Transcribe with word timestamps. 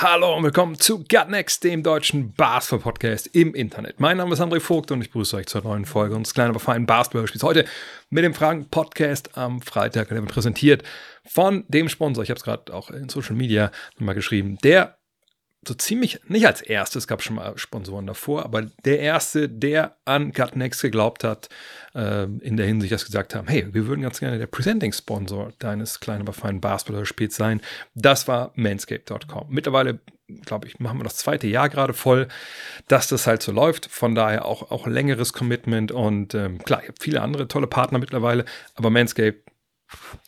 Hallo 0.00 0.36
und 0.36 0.44
willkommen 0.44 0.78
zu 0.78 0.98
Gut 0.98 1.28
Next, 1.28 1.64
dem 1.64 1.82
deutschen 1.82 2.32
Basketball-Podcast 2.32 3.34
im 3.34 3.52
Internet. 3.52 3.98
Mein 3.98 4.18
Name 4.18 4.32
ist 4.32 4.40
André 4.40 4.60
Vogt 4.60 4.92
und 4.92 5.00
ich 5.00 5.08
begrüße 5.08 5.36
euch 5.36 5.46
zur 5.46 5.62
neuen 5.62 5.86
Folge 5.86 6.14
unseres 6.14 6.34
kleinen, 6.34 6.50
aber 6.50 6.60
feinen 6.60 6.86
Basketball-Spiels. 6.86 7.42
Heute 7.42 7.64
mit 8.08 8.22
dem 8.22 8.32
Fragen-Podcast 8.32 9.36
am 9.36 9.60
Freitag, 9.60 10.06
der 10.06 10.18
wird 10.18 10.32
präsentiert 10.32 10.84
von 11.26 11.64
dem 11.66 11.88
Sponsor. 11.88 12.22
Ich 12.22 12.30
habe 12.30 12.38
es 12.38 12.44
gerade 12.44 12.72
auch 12.72 12.90
in 12.90 13.08
Social 13.08 13.34
Media 13.34 13.72
nochmal 13.96 14.14
geschrieben, 14.14 14.58
der 14.62 14.97
so 15.68 15.74
ziemlich, 15.74 16.20
nicht 16.26 16.46
als 16.46 16.60
erstes, 16.60 17.04
es 17.04 17.06
gab 17.06 17.22
schon 17.22 17.36
mal 17.36 17.56
Sponsoren 17.56 18.06
davor, 18.06 18.44
aber 18.44 18.62
der 18.84 18.98
erste, 18.98 19.48
der 19.48 19.96
an 20.04 20.32
Gutnext 20.32 20.82
geglaubt 20.82 21.22
hat, 21.22 21.48
äh, 21.94 22.24
in 22.24 22.56
der 22.56 22.66
Hinsicht, 22.66 22.92
dass 22.92 23.04
gesagt 23.04 23.34
haben, 23.34 23.46
hey, 23.46 23.72
wir 23.72 23.86
würden 23.86 24.02
ganz 24.02 24.18
gerne 24.18 24.38
der 24.38 24.46
Presenting-Sponsor 24.46 25.52
deines 25.58 26.00
kleinen, 26.00 26.22
aber 26.22 26.32
feinen 26.32 26.60
Basketball-Spiels 26.60 27.36
sein, 27.36 27.60
das 27.94 28.26
war 28.26 28.52
manscape.com. 28.56 29.46
Mittlerweile, 29.50 30.00
glaube 30.44 30.66
ich, 30.66 30.80
machen 30.80 30.98
wir 30.98 31.04
das 31.04 31.16
zweite 31.16 31.46
Jahr 31.46 31.68
gerade 31.68 31.94
voll, 31.94 32.26
dass 32.88 33.08
das 33.08 33.26
halt 33.26 33.42
so 33.42 33.52
läuft, 33.52 33.86
von 33.86 34.14
daher 34.14 34.46
auch, 34.46 34.70
auch 34.70 34.86
längeres 34.86 35.32
Commitment 35.32 35.92
und 35.92 36.34
ähm, 36.34 36.58
klar, 36.64 36.82
ich 36.82 36.88
habe 36.88 36.98
viele 37.00 37.22
andere 37.22 37.46
tolle 37.46 37.66
Partner 37.68 37.98
mittlerweile, 37.98 38.44
aber 38.74 38.90
Manscape, 38.90 39.36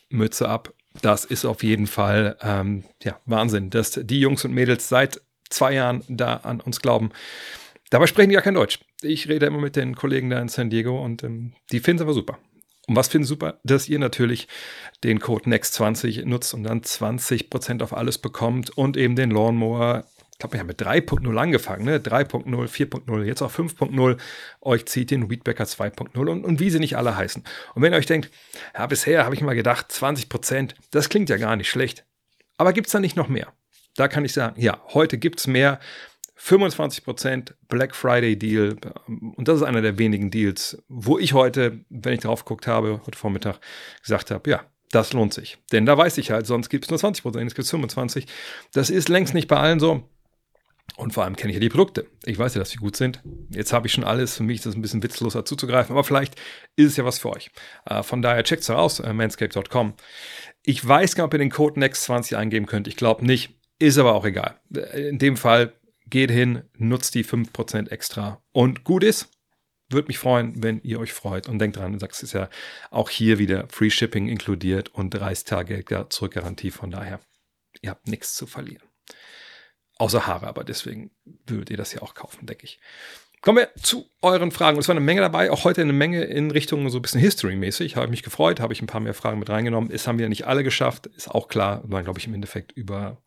Mütze 0.09 0.47
ab, 0.47 0.73
das 1.01 1.25
ist 1.25 1.45
auf 1.45 1.63
jeden 1.63 1.87
Fall 1.87 2.35
ähm, 2.41 2.83
ja, 3.03 3.19
Wahnsinn, 3.25 3.69
dass 3.69 3.91
die 3.91 4.19
Jungs 4.19 4.43
und 4.43 4.53
Mädels 4.53 4.89
seit 4.89 5.21
zwei 5.51 5.73
Jahren 5.73 6.03
da 6.07 6.37
an 6.37 6.61
uns 6.61 6.81
glauben. 6.81 7.11
Dabei 7.89 8.07
sprechen 8.07 8.29
die 8.29 8.35
ja 8.35 8.41
kein 8.41 8.53
Deutsch. 8.53 8.79
Ich 9.01 9.27
rede 9.27 9.45
immer 9.45 9.59
mit 9.59 9.75
den 9.75 9.95
Kollegen 9.95 10.29
da 10.29 10.39
in 10.39 10.47
San 10.47 10.69
Diego 10.69 11.03
und 11.03 11.23
ähm, 11.23 11.53
die 11.71 11.79
finden 11.79 11.99
es 11.99 12.03
aber 12.03 12.13
super. 12.13 12.39
Und 12.87 12.95
was 12.95 13.09
finden 13.09 13.25
sie 13.25 13.29
super? 13.29 13.59
Dass 13.63 13.89
ihr 13.89 13.99
natürlich 13.99 14.47
den 15.03 15.19
Code 15.19 15.49
NEXT20 15.49 16.25
nutzt 16.25 16.53
und 16.53 16.63
dann 16.63 16.81
20% 16.81 17.83
auf 17.83 17.93
alles 17.93 18.17
bekommt 18.17 18.75
und 18.77 18.97
eben 18.97 19.15
den 19.15 19.31
Lawnmower 19.31 20.05
ich 20.31 20.43
glaube, 20.43 20.53
wir 20.53 20.59
haben 20.61 20.67
mit 20.67 20.81
3.0 20.81 21.37
angefangen, 21.37 21.85
ne? 21.85 21.99
3.0, 21.99 22.47
4.0, 22.47 23.23
jetzt 23.25 23.43
auch 23.43 23.51
5.0. 23.51 24.17
Euch 24.61 24.85
zieht 24.87 25.11
den 25.11 25.29
Weedbacker 25.29 25.65
2.0 25.65 26.17
und, 26.17 26.43
und 26.43 26.59
wie 26.59 26.71
sie 26.71 26.79
nicht 26.79 26.97
alle 26.97 27.15
heißen. 27.15 27.43
Und 27.75 27.81
wenn 27.83 27.93
ihr 27.93 27.97
euch 27.97 28.07
denkt, 28.07 28.31
ja, 28.73 28.87
bisher 28.87 29.23
habe 29.23 29.35
ich 29.35 29.41
mal 29.41 29.53
gedacht, 29.53 29.91
20 29.91 30.29
Prozent, 30.29 30.73
das 30.89 31.09
klingt 31.09 31.29
ja 31.29 31.37
gar 31.37 31.55
nicht 31.57 31.69
schlecht. 31.69 32.07
Aber 32.57 32.73
gibt 32.73 32.87
es 32.87 32.93
da 32.93 32.99
nicht 32.99 33.15
noch 33.15 33.27
mehr? 33.27 33.53
Da 33.95 34.07
kann 34.07 34.25
ich 34.25 34.33
sagen, 34.33 34.59
ja, 34.59 34.81
heute 34.93 35.17
gibt 35.17 35.39
es 35.39 35.47
mehr. 35.47 35.79
25 36.35 37.03
Prozent 37.03 37.55
Black 37.67 37.95
Friday 37.95 38.37
Deal. 38.37 38.75
Und 39.07 39.47
das 39.47 39.57
ist 39.57 39.63
einer 39.63 39.81
der 39.81 39.99
wenigen 39.99 40.31
Deals, 40.31 40.81
wo 40.87 41.19
ich 41.19 41.33
heute, 41.33 41.85
wenn 41.89 42.13
ich 42.13 42.21
drauf 42.21 42.45
geguckt 42.45 42.65
habe, 42.65 43.01
heute 43.05 43.17
Vormittag, 43.17 43.59
gesagt 44.01 44.31
habe, 44.31 44.49
ja, 44.49 44.61
das 44.91 45.13
lohnt 45.13 45.33
sich. 45.33 45.59
Denn 45.71 45.85
da 45.85 45.97
weiß 45.97 46.17
ich 46.17 46.31
halt, 46.31 46.47
sonst 46.47 46.69
gibt 46.69 46.85
es 46.85 46.89
nur 46.89 46.99
20 46.99 47.21
Prozent, 47.21 47.47
es 47.47 47.55
gibt 47.55 47.67
25. 47.67 48.25
Das 48.73 48.89
ist 48.89 49.07
längst 49.07 49.35
nicht 49.35 49.47
bei 49.47 49.57
allen 49.57 49.79
so. 49.79 50.03
Und 50.97 51.13
vor 51.13 51.23
allem 51.23 51.35
kenne 51.35 51.51
ich 51.51 51.55
ja 51.55 51.61
die 51.61 51.69
Produkte. 51.69 52.07
Ich 52.25 52.37
weiß 52.37 52.55
ja, 52.55 52.59
dass 52.59 52.71
sie 52.71 52.77
gut 52.77 52.95
sind. 52.95 53.21
Jetzt 53.49 53.71
habe 53.71 53.87
ich 53.87 53.93
schon 53.93 54.03
alles. 54.03 54.35
Für 54.35 54.43
mich 54.43 54.57
ist 54.57 54.65
das 54.65 54.75
ein 54.75 54.81
bisschen 54.81 55.03
witzlos 55.03 55.33
dazu 55.33 55.55
zu 55.55 55.67
greifen, 55.67 55.93
aber 55.93 56.03
vielleicht 56.03 56.35
ist 56.75 56.87
es 56.87 56.97
ja 56.97 57.05
was 57.05 57.19
für 57.19 57.29
euch. 57.29 57.49
Äh, 57.85 58.03
von 58.03 58.21
daher 58.21 58.43
checkt 58.43 58.63
es 58.63 58.69
aus, 58.69 58.99
äh, 58.99 59.13
manscape.com. 59.13 59.93
Ich 60.63 60.85
weiß 60.85 61.15
gar 61.15 61.23
nicht, 61.23 61.27
ob 61.27 61.33
ihr 61.33 61.39
den 61.39 61.49
Code 61.49 61.79
NEXT20 61.79 62.35
eingeben 62.35 62.65
könnt. 62.65 62.87
Ich 62.87 62.97
glaube 62.97 63.25
nicht. 63.25 63.60
Ist 63.81 63.97
aber 63.97 64.13
auch 64.13 64.25
egal. 64.25 64.59
In 64.93 65.17
dem 65.17 65.35
Fall 65.37 65.73
geht 66.05 66.29
hin, 66.29 66.61
nutzt 66.77 67.15
die 67.15 67.25
5% 67.25 67.89
extra 67.89 68.39
und 68.51 68.83
gut 68.83 69.03
ist. 69.03 69.29
Würde 69.89 70.07
mich 70.07 70.19
freuen, 70.19 70.61
wenn 70.61 70.83
ihr 70.83 70.99
euch 70.99 71.13
freut. 71.13 71.49
Und 71.49 71.57
denkt 71.57 71.77
dran, 71.77 71.97
das 71.97 72.21
ist 72.21 72.33
ja 72.33 72.47
auch 72.91 73.09
hier 73.09 73.39
wieder 73.39 73.67
Free 73.69 73.89
Shipping 73.89 74.27
inkludiert 74.27 74.89
und 74.89 75.09
30 75.09 75.45
Tage 75.45 75.83
Zurückgarantie. 76.09 76.69
Von 76.69 76.91
daher, 76.91 77.21
ihr 77.81 77.89
habt 77.89 78.07
nichts 78.07 78.35
zu 78.35 78.45
verlieren. 78.45 78.83
Außer 79.97 80.27
Haare, 80.27 80.45
aber 80.45 80.63
deswegen 80.63 81.09
würdet 81.47 81.71
ihr 81.71 81.77
das 81.77 81.91
ja 81.91 82.03
auch 82.03 82.13
kaufen, 82.13 82.45
denke 82.45 82.65
ich. 82.65 82.79
Kommen 83.41 83.57
wir 83.57 83.73
zu 83.81 84.07
euren 84.21 84.51
Fragen. 84.51 84.77
Es 84.77 84.89
war 84.89 84.93
eine 84.93 85.03
Menge 85.03 85.21
dabei, 85.21 85.49
auch 85.49 85.63
heute 85.63 85.81
eine 85.81 85.91
Menge 85.91 86.25
in 86.25 86.51
Richtung 86.51 86.87
so 86.91 86.99
ein 86.99 87.01
bisschen 87.01 87.19
History-mäßig. 87.19 87.95
Habe 87.95 88.09
mich 88.09 88.21
gefreut, 88.21 88.59
habe 88.59 88.73
ich 88.73 88.83
ein 88.83 88.87
paar 88.87 89.01
mehr 89.01 89.15
Fragen 89.15 89.39
mit 89.39 89.49
reingenommen. 89.49 89.89
Es 89.89 90.05
haben 90.05 90.19
wir 90.19 90.29
nicht 90.29 90.45
alle 90.45 90.63
geschafft, 90.63 91.07
ist 91.07 91.31
auch 91.31 91.47
klar. 91.47 91.81
Waren, 91.85 92.03
glaube 92.03 92.19
ich, 92.19 92.27
im 92.27 92.35
Endeffekt 92.35 92.71
über 92.73 93.23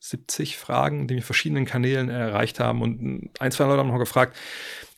70 0.00 0.56
Fragen, 0.56 1.06
die 1.06 1.14
mich 1.14 1.24
verschiedenen 1.24 1.66
Kanälen 1.66 2.08
erreicht 2.08 2.58
haben. 2.58 2.80
Und 2.80 3.30
ein, 3.38 3.52
zwei 3.52 3.64
Leute 3.64 3.78
haben 3.78 3.88
noch 3.88 3.98
gefragt, 3.98 4.34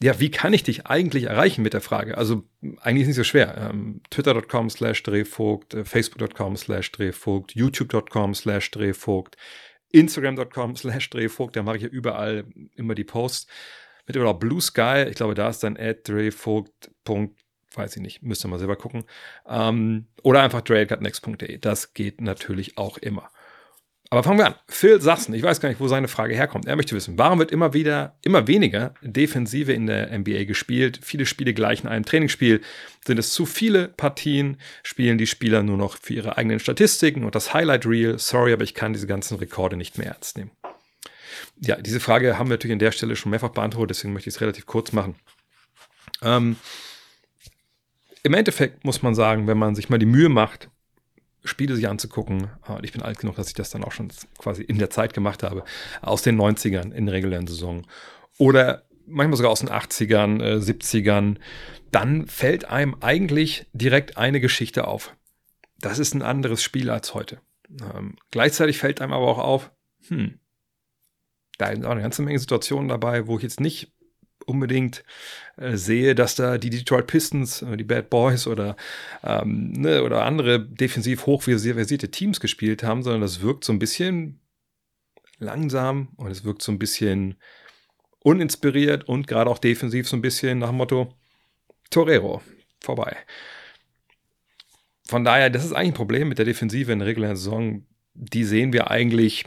ja, 0.00 0.20
wie 0.20 0.30
kann 0.30 0.52
ich 0.52 0.62
dich 0.62 0.86
eigentlich 0.86 1.24
erreichen 1.24 1.62
mit 1.62 1.74
der 1.74 1.80
Frage? 1.80 2.16
Also 2.16 2.44
eigentlich 2.80 3.02
ist 3.02 3.08
nicht 3.08 3.16
so 3.16 3.24
schwer. 3.24 3.70
Ähm, 3.70 4.00
Twitter.com 4.10 4.70
slash 4.70 5.02
Drehvogt, 5.02 5.74
äh, 5.74 5.84
Facebook.com 5.84 6.56
slash 6.56 6.92
Drehvogt, 6.92 7.52
YouTube.com 7.54 8.34
slash 8.34 8.70
Drehvogt, 8.70 9.36
Instagram.com 9.90 10.76
slash 10.76 11.10
Drehvogt, 11.10 11.56
da 11.56 11.64
mache 11.64 11.78
ich 11.78 11.82
ja 11.82 11.88
überall 11.88 12.44
immer 12.76 12.94
die 12.94 13.04
Posts. 13.04 13.48
Mit 14.06 14.16
oder 14.16 14.34
Blue 14.34 14.60
Sky, 14.60 15.06
ich 15.08 15.16
glaube, 15.16 15.34
da 15.34 15.48
ist 15.48 15.64
dann 15.64 15.74
Drehvogt. 15.74 16.90
Weiß 17.74 17.96
ich 17.96 18.02
nicht, 18.02 18.22
müsst 18.22 18.44
ihr 18.44 18.48
mal 18.48 18.58
selber 18.58 18.76
gucken. 18.76 19.04
Ähm, 19.48 20.06
oder 20.22 20.42
einfach 20.42 20.60
trailcutnext.de. 20.60 21.58
Das 21.58 21.94
geht 21.94 22.20
natürlich 22.20 22.76
auch 22.78 22.98
immer. 22.98 23.30
Aber 24.12 24.22
fangen 24.22 24.40
wir 24.40 24.46
an. 24.46 24.54
Phil 24.68 25.00
Sassen, 25.00 25.32
ich 25.32 25.42
weiß 25.42 25.58
gar 25.60 25.70
nicht, 25.70 25.80
wo 25.80 25.88
seine 25.88 26.06
Frage 26.06 26.34
herkommt. 26.34 26.66
Er 26.66 26.76
möchte 26.76 26.94
wissen, 26.94 27.16
warum 27.16 27.38
wird 27.38 27.50
immer 27.50 27.72
wieder, 27.72 28.18
immer 28.20 28.46
weniger 28.46 28.92
Defensive 29.00 29.72
in 29.72 29.86
der 29.86 30.18
NBA 30.18 30.44
gespielt? 30.44 31.00
Viele 31.02 31.24
Spiele 31.24 31.54
gleichen 31.54 31.88
einem 31.88 32.04
Trainingsspiel. 32.04 32.60
Sind 33.06 33.18
es 33.18 33.32
zu 33.32 33.46
viele 33.46 33.88
Partien? 33.88 34.58
Spielen 34.82 35.16
die 35.16 35.26
Spieler 35.26 35.62
nur 35.62 35.78
noch 35.78 35.96
für 35.96 36.12
ihre 36.12 36.36
eigenen 36.36 36.58
Statistiken 36.58 37.24
und 37.24 37.34
das 37.34 37.54
Highlight 37.54 37.86
Reel? 37.86 38.18
Sorry, 38.18 38.52
aber 38.52 38.64
ich 38.64 38.74
kann 38.74 38.92
diese 38.92 39.06
ganzen 39.06 39.38
Rekorde 39.38 39.78
nicht 39.78 39.96
mehr 39.96 40.08
ernst 40.08 40.36
nehmen. 40.36 40.50
Ja, 41.62 41.76
diese 41.76 41.98
Frage 41.98 42.38
haben 42.38 42.50
wir 42.50 42.56
natürlich 42.56 42.74
an 42.74 42.80
der 42.80 42.92
Stelle 42.92 43.16
schon 43.16 43.30
mehrfach 43.30 43.48
beantwortet, 43.48 43.96
deswegen 43.96 44.12
möchte 44.12 44.28
ich 44.28 44.34
es 44.34 44.42
relativ 44.42 44.66
kurz 44.66 44.92
machen. 44.92 45.14
Ähm, 46.20 46.56
Im 48.24 48.34
Endeffekt 48.34 48.84
muss 48.84 49.00
man 49.00 49.14
sagen, 49.14 49.46
wenn 49.46 49.56
man 49.56 49.74
sich 49.74 49.88
mal 49.88 49.98
die 49.98 50.04
Mühe 50.04 50.28
macht, 50.28 50.68
Spiele 51.44 51.76
sich 51.76 51.88
anzugucken. 51.88 52.50
Und 52.66 52.82
äh, 52.82 52.84
ich 52.84 52.92
bin 52.92 53.02
alt 53.02 53.18
genug, 53.18 53.36
dass 53.36 53.48
ich 53.48 53.54
das 53.54 53.70
dann 53.70 53.84
auch 53.84 53.92
schon 53.92 54.10
quasi 54.38 54.62
in 54.62 54.78
der 54.78 54.90
Zeit 54.90 55.14
gemacht 55.14 55.42
habe. 55.42 55.64
Aus 56.00 56.22
den 56.22 56.40
90ern 56.40 56.92
in 56.92 57.08
regulären 57.08 57.46
Saison. 57.46 57.86
Oder 58.38 58.84
manchmal 59.06 59.36
sogar 59.36 59.52
aus 59.52 59.60
den 59.60 59.68
80ern, 59.68 60.42
äh, 60.42 60.56
70ern. 60.58 61.38
Dann 61.90 62.26
fällt 62.26 62.66
einem 62.66 62.96
eigentlich 63.00 63.66
direkt 63.72 64.16
eine 64.16 64.40
Geschichte 64.40 64.86
auf. 64.86 65.14
Das 65.78 65.98
ist 65.98 66.14
ein 66.14 66.22
anderes 66.22 66.62
Spiel 66.62 66.90
als 66.90 67.14
heute. 67.14 67.40
Ähm, 67.94 68.16
gleichzeitig 68.30 68.78
fällt 68.78 69.00
einem 69.00 69.12
aber 69.12 69.26
auch 69.26 69.38
auf, 69.38 69.72
hm, 70.08 70.38
da 71.58 71.70
sind 71.70 71.84
auch 71.84 71.90
eine 71.90 72.02
ganze 72.02 72.22
Menge 72.22 72.38
Situationen 72.38 72.88
dabei, 72.88 73.26
wo 73.26 73.36
ich 73.36 73.42
jetzt 73.42 73.60
nicht 73.60 73.92
unbedingt 74.46 75.04
äh, 75.56 75.76
sehe, 75.76 76.14
dass 76.14 76.34
da 76.34 76.58
die 76.58 76.70
Detroit 76.70 77.06
Pistons, 77.06 77.62
äh, 77.62 77.76
die 77.76 77.84
Bad 77.84 78.10
Boys 78.10 78.46
oder, 78.46 78.76
ähm, 79.22 79.72
ne, 79.72 80.02
oder 80.02 80.24
andere 80.24 80.60
defensiv 80.64 81.26
hochversierte 81.26 82.10
Teams 82.10 82.40
gespielt 82.40 82.82
haben, 82.82 83.02
sondern 83.02 83.22
das 83.22 83.40
wirkt 83.40 83.64
so 83.64 83.72
ein 83.72 83.78
bisschen 83.78 84.40
langsam 85.38 86.08
und 86.16 86.30
es 86.30 86.44
wirkt 86.44 86.62
so 86.62 86.72
ein 86.72 86.78
bisschen 86.78 87.36
uninspiriert 88.20 89.08
und 89.08 89.26
gerade 89.26 89.50
auch 89.50 89.58
defensiv 89.58 90.08
so 90.08 90.16
ein 90.16 90.22
bisschen 90.22 90.58
nach 90.58 90.68
dem 90.68 90.76
Motto 90.76 91.14
Torero, 91.90 92.40
vorbei. 92.80 93.16
Von 95.08 95.24
daher, 95.24 95.50
das 95.50 95.64
ist 95.64 95.72
eigentlich 95.72 95.92
ein 95.92 95.94
Problem 95.94 96.28
mit 96.28 96.38
der 96.38 96.46
Defensive 96.46 96.90
in 96.90 97.00
der 97.00 97.08
regulären 97.08 97.36
Saison. 97.36 97.84
Die 98.14 98.44
sehen 98.44 98.72
wir 98.72 98.90
eigentlich 98.90 99.44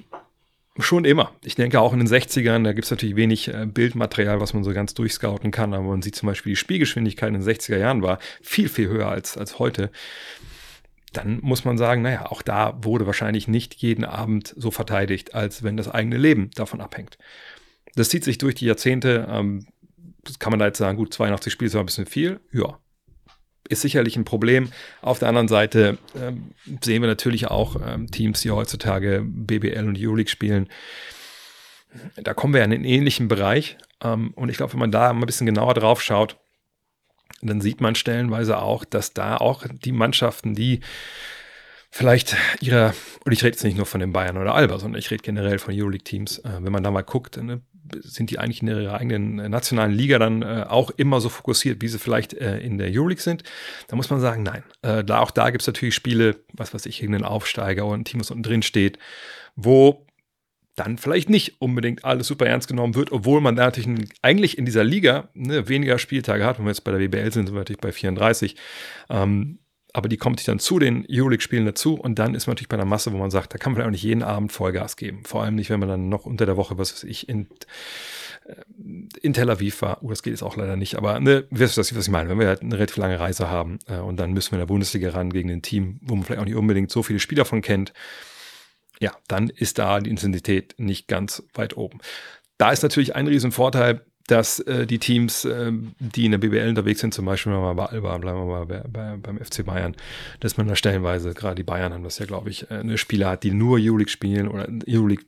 Schon 0.78 1.06
immer. 1.06 1.32
Ich 1.42 1.56
denke 1.56 1.80
auch 1.80 1.94
in 1.94 2.00
den 2.00 2.08
60ern, 2.08 2.64
da 2.64 2.74
gibt 2.74 2.84
es 2.86 2.92
natürlich 2.92 3.16
wenig 3.16 3.48
äh, 3.48 3.66
Bildmaterial, 3.66 4.42
was 4.42 4.54
man 4.54 4.66
so 4.66 4.74
ganz 4.74 4.94
durchscouten 4.94 5.52
kann, 5.52 5.74
aber 5.74 5.86
man 5.86 6.02
sieht 6.02 6.16
zum 6.16 6.28
Beispiel, 6.28 6.52
die 6.52 6.58
Spielgeschwindigkeit 6.58 7.30
in 7.30 7.36
den 7.36 7.44
60er 7.44 7.78
Jahren 7.78 8.02
war 8.02 8.20
viel, 8.42 8.68
viel 8.68 8.90
höher 8.90 9.08
als, 9.08 9.38
als 9.38 9.58
heute. 9.58 9.90
Dann 11.14 11.40
muss 11.42 11.64
man 11.64 11.78
sagen, 11.78 12.02
naja, 12.02 12.26
auch 12.30 12.42
da 12.42 12.78
wurde 12.84 13.06
wahrscheinlich 13.06 13.48
nicht 13.48 13.74
jeden 13.76 14.04
Abend 14.04 14.54
so 14.58 14.70
verteidigt, 14.70 15.34
als 15.34 15.64
wenn 15.64 15.78
das 15.78 15.88
eigene 15.88 16.18
Leben 16.18 16.52
davon 16.56 16.82
abhängt. 16.82 17.18
Das 17.96 18.10
zieht 18.10 18.26
sich 18.26 18.38
durch 18.38 18.56
die 18.56 18.66
Jahrzehnte. 18.66 19.28
Ähm, 19.30 19.66
kann 20.40 20.52
man 20.52 20.60
da 20.60 20.66
jetzt 20.66 20.80
sagen, 20.80 20.98
gut, 20.98 21.14
82 21.14 21.54
Spiele 21.54 21.68
ist 21.68 21.76
aber 21.76 21.84
ein 21.84 21.86
bisschen 21.86 22.06
viel. 22.06 22.42
Ja, 22.52 22.80
ist 23.70 23.82
sicherlich 23.82 24.16
ein 24.16 24.26
Problem. 24.26 24.70
Auf 25.02 25.20
der 25.20 25.30
anderen 25.30 25.48
Seite 25.48 25.98
ähm, 26.20 26.52
sehen 26.82 27.02
wir 27.02 27.08
natürlich 27.08 27.48
auch 27.48 27.78
ähm, 27.86 28.10
Teams, 28.12 28.42
die 28.42 28.52
heutzutage 28.52 29.24
BBL 29.26 29.88
und 29.88 29.98
Euroleague 30.00 30.30
spielen. 30.30 30.70
Da 32.18 32.34
kommen 32.34 32.54
wir 32.54 32.64
in 32.64 32.74
einen 32.74 32.84
ähnlichen 32.84 33.28
Bereich. 33.28 33.78
Ähm, 34.04 34.32
und 34.36 34.50
ich 34.50 34.58
glaube, 34.58 34.74
wenn 34.74 34.80
man 34.80 34.92
da 34.92 35.12
mal 35.14 35.22
ein 35.22 35.26
bisschen 35.26 35.46
genauer 35.46 35.74
drauf 35.74 36.02
schaut, 36.02 36.38
dann 37.42 37.62
sieht 37.62 37.82
man 37.82 37.96
stellenweise 37.96 38.60
auch, 38.60 38.86
dass 38.86 39.14
da 39.14 39.38
auch 39.38 39.66
die 39.70 39.92
Mannschaften, 39.92 40.56
die 40.56 40.82
vielleicht 41.92 42.36
ihre, 42.60 42.94
und 43.24 43.32
ich 43.32 43.44
rede 43.44 43.56
jetzt 43.56 43.64
nicht 43.64 43.78
nur 43.78 43.86
von 43.86 44.00
den 44.00 44.14
Bayern 44.14 44.38
oder 44.38 44.56
Alba, 44.56 44.80
sondern 44.80 45.00
ich 45.00 45.12
rede 45.12 45.24
generell 45.24 45.60
von 45.60 45.74
Euroleague-Teams, 45.74 46.40
äh, 46.40 46.60
wenn 46.62 46.72
man 46.72 46.84
da 46.84 46.92
mal 46.92 47.04
guckt, 47.04 47.38
ne, 47.38 47.62
sind 48.02 48.30
die 48.30 48.40
eigentlich 48.40 48.62
in 48.62 48.68
ihrer 48.68 48.96
eigenen 48.96 49.40
äh, 49.40 49.50
nationalen 49.50 49.92
Liga 49.92 50.20
dann 50.20 50.42
äh, 50.42 50.66
auch 50.68 50.92
immer 50.92 51.22
so 51.22 51.30
fokussiert, 51.30 51.82
wie 51.82 51.88
sie 51.88 52.00
vielleicht 52.00 52.34
äh, 52.34 52.60
in 52.60 52.78
der 52.78 52.90
Euroleague 52.92 53.22
sind? 53.22 53.44
Da 53.88 53.96
muss 53.96 54.10
man 54.10 54.20
sagen, 54.20 54.44
nein. 54.44 54.64
Äh, 54.82 55.04
da, 55.04 55.20
auch 55.20 55.32
da 55.32 55.50
gibt 55.50 55.62
es 55.62 55.68
natürlich 55.68 55.96
Spiele, 55.96 56.38
was 56.54 56.74
weiß 56.74 56.86
ich, 56.86 57.02
irgendeinen 57.02 57.26
Aufsteiger 57.26 57.86
oder 57.86 57.98
ein 57.98 58.06
Team, 58.06 58.20
was 58.20 58.32
unten 58.32 58.44
drin 58.44 58.64
steht, 58.64 58.98
wo 59.56 60.06
dann 60.76 60.98
vielleicht 60.98 61.30
nicht 61.30 61.62
unbedingt 61.62 62.04
alles 62.04 62.28
super 62.28 62.46
ernst 62.46 62.68
genommen 62.68 62.96
wird, 62.96 63.12
obwohl 63.12 63.40
man 63.40 63.56
da 63.56 63.66
natürlich 63.66 64.10
eigentlich 64.22 64.58
in 64.58 64.66
dieser 64.66 64.84
Liga 64.84 65.30
ne, 65.34 65.70
weniger 65.70 65.98
Spieltage 65.98 66.46
hat. 66.46 66.58
Wenn 66.58 66.66
wir 66.66 66.72
jetzt 66.72 66.84
bei 66.84 66.92
der 66.92 67.00
WBL 67.00 67.32
sind, 67.32 67.48
sind 67.48 67.56
wir 67.56 67.60
natürlich 67.60 67.82
bei 67.82 67.94
34. 67.94 68.56
Ähm, 69.10 69.60
aber 69.96 70.10
die 70.10 70.18
kommt 70.18 70.40
sich 70.40 70.46
dann 70.46 70.60
zu 70.60 70.78
den 70.78 71.06
Euroleague-Spielen 71.10 71.66
dazu 71.66 71.96
und 71.96 72.20
dann 72.20 72.36
ist 72.36 72.48
man 72.48 72.54
natürlich 72.54 72.68
bei 72.68 72.76
einer 72.76 72.86
Masse, 72.86 73.14
wo 73.14 73.18
man 73.18 73.32
sagt, 73.32 73.54
da 73.54 73.58
kann 73.58 73.74
man 73.74 73.82
auch 73.84 73.90
nicht 73.90 74.04
jeden 74.04 74.24
Abend 74.24 74.52
Vollgas 74.52 74.98
geben. 74.98 75.24
Vor 75.24 75.44
allem 75.44 75.56
nicht, 75.56 75.70
wenn 75.70 75.80
man 75.80 75.88
dann 75.88 76.10
noch 76.10 76.26
unter 76.26 76.46
der 76.46 76.58
Woche, 76.58 76.78
was 76.78 76.94
weiß 76.94 77.06
ich, 77.06 77.30
in, 77.30 77.48
äh, 78.46 78.56
in 79.22 79.34
Tel 79.34 79.50
Aviv 79.50 79.82
war. 79.82 80.04
Oh, 80.04 80.10
das 80.10 80.22
geht 80.22 80.32
jetzt 80.32 80.44
auch 80.44 80.58
leider 80.58 80.76
nicht, 80.76 80.96
aber 80.96 81.20
ne, 81.20 81.46
wisst 81.50 81.78
ihr, 81.78 81.82
was 81.82 81.90
ich 81.92 82.10
meine? 82.10 82.30
Wenn 82.30 82.40
wir 82.40 82.48
halt 82.48 82.62
eine 82.62 82.76
relativ 82.76 82.98
lange 82.98 83.20
Reise 83.20 83.50
haben 83.50 83.80
äh, 83.88 83.98
und 83.98 84.18
dann 84.18 84.34
müssen 84.34 84.52
wir 84.52 84.58
in 84.58 84.62
der 84.62 84.74
Bundesliga 84.74 85.12
ran 85.12 85.32
gegen 85.32 85.50
ein 85.50 85.62
Team, 85.62 86.00
wo 86.02 86.16
man 86.16 86.26
vielleicht 86.26 86.42
auch 86.42 86.46
nicht 86.46 86.56
unbedingt 86.56 86.92
so 86.92 87.02
viele 87.02 87.20
Spieler 87.20 87.46
von 87.46 87.62
kennt, 87.62 87.94
ja, 89.00 89.12
dann 89.28 89.50
ist 89.50 89.80
da 89.80 90.00
die 90.00 90.10
Intensität 90.10 90.76
nicht 90.78 91.08
ganz 91.08 91.44
weit 91.54 91.78
oben. 91.78 92.00
Da 92.58 92.72
ist 92.72 92.84
natürlich 92.84 93.16
ein 93.16 93.28
Riesenvorteil, 93.28 94.06
dass 94.28 94.60
äh, 94.62 94.88
die 94.88 95.00
Teams, 95.00 95.46
äh, 95.46 95.72
die 96.00 96.26
in 96.26 96.32
der 96.32 96.40
BBL 96.40 96.70
unterwegs 96.70 97.02
sind, 97.02 97.14
zum 97.14 97.26
Beispiel 97.26 97.54
mal 97.54 97.74
bei 97.74 97.86
Alba, 97.86 98.18
bleiben 98.18 98.40
wir 98.40 98.46
mal 98.46 98.66
bei, 98.66 98.84
bei, 98.88 99.18
beim 99.18 99.38
FC 99.38 99.66
Bayern, 99.66 99.96
dass 100.40 100.58
man 100.58 100.68
da 100.68 100.76
stellenweise, 100.76 101.34
gerade 101.34 101.56
die 101.56 101.64
Bayern 101.64 101.94
haben 101.94 102.04
das 102.04 102.18
ja, 102.18 102.26
glaube 102.26 102.50
ich, 102.50 102.70
äh, 102.72 102.76
eine 102.76 102.98
Spieler 102.98 103.30
hat, 103.32 103.44
die 103.44 103.52
nur 103.52 103.78
Euroleague 103.80 104.10
spielen 104.10 104.48
oder 104.48 104.68
Euroleague 104.88 105.26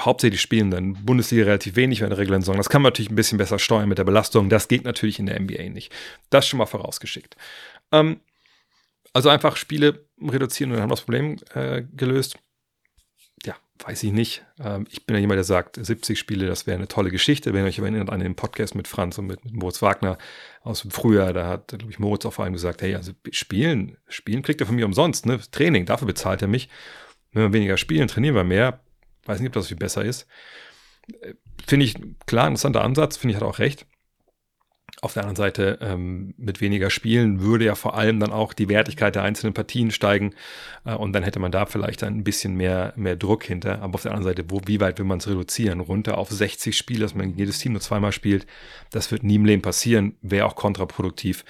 hauptsächlich 0.00 0.40
spielen, 0.40 0.70
dann 0.70 0.94
Bundesliga 1.04 1.44
relativ 1.44 1.76
wenig 1.76 2.00
in 2.00 2.08
der 2.08 2.18
regulären 2.18 2.42
Saison. 2.42 2.56
Das 2.56 2.68
kann 2.68 2.82
man 2.82 2.90
natürlich 2.90 3.10
ein 3.10 3.16
bisschen 3.16 3.38
besser 3.38 3.58
steuern 3.58 3.88
mit 3.88 3.98
der 3.98 4.04
Belastung. 4.04 4.48
Das 4.48 4.68
geht 4.68 4.84
natürlich 4.84 5.18
in 5.18 5.26
der 5.26 5.38
NBA 5.40 5.68
nicht. 5.70 5.92
Das 6.30 6.46
schon 6.46 6.58
mal 6.58 6.66
vorausgeschickt. 6.66 7.36
Ähm, 7.92 8.20
also 9.12 9.28
einfach 9.28 9.56
Spiele 9.56 10.06
reduzieren 10.22 10.70
und 10.70 10.76
dann 10.76 10.82
haben 10.82 10.90
wir 10.90 10.96
das 10.96 11.04
Problem 11.04 11.36
äh, 11.54 11.82
gelöst 13.44 13.60
weiß 13.84 14.02
ich 14.02 14.12
nicht. 14.12 14.44
Ähm, 14.62 14.86
ich 14.90 15.06
bin 15.06 15.16
ja 15.16 15.20
jemand, 15.20 15.38
der 15.38 15.44
sagt, 15.44 15.84
70 15.84 16.18
Spiele, 16.18 16.46
das 16.46 16.66
wäre 16.66 16.76
eine 16.76 16.88
tolle 16.88 17.10
Geschichte. 17.10 17.52
Wenn 17.52 17.64
ihr 17.64 17.68
euch 17.68 17.78
erinnert 17.78 18.10
an 18.10 18.20
den 18.20 18.34
Podcast 18.34 18.74
mit 18.74 18.88
Franz 18.88 19.18
und 19.18 19.26
mit, 19.26 19.44
mit 19.44 19.54
Moritz 19.54 19.82
Wagner 19.82 20.18
aus 20.62 20.82
dem 20.82 20.90
Frühjahr, 20.90 21.32
da 21.32 21.48
hat, 21.48 21.68
glaube 21.68 21.90
ich, 21.90 21.98
Moritz 21.98 22.26
auch 22.26 22.32
vor 22.32 22.44
allem 22.44 22.52
gesagt, 22.52 22.82
hey, 22.82 22.94
also 22.94 23.12
spielen, 23.30 23.96
spielen 24.08 24.42
kriegt 24.42 24.60
er 24.60 24.66
von 24.66 24.76
mir 24.76 24.86
umsonst, 24.86 25.26
ne? 25.26 25.40
Training, 25.50 25.86
dafür 25.86 26.06
bezahlt 26.06 26.42
er 26.42 26.48
mich. 26.48 26.68
Wenn 27.32 27.42
wir 27.44 27.52
weniger 27.52 27.76
spielen, 27.76 28.08
trainieren 28.08 28.34
wir 28.34 28.44
mehr. 28.44 28.80
Weiß 29.24 29.40
nicht, 29.40 29.48
ob 29.48 29.54
das 29.54 29.68
viel 29.68 29.76
besser 29.76 30.04
ist. 30.04 30.26
Äh, 31.20 31.34
finde 31.66 31.86
ich, 31.86 31.96
klar, 32.26 32.46
interessanter 32.46 32.82
Ansatz, 32.82 33.16
finde 33.16 33.32
ich, 33.32 33.36
hat 33.40 33.48
auch 33.48 33.58
recht. 33.58 33.86
Auf 35.02 35.14
der 35.14 35.22
anderen 35.22 35.36
Seite, 35.36 35.78
ähm, 35.80 36.34
mit 36.36 36.60
weniger 36.60 36.90
Spielen 36.90 37.40
würde 37.40 37.64
ja 37.64 37.74
vor 37.74 37.96
allem 37.96 38.20
dann 38.20 38.32
auch 38.32 38.52
die 38.52 38.68
Wertigkeit 38.68 39.14
der 39.14 39.22
einzelnen 39.22 39.54
Partien 39.54 39.90
steigen 39.90 40.34
äh, 40.84 40.94
und 40.94 41.14
dann 41.14 41.22
hätte 41.22 41.38
man 41.38 41.50
da 41.50 41.64
vielleicht 41.64 42.04
ein 42.04 42.22
bisschen 42.22 42.54
mehr, 42.54 42.92
mehr 42.96 43.16
Druck 43.16 43.44
hinter. 43.44 43.80
Aber 43.80 43.94
auf 43.94 44.02
der 44.02 44.12
anderen 44.12 44.30
Seite, 44.30 44.50
wo, 44.50 44.60
wie 44.66 44.78
weit 44.78 44.98
will 44.98 45.06
man 45.06 45.16
es 45.16 45.26
reduzieren? 45.26 45.80
Runter 45.80 46.18
auf 46.18 46.28
60 46.28 46.76
Spiele, 46.76 47.00
dass 47.00 47.14
man 47.14 47.34
jedes 47.34 47.58
Team 47.58 47.72
nur 47.72 47.80
zweimal 47.80 48.12
spielt, 48.12 48.46
das 48.90 49.10
wird 49.10 49.22
nie 49.22 49.36
im 49.36 49.46
Leben 49.46 49.62
passieren, 49.62 50.16
wäre 50.20 50.44
auch 50.44 50.54
kontraproduktiv. 50.54 51.46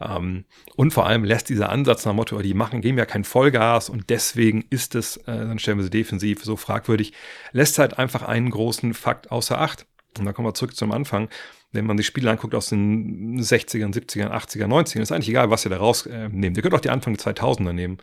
Ähm, 0.00 0.46
und 0.76 0.92
vor 0.92 1.06
allem 1.06 1.24
lässt 1.24 1.50
dieser 1.50 1.68
Ansatz 1.68 2.06
nach 2.06 2.14
Motto, 2.14 2.40
die 2.40 2.54
machen, 2.54 2.80
geben 2.80 2.96
ja 2.96 3.04
kein 3.04 3.24
Vollgas 3.24 3.90
und 3.90 4.08
deswegen 4.08 4.64
ist 4.70 4.94
es, 4.94 5.18
äh, 5.18 5.24
dann 5.26 5.58
stellen 5.58 5.76
wir 5.76 5.84
sie 5.84 5.90
defensiv 5.90 6.42
so 6.42 6.56
fragwürdig, 6.56 7.12
lässt 7.52 7.78
halt 7.78 7.98
einfach 7.98 8.22
einen 8.22 8.48
großen 8.48 8.94
Fakt 8.94 9.30
außer 9.30 9.60
Acht. 9.60 9.86
Und 10.18 10.24
da 10.24 10.32
kommen 10.32 10.48
wir 10.48 10.54
zurück 10.54 10.76
zum 10.76 10.92
Anfang 10.92 11.28
wenn 11.74 11.86
man 11.86 11.96
die 11.96 12.04
Spiele 12.04 12.30
anguckt 12.30 12.54
aus 12.54 12.68
den 12.68 13.40
60ern, 13.40 13.92
70ern, 13.92 14.30
80ern, 14.30 14.68
90ern, 14.68 15.00
ist 15.00 15.10
eigentlich 15.10 15.28
egal, 15.28 15.50
was 15.50 15.66
ihr 15.66 15.70
da 15.70 15.78
rausnehmt. 15.78 16.44
Äh, 16.44 16.50
ihr 16.58 16.62
könnt 16.62 16.74
auch 16.74 16.80
die 16.80 16.90
Anfang 16.90 17.16
der 17.16 17.34
2000er 17.34 17.72
nehmen. 17.72 17.98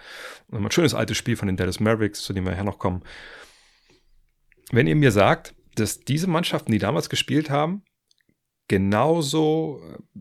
Und 0.49 0.63
ein 0.63 0.71
schönes 0.71 0.93
altes 0.93 1.17
Spiel 1.17 1.37
von 1.37 1.47
den 1.47 1.55
Dallas 1.55 1.79
Mavericks, 1.79 2.21
zu 2.21 2.33
dem 2.33 2.45
wir 2.45 2.53
ja 2.53 2.65
noch 2.65 2.79
kommen. 2.79 3.01
Wenn 4.71 4.87
ihr 4.87 4.95
mir 4.95 5.11
sagt, 5.11 5.55
dass 5.75 6.01
diese 6.01 6.27
Mannschaften, 6.27 6.71
die 6.73 6.79
damals 6.79 7.09
gespielt 7.09 7.49
haben, 7.49 7.83
genauso 8.67 9.81
äh, 9.89 10.19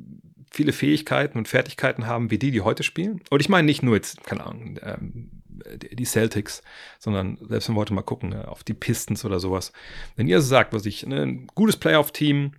viele 0.52 0.72
Fähigkeiten 0.72 1.36
und 1.36 1.48
Fertigkeiten 1.48 2.06
haben 2.06 2.30
wie 2.30 2.38
die, 2.38 2.52
die 2.52 2.60
heute 2.60 2.84
spielen. 2.84 3.20
Und 3.30 3.40
ich 3.40 3.48
meine 3.48 3.66
nicht 3.66 3.82
nur 3.82 3.96
jetzt, 3.96 4.22
keine 4.22 4.46
Ahnung, 4.46 4.78
ähm, 4.82 5.39
die 5.76 6.04
Celtics, 6.04 6.62
sondern 6.98 7.38
selbst 7.48 7.68
wenn 7.68 7.76
wir 7.76 7.80
heute 7.80 7.94
mal 7.94 8.02
gucken, 8.02 8.32
äh, 8.32 8.44
auf 8.44 8.64
die 8.64 8.74
Pistons 8.74 9.24
oder 9.24 9.40
sowas. 9.40 9.72
Wenn 10.16 10.28
ihr 10.28 10.40
sagt, 10.40 10.72
was 10.72 10.86
ich, 10.86 11.06
ne, 11.06 11.22
ein 11.22 11.46
gutes 11.48 11.76
Playoff-Team, 11.76 12.52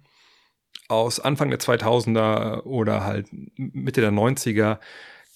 aus 0.88 1.20
Anfang 1.20 1.50
der 1.50 1.60
2000er 1.60 2.64
oder 2.64 3.04
halt 3.06 3.28
Mitte 3.56 4.02
der 4.02 4.12
90er 4.12 4.80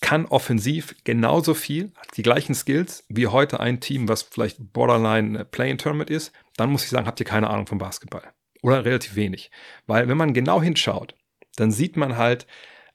kann 0.02 0.26
offensiv 0.26 0.96
genauso 1.04 1.54
viel, 1.54 1.94
hat 1.96 2.18
die 2.18 2.24
gleichen 2.24 2.54
Skills 2.54 3.06
wie 3.08 3.28
heute 3.28 3.60
ein 3.60 3.80
Team, 3.80 4.10
was 4.10 4.24
vielleicht 4.24 4.74
Borderline 4.74 5.46
Play-in 5.46 5.78
Tournament 5.78 6.10
ist, 6.10 6.34
dann 6.58 6.70
muss 6.70 6.84
ich 6.84 6.90
sagen, 6.90 7.08
habt 7.08 7.20
ihr 7.20 7.26
keine 7.26 7.50
Ahnung 7.50 7.68
vom 7.68 7.78
Basketball. 7.78 8.34
Oder 8.62 8.84
relativ 8.84 9.16
wenig. 9.16 9.50
Weil 9.88 10.08
wenn 10.08 10.18
man 10.18 10.34
genau 10.34 10.62
hinschaut, 10.62 11.16
dann 11.56 11.72
sieht 11.72 11.96
man 11.96 12.18
halt 12.18 12.46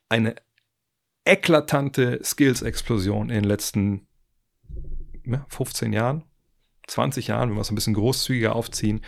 eine 0.08 0.36
eklatante 1.24 2.20
Skills-Explosion 2.22 3.30
in 3.30 3.36
den 3.36 3.44
letzten 3.44 4.06
ja, 5.34 5.46
15 5.48 5.92
Jahren, 5.92 6.24
20 6.86 7.28
Jahren, 7.28 7.50
wenn 7.50 7.56
wir 7.56 7.62
es 7.62 7.70
ein 7.70 7.74
bisschen 7.74 7.94
großzügiger 7.94 8.54
aufziehen. 8.54 9.00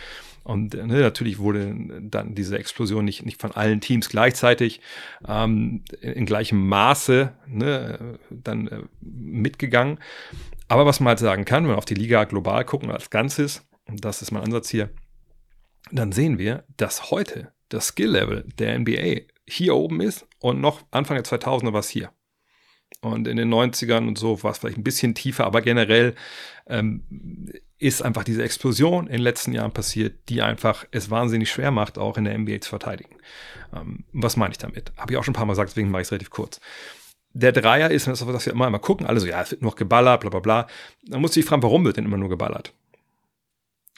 Und 0.43 0.73
ne, 0.73 0.99
natürlich 0.99 1.39
wurde 1.39 1.75
dann 2.01 2.35
diese 2.35 2.57
Explosion 2.57 3.05
nicht, 3.05 3.25
nicht 3.25 3.39
von 3.39 3.51
allen 3.51 3.79
Teams 3.79 4.09
gleichzeitig 4.09 4.81
ähm, 5.27 5.83
in 6.01 6.25
gleichem 6.25 6.67
Maße 6.67 7.33
ne, 7.47 8.19
dann 8.29 8.67
äh, 8.67 8.81
mitgegangen. 9.01 9.99
Aber 10.67 10.85
was 10.85 10.99
man 10.99 11.09
halt 11.09 11.19
sagen 11.19 11.45
kann, 11.45 11.63
wenn 11.63 11.71
wir 11.71 11.77
auf 11.77 11.85
die 11.85 11.93
Liga 11.93 12.23
global 12.25 12.65
gucken 12.65 12.91
als 12.91 13.09
Ganzes, 13.09 13.65
und 13.85 14.03
das 14.03 14.21
ist 14.21 14.31
mein 14.31 14.43
Ansatz 14.43 14.69
hier, 14.69 14.89
dann 15.91 16.11
sehen 16.11 16.37
wir, 16.37 16.63
dass 16.77 17.11
heute 17.11 17.53
das 17.69 17.87
Skill-Level 17.87 18.45
der 18.57 18.79
NBA 18.79 19.21
hier 19.47 19.75
oben 19.75 20.01
ist 20.01 20.25
und 20.39 20.61
noch 20.61 20.83
Anfang 20.91 21.15
der 21.15 21.25
2000er 21.25 21.73
war 21.73 21.79
es 21.79 21.89
hier. 21.89 22.11
Und 23.01 23.27
in 23.27 23.37
den 23.37 23.53
90ern 23.53 24.07
und 24.07 24.17
so 24.17 24.41
war 24.43 24.51
es 24.51 24.59
vielleicht 24.59 24.77
ein 24.77 24.83
bisschen 24.83 25.13
tiefer, 25.13 25.45
aber 25.45 25.61
generell 25.61 26.15
ähm, 26.67 27.03
ist 27.77 28.01
einfach 28.01 28.23
diese 28.23 28.43
Explosion 28.43 29.07
in 29.07 29.13
den 29.13 29.21
letzten 29.21 29.51
Jahren 29.51 29.73
passiert, 29.73 30.29
die 30.29 30.41
einfach 30.41 30.85
es 30.91 31.09
wahnsinnig 31.09 31.51
schwer 31.51 31.71
macht, 31.71 31.97
auch 31.97 32.17
in 32.17 32.23
der 32.23 32.37
NBA 32.37 32.61
zu 32.61 32.69
verteidigen. 32.69 33.17
Ähm, 33.75 34.05
was 34.13 34.37
meine 34.37 34.53
ich 34.53 34.57
damit? 34.57 34.93
Habe 34.97 35.13
ich 35.13 35.17
auch 35.17 35.23
schon 35.23 35.33
ein 35.33 35.35
paar 35.35 35.45
Mal 35.45 35.53
gesagt, 35.53 35.71
deswegen 35.71 35.91
mache 35.91 36.01
ich 36.01 36.07
es 36.07 36.11
relativ 36.11 36.29
kurz. 36.29 36.61
Der 37.33 37.51
Dreier 37.51 37.91
ist, 37.91 38.07
das, 38.07 38.25
was 38.25 38.45
wir 38.45 38.53
immer, 38.53 38.67
immer 38.67 38.79
gucken, 38.79 39.05
alle 39.05 39.19
so, 39.19 39.27
ja, 39.27 39.41
es 39.41 39.51
wird 39.51 39.61
nur 39.61 39.75
geballert, 39.75 40.21
bla 40.21 40.29
bla 40.29 40.39
bla. 40.39 40.67
Dann 41.03 41.19
muss 41.19 41.35
ich 41.35 41.45
fragen, 41.45 41.63
warum 41.63 41.83
wird 41.83 41.97
denn 41.97 42.05
immer 42.05 42.17
nur 42.17 42.29
geballert? 42.29 42.73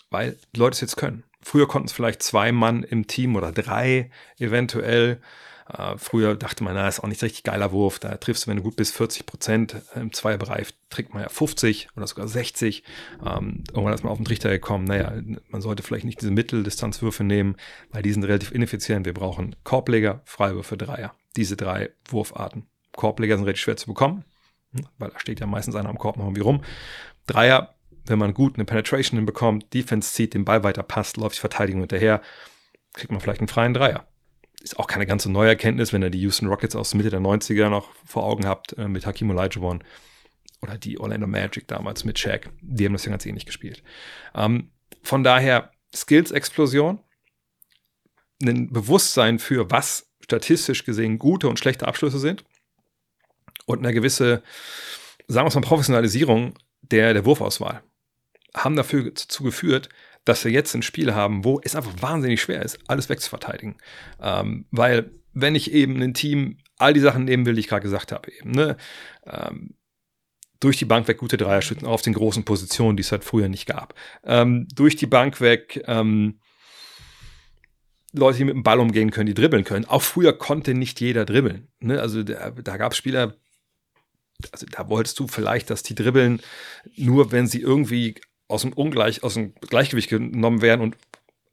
Weil 0.09 0.37
die 0.55 0.59
Leute 0.59 0.75
es 0.75 0.81
jetzt 0.81 0.95
können. 0.95 1.23
Früher 1.41 1.67
konnten 1.67 1.87
es 1.87 1.93
vielleicht 1.93 2.23
zwei 2.23 2.51
Mann 2.51 2.81
im 2.81 3.05
Team 3.05 3.35
oder 3.35 3.51
drei 3.51 4.09
eventuell. 4.39 5.21
Äh, 5.67 5.97
früher 5.97 6.35
dachte 6.35 6.63
man, 6.63 6.75
na, 6.75 6.87
ist 6.87 6.99
auch 6.99 7.07
nicht 7.07 7.23
richtig 7.23 7.43
geiler 7.43 7.71
Wurf. 7.71 7.99
Da 7.99 8.17
triffst 8.17 8.45
du, 8.45 8.49
wenn 8.49 8.57
du 8.57 8.63
gut 8.63 8.75
bist, 8.75 8.95
40 8.95 9.25
Prozent. 9.25 9.75
Im 9.95 10.13
Zweierbereich 10.13 10.67
trägt 10.89 11.13
man 11.13 11.23
ja 11.23 11.29
50 11.29 11.89
oder 11.95 12.05
sogar 12.05 12.27
60. 12.27 12.83
Ähm, 13.25 13.63
irgendwann 13.71 13.93
ist 13.93 14.03
man 14.03 14.11
auf 14.11 14.19
den 14.19 14.25
Trichter 14.25 14.49
gekommen, 14.49 14.85
naja, 14.85 15.13
man 15.49 15.61
sollte 15.61 15.81
vielleicht 15.81 16.05
nicht 16.05 16.21
diese 16.21 16.31
Mitteldistanzwürfe 16.31 17.23
nehmen, 17.23 17.55
weil 17.91 18.03
die 18.03 18.11
sind 18.11 18.23
relativ 18.23 18.51
ineffizient. 18.51 19.05
Wir 19.05 19.13
brauchen 19.13 19.55
Korbleger, 19.63 20.21
Freiwürfe, 20.25 20.77
Dreier. 20.77 21.15
Diese 21.35 21.57
drei 21.57 21.89
Wurfarten. 22.07 22.67
Korbleger 22.91 23.35
sind 23.35 23.45
relativ 23.45 23.63
schwer 23.63 23.77
zu 23.77 23.87
bekommen, 23.87 24.23
hm, 24.71 24.85
weil 24.99 25.09
da 25.09 25.19
steht 25.19 25.39
ja 25.39 25.47
meistens 25.47 25.75
einer 25.75 25.89
am 25.89 25.97
Korb 25.97 26.17
noch 26.17 26.25
irgendwie 26.25 26.41
rum. 26.41 26.63
Dreier, 27.25 27.75
wenn 28.05 28.19
man 28.19 28.35
gut 28.35 28.55
eine 28.55 28.65
Penetration 28.65 29.17
hinbekommt, 29.17 29.73
Defense 29.73 30.13
zieht, 30.13 30.35
den 30.35 30.45
Ball 30.45 30.63
weiter 30.63 30.83
passt, 30.83 31.17
läuft 31.17 31.37
die 31.37 31.41
Verteidigung 31.41 31.81
hinterher, 31.81 32.21
kriegt 32.93 33.11
man 33.11 33.19
vielleicht 33.19 33.41
einen 33.41 33.47
freien 33.47 33.73
Dreier 33.73 34.05
ist 34.65 34.79
auch 34.79 34.87
keine 34.87 35.05
ganz 35.05 35.25
neue 35.27 35.49
Erkenntnis, 35.49 35.93
wenn 35.93 36.01
ihr 36.01 36.09
die 36.09 36.21
Houston 36.21 36.47
Rockets 36.47 36.75
aus 36.75 36.95
Mitte 36.95 37.11
der 37.11 37.19
90er 37.19 37.69
noch 37.69 37.89
vor 38.03 38.23
Augen 38.23 38.47
habt, 38.47 38.73
äh, 38.73 38.87
mit 38.87 39.05
Hakim 39.05 39.29
Olajuwon 39.29 39.83
oder 40.61 40.77
die 40.77 40.99
Orlando 40.99 41.27
Magic 41.27 41.67
damals 41.67 42.03
mit 42.03 42.17
Shaq. 42.17 42.49
Die 42.61 42.85
haben 42.85 42.93
das 42.93 43.05
ja 43.05 43.11
ganz 43.11 43.25
ähnlich 43.27 43.45
gespielt. 43.45 43.83
Ähm, 44.33 44.71
von 45.03 45.23
daher 45.23 45.71
Skills-Explosion, 45.93 46.99
ein 48.41 48.71
Bewusstsein 48.71 49.37
für, 49.37 49.69
was 49.69 50.11
statistisch 50.23 50.83
gesehen 50.83 51.19
gute 51.19 51.47
und 51.47 51.59
schlechte 51.59 51.87
Abschlüsse 51.87 52.17
sind 52.17 52.43
und 53.67 53.79
eine 53.79 53.93
gewisse, 53.93 54.41
sagen 55.27 55.47
wir 55.47 55.61
mal, 55.61 55.67
Professionalisierung 55.67 56.55
der, 56.81 57.13
der 57.13 57.25
Wurfauswahl 57.25 57.83
haben 58.55 58.75
dafür 58.75 59.11
dazu 59.11 59.43
geführt, 59.43 59.89
dass 60.25 60.43
wir 60.43 60.51
jetzt 60.51 60.73
ein 60.75 60.81
Spiel 60.81 61.13
haben, 61.13 61.43
wo 61.43 61.61
es 61.63 61.75
einfach 61.75 61.93
wahnsinnig 62.01 62.41
schwer 62.41 62.61
ist, 62.63 62.79
alles 62.87 63.09
wegzuverteidigen. 63.09 63.77
Ähm, 64.21 64.65
weil, 64.71 65.11
wenn 65.33 65.55
ich 65.55 65.71
eben 65.71 66.01
ein 66.01 66.13
Team 66.13 66.57
all 66.77 66.93
die 66.93 66.99
Sachen 66.99 67.23
nehmen 67.23 67.45
will, 67.45 67.53
die 67.53 67.61
ich 67.61 67.67
gerade 67.67 67.83
gesagt 67.83 68.11
habe, 68.11 68.31
eben, 68.31 68.51
ne? 68.51 68.77
Ähm, 69.25 69.75
durch 70.59 70.77
die 70.77 70.85
Bank 70.85 71.07
weg 71.07 71.17
gute 71.17 71.37
Dreierschützen 71.37 71.87
auf 71.87 72.01
den 72.01 72.13
großen 72.13 72.43
Positionen, 72.43 72.97
die 72.97 73.01
es 73.01 73.11
halt 73.11 73.23
früher 73.23 73.49
nicht 73.49 73.67
gab. 73.67 73.93
Ähm, 74.23 74.67
durch 74.73 74.95
die 74.95 75.05
Bank 75.05 75.41
weg 75.41 75.83
ähm, 75.85 76.39
Leute, 78.13 78.37
die 78.37 78.45
mit 78.45 78.55
dem 78.55 78.63
Ball 78.63 78.79
umgehen 78.79 79.11
können, 79.11 79.27
die 79.27 79.33
dribbeln 79.33 79.65
können. 79.65 79.85
Auch 79.85 80.01
früher 80.01 80.33
konnte 80.33 80.73
nicht 80.73 81.01
jeder 81.01 81.25
dribbeln. 81.25 81.67
Ne? 81.79 81.99
Also 81.99 82.23
da, 82.23 82.51
da 82.51 82.77
gab 82.77 82.93
es 82.93 82.97
Spieler, 82.97 83.35
also 84.51 84.65
da 84.71 84.89
wolltest 84.89 85.19
du 85.19 85.27
vielleicht, 85.27 85.69
dass 85.69 85.83
die 85.83 85.95
dribbeln, 85.95 86.41
nur 86.95 87.31
wenn 87.31 87.47
sie 87.47 87.61
irgendwie 87.61 88.15
aus 88.47 88.61
dem 88.61 88.73
Ungleich, 88.73 89.23
aus 89.23 89.35
dem 89.35 89.53
Gleichgewicht 89.55 90.09
genommen 90.09 90.61
werden 90.61 90.81
und 90.81 90.97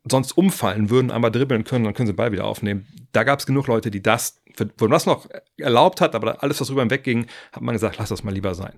sonst 0.05 0.33
umfallen 0.33 0.91
würden, 0.91 1.11
einmal 1.11 1.31
dribbeln 1.31 1.65
können, 1.65 1.85
dann 1.85 1.95
können 1.95 2.07
sie 2.07 2.13
den 2.13 2.17
Ball 2.17 2.33
wieder 2.33 2.45
aufnehmen. 2.45 2.87
Da 3.13 3.25
gab 3.25 3.39
es 3.39 3.47
genug 3.47 3.69
Leute, 3.69 3.91
die 3.91 4.03
das, 4.03 4.43
wo 4.79 4.85
man 4.85 4.91
das 4.91 5.07
noch 5.07 5.29
erlaubt 5.57 6.01
hat, 6.01 6.15
aber 6.15 6.43
alles, 6.43 6.61
was 6.61 6.69
drüber 6.69 6.89
wegging, 6.91 7.27
hat 7.53 7.63
man 7.63 7.75
gesagt, 7.75 7.99
lass 7.99 8.09
das 8.09 8.25
mal 8.25 8.35
lieber 8.35 8.55
sein. 8.55 8.73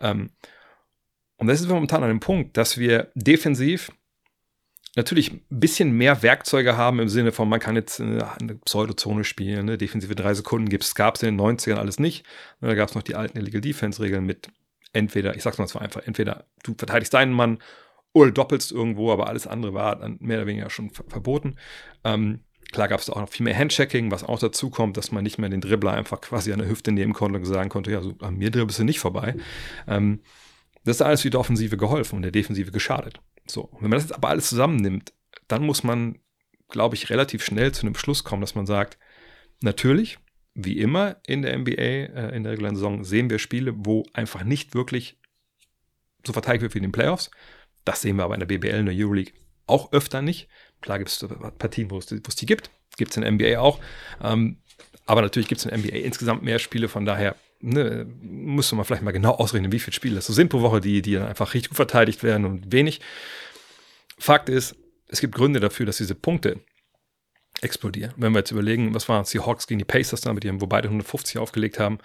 Ähm, 0.00 0.30
und 1.36 1.46
das 1.46 1.60
ist 1.60 1.68
momentan 1.68 2.02
an 2.02 2.08
dem 2.08 2.20
Punkt, 2.20 2.56
dass 2.56 2.78
wir 2.78 3.10
defensiv 3.14 3.90
natürlich 4.96 5.32
ein 5.32 5.42
bisschen 5.48 5.92
mehr 5.92 6.22
Werkzeuge 6.22 6.76
haben 6.76 6.98
im 6.98 7.08
Sinne 7.08 7.32
von, 7.32 7.48
man 7.48 7.60
kann 7.60 7.76
jetzt 7.76 8.00
eine, 8.00 8.30
eine 8.40 8.54
Pseudozone 8.56 9.24
spielen, 9.24 9.66
ne? 9.66 9.78
defensive 9.78 10.14
drei 10.14 10.34
Sekunden 10.34 10.68
gibt's, 10.68 10.94
gab 10.94 11.14
es 11.14 11.22
in 11.22 11.36
den 11.36 11.58
90ern 11.58 11.76
alles 11.76 11.98
nicht. 11.98 12.26
Da 12.60 12.74
gab 12.74 12.88
es 12.88 12.94
noch 12.94 13.02
die 13.02 13.14
alten 13.14 13.38
Illegal 13.38 13.60
Defense-Regeln 13.60 14.24
mit 14.24 14.48
entweder, 14.92 15.36
ich 15.36 15.42
sag's 15.42 15.58
mal 15.58 15.66
zwar 15.66 15.82
einfach, 15.82 16.02
entweder 16.04 16.46
du 16.62 16.74
verteidigst 16.74 17.14
deinen 17.14 17.32
Mann 17.32 17.58
oder 18.12 18.30
doppelst 18.30 18.72
irgendwo, 18.72 19.12
aber 19.12 19.28
alles 19.28 19.46
andere 19.46 19.74
war 19.74 19.96
dann 19.96 20.18
mehr 20.20 20.38
oder 20.38 20.46
weniger 20.46 20.70
schon 20.70 20.90
verboten. 20.90 21.56
Ähm, 22.04 22.40
klar 22.72 22.88
gab 22.88 23.00
es 23.00 23.10
auch 23.10 23.20
noch 23.20 23.28
viel 23.28 23.44
mehr 23.44 23.56
Handchecking, 23.56 24.10
was 24.10 24.24
auch 24.24 24.38
dazu 24.38 24.70
kommt, 24.70 24.96
dass 24.96 25.12
man 25.12 25.22
nicht 25.22 25.38
mehr 25.38 25.48
den 25.48 25.60
Dribbler 25.60 25.92
einfach 25.92 26.20
quasi 26.20 26.52
an 26.52 26.58
der 26.58 26.68
Hüfte 26.68 26.92
nehmen 26.92 27.12
konnte 27.12 27.38
und 27.38 27.44
sagen 27.44 27.68
konnte, 27.68 27.90
ja, 27.92 28.02
so, 28.02 28.14
an 28.20 28.36
mir 28.36 28.50
dribbelst 28.50 28.80
du 28.80 28.84
nicht 28.84 29.00
vorbei. 29.00 29.36
Ähm, 29.86 30.20
das 30.84 30.96
ist 30.96 31.02
alles 31.02 31.22
für 31.22 31.30
die 31.30 31.36
Offensive 31.36 31.76
geholfen 31.76 32.16
und 32.16 32.22
der 32.22 32.32
Defensive 32.32 32.70
geschadet. 32.70 33.20
So, 33.46 33.70
wenn 33.80 33.90
man 33.90 33.98
das 33.98 34.04
jetzt 34.04 34.14
aber 34.14 34.28
alles 34.28 34.48
zusammennimmt, 34.48 35.12
dann 35.46 35.64
muss 35.64 35.82
man, 35.82 36.18
glaube 36.68 36.94
ich, 36.94 37.10
relativ 37.10 37.44
schnell 37.44 37.72
zu 37.72 37.82
einem 37.82 37.94
Schluss 37.94 38.24
kommen, 38.24 38.40
dass 38.40 38.54
man 38.54 38.66
sagt, 38.66 38.98
natürlich, 39.60 40.18
wie 40.54 40.78
immer 40.78 41.16
in 41.26 41.42
der 41.42 41.56
NBA, 41.56 41.72
äh, 41.72 42.36
in 42.36 42.42
der 42.42 42.52
regulären 42.52 42.76
Saison, 42.76 43.04
sehen 43.04 43.30
wir 43.30 43.38
Spiele, 43.38 43.72
wo 43.76 44.04
einfach 44.12 44.44
nicht 44.44 44.74
wirklich 44.74 45.18
so 46.26 46.32
verteidigt 46.32 46.62
wird 46.62 46.74
wie 46.74 46.78
in 46.78 46.84
den 46.84 46.92
Playoffs. 46.92 47.30
Das 47.84 48.02
sehen 48.02 48.16
wir 48.16 48.24
aber 48.24 48.34
in 48.34 48.40
der 48.40 48.46
BBL, 48.46 48.80
in 48.80 48.86
der 48.86 48.94
Euroleague 48.94 49.32
auch 49.66 49.92
öfter 49.92 50.22
nicht. 50.22 50.48
Klar 50.80 50.98
gibt 50.98 51.10
es 51.10 51.26
Partien, 51.58 51.90
wo 51.90 51.98
es, 51.98 52.06
die 52.06 52.46
gibt. 52.46 52.70
Gibt 52.96 53.12
es 53.12 53.16
in 53.16 53.22
der 53.22 53.30
NBA 53.30 53.60
auch. 53.60 53.80
Ähm, 54.22 54.58
aber 55.06 55.22
natürlich 55.22 55.48
gibt 55.48 55.60
es 55.60 55.64
in 55.64 55.70
der 55.70 55.78
NBA 55.78 55.96
insgesamt 56.06 56.42
mehr 56.42 56.58
Spiele. 56.58 56.88
Von 56.88 57.04
daher 57.04 57.36
ne, 57.60 58.06
müsste 58.20 58.74
man 58.74 58.84
vielleicht 58.84 59.02
mal 59.02 59.12
genau 59.12 59.32
ausrechnen, 59.32 59.72
wie 59.72 59.78
viele 59.78 59.94
Spiele 59.94 60.16
das 60.16 60.26
so 60.26 60.32
sind 60.32 60.48
pro 60.48 60.60
Woche, 60.60 60.80
die, 60.80 61.02
die 61.02 61.14
dann 61.14 61.26
einfach 61.26 61.54
richtig 61.54 61.70
gut 61.70 61.76
verteidigt 61.76 62.22
werden 62.22 62.44
und 62.44 62.72
wenig. 62.72 63.00
Fakt 64.18 64.48
ist, 64.48 64.76
es 65.08 65.20
gibt 65.20 65.34
Gründe 65.34 65.60
dafür, 65.60 65.86
dass 65.86 65.96
diese 65.96 66.14
Punkte 66.14 66.60
explodieren. 67.62 68.12
Wenn 68.16 68.32
wir 68.32 68.40
jetzt 68.40 68.50
überlegen, 68.50 68.94
was 68.94 69.08
waren 69.08 69.22
es, 69.22 69.30
die 69.30 69.40
Hawks 69.40 69.66
gegen 69.66 69.78
die 69.78 69.84
Pacers 69.84 70.20
damit, 70.20 70.44
die, 70.44 70.60
wo 70.60 70.66
beide 70.66 70.88
150 70.88 71.38
aufgelegt 71.38 71.78
haben. 71.78 71.98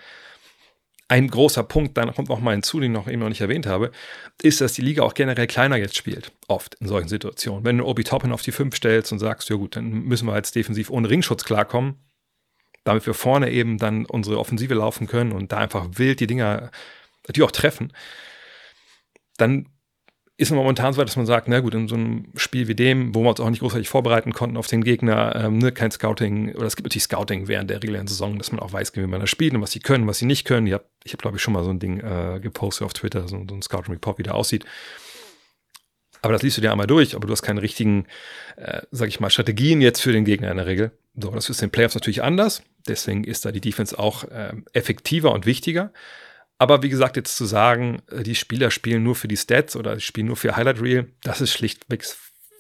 Ein 1.08 1.28
großer 1.28 1.64
Punkt, 1.64 1.98
dann 1.98 2.14
kommt 2.16 2.30
noch 2.30 2.40
mal 2.40 2.52
hinzu, 2.52 2.80
den 2.80 2.92
ich 2.92 2.98
noch 2.98 3.08
eben 3.08 3.20
noch 3.20 3.30
nicht 3.30 3.42
erwähnt 3.42 3.68
habe, 3.68 3.92
ist, 4.42 4.60
dass 4.60 4.74
die 4.74 4.82
Liga 4.82 5.04
auch 5.04 5.14
generell 5.14 5.46
kleiner 5.46 5.78
jetzt 5.78 5.96
spielt. 5.96 6.32
Oft 6.48 6.76
in 6.76 6.88
solchen 6.88 7.10
Situationen. 7.10 7.64
Wenn 7.64 7.78
du 7.78 7.86
Obi 7.86 8.04
Toppin 8.04 8.32
auf 8.32 8.42
die 8.42 8.52
5 8.52 8.76
stellst 8.76 9.12
und 9.12 9.20
sagst, 9.20 9.50
ja 9.50 9.56
gut, 9.56 9.76
dann 9.76 9.90
müssen 9.90 10.28
wir 10.28 10.36
jetzt 10.36 10.56
defensiv 10.56 10.90
ohne 10.90 11.10
Ringschutz 11.10 11.44
klarkommen, 11.44 11.96
damit 12.84 13.06
wir 13.06 13.14
vorne 13.14 13.52
eben 13.52 13.78
dann 13.78 14.06
unsere 14.06 14.40
Offensive 14.40 14.74
laufen 14.74 15.06
können 15.06 15.32
und 15.32 15.52
da 15.52 15.58
einfach 15.58 15.88
wild 15.92 16.20
die 16.20 16.28
Dinger, 16.28 16.72
die 17.36 17.44
auch 17.44 17.52
treffen, 17.52 17.94
dann 19.38 19.68
ist 20.38 20.52
momentan 20.52 20.94
so 20.94 21.04
dass 21.04 21.16
man 21.16 21.26
sagt, 21.26 21.48
na 21.48 21.62
gut, 21.62 21.74
in 21.74 21.88
so 21.88 21.96
einem 21.96 22.26
Spiel 22.36 22.68
wie 22.68 22.76
dem, 22.76 23.16
wo 23.16 23.24
wir 23.24 23.30
uns 23.30 23.40
auch 23.40 23.50
nicht 23.50 23.62
großartig 23.62 23.88
vorbereiten 23.88 24.34
konnten 24.34 24.58
auf 24.58 24.68
den 24.68 24.84
Gegner, 24.84 25.34
ähm, 25.36 25.60
ne, 25.60 25.72
kein 25.72 25.92
Scouting, 25.92 26.54
oder 26.56 26.66
es 26.66 26.76
gibt 26.76 26.86
natürlich 26.88 27.04
Scouting 27.04 27.48
während 27.48 27.70
der 27.70 27.78
regulären 27.78 28.08
Saison, 28.08 28.38
dass 28.38 28.52
man 28.52 28.60
auch 28.60 28.74
weiß, 28.74 28.96
wie 28.96 29.08
man 29.08 29.22
da 29.22 29.28
spielt 29.28 29.54
und 29.54 29.62
was 29.62 29.72
sie 29.72 29.80
können, 29.80 30.08
was 30.08 30.18
sie 30.20 30.26
nicht 30.26 30.46
können. 30.46 30.68
Ich 30.68 30.74
habe, 30.74 30.84
hab, 31.08 31.22
glaube 31.22 31.38
ich, 31.38 31.44
schon 31.44 31.54
mal 31.54 31.64
so 31.64 31.70
ein 31.70 31.80
Ding 31.80 32.02
äh, 32.02 32.40
gepostet 32.42 32.86
auf 32.86 32.94
Twitter, 32.94 33.28
so, 33.28 33.46
so 33.48 33.56
ein 33.56 33.62
Scouting 33.62 33.94
Report, 33.94 34.18
wie 34.18 34.24
der 34.24 34.36
aussieht. 34.36 34.66
Aber 36.22 36.34
das 36.34 36.42
liest 36.42 36.58
du 36.58 36.62
dir 36.62 36.72
einmal 36.72 36.88
durch, 36.88 37.16
aber 37.16 37.28
du 37.28 37.32
hast 37.32 37.44
keine 37.44 37.62
richtigen, 37.62 38.08
äh, 38.58 38.82
sag 38.92 39.08
ich 39.08 39.20
mal, 39.20 39.30
Strategien 39.30 39.80
jetzt 39.80 40.02
für 40.02 40.12
den 40.12 40.26
Gegner 40.26 40.52
in 40.52 40.58
der 40.58 40.66
Regel. 40.66 40.92
So, 41.16 41.30
das 41.30 41.50
ist 41.50 41.62
in 41.62 41.68
den 41.68 41.72
Playoffs 41.72 41.96
natürlich 41.96 42.24
anders. 42.24 42.62
Deswegen 42.88 43.24
ist 43.24 43.46
da 43.46 43.52
die 43.52 43.62
Defense 43.62 43.98
auch 43.98 44.26
äh, 44.26 44.54
effektiver 44.74 45.32
und 45.32 45.46
wichtiger. 45.46 45.94
Aber 46.58 46.84
wie 46.84 46.90
gesagt, 46.90 47.18
jetzt 47.18 47.36
zu 47.36 47.46
sagen, 47.46 48.02
äh, 48.10 48.24
die 48.24 48.36
Spieler 48.36 48.72
spielen 48.72 49.04
nur 49.04 49.16
für 49.16 49.28
die 49.28 49.38
Stats 49.38 49.76
oder 49.76 50.00
spielen 50.00 50.28
nur 50.28 50.38
für 50.38 50.56
Highlight 50.56 50.82
Reel, 50.82 51.12
das 51.24 51.42
ist 51.42 51.52
schlichtweg 51.52 52.04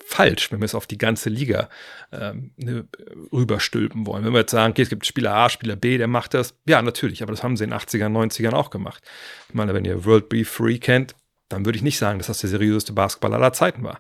falsch, 0.06 0.52
wenn 0.52 0.60
wir 0.60 0.66
es 0.66 0.76
auf 0.76 0.86
die 0.86 1.00
ganze 1.00 1.30
Liga 1.30 1.68
ähm, 2.12 2.52
ne, 2.58 2.88
rüberstülpen 3.34 4.06
wollen. 4.06 4.24
Wenn 4.24 4.34
wir 4.34 4.42
jetzt 4.42 4.52
sagen, 4.52 4.72
okay, 4.72 4.84
es 4.84 4.90
gibt 4.90 5.06
Spieler 5.06 5.34
A, 5.34 5.50
Spieler 5.50 5.76
B, 5.76 5.98
der 5.98 6.08
macht 6.08 6.36
das, 6.36 6.56
ja, 6.68 6.82
natürlich, 6.82 7.24
aber 7.24 7.32
das 7.32 7.42
haben 7.42 7.58
sie 7.58 7.64
in 7.64 7.72
den 7.72 7.80
80ern, 7.80 8.12
90ern 8.12 8.54
auch 8.54 8.70
gemacht. 8.70 9.04
Ich 9.50 9.56
meine, 9.56 9.74
wenn 9.74 9.84
ihr 9.84 10.06
World 10.06 10.30
Be 10.30 10.46
Free 10.46 10.78
kennt, 10.78 11.16
dann 11.56 11.66
würde 11.66 11.78
ich 11.78 11.84
nicht 11.84 11.98
sagen, 11.98 12.20
dass 12.20 12.28
das 12.28 12.40
der 12.40 12.50
seriöseste 12.50 12.94
Basketball 12.94 13.34
aller 13.34 13.54
Zeiten 13.54 13.84
war. 13.84 14.00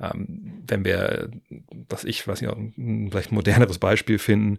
Ähm, 0.00 0.62
wenn 0.66 0.84
wir, 0.84 1.30
was 1.88 2.04
ich, 2.04 2.26
weiß 2.26 2.40
nicht, 2.42 2.52
vielleicht 3.10 3.32
ein 3.32 3.34
moderneres 3.34 3.78
Beispiel 3.78 4.18
finden, 4.18 4.58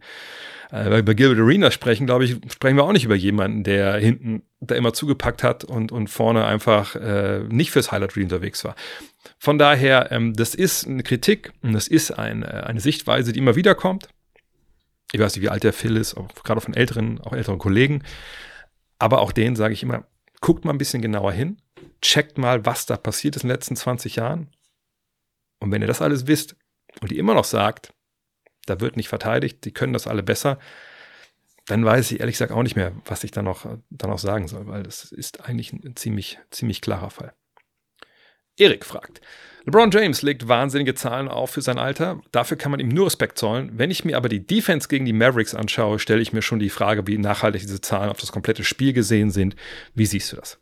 äh, 0.72 1.00
über 1.00 1.14
Gilbert 1.14 1.40
Arena 1.40 1.72
sprechen, 1.72 2.06
glaube 2.06 2.26
ich, 2.26 2.38
sprechen 2.52 2.78
wir 2.78 2.84
auch 2.84 2.92
nicht 2.92 3.06
über 3.06 3.16
jemanden, 3.16 3.64
der 3.64 3.96
hinten 3.98 4.44
da 4.60 4.76
immer 4.76 4.94
zugepackt 4.94 5.44
hat 5.44 5.64
und, 5.64 5.92
und 5.92 6.10
vorne 6.10 6.46
einfach 6.46 6.96
äh, 6.96 7.40
nicht 7.50 7.72
fürs 7.72 7.92
Highlight 7.92 8.16
Reel 8.16 8.24
unterwegs 8.24 8.64
war. 8.64 8.76
Von 9.38 9.58
daher, 9.58 10.12
ähm, 10.12 10.34
das 10.34 10.56
ist 10.56 10.88
eine 10.88 11.04
Kritik 11.04 11.54
und 11.62 11.74
das 11.74 11.88
ist 11.88 12.12
ein, 12.12 12.44
äh, 12.44 12.64
eine 12.66 12.80
Sichtweise, 12.80 13.34
die 13.34 13.40
immer 13.40 13.56
wieder 13.56 13.76
kommt. 13.76 14.08
Ich 15.12 15.20
weiß 15.20 15.36
nicht, 15.36 15.44
wie 15.44 15.50
alt 15.50 15.64
der 15.64 15.74
Phil 15.74 15.96
ist, 15.96 16.16
auch 16.16 16.28
gerade 16.44 16.62
von 16.62 16.74
älteren, 16.74 17.22
auch 17.22 17.34
älteren 17.34 17.60
Kollegen. 17.60 18.04
Aber 19.00 19.22
auch 19.22 19.32
denen 19.32 19.56
sage 19.56 19.74
ich 19.74 19.84
immer, 19.84 20.06
guckt 20.42 20.66
mal 20.66 20.72
ein 20.72 20.78
bisschen 20.78 21.02
genauer 21.02 21.32
hin 21.32 21.58
checkt 22.02 22.38
mal, 22.38 22.66
was 22.66 22.86
da 22.86 22.98
passiert 22.98 23.36
ist 23.36 23.44
in 23.44 23.50
den 23.50 23.56
letzten 23.56 23.76
20 23.76 24.16
Jahren. 24.18 24.50
Und 25.60 25.72
wenn 25.72 25.82
ihr 25.82 25.88
das 25.88 26.02
alles 26.02 26.28
wisst 26.28 26.56
und 27.02 27.12
ihr 27.12 27.20
immer 27.20 27.34
noch 27.34 27.46
sagt, 27.46 27.94
da 28.66 28.80
wird 28.80 28.98
nicht 28.98 29.10
verteidigt, 29.10 29.66
die 29.66 29.72
können 29.72 29.94
das 29.94 30.08
alle 30.08 30.24
besser, 30.24 30.60
dann 31.66 31.84
weiß 31.84 32.12
ich 32.12 32.20
ehrlich 32.20 32.36
gesagt 32.36 32.52
auch 32.52 32.64
nicht 32.64 32.76
mehr, 32.76 32.94
was 33.06 33.24
ich 33.24 33.32
da 33.32 33.42
noch, 33.42 33.66
da 33.90 34.08
noch 34.08 34.20
sagen 34.20 34.48
soll, 34.48 34.68
weil 34.68 34.84
das 34.84 35.12
ist 35.12 35.42
eigentlich 35.46 35.74
ein 35.74 35.96
ziemlich, 35.96 36.40
ziemlich 36.50 36.82
klarer 36.82 37.10
Fall. 37.10 37.34
Erik 38.56 38.86
fragt, 38.86 39.22
LeBron 39.66 39.92
James 39.92 40.22
legt 40.22 40.48
wahnsinnige 40.48 40.96
Zahlen 40.96 41.28
auf 41.28 41.52
für 41.52 41.62
sein 41.62 41.78
Alter. 41.78 42.22
Dafür 42.32 42.58
kann 42.58 42.72
man 42.72 42.80
ihm 42.80 42.88
nur 42.88 43.08
Respekt 43.08 43.38
zollen. 43.38 43.70
Wenn 43.74 43.92
ich 43.92 44.06
mir 44.06 44.16
aber 44.16 44.30
die 44.30 44.48
Defense 44.48 44.88
gegen 44.88 45.04
die 45.04 45.14
Mavericks 45.14 45.54
anschaue, 45.54 46.00
stelle 46.00 46.22
ich 46.22 46.32
mir 46.32 46.42
schon 46.42 46.60
die 46.60 46.70
Frage, 46.70 47.06
wie 47.06 47.18
nachhaltig 47.18 47.62
diese 47.62 47.82
Zahlen 47.82 48.10
auf 48.10 48.18
das 48.18 48.32
komplette 48.32 48.64
Spiel 48.64 48.94
gesehen 48.94 49.30
sind. 49.30 49.58
Wie 49.94 50.06
siehst 50.06 50.32
du 50.32 50.38
das? 50.38 50.58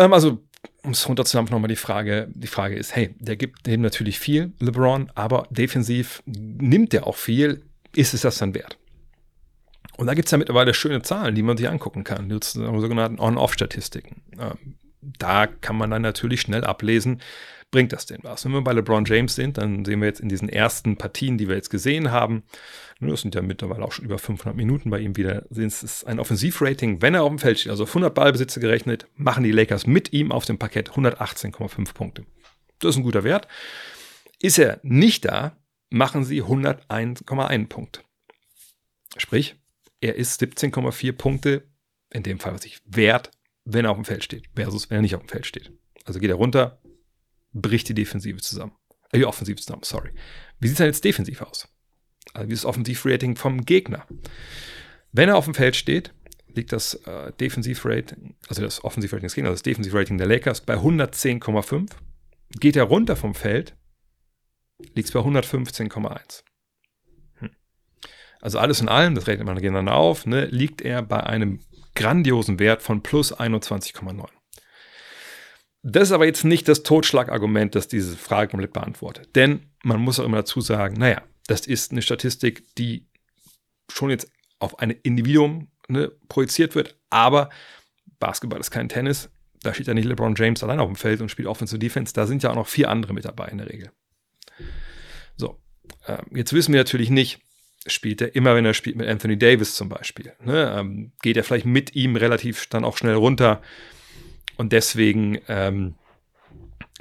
Ähm, 0.00 0.14
also, 0.14 0.42
um 0.82 0.92
es 0.92 1.06
runterzudampfen, 1.06 1.54
nochmal 1.54 1.68
die 1.68 1.76
Frage, 1.76 2.28
die 2.34 2.46
Frage 2.46 2.74
ist, 2.74 2.96
hey, 2.96 3.14
der 3.18 3.36
gibt 3.36 3.66
dem 3.66 3.82
natürlich 3.82 4.18
viel, 4.18 4.52
LeBron, 4.58 5.12
aber 5.14 5.46
defensiv 5.50 6.22
nimmt 6.24 6.94
der 6.94 7.06
auch 7.06 7.16
viel. 7.16 7.62
Ist 7.94 8.14
es 8.14 8.22
das 8.22 8.38
dann 8.38 8.54
wert? 8.54 8.78
Und 9.98 10.06
da 10.06 10.14
gibt 10.14 10.28
es 10.28 10.32
ja 10.32 10.38
mittlerweile 10.38 10.72
schöne 10.72 11.02
Zahlen, 11.02 11.34
die 11.34 11.42
man 11.42 11.58
sich 11.58 11.68
angucken 11.68 12.04
kann, 12.04 12.30
die 12.30 12.38
sogenannten 12.42 13.20
On-Off-Statistiken. 13.20 14.22
Ähm, 14.38 14.76
da 15.02 15.46
kann 15.46 15.76
man 15.76 15.90
dann 15.90 16.02
natürlich 16.02 16.40
schnell 16.40 16.64
ablesen, 16.64 17.20
bringt 17.70 17.92
das 17.92 18.06
denn 18.06 18.20
was? 18.22 18.44
Wenn 18.44 18.52
wir 18.52 18.62
bei 18.62 18.72
LeBron 18.72 19.04
James 19.04 19.34
sind, 19.34 19.58
dann 19.58 19.84
sehen 19.84 20.00
wir 20.00 20.08
jetzt 20.08 20.20
in 20.20 20.28
diesen 20.28 20.48
ersten 20.48 20.96
Partien, 20.96 21.38
die 21.38 21.48
wir 21.48 21.56
jetzt 21.56 21.70
gesehen 21.70 22.10
haben, 22.10 22.42
das 23.00 23.22
sind 23.22 23.34
ja 23.34 23.42
mittlerweile 23.42 23.84
auch 23.84 23.92
schon 23.92 24.04
über 24.04 24.18
500 24.18 24.56
Minuten 24.56 24.90
bei 24.90 24.98
ihm 24.98 25.16
wieder, 25.16 25.46
sind 25.50 25.72
es 25.72 26.04
ein 26.04 26.20
Offensivrating, 26.20 27.00
wenn 27.00 27.14
er 27.14 27.22
auf 27.22 27.30
dem 27.30 27.38
Feld 27.38 27.60
steht, 27.60 27.70
also 27.70 27.86
100 27.86 28.14
Ballbesitze 28.14 28.60
gerechnet, 28.60 29.06
machen 29.14 29.44
die 29.44 29.52
Lakers 29.52 29.86
mit 29.86 30.12
ihm 30.12 30.32
auf 30.32 30.44
dem 30.44 30.58
Parkett 30.58 30.90
118,5 30.90 31.94
Punkte. 31.94 32.26
Das 32.78 32.90
ist 32.90 32.96
ein 32.98 33.04
guter 33.04 33.24
Wert. 33.24 33.48
Ist 34.40 34.58
er 34.58 34.80
nicht 34.82 35.24
da, 35.24 35.56
machen 35.90 36.24
sie 36.24 36.42
101,1 36.42 37.68
Punkte. 37.68 38.00
Sprich, 39.16 39.56
er 40.00 40.16
ist 40.16 40.40
17,4 40.42 41.12
Punkte, 41.12 41.68
in 42.10 42.22
dem 42.22 42.38
Fall 42.38 42.54
was 42.54 42.64
ich 42.64 42.80
wert, 42.84 43.30
wenn 43.64 43.84
er 43.84 43.90
auf 43.90 43.96
dem 43.96 44.04
Feld 44.04 44.24
steht, 44.24 44.48
versus 44.54 44.90
wenn 44.90 44.98
er 44.98 45.02
nicht 45.02 45.14
auf 45.14 45.22
dem 45.22 45.28
Feld 45.28 45.46
steht. 45.46 45.72
Also 46.04 46.20
geht 46.20 46.30
er 46.30 46.36
runter, 46.36 46.79
bricht 47.52 47.88
die 47.88 47.94
Defensive 47.94 48.40
zusammen. 48.40 48.72
Äh, 49.12 49.18
die 49.18 49.26
Offensive 49.26 49.56
zusammen, 49.56 49.82
sorry. 49.82 50.10
Wie 50.58 50.68
sieht 50.68 50.74
es 50.74 50.78
denn 50.78 50.86
jetzt 50.86 51.04
defensiv 51.04 51.42
aus? 51.42 51.68
Also 52.34 52.48
wie 52.48 52.52
ist 52.52 52.64
das 52.64 52.68
Offensivrating 52.68 53.36
vom 53.36 53.64
Gegner? 53.64 54.06
Wenn 55.12 55.28
er 55.28 55.36
auf 55.36 55.46
dem 55.46 55.54
Feld 55.54 55.76
steht, 55.76 56.12
liegt 56.54 56.72
das 56.72 56.94
äh, 57.06 57.32
Defensivrating, 57.32 58.36
also 58.48 58.62
das 58.62 58.84
Offensivrating 58.84 59.26
des 59.26 59.34
Gegners, 59.34 59.54
das 59.54 59.62
Defensivrating 59.62 60.18
der 60.18 60.26
Lakers 60.26 60.60
bei 60.60 60.74
110,5. 60.74 61.90
Geht 62.58 62.76
er 62.76 62.84
runter 62.84 63.16
vom 63.16 63.34
Feld, 63.34 63.76
liegt 64.94 65.08
es 65.08 65.12
bei 65.12 65.20
115,1. 65.20 66.42
Hm. 67.34 67.50
Also 68.40 68.58
alles 68.58 68.80
in 68.80 68.88
allem, 68.88 69.14
das 69.14 69.26
rechnet 69.26 69.46
man 69.46 69.56
gegeneinander 69.56 69.94
auf, 69.94 70.26
ne, 70.26 70.46
liegt 70.46 70.82
er 70.82 71.02
bei 71.02 71.22
einem 71.22 71.60
grandiosen 71.94 72.58
Wert 72.58 72.82
von 72.82 73.02
plus 73.02 73.36
21,9. 73.36 74.26
Das 75.82 76.04
ist 76.04 76.12
aber 76.12 76.26
jetzt 76.26 76.44
nicht 76.44 76.68
das 76.68 76.82
Totschlagargument, 76.82 77.74
das 77.74 77.88
diese 77.88 78.16
Frage 78.16 78.50
komplett 78.50 78.72
beantwortet. 78.72 79.34
Denn 79.34 79.66
man 79.82 80.00
muss 80.00 80.20
auch 80.20 80.24
immer 80.24 80.38
dazu 80.38 80.60
sagen, 80.60 80.96
naja, 80.98 81.22
das 81.46 81.66
ist 81.66 81.92
eine 81.92 82.02
Statistik, 82.02 82.74
die 82.76 83.06
schon 83.90 84.10
jetzt 84.10 84.30
auf 84.58 84.78
ein 84.78 84.90
Individuum 84.90 85.68
ne, 85.88 86.12
projiziert 86.28 86.74
wird, 86.74 86.96
aber 87.08 87.50
Basketball 88.18 88.60
ist 88.60 88.70
kein 88.70 88.88
Tennis. 88.88 89.30
Da 89.62 89.74
steht 89.74 89.88
ja 89.88 89.94
nicht 89.94 90.06
LeBron 90.06 90.34
James 90.36 90.62
allein 90.62 90.80
auf 90.80 90.88
dem 90.88 90.96
Feld 90.96 91.20
und 91.20 91.30
spielt 91.30 91.48
Offensive 91.48 91.78
Defense. 91.78 92.12
Da 92.12 92.26
sind 92.26 92.42
ja 92.42 92.50
auch 92.50 92.54
noch 92.54 92.68
vier 92.68 92.88
andere 92.88 93.12
mit 93.12 93.24
dabei 93.24 93.48
in 93.48 93.58
der 93.58 93.68
Regel. 93.68 93.90
So, 95.36 95.60
äh, 96.06 96.18
jetzt 96.34 96.52
wissen 96.52 96.72
wir 96.72 96.80
natürlich 96.80 97.10
nicht, 97.10 97.40
spielt 97.86 98.20
er 98.20 98.34
immer, 98.34 98.54
wenn 98.54 98.64
er 98.64 98.74
spielt 98.74 98.96
mit 98.96 99.08
Anthony 99.08 99.38
Davis 99.38 99.74
zum 99.74 99.88
Beispiel. 99.88 100.34
Ne? 100.42 100.74
Ähm, 100.78 101.12
geht 101.22 101.36
er 101.36 101.44
vielleicht 101.44 101.66
mit 101.66 101.94
ihm 101.94 102.16
relativ 102.16 102.66
dann 102.66 102.84
auch 102.84 102.96
schnell 102.96 103.14
runter. 103.14 103.62
Und 104.60 104.72
deswegen 104.72 105.38
ähm, 105.48 105.94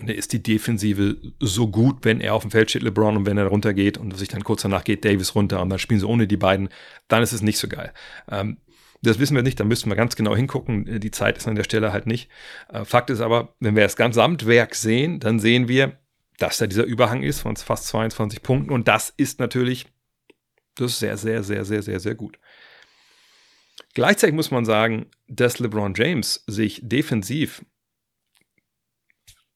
ne, 0.01 0.13
ist 0.13 0.31
die 0.31 0.41
Defensive 0.41 1.17
so 1.41 1.67
gut, 1.67 2.05
wenn 2.05 2.21
er 2.21 2.33
auf 2.33 2.43
dem 2.43 2.51
Feld 2.51 2.69
steht, 2.69 2.83
LeBron, 2.83 3.17
und 3.17 3.25
wenn 3.25 3.37
er 3.37 3.47
runtergeht 3.47 3.97
und 3.97 4.17
sich 4.17 4.29
dann 4.29 4.45
kurz 4.45 4.61
danach 4.61 4.85
geht 4.85 5.03
Davis 5.03 5.35
runter 5.35 5.61
und 5.61 5.69
dann 5.69 5.77
spielen 5.77 5.99
sie 5.99 6.07
ohne 6.07 6.25
die 6.25 6.37
beiden, 6.37 6.69
dann 7.09 7.21
ist 7.21 7.33
es 7.33 7.41
nicht 7.41 7.57
so 7.57 7.67
geil. 7.67 7.91
Ähm, 8.31 8.59
das 9.01 9.19
wissen 9.19 9.35
wir 9.35 9.43
nicht, 9.43 9.59
da 9.59 9.65
müssen 9.65 9.89
wir 9.89 9.97
ganz 9.97 10.15
genau 10.15 10.33
hingucken. 10.37 11.01
Die 11.01 11.11
Zeit 11.11 11.37
ist 11.37 11.49
an 11.49 11.55
der 11.55 11.65
Stelle 11.65 11.91
halt 11.91 12.07
nicht. 12.07 12.29
Äh, 12.69 12.85
Fakt 12.85 13.09
ist 13.09 13.19
aber, 13.19 13.53
wenn 13.59 13.75
wir 13.75 13.83
das 13.83 13.97
Gesamtwerk 13.97 14.73
sehen, 14.73 15.19
dann 15.19 15.39
sehen 15.39 15.67
wir, 15.67 15.97
dass 16.37 16.59
da 16.59 16.65
dieser 16.65 16.85
Überhang 16.85 17.23
ist 17.23 17.41
von 17.41 17.57
fast 17.57 17.87
22 17.87 18.41
Punkten 18.41 18.71
und 18.71 18.87
das 18.87 19.13
ist 19.17 19.41
natürlich 19.41 19.87
das 20.79 20.91
ist 20.91 20.99
sehr, 20.99 21.17
sehr, 21.17 21.43
sehr, 21.43 21.65
sehr, 21.65 21.81
sehr, 21.81 21.99
sehr 21.99 22.15
gut. 22.15 22.39
Gleichzeitig 23.93 24.35
muss 24.35 24.51
man 24.51 24.65
sagen, 24.65 25.07
dass 25.27 25.59
LeBron 25.59 25.93
James 25.95 26.43
sich 26.47 26.79
defensiv, 26.83 27.65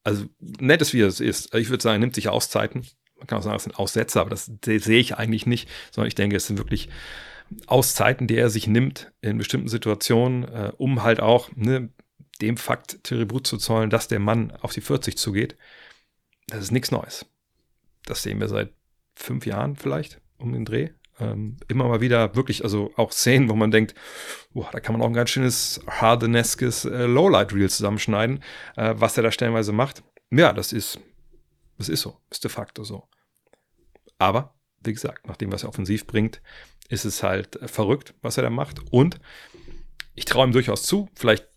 also 0.02 0.26
nett 0.40 0.82
ist 0.82 0.92
wie 0.92 1.00
es 1.00 1.20
ist, 1.20 1.54
ich 1.54 1.70
würde 1.70 1.82
sagen, 1.82 2.00
nimmt 2.00 2.14
sich 2.14 2.28
Auszeiten. 2.28 2.86
Man 3.16 3.26
kann 3.26 3.38
auch 3.38 3.42
sagen, 3.42 3.56
es 3.56 3.62
sind 3.62 3.78
Aussätze, 3.78 4.20
aber 4.20 4.30
das 4.30 4.50
sehe 4.64 4.98
ich 4.98 5.16
eigentlich 5.16 5.46
nicht, 5.46 5.68
sondern 5.92 6.08
ich 6.08 6.16
denke, 6.16 6.36
es 6.36 6.46
sind 6.46 6.58
wirklich 6.58 6.88
Auszeiten, 7.66 8.26
die 8.26 8.36
er 8.36 8.50
sich 8.50 8.66
nimmt 8.66 9.12
in 9.20 9.38
bestimmten 9.38 9.68
Situationen, 9.68 10.44
äh, 10.44 10.72
um 10.76 11.02
halt 11.02 11.20
auch 11.20 11.50
ne, 11.54 11.90
dem 12.40 12.56
Fakt 12.56 13.04
Tribut 13.04 13.46
zu 13.46 13.56
zollen, 13.56 13.90
dass 13.90 14.08
der 14.08 14.18
Mann 14.18 14.50
auf 14.50 14.72
die 14.72 14.80
40 14.80 15.16
zugeht. 15.16 15.56
Das 16.48 16.60
ist 16.60 16.72
nichts 16.72 16.90
Neues. 16.90 17.26
Das 18.04 18.22
sehen 18.22 18.40
wir 18.40 18.48
seit 18.48 18.72
fünf 19.14 19.46
Jahren 19.46 19.76
vielleicht 19.76 20.20
um 20.38 20.52
den 20.52 20.64
Dreh 20.64 20.90
ähm, 21.20 21.56
immer 21.68 21.88
mal 21.88 22.00
wieder 22.00 22.34
wirklich, 22.34 22.64
also 22.64 22.92
auch 22.96 23.12
Szenen, 23.12 23.48
wo 23.48 23.54
man 23.54 23.70
denkt, 23.70 23.94
boah, 24.52 24.68
da 24.72 24.80
kann 24.80 24.94
man 24.94 25.02
auch 25.02 25.06
ein 25.06 25.14
ganz 25.14 25.30
schönes 25.30 25.80
hardeneskes 25.86 26.84
äh, 26.84 27.06
Lowlight-Reel 27.06 27.70
zusammenschneiden, 27.70 28.42
äh, 28.76 28.94
was 28.96 29.16
er 29.16 29.22
da 29.22 29.30
stellenweise 29.30 29.72
macht. 29.72 30.02
Ja, 30.30 30.52
das 30.52 30.72
ist, 30.72 30.98
das 31.78 31.88
ist 31.88 32.00
so, 32.00 32.18
ist 32.30 32.44
de 32.44 32.50
facto 32.50 32.84
so. 32.84 33.08
Aber, 34.18 34.54
wie 34.82 34.92
gesagt, 34.92 35.26
nach 35.26 35.36
dem, 35.36 35.52
was 35.52 35.62
er 35.62 35.68
offensiv 35.68 36.06
bringt, 36.06 36.40
ist 36.88 37.04
es 37.04 37.22
halt 37.22 37.56
äh, 37.56 37.68
verrückt, 37.68 38.14
was 38.22 38.36
er 38.36 38.42
da 38.42 38.50
macht. 38.50 38.80
Und 38.90 39.20
ich 40.14 40.24
traue 40.24 40.46
ihm 40.46 40.52
durchaus 40.52 40.82
zu, 40.84 41.08
vielleicht 41.14 41.48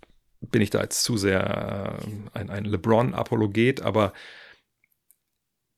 bin 0.42 0.62
ich 0.62 0.70
da 0.70 0.82
jetzt 0.82 1.04
zu 1.04 1.18
sehr 1.18 2.00
äh, 2.34 2.38
ein, 2.38 2.50
ein 2.50 2.66
LeBron-Apologet, 2.66 3.82
aber 3.82 4.14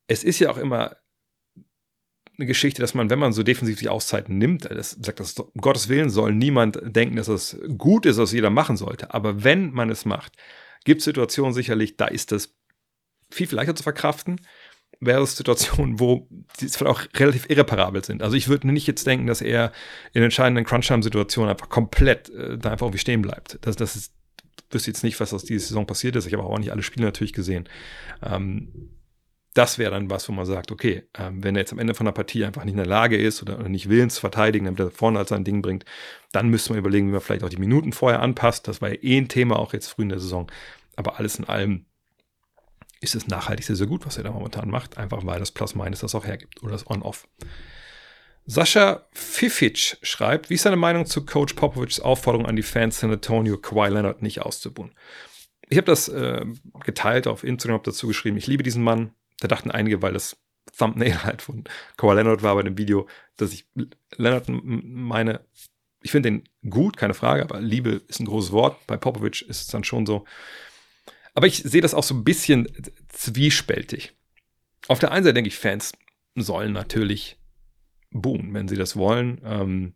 es 0.08 0.24
ist 0.24 0.40
ja 0.40 0.50
auch 0.50 0.58
immer 0.58 0.98
eine 2.40 2.46
Geschichte, 2.46 2.82
dass 2.82 2.94
man, 2.94 3.10
wenn 3.10 3.20
man 3.20 3.34
so 3.34 3.44
defensiv 3.44 3.80
die 3.80 3.90
Auszeiten 3.90 4.38
nimmt, 4.38 4.66
das 4.66 4.92
sagt 4.92 5.20
das 5.20 5.34
um 5.34 5.52
Gottes 5.60 5.90
Willen 5.90 6.10
soll 6.10 6.34
niemand 6.34 6.80
denken, 6.84 7.18
dass 7.18 7.28
das 7.28 7.58
gut 7.78 8.06
ist, 8.06 8.18
was 8.18 8.32
jeder 8.32 8.50
machen 8.50 8.78
sollte. 8.78 9.14
Aber 9.14 9.44
wenn 9.44 9.72
man 9.72 9.90
es 9.90 10.06
macht, 10.06 10.38
gibt 10.86 11.00
es 11.00 11.06
Situationen 11.06 11.54
sicherlich, 11.54 11.98
da 11.98 12.06
ist 12.06 12.32
das 12.32 12.56
viel, 13.30 13.48
viel 13.48 13.58
leichter 13.58 13.76
zu 13.76 13.84
verkraften. 13.84 14.40
Wäre 15.02 15.22
es 15.22 15.36
Situationen, 15.36 16.00
wo 16.00 16.28
die 16.60 16.68
auch 16.86 17.02
relativ 17.16 17.50
irreparabel 17.50 18.04
sind. 18.04 18.24
Also 18.24 18.36
ich 18.38 18.48
würde 18.48 18.70
nicht 18.70 18.88
jetzt 18.88 19.06
denken, 19.06 19.28
dass 19.28 19.42
er 19.42 19.72
in 20.14 20.24
entscheidenden 20.24 20.66
Crunch-Time-Situationen 20.66 21.52
einfach 21.52 21.70
komplett 21.70 22.30
äh, 22.30 22.58
da 22.58 22.72
einfach 22.72 22.88
irgendwie 22.88 23.00
stehen 23.00 23.22
bleibt. 23.22 23.60
Das, 23.62 23.76
das 23.76 23.96
ist, 23.98 24.14
wüsste 24.72 24.92
jetzt 24.92 25.04
nicht, 25.04 25.20
was 25.20 25.34
aus 25.34 25.44
dieser 25.44 25.68
Saison 25.68 25.86
passiert 25.86 26.16
ist. 26.16 26.26
Ich 26.26 26.34
habe 26.34 26.44
auch 26.44 26.58
nicht 26.58 26.72
alle 26.72 26.84
Spiele 26.84 27.06
natürlich 27.06 27.34
gesehen. 27.34 27.68
Ähm, 28.24 28.99
das 29.54 29.78
wäre 29.78 29.92
dann 29.92 30.10
was, 30.10 30.30
wo 30.30 30.34
man 30.34 30.46
sagt, 30.46 30.72
okay, 30.72 31.08
ähm, 31.18 31.44
wenn 31.44 31.56
er 31.56 31.62
jetzt 31.62 31.74
am 31.74 31.80
Ende 31.80 31.94
von 31.94 32.06
der 32.06 32.14
Partie 32.14 32.46
einfach 32.46 32.64
nicht 32.64 32.74
in 32.74 32.78
der 32.78 32.86
Lage 32.86 33.18
ist 33.18 33.42
oder, 33.42 33.60
oder 33.60 33.70
nicht 33.70 33.90
willens 33.90 34.16
zu 34.16 34.22
verteidigen, 34.22 34.66
damit 34.66 34.80
er 34.80 34.92
vorne 34.92 35.20
als 35.20 35.30
sein 35.30 35.44
Ding 35.44 35.62
bringt, 35.62 35.86
dann 36.32 36.50
müsste 36.50 36.72
man 36.72 36.80
überlegen, 36.80 37.08
wie 37.08 37.12
man 37.14 37.22
vielleicht 37.22 37.44
auch 37.44 37.50
die 37.50 37.58
Minuten 37.58 37.92
vorher 37.92 38.22
anpasst. 38.22 38.68
Das 38.68 38.82
war 38.82 38.90
ja 38.90 38.98
eh 39.02 39.18
ein 39.18 39.28
Thema, 39.28 39.58
auch 39.58 39.74
jetzt 39.74 39.88
früh 39.88 40.04
in 40.04 40.10
der 40.10 40.20
Saison. 40.20 40.52
Aber 40.96 41.18
alles 41.18 41.40
in 41.40 41.46
allem 41.46 41.86
ist 43.02 43.16
es 43.16 43.28
nachhaltig 43.28 43.66
sehr, 43.66 43.76
sehr 43.76 43.88
gut, 43.88 44.06
was 44.06 44.18
er 44.18 44.24
da 44.24 44.32
momentan 44.32 44.70
macht, 44.70 44.98
einfach 44.98 45.26
weil 45.26 45.40
das 45.40 45.52
Plus-Minus 45.52 46.00
das 46.00 46.16
auch 46.16 46.26
hergibt 46.26 46.62
oder 46.62 46.74
das 46.74 46.88
On-Off. 46.88 47.28
Sascha 48.46 49.08
Fific 49.12 49.98
schreibt, 50.02 50.50
wie 50.50 50.56
ist 50.56 50.64
seine 50.64 50.76
Meinung 50.76 51.06
zu 51.06 51.26
Coach 51.26 51.54
Popovichs 51.54 52.00
Aufforderung 52.00 52.48
an 52.48 52.56
die 52.56 52.64
Fans 52.64 53.00
San 53.00 53.12
Antonio, 53.12 53.58
Kawhi 53.58 53.90
Leonard 53.90 54.22
nicht 54.22 54.42
auszubuhen? 54.42 54.94
Ich 55.70 55.78
habe 55.78 55.86
das 55.86 56.10
äh, 56.10 56.46
geteilt 56.84 57.28
auf 57.28 57.44
Instagram, 57.44 57.76
habe 57.76 57.92
dazu 57.92 58.08
geschrieben, 58.08 58.38
ich 58.38 58.48
liebe 58.48 58.64
diesen 58.64 58.84
Mann, 58.84 59.12
da 59.40 59.48
dachten 59.48 59.72
einige, 59.72 60.02
weil 60.02 60.14
das 60.14 60.38
Thumbnail 60.78 61.24
halt 61.24 61.42
von 61.42 61.64
Kawhi 61.98 62.16
Leonard 62.16 62.44
war 62.44 62.56
bei 62.56 62.64
dem 62.64 62.78
Video, 62.78 63.08
dass 63.38 63.54
ich 63.54 63.68
Leonard 64.18 64.46
meine, 64.48 65.42
ich 66.02 66.12
finde 66.12 66.30
den 66.30 66.44
gut, 66.70 66.98
keine 66.98 67.14
Frage, 67.14 67.44
aber 67.44 67.60
Liebe 67.60 68.02
ist 68.08 68.20
ein 68.20 68.26
großes 68.26 68.52
Wort. 68.52 68.86
Bei 68.88 68.98
Popovic 68.98 69.42
ist 69.44 69.62
es 69.62 69.68
dann 69.68 69.84
schon 69.84 70.06
so. 70.06 70.26
Aber 71.34 71.48
ich 71.48 71.58
sehe 71.58 71.82
das 71.82 71.94
auch 71.94 72.04
so 72.04 72.16
ein 72.16 72.24
bisschen 72.24 72.68
zwiespältig. 73.10 74.14
Auf 74.88 75.00
der 75.00 75.12
einen 75.12 75.24
Seite 75.24 75.36
denke 75.36 75.50
ich, 75.50 75.58
Fans 75.58 75.94
sollen 76.36 76.74
natürlich 76.74 77.38
boom, 78.12 78.54
wenn 78.54 78.68
sie 78.68 78.76
das 78.76 78.96
wollen. 78.96 79.42
Ähm, 79.44 79.94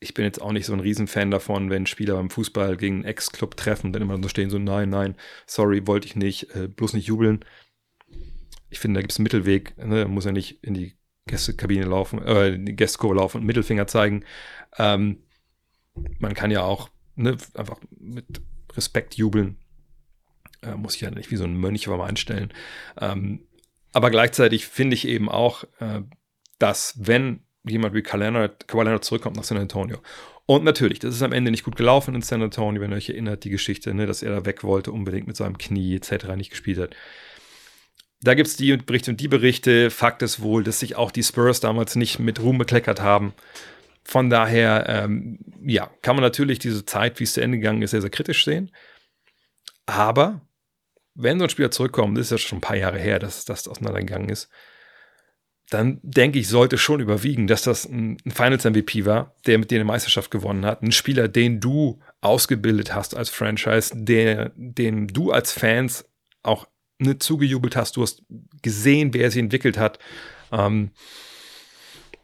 ich 0.00 0.14
bin 0.14 0.24
jetzt 0.24 0.40
auch 0.40 0.52
nicht 0.52 0.66
so 0.66 0.72
ein 0.72 0.80
Riesenfan 0.80 1.30
davon, 1.30 1.70
wenn 1.70 1.86
Spieler 1.86 2.14
beim 2.14 2.30
Fußball 2.30 2.76
gegen 2.76 2.96
einen 2.96 3.04
Ex-Club 3.04 3.56
treffen, 3.56 3.92
dann 3.92 4.02
immer 4.02 4.20
so 4.20 4.28
stehen, 4.28 4.50
so 4.50 4.58
nein, 4.58 4.90
nein, 4.90 5.16
sorry, 5.46 5.86
wollte 5.86 6.06
ich 6.06 6.16
nicht, 6.16 6.54
äh, 6.54 6.68
bloß 6.68 6.92
nicht 6.94 7.06
jubeln 7.06 7.44
ich 8.72 8.80
finde, 8.80 8.98
da 8.98 9.02
gibt 9.02 9.12
es 9.12 9.18
einen 9.18 9.24
Mittelweg. 9.24 9.76
Ne? 9.76 10.06
Muss 10.06 10.24
ja 10.24 10.32
nicht 10.32 10.64
in 10.64 10.72
die 10.72 10.96
Gästekabine 11.26 11.84
laufen, 11.84 12.22
äh, 12.22 12.54
in 12.54 12.64
die 12.64 12.74
Gästkurve 12.74 13.16
laufen 13.16 13.42
und 13.42 13.46
Mittelfinger 13.46 13.86
zeigen. 13.86 14.24
Ähm, 14.78 15.22
man 16.18 16.32
kann 16.32 16.50
ja 16.50 16.62
auch 16.62 16.88
ne, 17.14 17.36
einfach 17.54 17.78
mit 17.90 18.24
Respekt 18.74 19.14
jubeln. 19.14 19.58
Äh, 20.62 20.74
muss 20.74 20.94
ich 20.94 21.02
ja 21.02 21.10
nicht 21.10 21.30
wie 21.30 21.36
so 21.36 21.44
ein 21.44 21.54
Mönch 21.54 21.86
mal 21.86 22.00
einstellen. 22.00 22.52
Ähm, 22.98 23.46
aber 23.92 24.10
gleichzeitig 24.10 24.66
finde 24.66 24.94
ich 24.94 25.06
eben 25.06 25.28
auch, 25.28 25.64
äh, 25.78 26.00
dass 26.58 26.94
wenn 26.98 27.44
jemand 27.64 27.94
wie 27.94 28.02
Kawhi 28.02 29.00
zurückkommt 29.02 29.36
nach 29.36 29.44
San 29.44 29.58
Antonio 29.58 29.98
und 30.46 30.64
natürlich, 30.64 30.98
das 30.98 31.14
ist 31.14 31.22
am 31.22 31.32
Ende 31.32 31.50
nicht 31.50 31.62
gut 31.62 31.76
gelaufen 31.76 32.14
in 32.14 32.22
San 32.22 32.42
Antonio, 32.42 32.80
wenn 32.80 32.90
ihr 32.90 32.96
euch 32.96 33.10
erinnert, 33.10 33.44
die 33.44 33.50
Geschichte, 33.50 33.92
ne, 33.92 34.06
dass 34.06 34.22
er 34.22 34.32
da 34.32 34.46
weg 34.46 34.64
wollte, 34.64 34.92
unbedingt 34.92 35.26
mit 35.26 35.36
seinem 35.36 35.58
Knie 35.58 35.94
etc. 35.94 36.34
nicht 36.36 36.50
gespielt 36.50 36.78
hat 36.78 36.96
da 38.22 38.34
gibt 38.34 38.48
es 38.48 38.56
die 38.56 38.76
Berichte 38.76 39.10
und 39.10 39.20
die 39.20 39.28
Berichte. 39.28 39.90
Fakt 39.90 40.22
ist 40.22 40.40
wohl, 40.40 40.62
dass 40.62 40.80
sich 40.80 40.96
auch 40.96 41.10
die 41.10 41.22
Spurs 41.22 41.60
damals 41.60 41.96
nicht 41.96 42.18
mit 42.18 42.40
Ruhm 42.40 42.58
bekleckert 42.58 43.00
haben. 43.00 43.34
Von 44.04 44.30
daher, 44.30 44.86
ähm, 44.88 45.38
ja, 45.64 45.90
kann 46.02 46.16
man 46.16 46.22
natürlich 46.22 46.58
diese 46.58 46.84
Zeit, 46.84 47.20
wie 47.20 47.24
es 47.24 47.34
zu 47.34 47.40
Ende 47.40 47.58
gegangen 47.58 47.82
ist, 47.82 47.90
sehr, 47.90 48.00
sehr 48.00 48.10
kritisch 48.10 48.44
sehen. 48.44 48.70
Aber 49.86 50.40
wenn 51.14 51.38
so 51.38 51.44
ein 51.44 51.50
Spieler 51.50 51.70
zurückkommt, 51.70 52.16
das 52.16 52.26
ist 52.26 52.30
ja 52.30 52.38
schon 52.38 52.58
ein 52.58 52.62
paar 52.62 52.76
Jahre 52.76 52.98
her, 52.98 53.18
dass 53.18 53.44
das 53.44 53.68
auseinandergegangen 53.68 54.28
ist, 54.28 54.48
dann 55.68 56.00
denke 56.02 56.38
ich, 56.38 56.48
sollte 56.48 56.78
schon 56.78 57.00
überwiegen, 57.00 57.46
dass 57.46 57.62
das 57.62 57.86
ein 57.86 58.18
Finals-MVP 58.26 59.06
war, 59.06 59.34
der 59.46 59.58
mit 59.58 59.70
dir 59.70 59.76
eine 59.76 59.84
Meisterschaft 59.84 60.30
gewonnen 60.30 60.66
hat. 60.66 60.82
Ein 60.82 60.92
Spieler, 60.92 61.28
den 61.28 61.60
du 61.60 62.00
ausgebildet 62.20 62.94
hast 62.94 63.16
als 63.16 63.30
Franchise, 63.30 63.92
der, 63.94 64.52
den 64.54 65.08
du 65.08 65.32
als 65.32 65.52
Fans 65.52 66.04
auch 66.42 66.66
ne, 67.02 67.18
zugejubelt 67.18 67.76
hast, 67.76 67.96
du 67.96 68.02
hast 68.02 68.22
gesehen, 68.62 69.14
wer 69.14 69.30
sie 69.30 69.40
entwickelt 69.40 69.78
hat. 69.78 69.98
Ähm, 70.50 70.90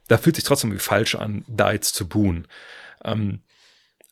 da 0.08 0.16
fühlt 0.18 0.36
sich 0.36 0.44
trotzdem 0.44 0.72
wie 0.72 0.78
falsch 0.78 1.14
an, 1.14 1.44
da 1.48 1.72
jetzt 1.72 1.94
zu 1.94 2.08
buhen. 2.08 2.48
Ähm, 3.04 3.40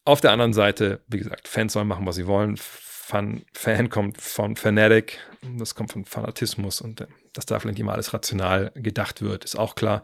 auf 0.04 0.20
der 0.20 0.32
anderen 0.32 0.52
Seite, 0.52 1.00
wie 1.08 1.18
gesagt, 1.18 1.48
Fans 1.48 1.72
sollen 1.72 1.88
machen, 1.88 2.06
was 2.06 2.16
sie 2.16 2.26
wollen. 2.26 2.56
Fan, 2.56 3.44
Fan 3.52 3.88
kommt 3.88 4.20
von 4.20 4.56
Fanatic, 4.56 5.20
das 5.58 5.74
kommt 5.74 5.92
von 5.92 6.04
Fanatismus 6.04 6.80
und 6.80 7.00
äh, 7.00 7.06
dass 7.32 7.46
da 7.46 7.58
vielleicht 7.58 7.78
immer 7.78 7.92
alles 7.92 8.12
rational 8.12 8.72
gedacht 8.74 9.22
wird, 9.22 9.44
ist 9.44 9.56
auch 9.56 9.74
klar. 9.74 10.02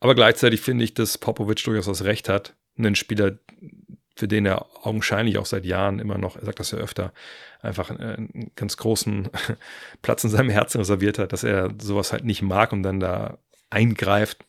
Aber 0.00 0.14
gleichzeitig 0.14 0.60
finde 0.60 0.84
ich, 0.84 0.94
dass 0.94 1.18
Popovic 1.18 1.62
durchaus 1.64 1.86
das 1.86 2.04
Recht 2.04 2.28
hat, 2.28 2.54
einen 2.78 2.94
Spieler 2.94 3.38
für 4.16 4.26
den 4.26 4.46
er 4.46 4.66
augenscheinlich 4.86 5.38
auch 5.38 5.46
seit 5.46 5.64
Jahren 5.66 5.98
immer 5.98 6.18
noch, 6.18 6.36
er 6.36 6.46
sagt 6.46 6.58
das 6.58 6.70
ja 6.70 6.78
öfter, 6.78 7.12
einfach 7.60 7.90
einen 7.90 8.50
ganz 8.56 8.76
großen 8.78 9.28
Platz 10.02 10.24
in 10.24 10.30
seinem 10.30 10.50
Herzen 10.50 10.78
reserviert 10.78 11.18
hat, 11.18 11.32
dass 11.32 11.44
er 11.44 11.70
sowas 11.80 12.12
halt 12.12 12.24
nicht 12.24 12.42
mag 12.42 12.72
und 12.72 12.82
dann 12.82 12.98
da 12.98 13.38
eingreift, 13.70 14.44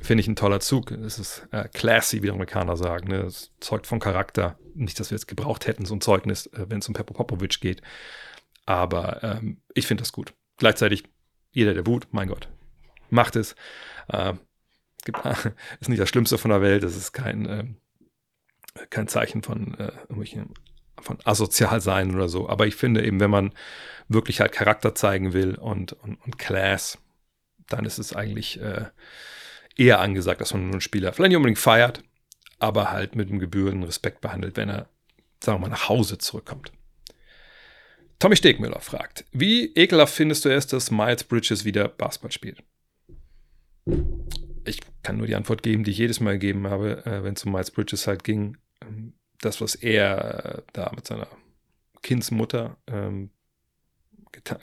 finde 0.00 0.22
ich 0.22 0.28
ein 0.28 0.36
toller 0.36 0.60
Zug. 0.60 0.90
Es 0.90 1.18
ist 1.18 1.46
äh, 1.52 1.68
classy, 1.68 2.18
wie 2.18 2.26
die 2.26 2.32
Amerikaner 2.32 2.76
sagen. 2.76 3.08
Ne? 3.08 3.16
Es 3.22 3.52
zeugt 3.60 3.86
von 3.86 4.00
Charakter. 4.00 4.58
Nicht, 4.74 4.98
dass 4.98 5.10
wir 5.10 5.16
jetzt 5.16 5.28
gebraucht 5.28 5.66
hätten, 5.66 5.84
so 5.84 5.94
ein 5.94 6.00
Zeugnis, 6.00 6.46
äh, 6.46 6.66
wenn 6.68 6.78
es 6.78 6.88
um 6.88 6.94
Peppo 6.94 7.12
Popovic 7.12 7.60
geht. 7.60 7.82
Aber 8.64 9.22
ähm, 9.22 9.60
ich 9.74 9.86
finde 9.86 10.02
das 10.02 10.12
gut. 10.12 10.32
Gleichzeitig, 10.56 11.04
jeder, 11.50 11.74
der 11.74 11.82
boot, 11.82 12.06
mein 12.12 12.28
Gott, 12.28 12.48
macht 13.10 13.36
es. 13.36 13.54
Äh, 14.08 14.34
gibt, 15.04 15.18
ist 15.80 15.88
nicht 15.88 16.00
das 16.00 16.08
Schlimmste 16.08 16.38
von 16.38 16.50
der 16.50 16.62
Welt. 16.62 16.84
Es 16.84 16.96
ist 16.96 17.12
kein, 17.12 17.46
äh, 17.46 17.64
kein 18.90 19.08
Zeichen 19.08 19.42
von 19.42 19.78
äh, 19.78 19.92
von 21.00 21.18
asozial 21.24 21.80
sein 21.80 22.14
oder 22.14 22.28
so. 22.28 22.48
Aber 22.48 22.66
ich 22.66 22.76
finde 22.76 23.04
eben, 23.04 23.20
wenn 23.20 23.30
man 23.30 23.52
wirklich 24.08 24.40
halt 24.40 24.52
Charakter 24.52 24.94
zeigen 24.94 25.32
will 25.32 25.54
und, 25.54 25.92
und, 25.92 26.16
und 26.24 26.38
Class, 26.38 26.98
dann 27.68 27.84
ist 27.84 27.98
es 27.98 28.14
eigentlich 28.14 28.60
äh, 28.60 28.86
eher 29.76 30.00
angesagt, 30.00 30.40
dass 30.40 30.52
man 30.52 30.70
einen 30.70 30.80
Spieler 30.80 31.12
vielleicht 31.12 31.30
nicht 31.30 31.36
unbedingt 31.36 31.58
feiert, 31.58 32.02
aber 32.58 32.90
halt 32.90 33.16
mit 33.16 33.30
dem 33.30 33.38
gebührenden 33.38 33.84
Respekt 33.84 34.20
behandelt, 34.20 34.56
wenn 34.56 34.68
er, 34.68 34.88
sagen 35.42 35.58
wir 35.58 35.68
mal, 35.68 35.74
nach 35.74 35.88
Hause 35.88 36.18
zurückkommt. 36.18 36.72
Tommy 38.18 38.36
Stegmüller 38.36 38.80
fragt, 38.80 39.24
wie 39.32 39.74
ekelhaft 39.74 40.14
findest 40.14 40.44
du 40.44 40.48
es, 40.54 40.68
dass 40.68 40.92
Miles 40.92 41.24
Bridges 41.24 41.64
wieder 41.64 41.88
Basketball 41.88 42.30
spielt? 42.30 42.62
Ich 44.64 44.78
kann 45.02 45.16
nur 45.16 45.26
die 45.26 45.34
Antwort 45.34 45.64
geben, 45.64 45.82
die 45.82 45.90
ich 45.90 45.98
jedes 45.98 46.20
Mal 46.20 46.34
gegeben 46.34 46.68
habe, 46.68 47.04
äh, 47.04 47.24
wenn 47.24 47.34
es 47.34 47.44
um 47.44 47.50
Miles 47.50 47.72
Bridges 47.72 48.06
halt 48.06 48.22
ging. 48.22 48.58
Ähm, 48.86 49.14
das, 49.40 49.60
was 49.60 49.74
er 49.74 50.44
äh, 50.44 50.62
da 50.72 50.92
mit 50.94 51.06
seiner 51.06 51.28
Kindsmutter 52.02 52.76
ähm, 52.86 53.30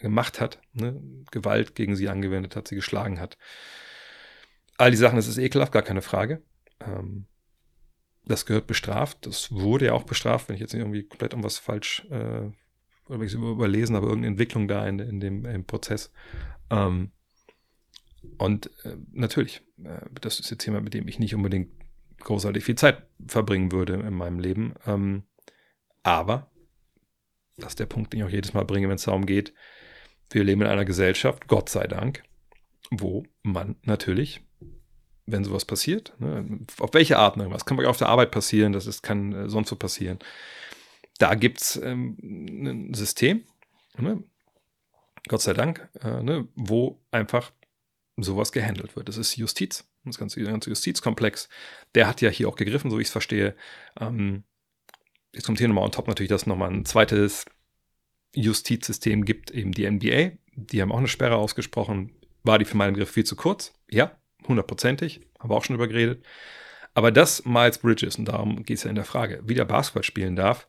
gemacht 0.02 0.40
hat, 0.42 0.62
ne? 0.74 1.00
Gewalt 1.32 1.76
gegen 1.76 1.96
sie 1.96 2.10
angewendet 2.10 2.56
hat, 2.56 2.68
sie 2.68 2.76
geschlagen 2.76 3.20
hat. 3.20 3.38
All 4.78 4.92
die 4.92 4.98
Sachen, 4.98 5.18
das 5.18 5.28
ist 5.28 5.38
ekelhaft, 5.38 5.72
gar 5.72 5.84
keine 5.84 6.02
Frage. 6.02 6.42
Ähm, 6.80 7.28
das 8.26 8.46
gehört 8.46 8.68
bestraft. 8.68 9.26
Das 9.26 9.52
wurde 9.52 9.88
ja 9.88 9.94
auch 9.94 10.04
bestraft, 10.04 10.48
wenn 10.48 10.56
ich 10.56 10.62
jetzt 10.62 10.74
nicht 10.74 10.82
irgendwie 10.82 11.04
komplett 11.04 11.34
irgendwas 11.34 11.58
falsch 11.58 12.06
äh, 12.10 12.50
überlesen 13.10 13.96
habe, 13.96 14.06
irgendeine 14.06 14.34
Entwicklung 14.34 14.68
da 14.68 14.88
in, 14.88 15.00
in 15.00 15.20
dem 15.20 15.46
im 15.46 15.66
Prozess. 15.66 16.12
Ähm, 16.70 17.12
und 18.38 18.70
äh, 18.84 18.96
natürlich, 19.12 19.62
äh, 19.84 20.02
das 20.22 20.40
ist 20.40 20.52
jetzt 20.52 20.66
jemand, 20.66 20.84
mit 20.84 20.94
dem 20.94 21.08
ich 21.08 21.20
nicht 21.20 21.36
unbedingt 21.36 21.72
großartig 22.20 22.64
viel 22.64 22.76
Zeit 22.76 23.04
verbringen 23.28 23.72
würde 23.72 23.94
in 23.94 24.14
meinem 24.14 24.40
Leben. 24.40 24.74
Ähm, 24.86 25.24
aber, 26.04 26.52
das 27.58 27.70
ist 27.70 27.80
der 27.80 27.86
Punkt, 27.86 28.14
den 28.14 28.20
ich 28.20 28.26
auch 28.26 28.32
jedes 28.32 28.54
Mal 28.54 28.66
bringe, 28.66 28.88
wenn 28.88 28.96
es 28.96 29.04
darum 29.04 29.26
geht, 29.26 29.54
wir 30.32 30.44
leben 30.44 30.62
in 30.62 30.68
einer 30.68 30.86
Gesellschaft, 30.86 31.48
Gott 31.48 31.70
sei 31.70 31.88
Dank, 31.88 32.24
wo 32.92 33.26
man 33.44 33.76
natürlich, 33.84 34.42
wenn 35.26 35.44
sowas 35.44 35.66
passiert, 35.66 36.14
ne, 36.20 36.60
auf 36.80 36.94
welche 36.94 37.18
Art 37.18 37.38
irgendwas, 37.38 37.66
kann 37.66 37.84
auf 37.86 37.98
der 37.98 38.10
Arbeit 38.10 38.32
passieren, 38.32 38.74
das 38.74 38.88
ist, 38.88 39.02
kann 39.02 39.34
äh, 39.34 39.50
sonst 39.50 39.70
so 39.70 39.76
passieren. 39.76 40.20
Da 41.18 41.36
gibt 41.36 41.62
es 41.62 41.76
ähm, 41.78 42.18
ein 42.22 42.94
System, 42.94 43.44
ne, 43.98 44.24
Gott 45.28 45.42
sei 45.42 45.54
Dank, 45.54 45.90
äh, 46.02 46.24
ne, 46.24 46.48
wo 46.56 47.02
einfach 47.12 47.52
sowas 48.18 48.52
gehandelt 48.52 48.96
wird. 48.96 49.08
Das 49.08 49.18
ist 49.18 49.36
Justiz 49.36 49.90
das 50.06 50.18
ganze, 50.18 50.40
der 50.40 50.52
ganze 50.52 50.70
Justizkomplex, 50.70 51.50
der 51.96 52.08
hat 52.08 52.22
ja 52.22 52.30
hier 52.30 52.48
auch 52.50 52.56
gegriffen, 52.56 52.90
so 52.90 53.00
ich 53.00 53.08
es 53.08 53.12
verstehe. 53.12 53.56
Ähm, 54.00 54.44
jetzt 55.34 55.46
kommt 55.46 55.60
hier 55.60 55.68
nochmal 55.68 55.86
on 55.86 55.92
top 55.92 56.08
natürlich, 56.08 56.30
dass 56.30 56.44
es 56.44 56.48
nochmal 56.48 56.72
ein 56.72 56.86
zweites 56.86 57.46
Justizsystem 58.34 59.26
gibt, 59.26 59.52
eben 59.52 59.72
die 59.72 59.90
NBA. 59.90 60.38
Die 60.56 60.82
haben 60.82 60.92
auch 60.92 60.98
eine 60.98 61.08
Sperre 61.08 61.36
ausgesprochen. 61.36 62.16
War 62.44 62.60
die 62.60 62.66
für 62.66 62.78
meinen 62.78 62.94
Begriff 62.94 63.12
viel 63.12 63.26
zu 63.26 63.36
kurz? 63.36 63.74
Ja, 63.90 64.18
hundertprozentig. 64.48 65.22
Haben 65.40 65.50
wir 65.50 65.56
auch 65.56 65.64
schon 65.64 65.76
drüber 65.76 65.88
geredet. 65.88 66.26
Aber 66.94 67.12
das 67.12 67.46
Miles 67.46 67.78
Bridges, 67.80 68.18
und 68.18 68.26
darum 68.26 68.64
geht 68.64 68.78
es 68.78 68.84
ja 68.84 68.90
in 68.90 68.96
der 68.96 69.06
Frage, 69.06 69.42
wie 69.44 69.54
der 69.54 69.66
Basketball 69.66 70.04
spielen 70.04 70.36
darf, 70.36 70.68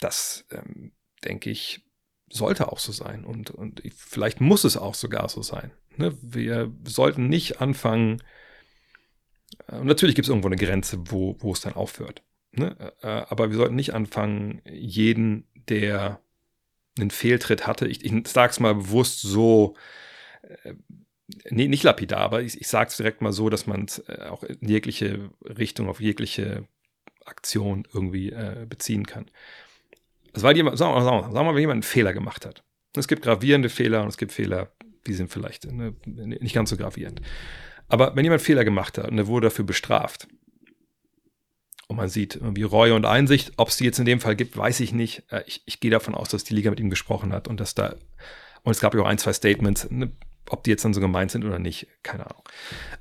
das, 0.00 0.46
ähm, 0.50 0.92
denke 1.24 1.50
ich, 1.50 1.84
sollte 2.30 2.70
auch 2.70 2.78
so 2.78 2.92
sein. 2.92 3.24
Und, 3.24 3.50
und 3.50 3.82
vielleicht 3.94 4.40
muss 4.40 4.64
es 4.64 4.76
auch 4.76 4.94
sogar 4.94 5.28
so 5.28 5.42
sein. 5.42 5.72
Ne? 5.98 6.16
Wir 6.22 6.72
sollten 6.84 7.28
nicht 7.28 7.60
anfangen, 7.60 8.22
äh, 9.68 9.82
natürlich 9.82 10.14
gibt 10.14 10.26
es 10.26 10.30
irgendwo 10.30 10.48
eine 10.48 10.56
Grenze, 10.56 10.98
wo, 11.10 11.36
wo 11.40 11.52
es 11.52 11.60
dann 11.60 11.74
aufhört. 11.74 12.22
Ne? 12.52 12.76
Äh, 13.02 13.06
aber 13.06 13.50
wir 13.50 13.56
sollten 13.56 13.76
nicht 13.76 13.94
anfangen, 13.94 14.62
jeden, 14.70 15.46
der 15.68 16.20
einen 16.98 17.10
Fehltritt 17.10 17.66
hatte, 17.66 17.86
ich, 17.86 18.04
ich 18.04 18.28
sage 18.28 18.50
es 18.50 18.60
mal 18.60 18.74
bewusst 18.74 19.20
so, 19.22 19.76
äh, 20.42 20.74
nee, 21.50 21.68
nicht 21.68 21.82
lapidar, 21.84 22.20
aber 22.20 22.42
ich, 22.42 22.60
ich 22.60 22.68
sage 22.68 22.88
es 22.88 22.96
direkt 22.96 23.20
mal 23.20 23.32
so, 23.32 23.50
dass 23.50 23.66
man 23.66 23.84
es 23.84 23.98
äh, 24.08 24.26
auch 24.28 24.42
in 24.42 24.68
jegliche 24.68 25.30
Richtung, 25.44 25.88
auf 25.88 26.00
jegliche 26.00 26.66
Aktion 27.24 27.86
irgendwie 27.92 28.30
äh, 28.30 28.66
beziehen 28.68 29.06
kann. 29.06 29.30
Also 30.32 30.46
weil 30.46 30.56
jemand, 30.56 30.78
sagen 30.78 30.94
wir, 30.94 31.00
wir, 31.00 31.04
sagen 31.04 31.34
wir 31.34 31.42
mal, 31.42 31.54
wenn 31.54 31.60
jemand 31.60 31.76
einen 31.76 31.82
Fehler 31.82 32.12
gemacht 32.12 32.46
hat. 32.46 32.64
Es 32.96 33.08
gibt 33.08 33.22
gravierende 33.22 33.68
Fehler 33.68 34.02
und 34.02 34.08
es 34.08 34.16
gibt 34.16 34.32
Fehler, 34.32 34.72
die 35.08 35.14
sind 35.14 35.30
vielleicht 35.30 35.70
ne, 35.70 35.94
nicht 36.04 36.54
ganz 36.54 36.70
so 36.70 36.76
gravierend. 36.76 37.20
Aber 37.88 38.14
wenn 38.14 38.24
jemand 38.24 38.42
Fehler 38.42 38.64
gemacht 38.64 38.98
hat 38.98 39.10
und 39.10 39.18
er 39.18 39.26
wurde 39.26 39.46
dafür 39.46 39.64
bestraft, 39.64 40.28
und 41.88 41.96
man 41.96 42.08
sieht 42.08 42.36
irgendwie 42.36 42.64
Reue 42.64 42.94
und 42.94 43.06
Einsicht, 43.06 43.52
ob 43.56 43.68
es 43.68 43.78
die 43.78 43.84
jetzt 43.84 43.98
in 43.98 44.04
dem 44.04 44.20
Fall 44.20 44.36
gibt, 44.36 44.56
weiß 44.56 44.80
ich 44.80 44.92
nicht. 44.92 45.24
Äh, 45.32 45.42
ich, 45.46 45.62
ich 45.64 45.80
gehe 45.80 45.90
davon 45.90 46.14
aus, 46.14 46.28
dass 46.28 46.44
die 46.44 46.54
Liga 46.54 46.70
mit 46.70 46.80
ihm 46.80 46.90
gesprochen 46.90 47.32
hat 47.32 47.48
und 47.48 47.58
dass 47.60 47.74
da, 47.74 47.96
und 48.62 48.72
es 48.72 48.80
gab 48.80 48.94
ja 48.94 49.00
auch 49.00 49.06
ein, 49.06 49.18
zwei 49.18 49.32
Statements, 49.32 49.90
ne, 49.90 50.12
ob 50.50 50.64
die 50.64 50.70
jetzt 50.70 50.84
dann 50.84 50.94
so 50.94 51.00
gemeint 51.00 51.30
sind 51.30 51.44
oder 51.44 51.58
nicht, 51.58 51.88
keine 52.02 52.26
Ahnung. 52.26 52.42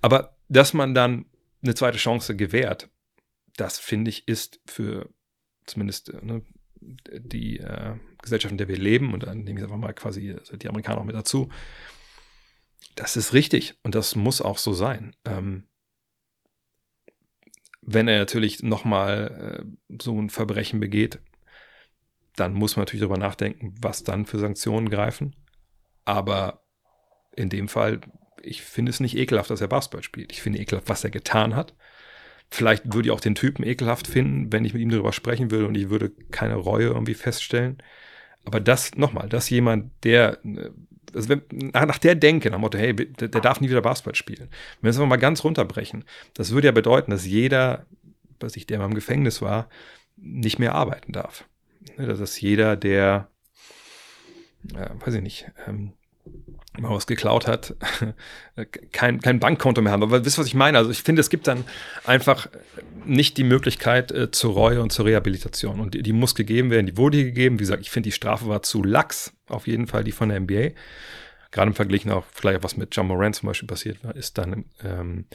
Aber 0.02 0.38
dass 0.48 0.74
man 0.74 0.94
dann 0.94 1.26
eine 1.62 1.76
zweite 1.76 1.98
Chance 1.98 2.36
gewährt, 2.38 2.90
das 3.58 3.78
finde 3.78 4.10
ich 4.10 4.28
ist 4.28 4.62
für 4.66 5.10
zumindest 5.66 6.10
äh, 6.10 6.26
ne, 6.26 6.42
die 6.80 7.60
äh, 7.60 7.96
Gesellschaft, 8.22 8.54
in 8.54 8.58
der 8.58 8.70
wir 8.70 8.78
leben, 8.78 9.14
und 9.14 9.24
dann 9.24 9.44
nehme 9.44 9.60
ich 9.60 9.64
einfach 9.66 9.78
mal 9.78 9.94
quasi 9.94 10.38
die 10.54 10.70
Amerikaner 10.70 11.02
auch 11.02 11.06
mit 11.06 11.16
dazu, 11.16 11.50
das 12.98 13.16
ist 13.16 13.34
richtig 13.34 13.78
und 13.84 13.96
das 13.96 14.16
muss 14.16 14.42
auch 14.42 14.58
so 14.58 14.74
sein. 14.74 15.16
Ähm, 15.24 15.68
wenn 17.82 18.08
er 18.08 18.18
natürlich 18.18 18.64
nochmal 18.64 19.66
äh, 19.66 19.98
so 20.02 20.20
ein 20.20 20.30
Verbrechen 20.30 20.80
begeht, 20.80 21.20
dann 22.36 22.54
muss 22.54 22.76
man 22.76 22.82
natürlich 22.82 23.02
darüber 23.02 23.20
nachdenken, 23.20 23.74
was 23.80 24.04
dann 24.04 24.26
für 24.26 24.40
Sanktionen 24.40 24.90
greifen. 24.90 25.36
Aber 26.06 26.66
in 27.36 27.50
dem 27.50 27.68
Fall, 27.68 28.02
ich 28.42 28.64
finde 28.64 28.90
es 28.90 29.00
nicht 29.00 29.16
ekelhaft, 29.16 29.50
dass 29.50 29.62
er 29.62 29.68
Basketball 29.68 30.04
spielt. 30.04 30.32
Ich 30.32 30.42
finde 30.42 30.60
ekelhaft, 30.60 30.90
was 30.90 31.04
er 31.04 31.12
getan 31.12 31.56
hat. 31.56 31.76
Vielleicht 32.50 32.94
würde 32.94 33.10
ich 33.10 33.12
auch 33.12 33.22
den 33.22 33.36
Typen 33.36 33.64
ekelhaft 33.64 34.08
finden, 34.08 34.52
wenn 34.52 34.66
ich 34.66 34.74
mit 34.74 34.82
ihm 34.82 34.90
darüber 34.90 35.14
sprechen 35.14 35.52
würde 35.52 35.68
und 35.68 35.76
ich 35.76 35.90
würde 35.90 36.10
keine 36.32 36.56
Reue 36.56 36.88
irgendwie 36.88 37.14
feststellen. 37.14 37.78
Aber 38.44 38.60
das, 38.60 38.96
nochmal, 38.96 39.30
dass 39.30 39.50
jemand, 39.50 39.92
der 40.04 40.44
äh, 40.46 40.72
also 41.14 41.30
wenn, 41.30 41.42
nach 41.74 41.98
der 41.98 42.16
Denke, 42.16 42.50
nach 42.50 42.58
dem 42.58 42.62
Motto, 42.62 42.78
hey, 42.78 42.94
der, 42.96 43.28
der 43.28 43.42
darf 43.42 43.62
nie 43.62 43.70
wieder 43.70 43.82
Basketball 43.82 44.16
spielen. 44.16 44.50
Wenn 44.82 44.94
wir 44.94 45.02
es 45.02 45.10
mal 45.10 45.16
ganz 45.18 45.44
runterbrechen, 45.44 46.04
das 46.34 46.52
würde 46.52 46.68
ja 46.68 46.72
bedeuten, 46.72 47.12
dass 47.12 47.26
jeder, 47.26 47.86
was 48.40 48.56
ich, 48.56 48.68
der 48.68 48.80
mal 48.80 48.86
im 48.86 48.94
Gefängnis 48.94 49.42
war, 49.42 49.70
nicht 50.16 50.60
mehr 50.60 50.76
arbeiten 50.76 51.12
darf. 51.12 51.48
Ne, 51.98 52.08
dass 52.08 52.42
jeder, 52.42 52.76
der, 52.76 53.30
äh, 54.74 54.90
weiß 55.06 55.16
ich 55.16 55.22
nicht, 55.22 55.52
ähm, 55.68 55.94
mal 56.80 56.92
was 56.92 57.08
geklaut 57.08 57.48
hat, 57.48 57.76
kein, 58.92 59.20
kein 59.20 59.40
Bankkonto 59.40 59.82
mehr 59.82 59.92
haben. 59.92 60.04
Aber 60.04 60.26
wisst 60.26 60.38
ihr, 60.38 60.42
was 60.42 60.48
ich 60.48 60.56
meine? 60.56 60.78
Also 60.78 60.92
ich 60.92 61.04
finde, 61.04 61.20
es 61.20 61.30
gibt 61.30 61.48
dann 61.48 61.64
einfach 62.06 62.48
nicht 63.06 63.38
die 63.38 63.44
Möglichkeit 63.44 64.12
äh, 64.12 64.32
zur 64.32 64.54
Reue 64.54 64.82
und 64.82 64.92
zur 64.92 65.06
Rehabilitation. 65.06 65.80
Und 65.80 65.94
die, 65.94 66.04
die, 66.04 66.14
muss 66.14 66.36
gegeben 66.36 66.70
werden, 66.70 66.86
die 66.86 66.98
wurde 66.98 67.24
gegeben. 67.24 67.60
Wie 67.60 67.64
gesagt, 67.64 67.82
ich 67.82 67.90
finde, 67.90 68.08
die 68.08 68.14
Strafe 68.14 68.48
war 68.48 68.62
zu 68.62 68.84
lax, 68.84 69.34
auf 69.48 69.68
jeden 69.68 69.88
Fall 69.88 70.04
die 70.04 70.12
von 70.12 70.30
der 70.30 70.40
NBA. 70.40 70.70
Gerade 71.52 71.70
im 71.70 71.76
Vergleich 71.76 72.10
auch 72.10 72.26
vielleicht 72.32 72.64
was 72.64 72.78
mit 72.78 72.96
John 72.96 73.08
Moran 73.08 73.34
zum 73.34 73.48
Beispiel 73.48 73.68
passiert 73.68 74.04
war, 74.04 74.16
ist 74.16 74.38
dann, 74.38 74.66
ähm, 74.84 75.26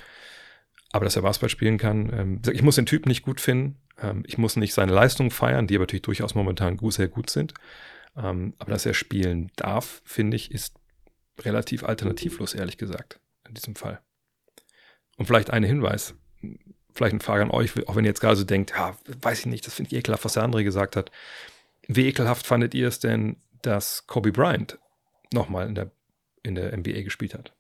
aber 0.93 1.07
dass 1.07 1.17
er 1.17 1.23
Basketball 1.23 1.49
spielen 1.49 1.79
kann. 1.79 2.13
Ähm, 2.13 2.43
ich 2.53 2.63
muss 2.63 2.77
den 2.77 2.87
Typ 2.87 3.07
nicht 3.07 3.23
gut 3.23 3.41
finden. 3.41 3.79
Ähm, 4.01 4.23
ich 4.27 4.39
muss 4.39 4.57
nicht 4.57 4.75
seine 4.75 4.93
Leistungen 4.93 5.31
feiern, 5.31 5.67
die 5.67 5.77
aber 5.77 5.85
natürlich 5.85 6.03
durchaus 6.03 6.35
momentan 6.35 6.79
sehr 6.91 7.09
gut 7.09 7.31
sind. 7.31 7.55
Ähm, 8.17 8.55
aber 8.59 8.73
dass 8.73 8.85
er 8.85 8.95
spielen 8.95 9.51
darf, 9.57 10.03
finde 10.05 10.37
ich, 10.37 10.51
ist 10.51 10.75
relativ 11.39 11.85
alternativlos, 11.85 12.55
ehrlich 12.55 12.79
gesagt, 12.79 13.21
in 13.49 13.55
diesem 13.55 13.75
Fall. 13.75 14.01
Und 15.17 15.27
vielleicht 15.27 15.51
ein 15.51 15.63
Hinweis, 15.63 16.15
vielleicht 16.95 17.13
eine 17.13 17.21
Frage 17.21 17.43
an 17.43 17.51
euch, 17.51 17.87
auch 17.89 17.97
wenn 17.97 18.05
ihr 18.05 18.11
jetzt 18.11 18.21
gerade 18.21 18.37
so 18.37 18.45
denkt, 18.45 18.73
ja, 18.73 18.97
weiß 19.21 19.41
ich 19.41 19.47
nicht, 19.47 19.67
das 19.67 19.75
finde 19.75 19.91
ich 19.91 19.99
ekelhaft, 19.99 20.25
was 20.25 20.35
der 20.35 20.43
andere 20.43 20.65
gesagt 20.65 20.97
hat. 20.97 21.11
Wie 21.87 22.07
ekelhaft 22.07 22.47
fandet 22.47 22.75
ihr 22.75 22.89
es 22.89 23.01
denn, 23.01 23.37
dass 23.63 24.07
Kobe 24.07 24.33
Bryant 24.33 24.79
nochmal 25.33 25.67
in 25.69 25.75
der, 25.75 25.91
in 26.43 26.55
der 26.55 26.77
NBA 26.77 27.03
gespielt 27.03 27.35
hat? 27.35 27.55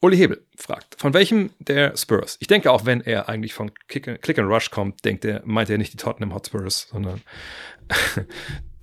Uli 0.00 0.16
Hebel 0.16 0.44
fragt, 0.56 0.96
von 0.98 1.14
welchem 1.14 1.50
der 1.60 1.96
Spurs? 1.96 2.36
Ich 2.40 2.48
denke 2.48 2.72
auch, 2.72 2.86
wenn 2.86 3.02
er 3.02 3.28
eigentlich 3.28 3.54
von 3.54 3.70
Kick, 3.86 4.20
Click 4.20 4.38
and 4.38 4.48
Rush 4.48 4.70
kommt, 4.72 5.04
denkt 5.04 5.24
er, 5.24 5.42
meint 5.44 5.70
er 5.70 5.78
nicht 5.78 5.92
die 5.92 5.96
Tottenham 5.96 6.34
Hotspurs, 6.34 6.88
sondern 6.90 7.22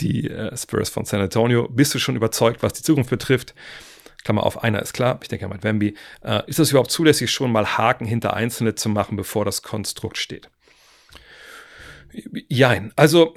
die 0.02 0.30
äh, 0.30 0.56
Spurs 0.56 0.90
von 0.90 1.06
San 1.06 1.22
Antonio. 1.22 1.68
Bist 1.70 1.94
du 1.94 2.00
schon 2.00 2.16
überzeugt, 2.16 2.64
was 2.64 2.74
die 2.74 2.84
Zukunft 2.84 3.10
betrifft? 3.10 3.54
Klammer 4.24 4.44
auf, 4.44 4.64
einer 4.64 4.82
ist 4.82 4.94
klar, 4.94 5.20
ich 5.22 5.30
denke, 5.30 5.48
meint 5.48 5.64
Wemby. 5.64 5.96
Äh, 6.24 6.42
ist 6.48 6.60
es 6.60 6.72
überhaupt 6.72 6.92
zulässig, 6.92 7.32
schon 7.32 7.52
mal 7.52 7.78
Haken 7.78 8.06
hinter 8.06 8.34
Einzelne 8.34 8.76
zu 8.76 8.90
machen, 8.90 9.16
bevor 9.16 9.46
das 9.46 9.62
Konstrukt 9.62 10.18
steht? 10.18 10.50
Jein. 12.48 12.92
Also, 12.96 13.34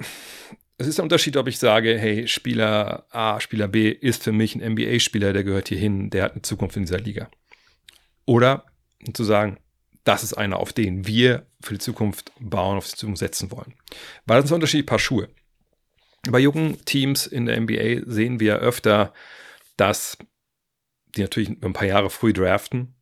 es 0.77 0.87
ist 0.87 0.97
der 0.97 1.03
Unterschied, 1.03 1.37
ob 1.37 1.47
ich 1.47 1.59
sage, 1.59 1.97
hey, 1.97 2.27
Spieler 2.27 3.05
A, 3.11 3.39
Spieler 3.39 3.67
B 3.67 3.89
ist 3.89 4.23
für 4.23 4.31
mich 4.31 4.55
ein 4.55 4.73
NBA-Spieler, 4.73 5.31
der 5.31 5.43
gehört 5.43 5.69
hier 5.69 5.77
hin, 5.77 6.09
der 6.09 6.23
hat 6.23 6.33
eine 6.33 6.41
Zukunft 6.41 6.75
in 6.75 6.83
dieser 6.83 6.99
Liga. 6.99 7.29
Oder 8.25 8.65
zu 9.13 9.23
sagen, 9.23 9.57
das 10.03 10.23
ist 10.23 10.33
einer, 10.33 10.59
auf 10.59 10.73
den 10.73 11.07
wir 11.07 11.45
für 11.61 11.75
die 11.75 11.79
Zukunft 11.79 12.31
bauen, 12.39 12.77
auf 12.77 12.87
die 12.89 12.95
Zukunft 12.95 13.19
setzen 13.19 13.51
wollen. 13.51 13.73
Weil 14.25 14.37
das 14.37 14.45
ist 14.45 14.51
ein 14.51 14.55
unterschiedliche 14.55 14.85
Paar 14.85 14.99
Schuhe. 14.99 15.29
Bei 16.29 16.39
jungen 16.39 16.83
Teams 16.85 17.27
in 17.27 17.45
der 17.45 17.59
NBA 17.59 18.01
sehen 18.05 18.39
wir 18.39 18.57
öfter, 18.59 19.13
dass 19.77 20.17
die 21.15 21.21
natürlich 21.21 21.49
ein 21.49 21.73
paar 21.73 21.87
Jahre 21.87 22.09
früh 22.09 22.33
draften, 22.33 22.95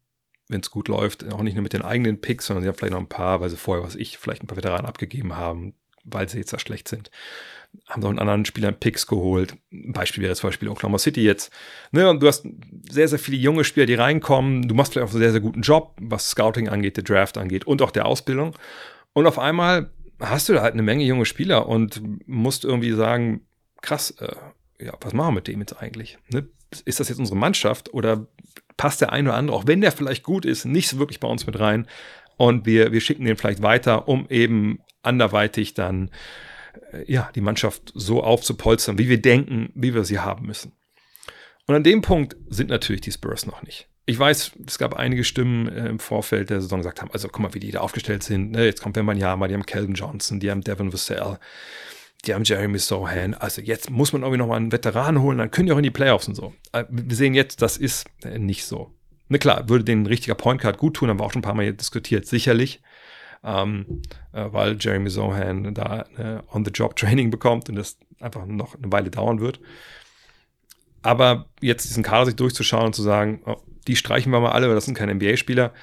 wenn 0.47 0.62
es 0.62 0.71
gut 0.71 0.88
läuft, 0.88 1.31
auch 1.31 1.43
nicht 1.43 1.53
nur 1.53 1.63
mit 1.63 1.73
den 1.73 1.84
eigenen 1.84 2.19
Picks, 2.19 2.47
sondern 2.47 2.63
sie 2.63 2.67
haben 2.67 2.75
vielleicht 2.75 2.93
noch 2.93 2.99
ein 2.99 3.07
paar, 3.07 3.39
weil 3.39 3.49
sie 3.49 3.57
vorher, 3.57 3.86
was 3.86 3.95
ich, 3.95 4.17
vielleicht 4.17 4.43
ein 4.43 4.47
paar 4.47 4.57
Veteranen 4.57 4.86
abgegeben 4.86 5.38
haben, 5.38 5.75
weil 6.03 6.27
sie 6.27 6.39
jetzt 6.39 6.51
da 6.51 6.60
schlecht 6.60 6.88
sind 6.88 7.12
haben 7.88 8.01
noch 8.01 8.10
einen 8.10 8.19
anderen 8.19 8.45
Spielern 8.45 8.79
Picks 8.79 9.07
geholt. 9.07 9.55
Ein 9.71 9.93
Beispiel 9.93 10.23
wäre 10.23 10.36
zum 10.36 10.49
Beispiel 10.49 10.69
Oklahoma 10.69 10.97
City 10.97 11.23
jetzt. 11.23 11.51
Ne, 11.91 12.17
du 12.17 12.27
hast 12.27 12.45
sehr, 12.89 13.07
sehr 13.07 13.19
viele 13.19 13.38
junge 13.38 13.63
Spieler, 13.63 13.86
die 13.86 13.95
reinkommen. 13.95 14.67
Du 14.67 14.75
machst 14.75 14.93
vielleicht 14.93 15.10
auch 15.10 15.13
einen 15.13 15.21
sehr, 15.21 15.31
sehr 15.31 15.41
guten 15.41 15.62
Job, 15.62 15.95
was 15.99 16.29
Scouting 16.29 16.69
angeht, 16.69 16.97
der 16.97 17.03
Draft 17.03 17.38
angeht 17.38 17.65
und 17.65 17.81
auch 17.81 17.91
der 17.91 18.05
Ausbildung. 18.05 18.55
Und 19.13 19.27
auf 19.27 19.39
einmal 19.39 19.91
hast 20.21 20.49
du 20.49 20.53
da 20.53 20.62
halt 20.62 20.73
eine 20.73 20.84
Menge 20.84 21.03
junge 21.03 21.25
Spieler 21.25 21.67
und 21.67 22.01
musst 22.27 22.63
irgendwie 22.63 22.91
sagen, 22.91 23.45
krass, 23.81 24.12
äh, 24.19 24.36
ja, 24.79 24.93
was 25.01 25.13
machen 25.13 25.29
wir 25.29 25.36
mit 25.36 25.47
dem 25.47 25.60
jetzt 25.60 25.81
eigentlich? 25.81 26.17
Ne? 26.29 26.47
Ist 26.86 26.99
das 26.99 27.10
jetzt 27.10 27.19
unsere 27.19 27.38
Mannschaft 27.38 27.93
oder 27.93 28.27
passt 28.77 29.01
der 29.01 29.12
eine 29.12 29.29
oder 29.29 29.38
andere, 29.38 29.57
auch 29.57 29.67
wenn 29.67 29.81
der 29.81 29.91
vielleicht 29.91 30.23
gut 30.23 30.45
ist, 30.45 30.65
nicht 30.65 30.88
so 30.88 30.99
wirklich 30.99 31.19
bei 31.19 31.27
uns 31.27 31.45
mit 31.45 31.60
rein? 31.60 31.88
Und 32.38 32.65
wir, 32.65 32.91
wir 32.91 33.01
schicken 33.01 33.25
den 33.25 33.38
vielleicht 33.38 33.62
weiter, 33.62 34.07
um 34.07 34.27
eben 34.29 34.79
anderweitig 35.03 35.73
dann 35.73 36.10
äh, 36.91 37.12
ja, 37.12 37.29
die 37.36 37.41
Mannschaft 37.41 37.91
so 37.93 38.23
aufzupolstern, 38.23 38.97
wie 38.97 39.10
wir 39.10 39.21
denken, 39.21 39.71
wie 39.75 39.93
wir 39.93 40.05
sie 40.05 40.19
haben 40.19 40.45
müssen. 40.45 40.73
Und 41.67 41.75
an 41.75 41.84
dem 41.84 42.01
Punkt 42.01 42.36
sind 42.47 42.69
natürlich 42.69 43.01
die 43.01 43.12
Spurs 43.12 43.45
noch 43.45 43.62
nicht. 43.63 43.90
Ich 44.05 44.17
weiß, 44.17 44.53
es 44.67 44.77
gab 44.77 44.95
einige 44.95 45.23
Stimmen 45.23 45.67
äh, 45.67 45.87
im 45.87 45.99
Vorfeld 45.99 46.49
der 46.49 46.61
Saison, 46.61 46.79
gesagt 46.79 47.01
haben, 47.01 47.11
also 47.11 47.27
guck 47.27 47.41
mal, 47.41 47.53
wie 47.53 47.59
die 47.59 47.71
da 47.71 47.79
aufgestellt 47.79 48.23
sind. 48.23 48.51
Ne, 48.51 48.65
jetzt 48.65 48.81
kommt 48.81 48.95
Wembanyama, 48.95 49.47
die 49.47 49.53
haben 49.53 49.65
Calvin 49.65 49.93
Johnson, 49.93 50.39
die 50.39 50.49
haben 50.49 50.61
Devin 50.61 50.91
Vassell, 50.91 51.37
die 52.25 52.33
haben 52.33 52.43
Jeremy 52.43 52.79
Sohan. 52.79 53.33
Also 53.35 53.61
jetzt 53.61 53.89
muss 53.89 54.13
man 54.13 54.23
irgendwie 54.23 54.39
nochmal 54.39 54.57
einen 54.57 54.71
Veteran 54.71 55.21
holen, 55.21 55.37
dann 55.37 55.51
können 55.51 55.67
die 55.67 55.73
auch 55.73 55.77
in 55.77 55.83
die 55.83 55.91
Playoffs 55.91 56.27
und 56.27 56.35
so. 56.35 56.53
Äh, 56.71 56.85
wir 56.89 57.15
sehen 57.15 57.33
jetzt, 57.33 57.61
das 57.61 57.77
ist 57.77 58.05
nicht 58.23 58.65
so. 58.65 58.91
Na 59.29 59.37
klar, 59.37 59.69
würde 59.69 59.85
den 59.85 60.05
richtiger 60.05 60.35
Point 60.35 60.61
Card 60.61 60.77
gut 60.77 60.95
tun, 60.95 61.09
haben 61.09 61.19
wir 61.19 61.23
auch 61.23 61.31
schon 61.31 61.39
ein 61.39 61.43
paar 61.43 61.53
Mal 61.53 61.73
diskutiert, 61.73 62.25
sicherlich 62.25 62.81
ähm, 63.43 64.01
äh, 64.33 64.45
weil 64.51 64.77
Jeremy 64.79 65.09
Sohan 65.09 65.73
da 65.73 66.05
äh, 66.17 66.39
On-the-Job-Training 66.53 67.31
bekommt 67.31 67.69
und 67.69 67.75
das 67.75 67.97
einfach 68.19 68.45
noch 68.45 68.75
eine 68.75 68.91
Weile 68.91 69.09
dauern 69.09 69.39
wird. 69.39 69.59
Aber 71.01 71.47
jetzt 71.61 71.89
diesen 71.89 72.03
Kader 72.03 72.27
sich 72.27 72.35
durchzuschauen 72.35 72.87
und 72.87 72.95
zu 72.95 73.01
sagen, 73.01 73.41
oh, 73.45 73.57
die 73.87 73.95
streichen 73.95 74.31
wir 74.31 74.39
mal 74.39 74.51
alle, 74.51 74.67
weil 74.67 74.75
das 74.75 74.85
sind 74.85 74.97
keine 74.97 75.13
NBA-Spieler, 75.15 75.73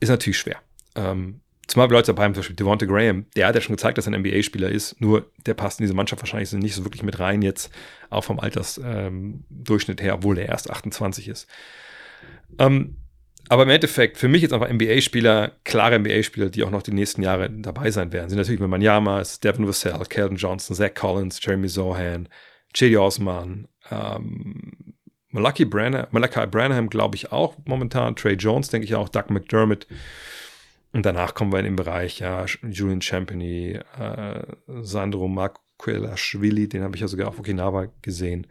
ist 0.00 0.08
natürlich 0.08 0.38
schwer. 0.38 0.56
Ähm, 0.94 1.40
zumal 1.66 1.90
Leute 1.90 2.08
dabei 2.08 2.24
haben, 2.24 2.34
zum 2.34 2.40
Beispiel 2.40 2.56
Devonta 2.56 2.86
Graham, 2.86 3.26
der 3.36 3.48
hat 3.48 3.54
ja 3.54 3.60
schon 3.60 3.76
gezeigt, 3.76 3.98
dass 3.98 4.06
er 4.06 4.14
ein 4.14 4.20
NBA-Spieler 4.20 4.68
ist, 4.68 5.00
nur 5.00 5.30
der 5.46 5.54
passt 5.54 5.80
in 5.80 5.84
diese 5.84 5.94
Mannschaft 5.94 6.22
wahrscheinlich 6.22 6.52
nicht 6.52 6.74
so 6.74 6.84
wirklich 6.84 7.02
mit 7.02 7.18
rein, 7.18 7.42
jetzt 7.42 7.70
auch 8.10 8.24
vom 8.24 8.40
Altersdurchschnitt 8.40 10.00
ähm, 10.00 10.04
her, 10.04 10.14
obwohl 10.14 10.38
er 10.38 10.48
erst 10.48 10.70
28 10.70 11.28
ist. 11.28 11.48
Ähm, 12.58 12.96
aber 13.48 13.62
im 13.62 13.70
Endeffekt, 13.70 14.18
für 14.18 14.28
mich 14.28 14.42
jetzt 14.42 14.52
einfach 14.52 14.70
NBA-Spieler, 14.70 15.52
klare 15.64 15.98
NBA-Spieler, 16.00 16.50
die 16.50 16.64
auch 16.64 16.70
noch 16.70 16.82
die 16.82 16.92
nächsten 16.92 17.22
Jahre 17.22 17.48
dabei 17.48 17.90
sein 17.90 18.12
werden, 18.12 18.28
sind 18.28 18.38
natürlich 18.38 18.60
Manjama, 18.60 19.22
Devin 19.42 19.68
Vassell, 19.68 19.98
Calvin 20.08 20.36
Johnson, 20.36 20.74
Zach 20.74 20.94
Collins, 20.94 21.38
Jeremy 21.40 21.68
Zohan, 21.68 22.28
Chidi 22.74 22.96
Osman, 22.96 23.68
ähm, 23.90 24.72
Malachi 25.36 25.66
Branham, 25.66 26.06
Malachi 26.12 26.46
Branham 26.46 26.88
glaube 26.88 27.14
ich 27.14 27.30
auch 27.30 27.56
momentan, 27.66 28.16
Trey 28.16 28.36
Jones 28.36 28.70
denke 28.70 28.86
ich 28.86 28.94
auch, 28.94 29.10
Doug 29.10 29.24
McDermott. 29.28 29.86
Und 30.92 31.04
danach 31.04 31.34
kommen 31.34 31.52
wir 31.52 31.58
in 31.58 31.66
den 31.66 31.76
Bereich, 31.76 32.20
ja, 32.20 32.46
Julian 32.62 33.02
Champagny, 33.02 33.78
äh, 33.98 34.42
Sandro 34.80 35.28
Makwelashvili, 35.28 36.70
den 36.70 36.82
habe 36.82 36.96
ich 36.96 37.02
ja 37.02 37.08
sogar 37.08 37.28
auf 37.28 37.38
Okinawa 37.38 37.88
gesehen. 38.00 38.46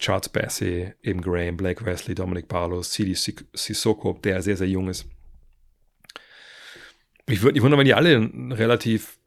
Charles 0.00 0.28
Bassey, 0.28 0.92
eben 1.04 1.20
Graham, 1.20 1.56
Blake 1.56 1.84
Wesley, 1.84 2.16
Dominic 2.16 2.48
Barlow, 2.48 2.82
Sidi 2.82 3.14
Sissoko, 3.14 4.18
der 4.24 4.42
sehr, 4.42 4.56
sehr 4.56 4.68
jung 4.68 4.88
ist. 4.88 5.06
Ich 7.28 7.42
würde 7.42 7.52
nicht 7.52 7.62
wundern, 7.62 7.78
wenn 7.78 7.86
die 7.86 7.94
alle 7.94 8.16
eine 8.16 8.58
relativ 8.58 9.18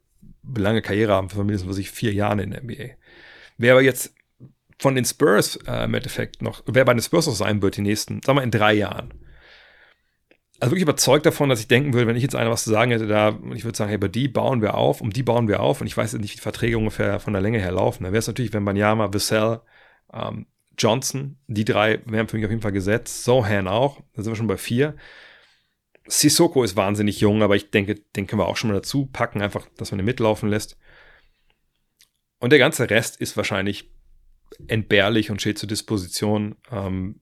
lange 0.54 0.82
Karriere 0.82 1.14
haben, 1.14 1.30
für 1.30 1.38
mindestens 1.38 1.70
was 1.70 1.78
ich, 1.78 1.90
vier 1.90 2.12
Jahre 2.12 2.42
in 2.42 2.50
der 2.50 2.62
NBA. 2.62 2.96
Wer 3.56 3.72
aber 3.72 3.82
jetzt 3.82 4.12
von 4.78 4.94
den 4.94 5.04
Spurs 5.04 5.56
äh, 5.66 5.84
im 5.84 5.94
Endeffekt 5.94 6.42
noch, 6.42 6.62
wer 6.66 6.84
bei 6.84 6.94
den 6.94 7.02
Spurs 7.02 7.26
noch 7.26 7.34
sein 7.34 7.62
wird, 7.62 7.76
die 7.76 7.82
nächsten, 7.82 8.22
sagen 8.22 8.38
wir 8.38 8.42
in 8.42 8.50
drei 8.50 8.74
Jahren. 8.74 9.12
Also 10.60 10.72
wirklich 10.72 10.82
überzeugt 10.82 11.24
davon, 11.24 11.48
dass 11.48 11.60
ich 11.60 11.68
denken 11.68 11.92
würde, 11.92 12.08
wenn 12.08 12.16
ich 12.16 12.22
jetzt 12.22 12.34
einer 12.34 12.50
was 12.50 12.64
zu 12.64 12.70
sagen 12.70 12.90
hätte, 12.90 13.06
da, 13.06 13.38
ich 13.54 13.64
würde 13.64 13.76
sagen, 13.76 13.90
hey, 13.90 13.98
bei 13.98 14.08
die 14.08 14.26
bauen 14.26 14.60
wir 14.60 14.74
auf, 14.74 15.00
um 15.00 15.10
die 15.10 15.22
bauen 15.22 15.46
wir 15.46 15.60
auf, 15.60 15.80
und 15.80 15.86
ich 15.86 15.96
weiß 15.96 16.12
jetzt 16.12 16.20
nicht, 16.20 16.32
wie 16.32 16.36
die 16.36 16.42
Verträge 16.42 16.78
ungefähr 16.78 17.20
von 17.20 17.32
der 17.32 17.42
Länge 17.42 17.60
her 17.60 17.70
laufen. 17.70 18.04
Da 18.04 18.10
wäre 18.10 18.18
es 18.18 18.26
natürlich, 18.26 18.52
wenn 18.52 18.64
Banyama, 18.64 19.12
Vassell, 19.12 19.60
ähm, 20.12 20.46
Johnson, 20.76 21.38
die 21.46 21.64
drei 21.64 22.00
wären 22.06 22.28
für 22.28 22.36
mich 22.36 22.44
auf 22.44 22.50
jeden 22.50 22.62
Fall 22.62 22.72
gesetzt. 22.72 23.24
Sohan 23.24 23.68
auch, 23.68 24.00
da 24.14 24.22
sind 24.22 24.32
wir 24.32 24.36
schon 24.36 24.46
bei 24.46 24.56
vier. 24.56 24.96
Sissoko 26.06 26.64
ist 26.64 26.76
wahnsinnig 26.76 27.20
jung, 27.20 27.42
aber 27.42 27.54
ich 27.54 27.70
denke, 27.70 27.96
den 28.16 28.26
können 28.26 28.40
wir 28.40 28.48
auch 28.48 28.56
schon 28.56 28.70
mal 28.70 28.76
dazu 28.76 29.06
packen, 29.06 29.42
einfach, 29.42 29.66
dass 29.76 29.90
man 29.90 29.98
den 29.98 30.06
mitlaufen 30.06 30.48
lässt. 30.48 30.78
Und 32.38 32.50
der 32.50 32.58
ganze 32.58 32.88
Rest 32.88 33.20
ist 33.20 33.36
wahrscheinlich 33.36 33.90
entbehrlich 34.66 35.30
und 35.30 35.40
steht 35.40 35.58
zur 35.58 35.68
Disposition. 35.68 36.56
Ähm, 36.70 37.20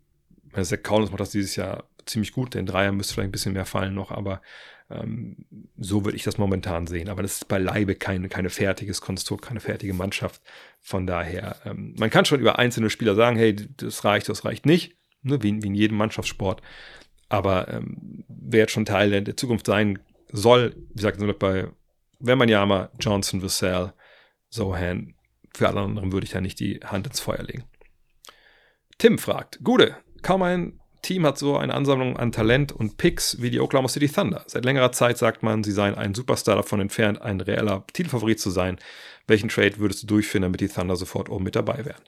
Zach 0.62 0.82
Collins 0.82 1.10
macht 1.10 1.20
das 1.20 1.30
dieses 1.30 1.56
Jahr 1.56 1.84
ziemlich 2.06 2.32
gut. 2.32 2.54
Den 2.54 2.66
Dreier 2.66 2.92
müsste 2.92 3.14
vielleicht 3.14 3.28
ein 3.28 3.32
bisschen 3.32 3.52
mehr 3.52 3.66
fallen 3.66 3.94
noch, 3.94 4.10
aber 4.10 4.40
ähm, 4.88 5.36
so 5.76 6.04
würde 6.04 6.16
ich 6.16 6.22
das 6.22 6.38
momentan 6.38 6.86
sehen. 6.86 7.08
Aber 7.08 7.22
das 7.22 7.36
ist 7.36 7.48
beileibe 7.48 7.94
kein, 7.94 8.28
keine 8.28 8.50
fertiges 8.50 9.00
Konstrukt, 9.00 9.44
keine 9.44 9.60
fertige 9.60 9.94
Mannschaft. 9.94 10.40
Von 10.80 11.06
daher, 11.06 11.56
ähm, 11.64 11.94
man 11.98 12.10
kann 12.10 12.24
schon 12.24 12.40
über 12.40 12.58
einzelne 12.58 12.90
Spieler 12.90 13.14
sagen, 13.14 13.36
hey, 13.36 13.54
das 13.54 14.04
reicht, 14.04 14.28
das 14.28 14.44
reicht 14.44 14.64
nicht, 14.64 14.96
ne, 15.22 15.42
wie, 15.42 15.62
wie 15.62 15.66
in 15.66 15.74
jedem 15.74 15.98
Mannschaftssport. 15.98 16.62
Aber 17.28 17.68
ähm, 17.68 18.24
wer 18.28 18.60
jetzt 18.60 18.72
schon 18.72 18.84
Teil 18.84 19.22
der, 19.22 19.36
Zukunft 19.36 19.66
sein 19.66 19.98
soll, 20.30 20.74
wie 20.90 20.94
gesagt, 20.94 21.18
bei 21.38 21.68
Wembanyama, 22.20 22.90
Johnson, 23.00 23.42
Vassell, 23.42 23.92
Sohan, 24.48 25.15
für 25.56 25.68
alle 25.68 25.80
anderen 25.80 26.12
würde 26.12 26.24
ich 26.24 26.32
da 26.32 26.40
nicht 26.40 26.60
die 26.60 26.80
Hand 26.84 27.06
ins 27.06 27.20
Feuer 27.20 27.42
legen. 27.42 27.64
Tim 28.98 29.18
fragt, 29.18 29.60
Gude, 29.62 29.96
kaum 30.22 30.42
ein 30.42 30.80
Team 31.02 31.24
hat 31.24 31.38
so 31.38 31.56
eine 31.56 31.72
Ansammlung 31.72 32.16
an 32.16 32.32
Talent 32.32 32.72
und 32.72 32.96
Picks 32.96 33.40
wie 33.40 33.50
die 33.50 33.60
Oklahoma 33.60 33.88
City 33.88 34.08
Thunder. 34.08 34.42
Seit 34.48 34.64
längerer 34.64 34.90
Zeit 34.90 35.18
sagt 35.18 35.42
man, 35.42 35.62
sie 35.62 35.70
seien 35.70 35.94
ein 35.94 36.14
Superstar 36.14 36.56
davon 36.56 36.80
entfernt, 36.80 37.22
ein 37.22 37.40
reeller 37.40 37.86
Titelfavorit 37.92 38.40
zu 38.40 38.50
sein. 38.50 38.76
Welchen 39.28 39.48
Trade 39.48 39.78
würdest 39.78 40.02
du 40.02 40.08
durchführen, 40.08 40.42
damit 40.42 40.60
die 40.60 40.68
Thunder 40.68 40.96
sofort 40.96 41.28
oben 41.28 41.44
mit 41.44 41.54
dabei 41.54 41.84
wären? 41.84 42.02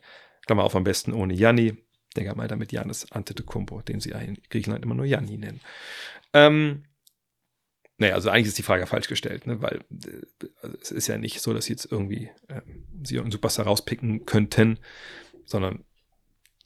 Klammer 0.47 0.65
auf 0.65 0.75
am 0.75 0.83
besten 0.83 1.13
ohne 1.13 1.35
Janni. 1.35 1.77
Denke 2.17 2.35
mal 2.35 2.49
damit 2.49 2.73
Janis 2.73 3.07
Antetokounmpo, 3.13 3.83
den 3.83 4.01
sie 4.01 4.11
in 4.11 4.39
Griechenland 4.51 4.85
immer 4.85 4.97
nur 4.97 5.05
Janni 5.05 5.37
nennen. 5.37 5.61
Ähm, 6.33 6.83
naja, 7.99 8.15
also 8.15 8.31
eigentlich 8.31 8.47
ist 8.49 8.59
die 8.59 8.63
Frage 8.63 8.87
falsch 8.87 9.09
gestellt, 9.09 9.47
ne? 9.47 9.61
weil 9.61 9.85
äh, 9.91 10.69
es 10.81 10.93
ist 10.93 11.09
ja 11.09 11.19
nicht 11.19 11.41
so, 11.41 11.53
dass 11.53 11.67
sie 11.67 11.73
jetzt 11.73 11.91
irgendwie 11.91 12.31
äh, 12.47 12.63
sie 13.03 13.19
einen 13.19 13.33
Superstar 13.33 13.67
rauspicken 13.67 14.25
könnten, 14.25 14.79
sondern 15.45 15.85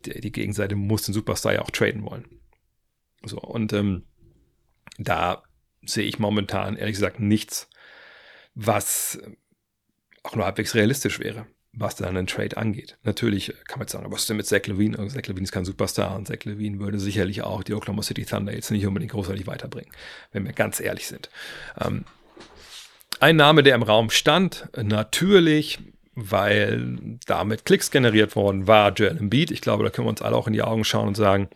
die, 0.04 0.20
die 0.20 0.32
Gegenseite 0.32 0.76
muss 0.76 1.02
den 1.02 1.14
Superstar 1.14 1.54
ja 1.54 1.62
auch 1.62 1.70
traden 1.70 2.04
wollen. 2.04 2.26
So, 3.24 3.38
und 3.38 3.72
ähm, 3.72 4.04
da 4.98 5.42
sehe 5.84 6.04
ich 6.04 6.18
momentan 6.18 6.76
ehrlich 6.76 6.96
gesagt 6.96 7.18
nichts, 7.18 7.68
was 8.54 9.18
auch 10.22 10.36
nur 10.36 10.44
halbwegs 10.44 10.74
realistisch 10.74 11.18
wäre, 11.18 11.46
was 11.72 11.96
dann 11.96 12.16
einen 12.16 12.26
Trade 12.26 12.56
angeht. 12.56 12.98
Natürlich 13.02 13.54
kann 13.66 13.78
man 13.78 13.86
jetzt 13.86 13.92
sagen, 13.92 14.10
was 14.12 14.22
ist 14.22 14.30
denn 14.30 14.36
mit 14.36 14.46
Zach 14.46 14.66
Levine? 14.66 14.98
Also 14.98 15.16
Zach 15.16 15.26
Levine 15.26 15.44
ist 15.44 15.52
kein 15.52 15.64
Superstar 15.64 16.14
und 16.16 16.28
Zach 16.28 16.44
Levine 16.44 16.78
würde 16.78 17.00
sicherlich 17.00 17.42
auch 17.42 17.62
die 17.62 17.74
Oklahoma 17.74 18.02
City 18.02 18.24
Thunder 18.24 18.54
jetzt 18.54 18.70
nicht 18.70 18.86
unbedingt 18.86 19.12
großartig 19.12 19.46
weiterbringen, 19.46 19.90
wenn 20.32 20.44
wir 20.44 20.52
ganz 20.52 20.80
ehrlich 20.80 21.06
sind. 21.06 21.30
Ähm, 21.80 22.04
ein 23.20 23.36
Name, 23.36 23.62
der 23.62 23.74
im 23.74 23.82
Raum 23.82 24.10
stand, 24.10 24.68
natürlich 24.76 25.78
weil 26.14 27.18
damit 27.26 27.64
Klicks 27.64 27.90
generiert 27.90 28.36
worden 28.36 28.66
war, 28.66 28.92
Joel 28.92 29.16
Embiid. 29.16 29.50
Ich 29.50 29.62
glaube, 29.62 29.84
da 29.84 29.90
können 29.90 30.06
wir 30.06 30.10
uns 30.10 30.22
alle 30.22 30.36
auch 30.36 30.46
in 30.46 30.52
die 30.52 30.62
Augen 30.62 30.84
schauen 30.84 31.08
und 31.08 31.16
sagen, 31.16 31.48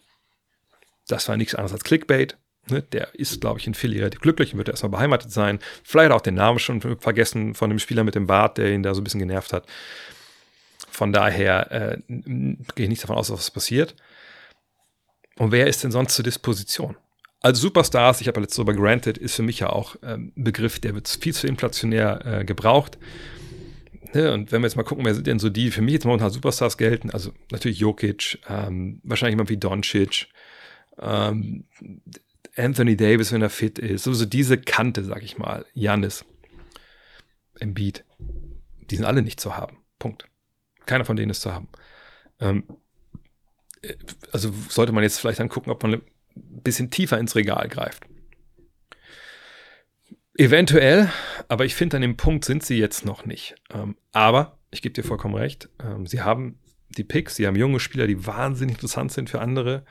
Das 1.09 1.29
war 1.29 1.37
nichts 1.37 1.55
anderes 1.55 1.73
als 1.73 1.85
Clickbait. 1.85 2.37
Ne? 2.69 2.83
Der 2.83 3.15
ist, 3.15 3.41
glaube 3.41 3.61
ich, 3.61 3.67
in 3.67 3.75
Philly 3.75 3.99
relativ 3.99 4.21
glücklich 4.21 4.53
und 4.53 4.59
wird 4.59 4.69
erstmal 4.69 4.91
beheimatet 4.91 5.31
sein. 5.31 5.59
Vielleicht 5.85 6.13
auch 6.13 6.21
den 6.21 6.35
Namen 6.35 6.59
schon 6.59 6.81
vergessen 6.99 7.55
von 7.55 7.71
dem 7.71 7.79
Spieler 7.79 8.05
mit 8.05 8.15
dem 8.15 8.27
Bart, 8.27 8.59
der 8.59 8.73
ihn 8.73 8.83
da 8.83 8.95
so 8.95 9.01
ein 9.01 9.05
bisschen 9.05 9.21
genervt 9.21 9.53
hat. 9.53 9.67
Von 10.91 11.13
daher 11.13 11.71
äh, 11.73 11.99
gehe 12.09 12.85
ich 12.85 12.89
nicht 12.89 13.03
davon 13.03 13.17
aus, 13.17 13.29
dass 13.29 13.39
was 13.39 13.51
passiert. 13.51 13.95
Und 15.39 15.53
wer 15.53 15.67
ist 15.67 15.85
denn 15.85 15.91
sonst 15.91 16.15
zur 16.15 16.25
Disposition? 16.25 16.97
Also 17.43 17.63
Superstars, 17.63 18.21
ich 18.21 18.29
habe 18.29 18.39
ja 18.39 18.43
letztes 18.43 18.57
darüber 18.57 18.75
granted, 18.75 19.19
ist 19.19 19.37
für 19.37 19.43
mich 19.43 19.61
ja 19.61 19.71
auch 19.71 19.97
ähm, 20.03 20.33
ein 20.37 20.45
Begriff, 20.45 20.81
der 20.81 20.95
wird 20.95 21.07
viel 21.09 21.35
zu 21.35 21.47
inflationär 21.47 22.25
äh, 22.25 22.45
gebraucht. 22.45 22.99
Ne? 24.15 24.33
Und 24.33 24.51
wenn 24.51 24.63
wir 24.63 24.67
jetzt 24.67 24.77
mal 24.77 24.83
gucken, 24.83 25.05
wer 25.05 25.15
sind 25.15 25.27
denn 25.27 25.39
so 25.39 25.51
die, 25.51 25.71
für 25.71 25.83
mich 25.83 25.93
jetzt 25.93 26.07
momentan 26.07 26.31
Superstars 26.31 26.79
gelten, 26.79 27.11
also 27.11 27.33
natürlich 27.51 27.79
Jokic, 27.79 28.39
ähm, 28.49 29.01
wahrscheinlich 29.05 29.35
jemand 29.35 29.51
wie 29.51 29.59
Doncic, 29.59 30.29
ähm, 30.99 31.65
Anthony 32.57 32.97
Davis, 32.97 33.33
wenn 33.33 33.43
er 33.43 33.51
fit 33.51 33.79
ist, 33.79 34.05
so, 34.05 34.13
so 34.13 34.25
diese 34.25 34.59
Kante, 34.59 35.05
sag 35.05 35.23
ich 35.23 35.39
mal, 35.39 35.67
Janis, 35.75 36.25
Embiid, 37.61 38.05
die 38.91 38.97
sind 38.97 39.05
alle 39.05 39.23
nicht 39.23 39.41
zu 39.41 39.57
haben. 39.57 39.79
Punkt. 39.99 40.29
Keiner 40.87 41.05
von 41.05 41.17
denen 41.17 41.31
ist 41.31 41.43
zu 41.43 41.53
haben. 41.53 41.69
Ähm, 42.41 42.65
äh, 43.83 43.95
also 44.33 44.53
sollte 44.69 44.93
man 44.93 45.03
jetzt 45.03 45.19
vielleicht 45.19 45.41
angucken, 45.41 45.71
ob 45.71 45.83
man 45.83 45.95
ein 45.95 46.03
bisschen 46.35 46.91
tiefer 46.91 47.19
ins 47.19 47.35
Regal 47.35 47.69
greift. 47.69 48.05
Eventuell, 50.39 51.11
aber 51.49 51.65
ich 51.65 51.75
finde, 51.75 51.97
an 51.97 52.03
dem 52.03 52.17
Punkt 52.17 52.45
sind 52.45 52.63
sie 52.63 52.79
jetzt 52.79 53.07
noch 53.07 53.25
nicht. 53.25 53.55
Ähm, 53.73 53.97
aber 54.13 54.59
ich 54.71 54.83
gebe 54.83 54.93
dir 54.93 55.03
vollkommen 55.03 55.35
recht. 55.35 55.71
Ähm, 55.83 56.07
sie 56.07 56.21
haben 56.21 56.59
die 56.91 57.05
Picks, 57.05 57.37
sie 57.37 57.47
haben 57.47 57.57
junge 57.57 57.81
Spieler, 57.81 58.07
die 58.07 58.27
wahnsinnig 58.27 58.77
interessant 58.77 59.13
sind 59.13 59.31
für 59.31 59.41
andere 59.41 59.85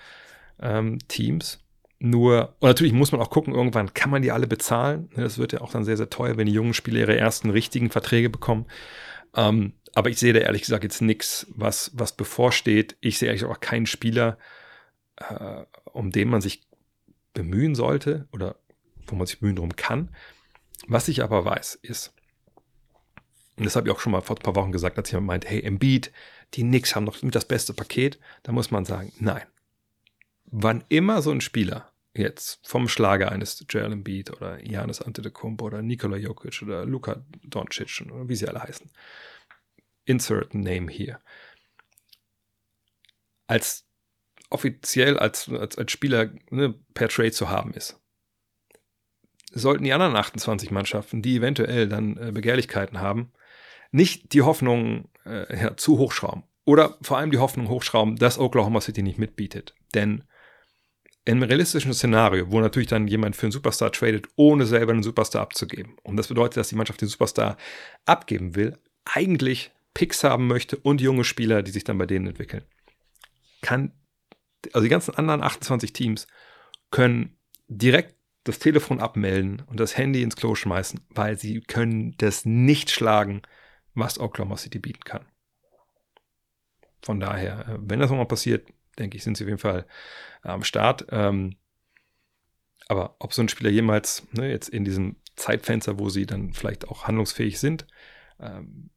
ähm, 0.59 0.99
Teams. 1.07 1.64
Nur, 1.99 2.55
und 2.59 2.67
natürlich 2.67 2.93
muss 2.93 3.11
man 3.11 3.21
auch 3.21 3.29
gucken, 3.29 3.53
irgendwann 3.53 3.93
kann 3.93 4.09
man 4.11 4.21
die 4.21 4.31
alle 4.31 4.47
bezahlen. 4.47 5.09
Ne, 5.15 5.23
das 5.23 5.37
wird 5.37 5.53
ja 5.53 5.61
auch 5.61 5.71
dann 5.71 5.85
sehr, 5.85 5.97
sehr 5.97 6.09
teuer, 6.09 6.37
wenn 6.37 6.47
die 6.47 6.53
jungen 6.53 6.73
Spieler 6.73 6.99
ihre 6.99 7.17
ersten 7.17 7.49
richtigen 7.49 7.89
Verträge 7.89 8.29
bekommen. 8.29 8.65
Ähm, 9.35 9.73
aber 9.93 10.09
ich 10.09 10.19
sehe 10.19 10.33
da 10.33 10.41
ehrlich 10.41 10.61
gesagt 10.61 10.83
jetzt 10.83 11.01
nichts, 11.01 11.47
was, 11.49 11.91
was 11.93 12.15
bevorsteht. 12.15 12.97
Ich 12.99 13.17
sehe 13.17 13.29
eigentlich 13.29 13.45
auch 13.45 13.59
keinen 13.61 13.85
Spieler, 13.85 14.37
äh, 15.17 15.63
um 15.93 16.11
den 16.11 16.29
man 16.29 16.41
sich 16.41 16.63
bemühen 17.33 17.75
sollte 17.75 18.27
oder 18.33 18.57
wo 19.07 19.15
man 19.15 19.25
sich 19.25 19.39
bemühen 19.39 19.55
drum 19.55 19.75
kann. 19.75 20.09
Was 20.87 21.07
ich 21.07 21.23
aber 21.23 21.45
weiß, 21.45 21.75
ist, 21.75 22.13
und 23.57 23.65
das 23.65 23.75
habe 23.75 23.87
ich 23.87 23.95
auch 23.95 23.99
schon 23.99 24.11
mal 24.11 24.21
vor 24.21 24.35
ein 24.35 24.43
paar 24.43 24.55
Wochen 24.55 24.73
gesagt, 24.73 24.97
als 24.97 25.11
jemand 25.11 25.27
meinte, 25.27 25.47
hey, 25.47 25.61
Embiid, 25.61 26.11
die 26.53 26.63
Knicks 26.63 26.95
haben 26.95 27.05
noch 27.05 27.17
das 27.21 27.45
beste 27.45 27.73
Paket, 27.73 28.19
da 28.43 28.51
muss 28.51 28.71
man 28.71 28.85
sagen, 28.85 29.11
nein. 29.19 29.43
Wann 30.57 30.85
immer 30.87 31.21
so 31.21 31.31
ein 31.31 31.41
Spieler 31.41 31.91
jetzt 32.13 32.65
vom 32.65 32.87
Schlager 32.87 33.29
eines 33.29 33.65
Joel 33.67 33.91
Embiid 33.91 34.31
oder 34.31 34.63
Janis 34.65 35.01
Antetokounmpo 35.01 35.65
oder 35.65 35.81
Nikola 35.81 36.15
Jokic 36.15 36.61
oder 36.61 36.85
Luka 36.85 37.25
Doncic 37.43 38.01
oder 38.09 38.29
wie 38.29 38.37
sie 38.37 38.47
alle 38.47 38.63
heißen, 38.63 38.89
insert 40.05 40.53
name 40.53 40.89
hier, 40.89 41.19
als 43.47 43.85
offiziell 44.49 45.19
als, 45.19 45.49
als, 45.49 45.77
als 45.77 45.91
Spieler 45.91 46.31
ne, 46.49 46.73
per 46.93 47.09
Trade 47.09 47.33
zu 47.33 47.49
haben 47.49 47.73
ist. 47.73 47.99
Sollten 49.51 49.83
die 49.83 49.91
anderen 49.91 50.15
28 50.15 50.71
Mannschaften, 50.71 51.21
die 51.21 51.35
eventuell 51.35 51.89
dann 51.89 52.15
äh, 52.15 52.31
Begehrlichkeiten 52.31 53.01
haben, 53.01 53.33
nicht 53.91 54.31
die 54.31 54.41
Hoffnung 54.41 55.09
äh, 55.25 55.63
ja, 55.63 55.75
zu 55.75 55.97
hochschrauben. 55.97 56.43
Oder 56.63 56.97
vor 57.01 57.17
allem 57.17 57.31
die 57.31 57.39
Hoffnung 57.39 57.67
hochschrauben, 57.67 58.15
dass 58.15 58.39
Oklahoma 58.39 58.79
City 58.79 59.03
nicht 59.03 59.19
mitbietet. 59.19 59.75
Denn 59.93 60.23
einem 61.31 61.43
realistischen 61.43 61.93
Szenario, 61.93 62.51
wo 62.51 62.59
natürlich 62.59 62.87
dann 62.87 63.07
jemand 63.07 63.35
für 63.35 63.47
einen 63.47 63.51
Superstar 63.51 63.91
tradet, 63.91 64.27
ohne 64.35 64.65
selber 64.65 64.91
einen 64.91 65.03
Superstar 65.03 65.41
abzugeben. 65.41 65.97
Und 66.03 66.17
das 66.17 66.27
bedeutet, 66.27 66.57
dass 66.57 66.69
die 66.69 66.75
Mannschaft 66.75 67.01
den 67.01 67.07
Superstar 67.07 67.57
abgeben 68.05 68.55
will, 68.55 68.77
eigentlich 69.05 69.71
Picks 69.93 70.23
haben 70.23 70.47
möchte 70.47 70.77
und 70.77 71.01
junge 71.01 71.23
Spieler, 71.23 71.63
die 71.63 71.71
sich 71.71 71.83
dann 71.83 71.97
bei 71.97 72.05
denen 72.05 72.27
entwickeln. 72.27 72.63
Kann, 73.61 73.91
also 74.73 74.83
die 74.83 74.89
ganzen 74.89 75.15
anderen 75.15 75.41
28 75.41 75.93
Teams 75.93 76.27
können 76.91 77.37
direkt 77.67 78.15
das 78.43 78.59
Telefon 78.59 78.99
abmelden 78.99 79.63
und 79.65 79.79
das 79.79 79.97
Handy 79.97 80.21
ins 80.21 80.35
Klo 80.35 80.53
schmeißen, 80.53 81.01
weil 81.09 81.37
sie 81.37 81.61
können 81.61 82.15
das 82.17 82.45
nicht 82.45 82.91
schlagen, 82.91 83.41
was 83.95 84.19
Oklahoma 84.19 84.57
City 84.57 84.77
bieten 84.77 85.03
kann. 85.03 85.25
Von 87.01 87.19
daher, 87.19 87.67
äh, 87.67 87.77
wenn 87.79 87.99
das 87.99 88.09
nochmal 88.09 88.27
passiert, 88.27 88.67
denke 88.99 89.17
ich, 89.17 89.23
sind 89.23 89.37
sie 89.37 89.43
auf 89.43 89.49
jeden 89.49 89.59
Fall 89.59 89.85
am 90.41 90.63
Start. 90.63 91.07
Ähm, 91.09 91.55
aber 92.87 93.15
ob 93.19 93.33
so 93.33 93.41
ein 93.41 93.49
Spieler 93.49 93.69
jemals 93.69 94.27
ne, 94.31 94.49
jetzt 94.49 94.69
in 94.69 94.85
diesem 94.85 95.15
Zeitfenster, 95.35 95.99
wo 95.99 96.09
sie 96.09 96.25
dann 96.25 96.53
vielleicht 96.53 96.87
auch 96.87 97.05
handlungsfähig 97.05 97.59
sind, 97.59 97.87
ähm, 98.39 98.89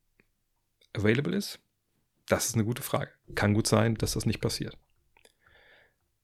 available 0.92 1.34
ist, 1.34 1.60
das 2.28 2.46
ist 2.46 2.54
eine 2.54 2.64
gute 2.64 2.82
Frage. 2.82 3.10
Kann 3.34 3.54
gut 3.54 3.66
sein, 3.66 3.94
dass 3.94 4.12
das 4.12 4.26
nicht 4.26 4.40
passiert. 4.40 4.76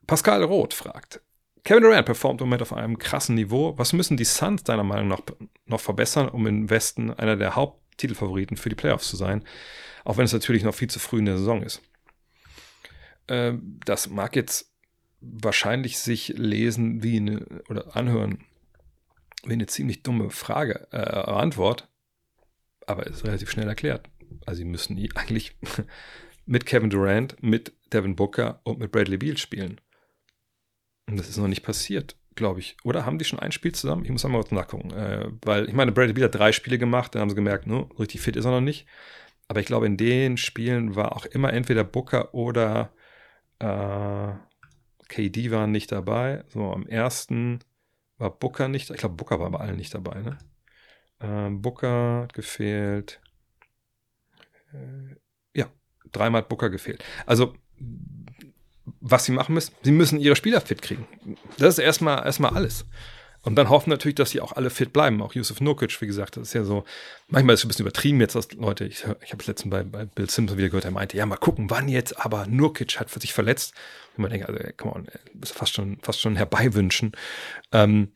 Pascal 0.07 0.43
Roth 0.45 0.75
fragt, 0.75 1.23
Kevin 1.65 1.83
Durant 1.83 2.05
performt 2.05 2.43
im 2.43 2.49
Moment 2.49 2.61
auf 2.61 2.75
einem 2.75 2.99
krassen 2.99 3.35
Niveau. 3.35 3.77
Was 3.79 3.95
müssen 3.95 4.19
die 4.19 4.25
Suns 4.25 4.65
deiner 4.65 4.85
Meinung 4.85 5.09
nach 5.09 5.23
noch 5.65 5.81
verbessern, 5.81 6.29
um 6.29 6.47
im 6.47 6.69
Westen 6.69 7.11
einer 7.11 7.37
der 7.37 7.57
Haupttitelfavoriten 7.57 8.59
für 8.59 8.69
die 8.69 8.75
Playoffs 8.75 9.09
zu 9.09 9.17
sein? 9.17 9.45
Auch 10.05 10.19
wenn 10.19 10.27
es 10.27 10.35
natürlich 10.35 10.63
noch 10.63 10.75
viel 10.75 10.91
zu 10.91 10.99
früh 10.99 11.21
in 11.21 11.25
der 11.25 11.39
Saison 11.39 11.63
ist. 11.63 11.81
Ähm, 13.29 13.81
das 13.85 14.09
mag 14.11 14.37
jetzt 14.37 14.71
wahrscheinlich 15.21 15.99
sich 15.99 16.29
lesen 16.37 17.03
wie 17.03 17.17
eine 17.17 17.63
oder 17.69 17.97
anhören 17.97 18.45
wie 19.47 19.53
eine 19.53 19.67
ziemlich 19.67 20.03
dumme 20.03 20.31
Frage, 20.31 20.89
äh, 20.91 20.97
Antwort, 20.97 21.89
aber 22.87 23.07
ist 23.07 23.25
relativ 23.25 23.51
schnell 23.51 23.69
erklärt. 23.69 24.09
Also 24.47 24.59
sie 24.59 24.65
müssen 24.65 24.97
eigentlich 25.15 25.57
mit 26.47 26.67
Kevin 26.67 26.91
Durant, 26.91 27.43
mit 27.43 27.73
Devin 27.93 28.17
Booker 28.17 28.61
und 28.65 28.79
mit 28.79 28.93
Bradley 28.93 29.17
Beal 29.17 29.37
spielen. 29.37 29.81
Und 31.07 31.19
das 31.19 31.29
ist 31.29 31.37
noch 31.37 31.49
nicht 31.49 31.63
passiert, 31.63 32.17
glaube 32.35 32.61
ich. 32.61 32.77
Oder 32.85 33.05
haben 33.05 33.19
die 33.19 33.25
schon 33.25 33.39
ein 33.39 33.53
Spiel 33.53 33.73
zusammen? 33.73 34.05
Ich 34.05 34.11
muss 34.11 34.25
einmal 34.25 34.41
kurz 34.41 34.53
nachgucken. 34.53 34.91
Äh, 34.93 35.29
weil 35.43 35.69
ich 35.69 35.75
meine, 35.75 35.93
Bradley 35.93 36.15
Beal 36.15 36.27
hat 36.27 36.35
drei 36.35 36.53
Spiele 36.53 36.79
gemacht, 36.79 37.15
dann 37.15 37.23
haben 37.23 37.31
sie 37.31 37.37
gemerkt, 37.37 37.67
no, 37.67 37.91
richtig 37.99 38.21
fit 38.21 38.37
ist 38.37 38.45
er 38.45 38.51
noch 38.51 38.61
nicht. 38.61 38.87
Aber 39.49 39.61
ich 39.61 39.67
glaube, 39.67 39.87
in 39.87 39.97
den 39.97 40.37
Spielen 40.39 40.97
war 40.97 41.15
auch 41.15 41.27
immer 41.27 41.53
entweder 41.53 41.85
Booker 41.85 42.33
oder 42.35 42.93
äh, 43.65 44.35
KD 45.09 45.51
waren 45.51 45.71
nicht 45.71 45.93
dabei. 45.93 46.45
So, 46.49 46.73
am 46.73 46.87
ersten 46.87 47.61
war 48.19 48.31
Booker 48.31 48.69
nicht. 48.69 48.91
Ich 48.91 48.99
glaube, 48.99 49.17
Booker 49.17 49.41
war 49.41 49.51
bei 49.51 49.59
allen 49.59 49.77
nicht 49.77 49.95
dabei, 49.95 50.23
ne? 50.23 50.39
Äh, 51.21 51.51
Booker 51.51 52.23
hat 52.23 52.35
gefehlt. 52.35 53.21
Äh, 54.73 55.17
ja, 55.55 55.67
dreimal 56.13 56.43
hat 56.43 56.49
Booker 56.49 56.71
gefehlt. 56.71 57.05
Also 57.27 57.55
was 59.01 59.25
sie 59.25 59.33
machen 59.33 59.55
müssen, 59.55 59.75
sie 59.83 59.93
müssen 59.93 60.21
ihre 60.21 60.37
Spieler 60.37 60.61
fit 60.61 60.83
kriegen. 60.83 61.07
Das 61.59 61.75
ist 61.75 61.79
erstmal, 61.79 62.25
erstmal 62.25 62.55
alles. 62.55 62.87
Und 63.45 63.57
dann 63.57 63.69
hoffen 63.69 63.91
natürlich, 63.91 64.15
dass 64.15 64.31
sie 64.31 64.41
auch 64.41 64.53
alle 64.53 64.71
fit 64.71 64.93
bleiben. 64.93 65.23
Auch 65.23 65.35
Yusuf 65.35 65.61
Nurkic, 65.61 66.01
wie 66.01 66.07
gesagt, 66.07 66.37
das 66.37 66.49
ist 66.49 66.55
ja 66.55 66.65
so, 66.65 66.85
manchmal 67.29 67.55
ist 67.55 67.61
es 67.61 67.65
ein 67.65 67.69
bisschen 67.69 67.85
übertrieben 67.85 68.21
jetzt, 68.21 68.35
dass 68.35 68.53
Leute, 68.53 68.87
ich, 68.87 69.05
ich 69.23 69.33
habe 69.33 69.41
es 69.41 69.47
letztens 69.47 69.71
bei, 69.71 69.83
bei 69.83 70.07
Bill 70.07 70.31
Simpson 70.31 70.57
wieder 70.57 70.69
gehört, 70.69 70.87
er 70.87 70.91
meinte, 70.91 71.17
ja, 71.17 71.27
mal 71.27 71.37
gucken, 71.37 71.71
wann 71.71 71.89
jetzt, 71.89 72.25
aber 72.25 72.47
Nurkic 72.47 72.99
hat 72.99 73.11
sich 73.11 73.33
verletzt. 73.33 73.75
Und 74.17 74.23
man 74.23 74.31
denkt, 74.31 74.49
also, 74.49 74.61
come 74.77 74.95
on, 74.95 75.07
ist 75.43 75.53
fast 75.53 75.75
schon, 75.75 75.99
fast 76.03 76.21
schon 76.21 76.37
herbeiwünschen. 76.37 77.13
Ähm, 77.73 78.13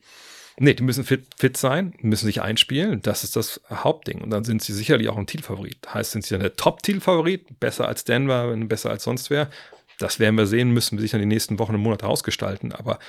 nee, 0.57 0.73
die 0.73 0.83
müssen 0.83 1.03
fit, 1.03 1.27
fit 1.37 1.57
sein, 1.57 1.93
müssen 2.01 2.25
sich 2.25 2.41
einspielen. 2.41 3.01
Das 3.01 3.23
ist 3.23 3.35
das 3.35 3.61
Hauptding. 3.69 4.21
Und 4.21 4.31
dann 4.31 4.43
sind 4.43 4.63
sie 4.63 4.73
sicherlich 4.73 5.09
auch 5.09 5.17
ein 5.17 5.27
Titelfavorit. 5.27 5.93
Heißt, 5.93 6.11
sind 6.11 6.25
sie 6.25 6.33
dann 6.33 6.41
der 6.41 6.55
Top-Titelfavorit, 6.55 7.59
besser 7.59 7.87
als 7.87 8.03
Denver, 8.03 8.55
besser 8.57 8.89
als 8.89 9.03
sonst 9.03 9.29
wer? 9.29 9.49
Das 9.99 10.17
werden 10.17 10.37
wir 10.37 10.47
sehen, 10.47 10.71
müssen 10.71 10.97
wir 10.97 11.01
sich 11.01 11.11
dann 11.11 11.19
die 11.19 11.27
nächsten 11.27 11.59
Wochen 11.59 11.75
und 11.75 11.81
Monate 11.81 12.07
ausgestalten. 12.07 12.71
Aber 12.71 12.99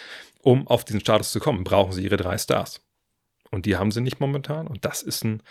um 0.43 0.67
auf 0.67 0.85
diesen 0.85 1.01
Status 1.01 1.31
zu 1.31 1.39
kommen, 1.39 1.65
brauchen 1.65 1.93
sie 1.93 2.03
ihre 2.03 2.17
drei 2.17 2.37
Stars. 2.37 2.81
Und 3.51 3.65
die 3.65 3.77
haben 3.77 3.93
sie 3.93 4.01
nicht 4.01 4.21
momentan. 4.21 4.67
Und 4.67 4.85
das 4.85 5.03
ist 5.03 5.25
ein, 5.25 5.43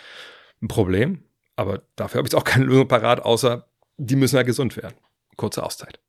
ein 0.62 0.67
Problem. 0.67 1.23
Aber 1.56 1.81
dafür 1.96 2.19
habe 2.19 2.27
ich 2.27 2.33
jetzt 2.33 2.40
auch 2.40 2.44
keine 2.44 2.65
Lösung 2.65 2.87
parat, 2.87 3.21
außer 3.21 3.65
die 3.98 4.17
müssen 4.17 4.35
ja 4.35 4.44
gesund 4.44 4.75
werden. 4.77 4.96
Kurze 5.37 5.63
Auszeit. 5.63 6.00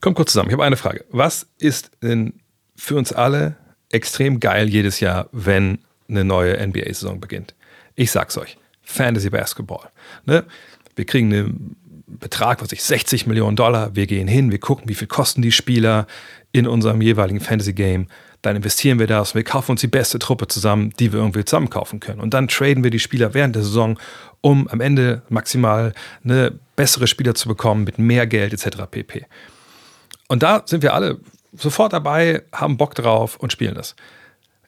Kommt 0.00 0.16
kurz 0.16 0.32
zusammen. 0.32 0.50
Ich 0.50 0.52
habe 0.52 0.64
eine 0.64 0.76
Frage. 0.76 1.04
Was 1.10 1.48
ist 1.58 1.90
denn 2.02 2.40
für 2.74 2.96
uns 2.96 3.12
alle 3.12 3.56
extrem 3.90 4.38
geil 4.38 4.68
jedes 4.68 5.00
Jahr, 5.00 5.28
wenn 5.32 5.78
eine 6.08 6.24
neue 6.24 6.64
NBA-Saison 6.66 7.20
beginnt? 7.20 7.54
Ich 7.94 8.10
sag's 8.10 8.36
euch. 8.36 8.58
Fantasy 8.82 9.30
Basketball. 9.30 9.90
Ne? 10.26 10.44
Wir 10.94 11.06
kriegen 11.06 11.32
eine 11.32 11.54
Betrag, 12.06 12.62
was 12.62 12.72
ich 12.72 12.82
60 12.82 13.26
Millionen 13.26 13.56
Dollar. 13.56 13.94
Wir 13.94 14.06
gehen 14.06 14.28
hin, 14.28 14.50
wir 14.50 14.58
gucken, 14.58 14.88
wie 14.88 14.94
viel 14.94 15.08
kosten 15.08 15.42
die 15.42 15.52
Spieler 15.52 16.06
in 16.52 16.66
unserem 16.66 17.00
jeweiligen 17.00 17.40
Fantasy-Game. 17.40 18.06
Dann 18.42 18.56
investieren 18.56 18.98
wir 18.98 19.06
das 19.06 19.34
wir 19.34 19.42
kaufen 19.42 19.72
uns 19.72 19.80
die 19.80 19.88
beste 19.88 20.18
Truppe 20.18 20.46
zusammen, 20.46 20.92
die 20.98 21.12
wir 21.12 21.18
irgendwie 21.18 21.44
zusammen 21.44 21.70
kaufen 21.70 22.00
können. 22.00 22.20
Und 22.20 22.32
dann 22.32 22.48
traden 22.48 22.84
wir 22.84 22.90
die 22.90 23.00
Spieler 23.00 23.34
während 23.34 23.56
der 23.56 23.62
Saison, 23.62 23.98
um 24.40 24.68
am 24.68 24.80
Ende 24.80 25.22
maximal 25.28 25.94
eine 26.22 26.52
bessere 26.76 27.06
Spieler 27.06 27.34
zu 27.34 27.48
bekommen 27.48 27.84
mit 27.84 27.98
mehr 27.98 28.26
Geld 28.26 28.52
etc. 28.52 28.82
pp. 28.90 29.26
und 30.28 30.42
da 30.42 30.62
sind 30.66 30.82
wir 30.82 30.94
alle 30.94 31.18
sofort 31.52 31.92
dabei, 31.92 32.42
haben 32.52 32.76
Bock 32.76 32.94
drauf 32.94 33.36
und 33.36 33.52
spielen 33.52 33.74
das. 33.74 33.96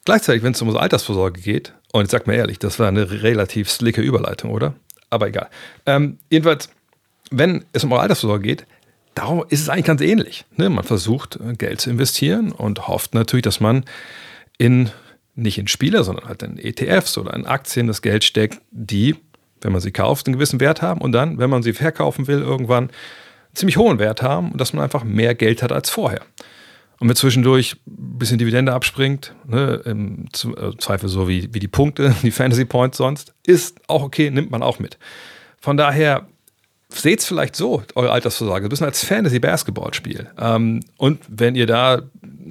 Gleichzeitig, 0.05 0.43
wenn 0.43 0.53
es 0.53 0.63
um 0.63 0.69
unsere 0.69 0.83
Altersvorsorge 0.83 1.41
geht, 1.41 1.75
und 1.93 2.05
ich 2.05 2.11
sag 2.11 2.27
mir 2.27 2.35
ehrlich, 2.35 2.59
das 2.59 2.79
war 2.79 2.89
eine 2.89 3.23
relativ 3.23 3.71
slicke 3.71 4.01
Überleitung, 4.01 4.51
oder? 4.51 4.75
Aber 5.11 5.29
egal. 5.29 5.49
Ähm, 5.87 6.19
jedenfalls, 6.31 6.71
wenn 7.31 7.65
es 7.73 7.85
um 7.85 7.93
Altersvorsorge 7.93 8.43
geht, 8.43 8.67
darum 9.15 9.45
ist 9.49 9.61
es 9.61 9.69
eigentlich 9.69 9.87
ganz 9.87 10.01
ähnlich. 10.01 10.45
Ne? 10.57 10.71
Man 10.71 10.85
versucht, 10.85 11.37
äh, 11.37 11.55
Geld 11.55 11.81
zu 11.81 11.91
investieren 11.91 12.53
und 12.53 12.89
hofft 12.89 13.15
natürlich, 13.15 13.43
dass 13.43 13.61
man 13.61 13.85
in 14.59 14.91
nicht 15.35 15.59
in 15.59 15.69
Spiele, 15.69 16.03
sondern 16.03 16.27
halt 16.27 16.43
in 16.43 16.59
ETFs 16.59 17.17
oder 17.17 17.33
in 17.35 17.47
Aktien 17.47 17.87
das 17.87 18.03
Geld 18.03 18.25
steckt, 18.25 18.61
die, 18.73 19.15
wenn 19.61 19.71
man 19.71 19.81
sie 19.81 19.93
kauft, 19.93 20.27
einen 20.27 20.35
gewissen 20.35 20.59
Wert 20.59 20.83
haben 20.83 21.01
und 21.01 21.13
dann, 21.13 21.39
wenn 21.39 21.49
man 21.49 21.63
sie 21.63 21.73
verkaufen 21.73 22.27
will, 22.27 22.41
irgendwann 22.41 22.85
einen 22.85 23.55
ziemlich 23.55 23.77
hohen 23.77 24.01
Wert 24.01 24.21
haben 24.21 24.51
und 24.51 24.61
dass 24.61 24.73
man 24.73 24.83
einfach 24.83 25.05
mehr 25.05 25.37
Geld 25.37 25.63
hat 25.63 25.71
als 25.71 25.91
vorher. 25.91 26.23
Und 26.99 27.09
wenn 27.09 27.15
zwischendurch 27.15 27.77
ein 27.87 28.19
bisschen 28.19 28.39
Dividende 28.39 28.73
abspringt, 28.73 29.33
ne, 29.47 29.81
im 29.85 30.27
äh, 30.27 30.77
Zweifel 30.79 31.09
so 31.09 31.29
wie, 31.29 31.55
wie 31.55 31.61
die 31.61 31.69
Punkte, 31.69 32.15
die 32.23 32.33
Fantasy 32.33 32.65
Points 32.65 32.97
sonst, 32.97 33.33
ist 33.47 33.81
auch 33.87 34.03
okay, 34.03 34.31
nimmt 34.31 34.51
man 34.51 34.65
auch 34.65 34.81
mit. 34.81 34.99
Von 35.61 35.77
daher 35.77 36.27
seht 36.91 37.21
es 37.21 37.27
vielleicht 37.27 37.55
so, 37.55 37.83
eure 37.95 38.13
Altersvorsorge, 38.13 38.67
ein 38.67 38.69
bisschen 38.69 38.87
als 38.87 39.05
Fantasy-Basketball-Spiel. 39.05 40.31
Ähm, 40.39 40.81
und 40.97 41.21
wenn 41.29 41.55
ihr 41.55 41.67
da 41.67 42.03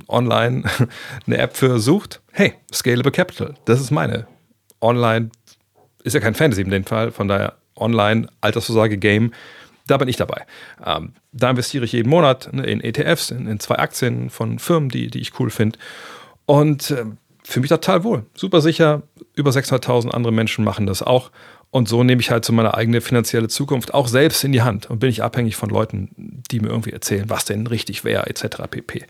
online 0.07 0.63
eine 1.25 1.38
App 1.38 1.57
für 1.57 1.79
sucht, 1.79 2.21
hey, 2.31 2.53
Scalable 2.73 3.11
Capital, 3.11 3.55
das 3.65 3.81
ist 3.81 3.91
meine. 3.91 4.27
Online 4.79 5.31
ist 6.03 6.13
ja 6.13 6.19
kein 6.19 6.35
Fantasy 6.35 6.61
in 6.61 6.69
dem 6.69 6.85
Fall, 6.85 7.11
von 7.11 7.27
daher 7.27 7.55
online 7.75 8.27
Altersvorsorge-Game, 8.41 9.31
da 9.88 9.97
bin 9.97 10.07
ich 10.07 10.17
dabei. 10.17 10.45
Ähm, 10.85 11.13
da 11.31 11.49
investiere 11.49 11.85
ich 11.85 11.93
jeden 11.93 12.09
Monat 12.09 12.49
ne, 12.51 12.63
in 12.63 12.81
ETFs, 12.81 13.31
in, 13.31 13.47
in, 13.47 13.59
zwei 13.59 13.75
Aktien 13.75 14.29
von 14.29 14.59
Firmen, 14.59 14.89
die, 14.89 15.07
die 15.07 15.19
ich 15.19 15.39
cool 15.39 15.49
finde. 15.49 15.79
Und 16.45 16.91
äh, 16.91 17.05
fühle 17.43 17.61
mich 17.61 17.69
total 17.69 18.03
wohl. 18.03 18.25
Super 18.35 18.61
sicher. 18.61 19.03
Über 19.33 19.51
600.000 19.51 20.09
andere 20.09 20.33
Menschen 20.33 20.65
machen 20.65 20.85
das 20.85 21.01
auch. 21.01 21.31
Und 21.70 21.89
so 21.89 22.03
nehme 22.03 22.22
ich 22.22 22.32
halt 22.32 22.45
so 22.45 22.53
meine 22.53 22.74
eigene 22.74 23.01
finanzielle 23.01 23.49
Zukunft 23.49 23.93
auch 23.93 24.07
selbst 24.07 24.43
in 24.43 24.51
die 24.51 24.61
Hand 24.61 24.89
und 24.89 24.99
bin 24.99 25.09
ich 25.09 25.22
abhängig 25.22 25.55
von 25.57 25.70
Leuten, 25.70 26.41
die 26.49 26.59
mir 26.59 26.70
irgendwie 26.70 26.91
erzählen, 26.91 27.30
was 27.30 27.45
denn 27.45 27.68
richtig 27.68 28.03
wäre, 28.03 28.28
etc. 28.28 28.63
pp. 28.70 29.05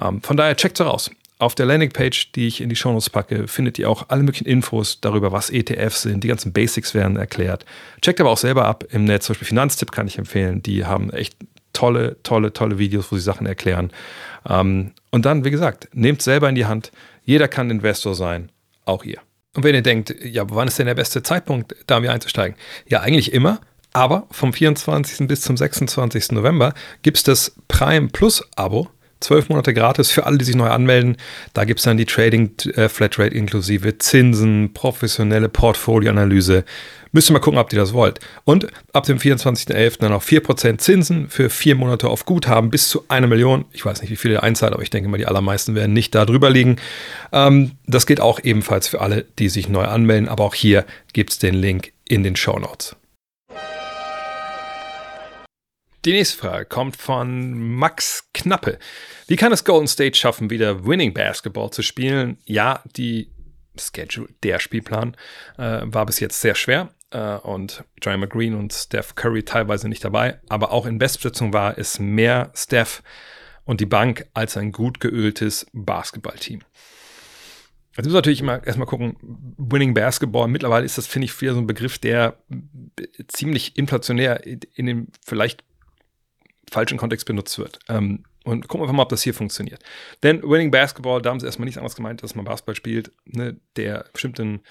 Ähm, 0.00 0.22
von 0.22 0.36
daher 0.36 0.56
checkt 0.56 0.80
es 0.80 0.86
raus. 0.86 1.10
Auf 1.40 1.54
der 1.54 1.66
Landingpage, 1.66 2.32
die 2.32 2.48
ich 2.48 2.60
in 2.60 2.68
die 2.68 2.74
Shownotes 2.74 3.10
packe, 3.10 3.46
findet 3.46 3.78
ihr 3.78 3.88
auch 3.88 4.06
alle 4.08 4.24
möglichen 4.24 4.46
Infos 4.46 5.00
darüber, 5.00 5.30
was 5.30 5.50
ETFs 5.50 6.02
sind. 6.02 6.24
Die 6.24 6.28
ganzen 6.28 6.52
Basics 6.52 6.94
werden 6.94 7.16
erklärt. 7.16 7.64
Checkt 8.00 8.20
aber 8.20 8.30
auch 8.30 8.38
selber 8.38 8.64
ab 8.64 8.84
im 8.90 9.04
Netz. 9.04 9.26
Zum 9.26 9.34
Beispiel 9.34 9.48
Finanztipp 9.48 9.92
kann 9.92 10.08
ich 10.08 10.18
empfehlen. 10.18 10.62
Die 10.62 10.84
haben 10.84 11.10
echt 11.10 11.36
tolle, 11.72 12.16
tolle, 12.24 12.52
tolle 12.52 12.78
Videos, 12.78 13.12
wo 13.12 13.16
sie 13.16 13.22
Sachen 13.22 13.46
erklären. 13.46 13.92
Ähm, 14.48 14.92
und 15.10 15.26
dann, 15.26 15.44
wie 15.44 15.52
gesagt, 15.52 15.88
nehmt 15.92 16.22
selber 16.22 16.48
in 16.48 16.56
die 16.56 16.66
Hand. 16.66 16.90
Jeder 17.24 17.46
kann 17.46 17.70
Investor 17.70 18.16
sein, 18.16 18.50
auch 18.84 19.04
ihr. 19.04 19.20
Und 19.58 19.64
wenn 19.64 19.74
ihr 19.74 19.82
denkt, 19.82 20.14
ja, 20.22 20.44
wann 20.50 20.68
ist 20.68 20.78
denn 20.78 20.86
der 20.86 20.94
beste 20.94 21.20
Zeitpunkt, 21.24 21.74
da 21.88 21.98
mir 21.98 22.12
einzusteigen? 22.12 22.56
Ja, 22.86 23.00
eigentlich 23.00 23.32
immer. 23.32 23.60
Aber 23.92 24.28
vom 24.30 24.52
24. 24.52 25.26
bis 25.26 25.40
zum 25.40 25.56
26. 25.56 26.30
November 26.30 26.74
gibt 27.02 27.16
es 27.16 27.24
das 27.24 27.56
Prime 27.66 28.06
Plus 28.06 28.48
Abo. 28.54 28.86
Zwölf 29.20 29.48
Monate 29.48 29.74
gratis 29.74 30.10
für 30.10 30.26
alle, 30.26 30.38
die 30.38 30.44
sich 30.44 30.56
neu 30.56 30.68
anmelden. 30.68 31.16
Da 31.54 31.64
gibt 31.64 31.80
es 31.80 31.84
dann 31.84 31.96
die 31.96 32.06
Trading 32.06 32.52
äh, 32.74 32.88
Flatrate 32.88 33.34
inklusive 33.34 33.98
Zinsen, 33.98 34.72
professionelle 34.72 35.48
Portfolioanalyse, 35.48 36.64
Müsst 37.12 37.30
ihr 37.30 37.32
mal 37.32 37.38
gucken, 37.38 37.58
ob 37.58 37.72
ihr 37.72 37.78
das 37.78 37.92
wollt. 37.92 38.20
Und 38.44 38.66
ab 38.92 39.04
dem 39.04 39.18
24.11. 39.18 40.00
dann 40.00 40.12
noch 40.12 40.22
4% 40.22 40.78
Zinsen 40.78 41.28
für 41.28 41.48
vier 41.48 41.74
Monate 41.74 42.08
auf 42.08 42.26
Guthaben 42.26 42.70
bis 42.70 42.88
zu 42.88 43.04
einer 43.08 43.26
Million. 43.26 43.64
Ich 43.72 43.84
weiß 43.84 44.02
nicht, 44.02 44.10
wie 44.10 44.16
viele 44.16 44.34
ihr 44.34 44.42
einzahlt, 44.42 44.74
aber 44.74 44.82
ich 44.82 44.90
denke 44.90 45.08
mal, 45.08 45.16
die 45.16 45.26
allermeisten 45.26 45.74
werden 45.74 45.92
nicht 45.92 46.14
da 46.14 46.26
drüber 46.26 46.50
liegen. 46.50 46.76
Ähm, 47.32 47.72
das 47.86 48.06
geht 48.06 48.20
auch 48.20 48.40
ebenfalls 48.42 48.88
für 48.88 49.00
alle, 49.00 49.24
die 49.38 49.48
sich 49.48 49.68
neu 49.68 49.84
anmelden. 49.84 50.28
Aber 50.28 50.44
auch 50.44 50.54
hier 50.54 50.84
gibt 51.12 51.30
es 51.30 51.38
den 51.38 51.54
Link 51.54 51.92
in 52.06 52.22
den 52.22 52.36
Show 52.36 52.58
Notes. 52.58 52.94
Die 56.04 56.12
nächste 56.12 56.38
Frage 56.38 56.64
kommt 56.64 56.96
von 56.96 57.74
Max 57.74 58.28
Knappe. 58.32 58.78
Wie 59.26 59.34
kann 59.34 59.52
es 59.52 59.64
Golden 59.64 59.88
State 59.88 60.16
schaffen, 60.16 60.48
wieder 60.48 60.86
Winning 60.86 61.12
Basketball 61.12 61.70
zu 61.70 61.82
spielen? 61.82 62.38
Ja, 62.44 62.84
die 62.96 63.32
Schedule, 63.76 64.28
der 64.44 64.60
Spielplan, 64.60 65.16
äh, 65.56 65.80
war 65.82 66.06
bis 66.06 66.20
jetzt 66.20 66.40
sehr 66.40 66.54
schwer 66.54 66.90
äh, 67.10 67.34
und 67.38 67.82
Draymond 68.00 68.32
Green 68.32 68.54
und 68.54 68.72
Steph 68.72 69.16
Curry 69.16 69.42
teilweise 69.42 69.88
nicht 69.88 70.04
dabei. 70.04 70.38
Aber 70.48 70.70
auch 70.70 70.86
in 70.86 70.98
Bestbesetzung 70.98 71.52
war 71.52 71.76
es 71.78 71.98
mehr 71.98 72.52
Steph 72.54 73.02
und 73.64 73.80
die 73.80 73.86
Bank 73.86 74.24
als 74.34 74.56
ein 74.56 74.70
gut 74.70 75.00
geöltes 75.00 75.66
Basketballteam. 75.72 76.60
Jetzt 77.96 78.04
müssen 78.04 78.14
natürlich 78.14 78.40
immer 78.40 78.64
erstmal 78.64 78.86
gucken, 78.86 79.16
Winning 79.56 79.94
Basketball. 79.94 80.46
Mittlerweile 80.46 80.84
ist 80.84 80.96
das, 80.96 81.08
finde 81.08 81.24
ich, 81.24 81.40
wieder 81.40 81.54
so 81.54 81.58
ein 81.58 81.66
Begriff, 81.66 81.98
der 81.98 82.38
ziemlich 83.26 83.76
inflationär 83.76 84.46
in 84.46 84.86
dem 84.86 85.08
vielleicht 85.26 85.64
falschen 86.70 86.98
Kontext 86.98 87.26
benutzt 87.26 87.58
wird. 87.58 87.78
Ähm, 87.88 88.24
und 88.44 88.68
gucken 88.68 88.86
wir 88.86 88.92
mal, 88.92 89.02
ob 89.02 89.08
das 89.10 89.22
hier 89.22 89.34
funktioniert. 89.34 89.82
Denn 90.22 90.42
Winning 90.42 90.70
Basketball, 90.70 91.20
da 91.20 91.30
haben 91.30 91.40
sie 91.40 91.46
erstmal 91.46 91.66
nichts 91.66 91.78
anderes 91.78 91.96
gemeint, 91.96 92.22
dass 92.22 92.34
man 92.34 92.44
Basketball 92.44 92.74
spielt, 92.74 93.12
ne, 93.26 93.56
der 93.76 94.06
bestimmten 94.12 94.62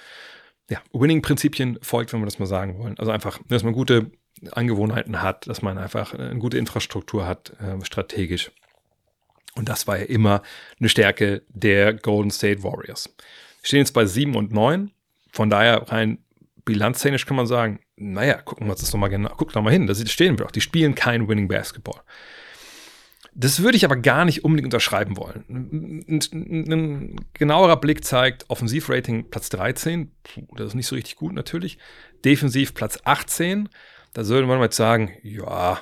ja, 0.70 0.82
Winning-Prinzipien 0.92 1.80
folgt, 1.82 2.12
wenn 2.12 2.22
wir 2.22 2.26
das 2.26 2.40
mal 2.40 2.46
sagen 2.46 2.80
wollen. 2.80 2.98
Also 2.98 3.12
einfach, 3.12 3.40
dass 3.48 3.64
man 3.64 3.74
gute 3.74 4.12
Angewohnheiten 4.52 5.22
hat, 5.22 5.48
dass 5.48 5.62
man 5.62 5.78
einfach 5.78 6.14
eine 6.14 6.40
gute 6.40 6.58
Infrastruktur 6.58 7.26
hat, 7.28 7.54
äh, 7.60 7.84
strategisch. 7.84 8.52
Und 9.56 9.70
das 9.70 9.88
war 9.88 9.98
ja 9.98 10.06
immer 10.06 10.44
eine 10.80 10.90
Stärke 10.90 11.44
der 11.50 11.94
Golden 11.94 12.32
State 12.32 12.64
Warriors. 12.64 13.14
Wir 13.62 13.68
stehen 13.68 13.80
jetzt 13.80 13.94
bei 13.94 14.06
7 14.06 14.36
und 14.36 14.52
9. 14.52 14.92
Von 15.32 15.50
daher 15.50 15.90
rein 15.90 16.20
bilanztechnisch 16.66 17.26
kann 17.26 17.38
man 17.38 17.48
sagen, 17.48 17.80
naja, 17.98 18.42
gucken 18.42 18.68
wir 18.68 18.72
uns 18.72 18.82
das 18.82 18.94
nochmal 18.94 19.10
genau, 19.10 19.34
guck 19.36 19.52
doch 19.52 19.62
mal 19.62 19.74
hin, 19.74 19.88
da 19.88 19.96
stehen 19.96 20.38
wir 20.38 20.46
doch. 20.46 20.52
Die 20.52 20.62
spielen 20.62 20.96
kein 20.96 21.28
Winning 21.28 21.48
Basketball. 21.48 22.02
Das 23.34 23.62
würde 23.62 23.78
ich 23.78 23.86
aber 23.86 23.98
gar 23.98 24.26
nicht 24.26 24.44
unbedingt 24.44 24.66
unterschreiben 24.66 25.18
wollen. 25.18 25.46
Ein, 25.48 26.20
ein, 26.32 26.74
ein 26.74 27.16
genauerer 27.34 27.78
Blick 27.78 28.04
zeigt 28.04 28.46
Offensivrating 28.50 29.30
Platz 29.30 29.50
13, 29.50 30.12
Puh, 30.24 30.48
das 30.56 30.70
ist 30.70 30.76
nicht 30.76 30.88
so 30.88 30.96
richtig 30.96 31.18
gut 31.18 31.34
natürlich. 31.34 31.78
Defensiv 32.26 32.74
Platz 32.74 33.00
18, 33.04 33.70
da 34.14 34.24
sollte 34.24 34.48
man 34.48 34.58
mal 34.58 34.72
sagen, 34.72 35.12
ja, 35.22 35.82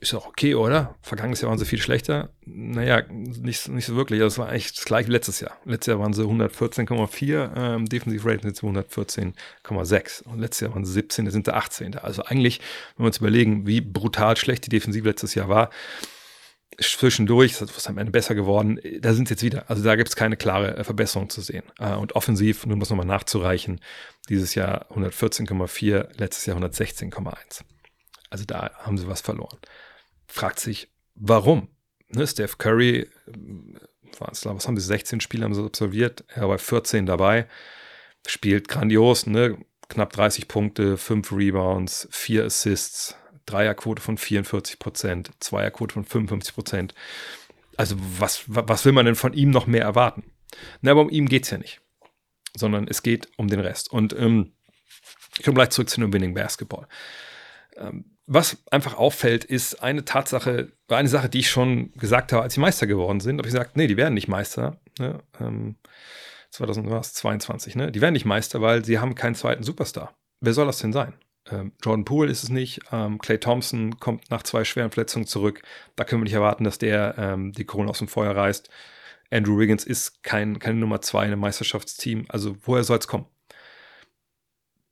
ist 0.00 0.12
doch 0.12 0.26
okay, 0.26 0.54
oder? 0.54 0.94
Vergangenes 1.02 1.40
Jahr 1.40 1.50
waren 1.50 1.58
sie 1.58 1.64
viel 1.64 1.80
schlechter. 1.80 2.30
Naja, 2.44 3.02
nicht, 3.10 3.68
nicht 3.68 3.86
so 3.86 3.96
wirklich. 3.96 4.20
Das 4.20 4.38
war 4.38 4.48
eigentlich 4.48 4.72
das 4.72 4.84
gleiche 4.84 5.08
wie 5.08 5.12
letztes 5.12 5.40
Jahr. 5.40 5.56
Letztes 5.64 5.92
Jahr 5.92 5.98
waren 5.98 6.12
sie 6.12 6.22
114,4, 6.22 7.56
ähm, 7.56 7.86
Defensiv-Rating 7.86 8.42
sind 8.42 8.56
sie 8.56 8.66
114,6. 8.66 10.22
Und 10.24 10.38
letztes 10.38 10.60
Jahr 10.60 10.74
waren 10.74 10.84
sie 10.84 10.92
17, 10.92 11.24
da 11.24 11.30
sind 11.30 11.46
sie 11.46 11.54
18. 11.54 11.96
Also 11.96 12.22
eigentlich, 12.24 12.60
wenn 12.96 13.04
wir 13.04 13.08
uns 13.08 13.18
überlegen, 13.18 13.66
wie 13.66 13.80
brutal 13.80 14.36
schlecht 14.36 14.66
die 14.66 14.70
Defensive 14.70 15.06
letztes 15.06 15.34
Jahr 15.34 15.48
war, 15.48 15.70
zwischendurch, 16.80 17.60
was 17.60 17.76
ist 17.76 17.88
am 17.88 17.98
Ende 17.98 18.12
besser 18.12 18.34
geworden, 18.34 18.78
da 19.00 19.12
sind 19.12 19.24
es 19.24 19.30
jetzt 19.30 19.42
wieder. 19.42 19.68
Also 19.68 19.82
da 19.82 19.96
gibt 19.96 20.08
es 20.08 20.16
keine 20.16 20.36
klare 20.36 20.76
äh, 20.76 20.84
Verbesserung 20.84 21.28
zu 21.28 21.40
sehen. 21.40 21.64
Äh, 21.78 21.94
und 21.94 22.14
offensiv, 22.14 22.66
nur 22.66 22.76
muss 22.76 22.90
nochmal 22.90 23.06
nachzureichen, 23.06 23.80
dieses 24.28 24.54
Jahr 24.54 24.90
114,4, 24.92 26.18
letztes 26.18 26.46
Jahr 26.46 26.56
116,1. 26.56 27.62
Also 28.30 28.44
da 28.44 28.70
haben 28.78 28.98
sie 28.98 29.08
was 29.08 29.20
verloren. 29.20 29.58
Fragt 30.28 30.60
sich, 30.60 30.88
warum? 31.14 31.68
Ne, 32.10 32.26
Steph 32.26 32.58
Curry, 32.58 33.08
was 34.18 34.46
haben 34.46 34.76
sie, 34.76 34.84
16 34.84 35.20
Spiele 35.20 35.44
haben 35.44 35.54
sie 35.54 35.64
absolviert, 35.64 36.24
er 36.28 36.42
war 36.42 36.48
bei 36.50 36.58
14 36.58 37.06
dabei, 37.06 37.46
spielt 38.26 38.68
grandios, 38.68 39.26
ne? 39.26 39.58
knapp 39.88 40.12
30 40.12 40.48
Punkte, 40.48 40.96
5 40.96 41.32
Rebounds, 41.32 42.08
4 42.10 42.44
Assists, 42.44 43.16
Dreierquote 43.46 44.02
von 44.02 44.18
44 44.18 44.78
Prozent, 44.78 45.30
Zweierquote 45.40 45.94
von 45.94 46.04
55 46.04 46.54
Prozent. 46.54 46.94
Also 47.76 47.96
was, 47.98 48.44
was 48.46 48.84
will 48.84 48.92
man 48.92 49.06
denn 49.06 49.14
von 49.14 49.32
ihm 49.32 49.50
noch 49.50 49.66
mehr 49.66 49.82
erwarten? 49.82 50.24
Na, 50.82 50.90
aber 50.90 51.00
um 51.00 51.10
ihm 51.10 51.28
geht 51.28 51.44
es 51.44 51.50
ja 51.50 51.58
nicht, 51.58 51.80
sondern 52.54 52.86
es 52.88 53.02
geht 53.02 53.28
um 53.36 53.48
den 53.48 53.60
Rest. 53.60 53.90
Und 53.90 54.12
ähm, 54.18 54.52
ich 55.38 55.44
komme 55.44 55.54
gleich 55.54 55.70
zurück 55.70 55.88
zu 55.88 56.00
dem 56.00 56.12
Winning 56.12 56.34
Basketball. 56.34 56.86
Ähm, 57.76 58.17
was 58.28 58.62
einfach 58.70 58.94
auffällt, 58.94 59.44
ist 59.44 59.82
eine 59.82 60.04
Tatsache, 60.04 60.70
eine 60.88 61.08
Sache, 61.08 61.30
die 61.30 61.40
ich 61.40 61.50
schon 61.50 61.92
gesagt 61.92 62.32
habe, 62.32 62.42
als 62.42 62.54
sie 62.54 62.60
Meister 62.60 62.86
geworden 62.86 63.20
sind. 63.20 63.38
habe 63.38 63.48
ich 63.48 63.54
gesagt, 63.54 63.76
nee, 63.76 63.86
die 63.86 63.96
werden 63.96 64.14
nicht 64.14 64.28
Meister. 64.28 64.78
Ne? 64.98 65.20
Ähm, 65.40 65.76
2022, 66.50 67.74
ne? 67.74 67.90
Die 67.90 68.00
werden 68.00 68.12
nicht 68.12 68.26
Meister, 68.26 68.60
weil 68.60 68.84
sie 68.84 68.98
haben 68.98 69.14
keinen 69.14 69.34
zweiten 69.34 69.62
Superstar. 69.62 70.14
Wer 70.40 70.52
soll 70.52 70.66
das 70.66 70.78
denn 70.78 70.92
sein? 70.92 71.14
Ähm, 71.50 71.72
Jordan 71.82 72.04
Poole 72.04 72.30
ist 72.30 72.42
es 72.42 72.50
nicht. 72.50 72.80
Ähm, 72.92 73.18
Clay 73.18 73.38
Thompson 73.38 73.98
kommt 73.98 74.30
nach 74.30 74.42
zwei 74.42 74.64
schweren 74.64 74.90
Verletzungen 74.90 75.26
zurück. 75.26 75.62
Da 75.96 76.04
können 76.04 76.20
wir 76.20 76.24
nicht 76.24 76.34
erwarten, 76.34 76.64
dass 76.64 76.78
der 76.78 77.14
ähm, 77.16 77.52
die 77.52 77.64
Krone 77.64 77.88
aus 77.88 77.98
dem 77.98 78.08
Feuer 78.08 78.36
reißt. 78.36 78.68
Andrew 79.30 79.58
Wiggins 79.58 79.84
ist 79.84 80.22
kein, 80.22 80.58
keine 80.58 80.78
Nummer 80.78 81.00
zwei 81.00 81.24
in 81.24 81.32
einem 81.32 81.40
Meisterschaftsteam. 81.40 82.26
Also 82.28 82.56
woher 82.62 82.84
soll 82.84 82.98
es 82.98 83.08
kommen? 83.08 83.26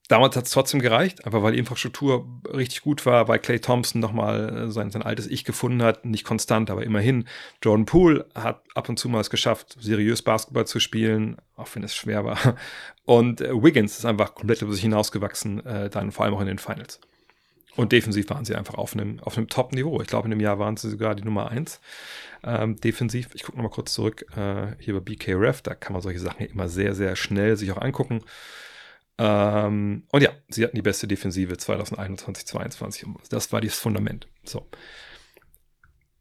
Damals 0.08 0.36
hat 0.36 0.44
es 0.44 0.50
trotzdem 0.50 0.80
gereicht, 0.80 1.24
einfach 1.24 1.42
weil 1.42 1.52
die 1.52 1.58
Infrastruktur 1.58 2.26
richtig 2.52 2.82
gut 2.82 3.06
war, 3.06 3.28
weil 3.28 3.38
Clay 3.38 3.60
Thompson 3.60 4.00
nochmal 4.00 4.66
äh, 4.66 4.70
sein, 4.70 4.90
sein 4.90 5.02
altes 5.02 5.26
Ich 5.26 5.44
gefunden 5.44 5.82
hat, 5.82 6.04
nicht 6.04 6.24
konstant, 6.24 6.70
aber 6.70 6.84
immerhin. 6.84 7.26
Jordan 7.62 7.86
Poole 7.86 8.26
hat 8.34 8.62
ab 8.74 8.88
und 8.88 8.98
zu 8.98 9.08
mal 9.08 9.20
es 9.20 9.30
geschafft, 9.30 9.76
seriös 9.80 10.22
Basketball 10.22 10.66
zu 10.66 10.80
spielen, 10.80 11.36
auch 11.56 11.68
wenn 11.74 11.82
es 11.82 11.94
schwer 11.94 12.24
war. 12.24 12.38
Und 13.04 13.40
äh, 13.40 13.52
Wiggins 13.52 13.98
ist 13.98 14.04
einfach 14.04 14.34
komplett 14.34 14.62
über 14.62 14.72
sich 14.72 14.82
hinausgewachsen, 14.82 15.64
äh, 15.64 15.88
dann 15.88 16.10
vor 16.10 16.24
allem 16.24 16.34
auch 16.34 16.40
in 16.40 16.48
den 16.48 16.58
Finals. 16.58 17.00
Und 17.76 17.92
defensiv 17.92 18.28
waren 18.30 18.44
sie 18.44 18.54
einfach 18.54 18.74
auf 18.74 18.94
einem, 18.94 19.20
auf 19.20 19.36
einem 19.36 19.48
Top-Niveau. 19.48 20.00
Ich 20.00 20.08
glaube, 20.08 20.26
in 20.26 20.30
dem 20.30 20.40
Jahr 20.40 20.58
waren 20.58 20.76
sie 20.76 20.90
sogar 20.90 21.14
die 21.14 21.22
Nummer 21.22 21.50
1 21.50 21.80
ähm, 22.42 22.76
defensiv. 22.76 23.28
Ich 23.34 23.42
gucke 23.42 23.58
nochmal 23.58 23.70
kurz 23.70 23.92
zurück 23.92 24.24
äh, 24.36 24.68
hier 24.78 24.94
bei 24.94 25.00
BKRF. 25.00 25.60
Da 25.62 25.74
kann 25.74 25.92
man 25.92 26.00
solche 26.00 26.20
Sachen 26.20 26.46
immer 26.46 26.68
sehr, 26.68 26.94
sehr 26.94 27.16
schnell 27.16 27.56
sich 27.56 27.70
auch 27.72 27.80
angucken. 27.80 28.22
Ähm, 29.18 30.04
und 30.10 30.22
ja, 30.22 30.30
sie 30.48 30.64
hatten 30.64 30.76
die 30.76 30.82
beste 30.82 31.08
Defensive 31.08 31.56
2021, 31.56 32.46
2022. 32.46 33.28
Das 33.30 33.52
war 33.52 33.60
das 33.60 33.74
Fundament. 33.74 34.28
So. 34.44 34.68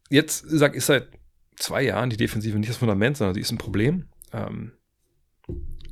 Jetzt 0.08 0.44
sag 0.48 0.76
ich 0.76 0.84
seit 0.84 1.08
zwei 1.56 1.82
Jahren 1.82 2.10
die 2.10 2.16
Defensive 2.16 2.58
nicht 2.58 2.70
das 2.70 2.78
Fundament, 2.78 3.16
sondern 3.16 3.34
sie 3.34 3.40
ist 3.40 3.50
ein 3.50 3.58
Problem. 3.58 4.08
Ähm, 4.32 4.72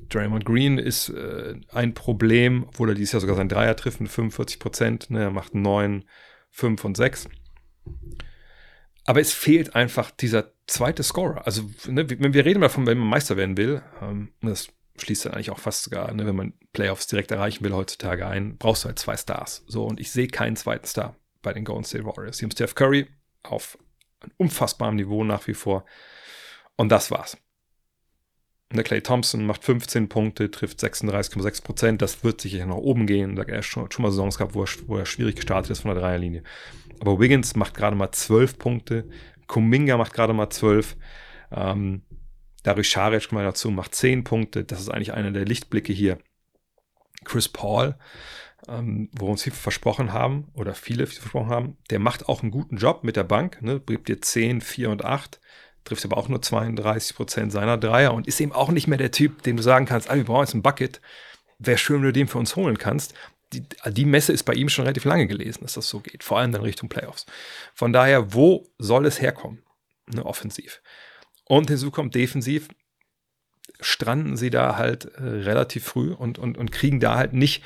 Draymond 0.09 0.45
Green 0.45 0.79
ist 0.79 1.09
äh, 1.09 1.55
ein 1.73 1.95
Problem, 1.95 2.65
obwohl 2.69 2.91
er 2.91 2.95
dieses 2.95 3.13
Jahr 3.13 3.21
sogar 3.21 3.37
seinen 3.37 3.49
Dreier 3.49 3.77
trifft 3.77 4.01
mit 4.01 4.11
45 4.11 4.59
Prozent. 4.59 5.11
Ne, 5.11 5.23
er 5.25 5.31
macht 5.31 5.55
9, 5.55 6.05
5 6.51 6.85
und 6.85 6.97
6. 6.97 7.29
Aber 9.07 9.21
es 9.21 9.33
fehlt 9.33 9.75
einfach 9.75 10.11
dieser 10.11 10.53
zweite 10.67 11.03
Scorer. 11.03 11.47
Also, 11.47 11.69
ne, 11.89 12.09
wenn 12.09 12.33
wir 12.33 12.45
reden 12.45 12.61
davon, 12.61 12.87
wenn 12.87 12.99
man 12.99 13.09
Meister 13.09 13.37
werden 13.37 13.57
will, 13.57 13.83
ähm, 14.01 14.33
das 14.41 14.69
schließt 14.99 15.25
dann 15.25 15.35
eigentlich 15.35 15.51
auch 15.51 15.59
fast 15.59 15.85
sogar, 15.85 16.13
ne, 16.13 16.27
wenn 16.27 16.37
man 16.37 16.55
Playoffs 16.73 17.07
direkt 17.07 17.31
erreichen 17.31 17.65
will 17.65 17.73
heutzutage 17.73 18.27
ein, 18.27 18.57
brauchst 18.59 18.85
du 18.85 18.89
halt 18.89 18.99
zwei 18.99 19.17
Stars. 19.17 19.65
So, 19.67 19.85
und 19.85 20.01
ich 20.01 20.11
sehe 20.11 20.29
keinen 20.29 20.57
zweiten 20.57 20.87
Star 20.87 21.17
bei 21.43 21.53
den 21.53 21.65
Golden 21.65 21.85
State 21.85 22.05
Warriors. 22.05 22.39
Sie 22.39 22.45
haben 22.45 22.53
Steph 22.53 22.75
Curry 22.75 23.09
auf 23.43 23.79
einem 24.21 24.33
unfassbaren 24.37 24.97
Niveau 24.97 25.25
nach 25.25 25.47
wie 25.47 25.55
vor. 25.55 25.85
Und 26.77 26.91
das 26.91 27.11
war's. 27.11 27.37
Der 28.73 28.83
Clay 28.83 29.03
Thompson 29.03 29.47
macht 29.47 29.63
15 29.63 30.09
Punkte, 30.09 30.51
trifft 30.51 30.81
36,6 30.81 31.63
Prozent. 31.63 32.03
Das 32.03 32.25
wird 32.25 32.41
sicher 32.41 32.67
nach 32.67 32.77
oben 32.77 33.07
gehen. 33.07 33.37
Da 33.37 33.43
er 33.43 33.63
schon, 33.63 33.91
schon 33.91 34.03
mal 34.03 34.11
Saisons 34.11 34.39
gehabt, 34.39 34.55
wo 34.55 34.65
er, 34.65 34.69
wo 34.87 34.97
er 34.97 35.07
schwierig 35.07 35.37
gestartet 35.37 35.71
ist 35.71 35.81
von 35.81 35.93
der 35.93 36.01
Dreierlinie. 36.01 36.43
Aber 37.01 37.21
Wiggins 37.21 37.55
macht 37.55 37.75
gerade 37.75 37.95
mal 37.95 38.11
12 38.11 38.59
Punkte. 38.59 39.09
Kuminga 39.47 39.97
macht 39.97 40.13
gerade 40.13 40.33
mal 40.33 40.51
12. 40.51 40.97
Ähm, 41.53 42.03
Darius 42.65 42.89
Scharic 42.89 43.31
mal 43.31 43.45
dazu, 43.45 43.71
macht 43.71 43.95
10 43.95 44.25
Punkte. 44.25 44.65
Das 44.65 44.81
ist 44.81 44.89
eigentlich 44.89 45.13
einer 45.13 45.31
der 45.31 45.45
Lichtblicke 45.45 45.93
hier. 45.93 46.19
Chris 47.25 47.49
Paul, 47.49 47.95
ähm, 48.69 49.09
wo 49.13 49.29
uns 49.29 49.45
viele 49.45 49.55
versprochen 49.55 50.13
haben, 50.13 50.49
oder 50.55 50.75
viele 50.75 51.07
versprochen 51.07 51.49
haben, 51.49 51.77
der 51.91 52.01
macht 52.01 52.29
auch 52.29 52.43
einen 52.43 52.51
guten 52.51 52.77
Job 52.77 53.05
mit 53.05 53.17
der 53.17 53.25
Bank, 53.25 53.63
ne, 53.63 53.79
bringt 53.79 54.09
dir 54.09 54.21
10, 54.21 54.61
4 54.61 54.91
und 54.91 55.05
8 55.05 55.41
trifft 55.85 56.05
aber 56.05 56.17
auch 56.17 56.29
nur 56.29 56.43
32 56.43 57.17
Prozent 57.17 57.53
seiner 57.53 57.77
Dreier 57.77 58.15
und 58.15 58.27
ist 58.27 58.41
eben 58.41 58.53
auch 58.53 58.71
nicht 58.71 58.87
mehr 58.87 58.99
der 58.99 59.11
Typ, 59.11 59.43
dem 59.43 59.57
du 59.57 59.63
sagen 59.63 59.87
kannst, 59.87 60.11
ah, 60.11 60.17
wir 60.17 60.25
brauchen 60.25 60.45
jetzt 60.45 60.55
ein 60.55 60.63
Bucket. 60.63 61.01
Wäre 61.59 61.79
schön, 61.79 61.97
wenn 61.97 62.09
du 62.09 62.13
den 62.13 62.29
für 62.29 62.39
uns 62.39 62.57
holen 62.57 62.79
kannst. 62.79 63.15
Die, 63.53 63.63
die 63.89 64.05
Messe 64.05 64.33
ist 64.33 64.43
bei 64.45 64.55
ihm 64.55 64.69
schon 64.69 64.85
relativ 64.85 65.05
lange 65.05 65.27
gelesen, 65.27 65.61
dass 65.63 65.75
das 65.75 65.89
so 65.89 66.01
geht, 66.01 66.25
vor 66.25 66.39
allem 66.39 66.53
dann 66.53 66.63
Richtung 66.63 66.89
Playoffs. 66.89 67.27
Von 67.75 67.93
daher, 67.93 68.35
wo 68.35 68.67
soll 68.79 69.07
es 69.07 69.21
herkommen? 69.21 69.63
Ne, 70.07 70.25
offensiv. 70.25 70.83
Und 71.47 71.69
hinzu 71.69 71.91
kommt 71.91 72.15
defensiv, 72.15 72.69
stranden 73.81 74.37
sie 74.37 74.51
da 74.51 74.77
halt 74.77 75.07
äh, 75.17 75.23
relativ 75.23 75.85
früh 75.85 76.13
und, 76.13 76.39
und, 76.39 76.57
und 76.57 76.73
kriegen 76.73 77.01
da 77.01 77.17
halt 77.17 77.33
nicht 77.33 77.63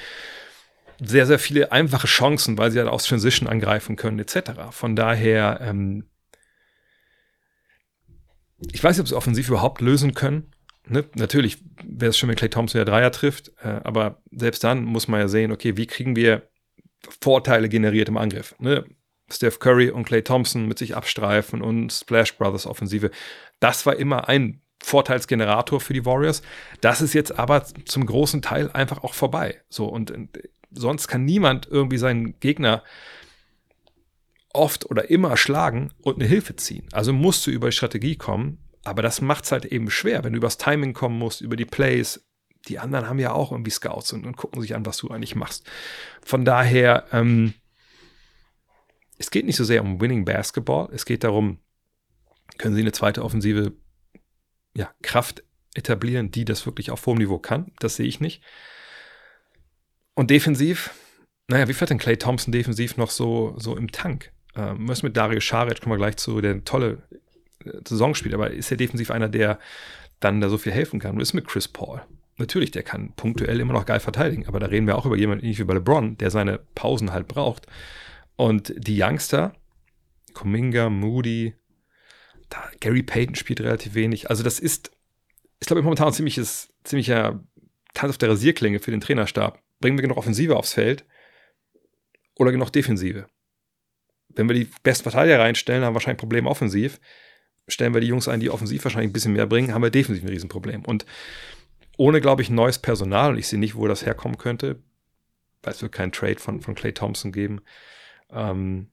sehr, 1.00 1.26
sehr 1.26 1.38
viele 1.38 1.70
einfache 1.70 2.06
Chancen, 2.06 2.58
weil 2.58 2.70
sie 2.70 2.78
halt 2.78 2.88
aus 2.88 3.04
Transition 3.04 3.48
angreifen 3.48 3.96
können, 3.96 4.18
etc. 4.18 4.52
Von 4.70 4.96
daher, 4.96 5.60
ähm, 5.62 6.08
ich 8.72 8.82
weiß 8.82 8.96
nicht, 8.96 9.02
ob 9.02 9.08
sie 9.08 9.16
offensiv 9.16 9.48
überhaupt 9.48 9.80
lösen 9.80 10.14
können. 10.14 10.52
Ne? 10.86 11.04
Natürlich 11.14 11.58
wäre 11.84 12.10
es 12.10 12.18
schön, 12.18 12.28
wenn 12.28 12.36
Clay 12.36 12.48
Thompson 12.48 12.78
der 12.78 12.84
Dreier 12.84 13.12
trifft, 13.12 13.52
äh, 13.62 13.80
aber 13.84 14.22
selbst 14.32 14.64
dann 14.64 14.82
muss 14.84 15.06
man 15.06 15.20
ja 15.20 15.28
sehen, 15.28 15.52
okay, 15.52 15.76
wie 15.76 15.86
kriegen 15.86 16.16
wir 16.16 16.48
Vorteile 17.20 17.68
generiert 17.68 18.08
im 18.08 18.16
Angriff? 18.16 18.56
Ne? 18.58 18.84
Steph 19.30 19.58
Curry 19.58 19.90
und 19.90 20.04
Clay 20.04 20.22
Thompson 20.22 20.66
mit 20.66 20.78
sich 20.78 20.96
abstreifen 20.96 21.60
und 21.60 21.92
Splash 21.92 22.36
Brothers 22.36 22.66
Offensive. 22.66 23.10
Das 23.60 23.86
war 23.86 23.96
immer 23.96 24.28
ein 24.28 24.60
Vorteilsgenerator 24.82 25.80
für 25.80 25.92
die 25.92 26.06
Warriors. 26.06 26.42
Das 26.80 27.00
ist 27.00 27.12
jetzt 27.12 27.38
aber 27.38 27.64
zum 27.64 28.06
großen 28.06 28.42
Teil 28.42 28.70
einfach 28.70 29.02
auch 29.02 29.14
vorbei. 29.14 29.60
So 29.68 29.86
und, 29.86 30.10
und 30.10 30.38
sonst 30.70 31.08
kann 31.08 31.24
niemand 31.24 31.66
irgendwie 31.66 31.98
seinen 31.98 32.38
Gegner 32.40 32.82
oft 34.52 34.90
oder 34.90 35.10
immer 35.10 35.36
schlagen 35.36 35.92
und 36.00 36.16
eine 36.16 36.26
Hilfe 36.26 36.56
ziehen. 36.56 36.88
Also 36.92 37.12
musst 37.12 37.46
du 37.46 37.50
über 37.50 37.70
Strategie 37.72 38.16
kommen, 38.16 38.58
aber 38.84 39.02
das 39.02 39.20
macht 39.20 39.44
es 39.44 39.52
halt 39.52 39.64
eben 39.66 39.90
schwer, 39.90 40.24
wenn 40.24 40.32
du 40.32 40.38
übers 40.38 40.58
Timing 40.58 40.94
kommen 40.94 41.18
musst, 41.18 41.40
über 41.40 41.56
die 41.56 41.64
Plays. 41.64 42.24
Die 42.68 42.78
anderen 42.78 43.08
haben 43.08 43.18
ja 43.18 43.32
auch 43.32 43.52
irgendwie 43.52 43.70
Scouts 43.70 44.12
und, 44.12 44.26
und 44.26 44.36
gucken 44.36 44.60
sich 44.62 44.74
an, 44.74 44.86
was 44.86 44.98
du 44.98 45.08
eigentlich 45.08 45.36
machst. 45.36 45.68
Von 46.22 46.44
daher, 46.44 47.06
ähm, 47.12 47.54
es 49.18 49.30
geht 49.30 49.46
nicht 49.46 49.56
so 49.56 49.64
sehr 49.64 49.82
um 49.82 50.00
Winning 50.00 50.24
Basketball, 50.24 50.88
es 50.92 51.04
geht 51.04 51.24
darum, 51.24 51.58
können 52.56 52.74
sie 52.74 52.80
eine 52.80 52.92
zweite 52.92 53.24
offensive 53.24 53.72
ja, 54.74 54.90
Kraft 55.02 55.44
etablieren, 55.74 56.30
die 56.30 56.44
das 56.44 56.66
wirklich 56.66 56.90
auf 56.90 57.04
hohem 57.06 57.18
Niveau 57.18 57.38
kann. 57.38 57.72
Das 57.78 57.96
sehe 57.96 58.06
ich 58.06 58.20
nicht. 58.20 58.42
Und 60.14 60.30
defensiv, 60.30 60.90
naja, 61.48 61.68
wie 61.68 61.74
fährt 61.74 61.90
denn 61.90 61.98
Clay 61.98 62.16
Thompson 62.16 62.52
defensiv 62.52 62.96
noch 62.96 63.10
so, 63.10 63.54
so 63.58 63.76
im 63.76 63.92
Tank? 63.92 64.32
Ähm, 64.56 64.88
was 64.88 65.02
mit 65.02 65.16
Dario 65.16 65.40
Scharic, 65.40 65.80
kommen 65.80 65.92
wir 65.92 65.98
gleich 65.98 66.16
zu, 66.16 66.40
der 66.40 66.64
tolle 66.64 67.02
äh, 67.64 67.70
Saison 67.86 68.14
spielt, 68.14 68.34
aber 68.34 68.50
ist 68.50 68.70
er 68.70 68.76
defensiv 68.76 69.10
einer, 69.10 69.28
der 69.28 69.58
dann 70.20 70.40
da 70.40 70.48
so 70.48 70.58
viel 70.58 70.72
helfen 70.72 70.98
kann? 70.98 71.14
Und 71.14 71.20
ist 71.20 71.34
mit 71.34 71.46
Chris 71.46 71.68
Paul. 71.68 72.02
Natürlich, 72.36 72.70
der 72.70 72.82
kann 72.82 73.12
punktuell 73.14 73.60
immer 73.60 73.72
noch 73.72 73.86
geil 73.86 74.00
verteidigen, 74.00 74.46
aber 74.46 74.60
da 74.60 74.66
reden 74.66 74.86
wir 74.86 74.96
auch 74.96 75.06
über 75.06 75.16
jemanden 75.16 75.44
ähnlich 75.44 75.58
wie 75.58 75.64
bei 75.64 75.74
LeBron, 75.74 76.18
der 76.18 76.30
seine 76.30 76.58
Pausen 76.74 77.12
halt 77.12 77.26
braucht. 77.28 77.66
Und 78.36 78.72
die 78.76 79.00
Youngster, 79.02 79.54
Kuminga, 80.34 80.88
Moody, 80.88 81.54
da, 82.48 82.70
Gary 82.80 83.02
Payton 83.02 83.34
spielt 83.34 83.60
relativ 83.60 83.94
wenig. 83.94 84.30
Also 84.30 84.42
das 84.42 84.58
ist, 84.58 84.90
ich 85.60 85.66
glaube, 85.66 85.82
momentan 85.82 86.08
ein 86.08 86.12
ziemliches, 86.12 86.72
ziemlicher 86.84 87.44
Tanz 87.94 88.10
auf 88.10 88.18
der 88.18 88.30
Rasierklinge 88.30 88.78
für 88.78 88.90
den 88.90 89.00
Trainerstab. 89.00 89.62
Bringen 89.80 89.98
wir 89.98 90.02
genug 90.02 90.18
Offensive 90.18 90.56
aufs 90.56 90.72
Feld 90.72 91.04
oder 92.36 92.52
genug 92.52 92.70
Defensive? 92.70 93.26
Wenn 94.28 94.48
wir 94.48 94.54
die 94.54 94.68
besten 94.82 95.04
Verteidiger 95.04 95.40
reinstellen, 95.40 95.84
haben 95.84 95.92
wir 95.92 95.94
wahrscheinlich 95.94 96.18
ein 96.18 96.28
Problem 96.28 96.46
offensiv. 96.46 97.00
Stellen 97.66 97.92
wir 97.92 98.00
die 98.00 98.06
Jungs 98.06 98.28
ein, 98.28 98.40
die 98.40 98.50
offensiv 98.50 98.84
wahrscheinlich 98.84 99.10
ein 99.10 99.12
bisschen 99.12 99.32
mehr 99.34 99.46
bringen, 99.46 99.74
haben 99.74 99.82
wir 99.82 99.90
defensiv 99.90 100.24
ein 100.24 100.30
Riesenproblem. 100.30 100.84
Und 100.84 101.04
ohne, 101.96 102.20
glaube 102.20 102.42
ich, 102.42 102.50
neues 102.50 102.78
Personal, 102.78 103.32
und 103.32 103.38
ich 103.38 103.48
sehe 103.48 103.58
nicht, 103.58 103.74
wo 103.74 103.86
das 103.88 104.06
herkommen 104.06 104.38
könnte, 104.38 104.82
weil 105.62 105.72
es 105.74 105.82
wird 105.82 105.92
keinen 105.92 106.12
Trade 106.12 106.38
von, 106.38 106.60
von 106.60 106.74
Clay 106.74 106.92
Thompson 106.92 107.32
geben, 107.32 107.60
ähm, 108.30 108.90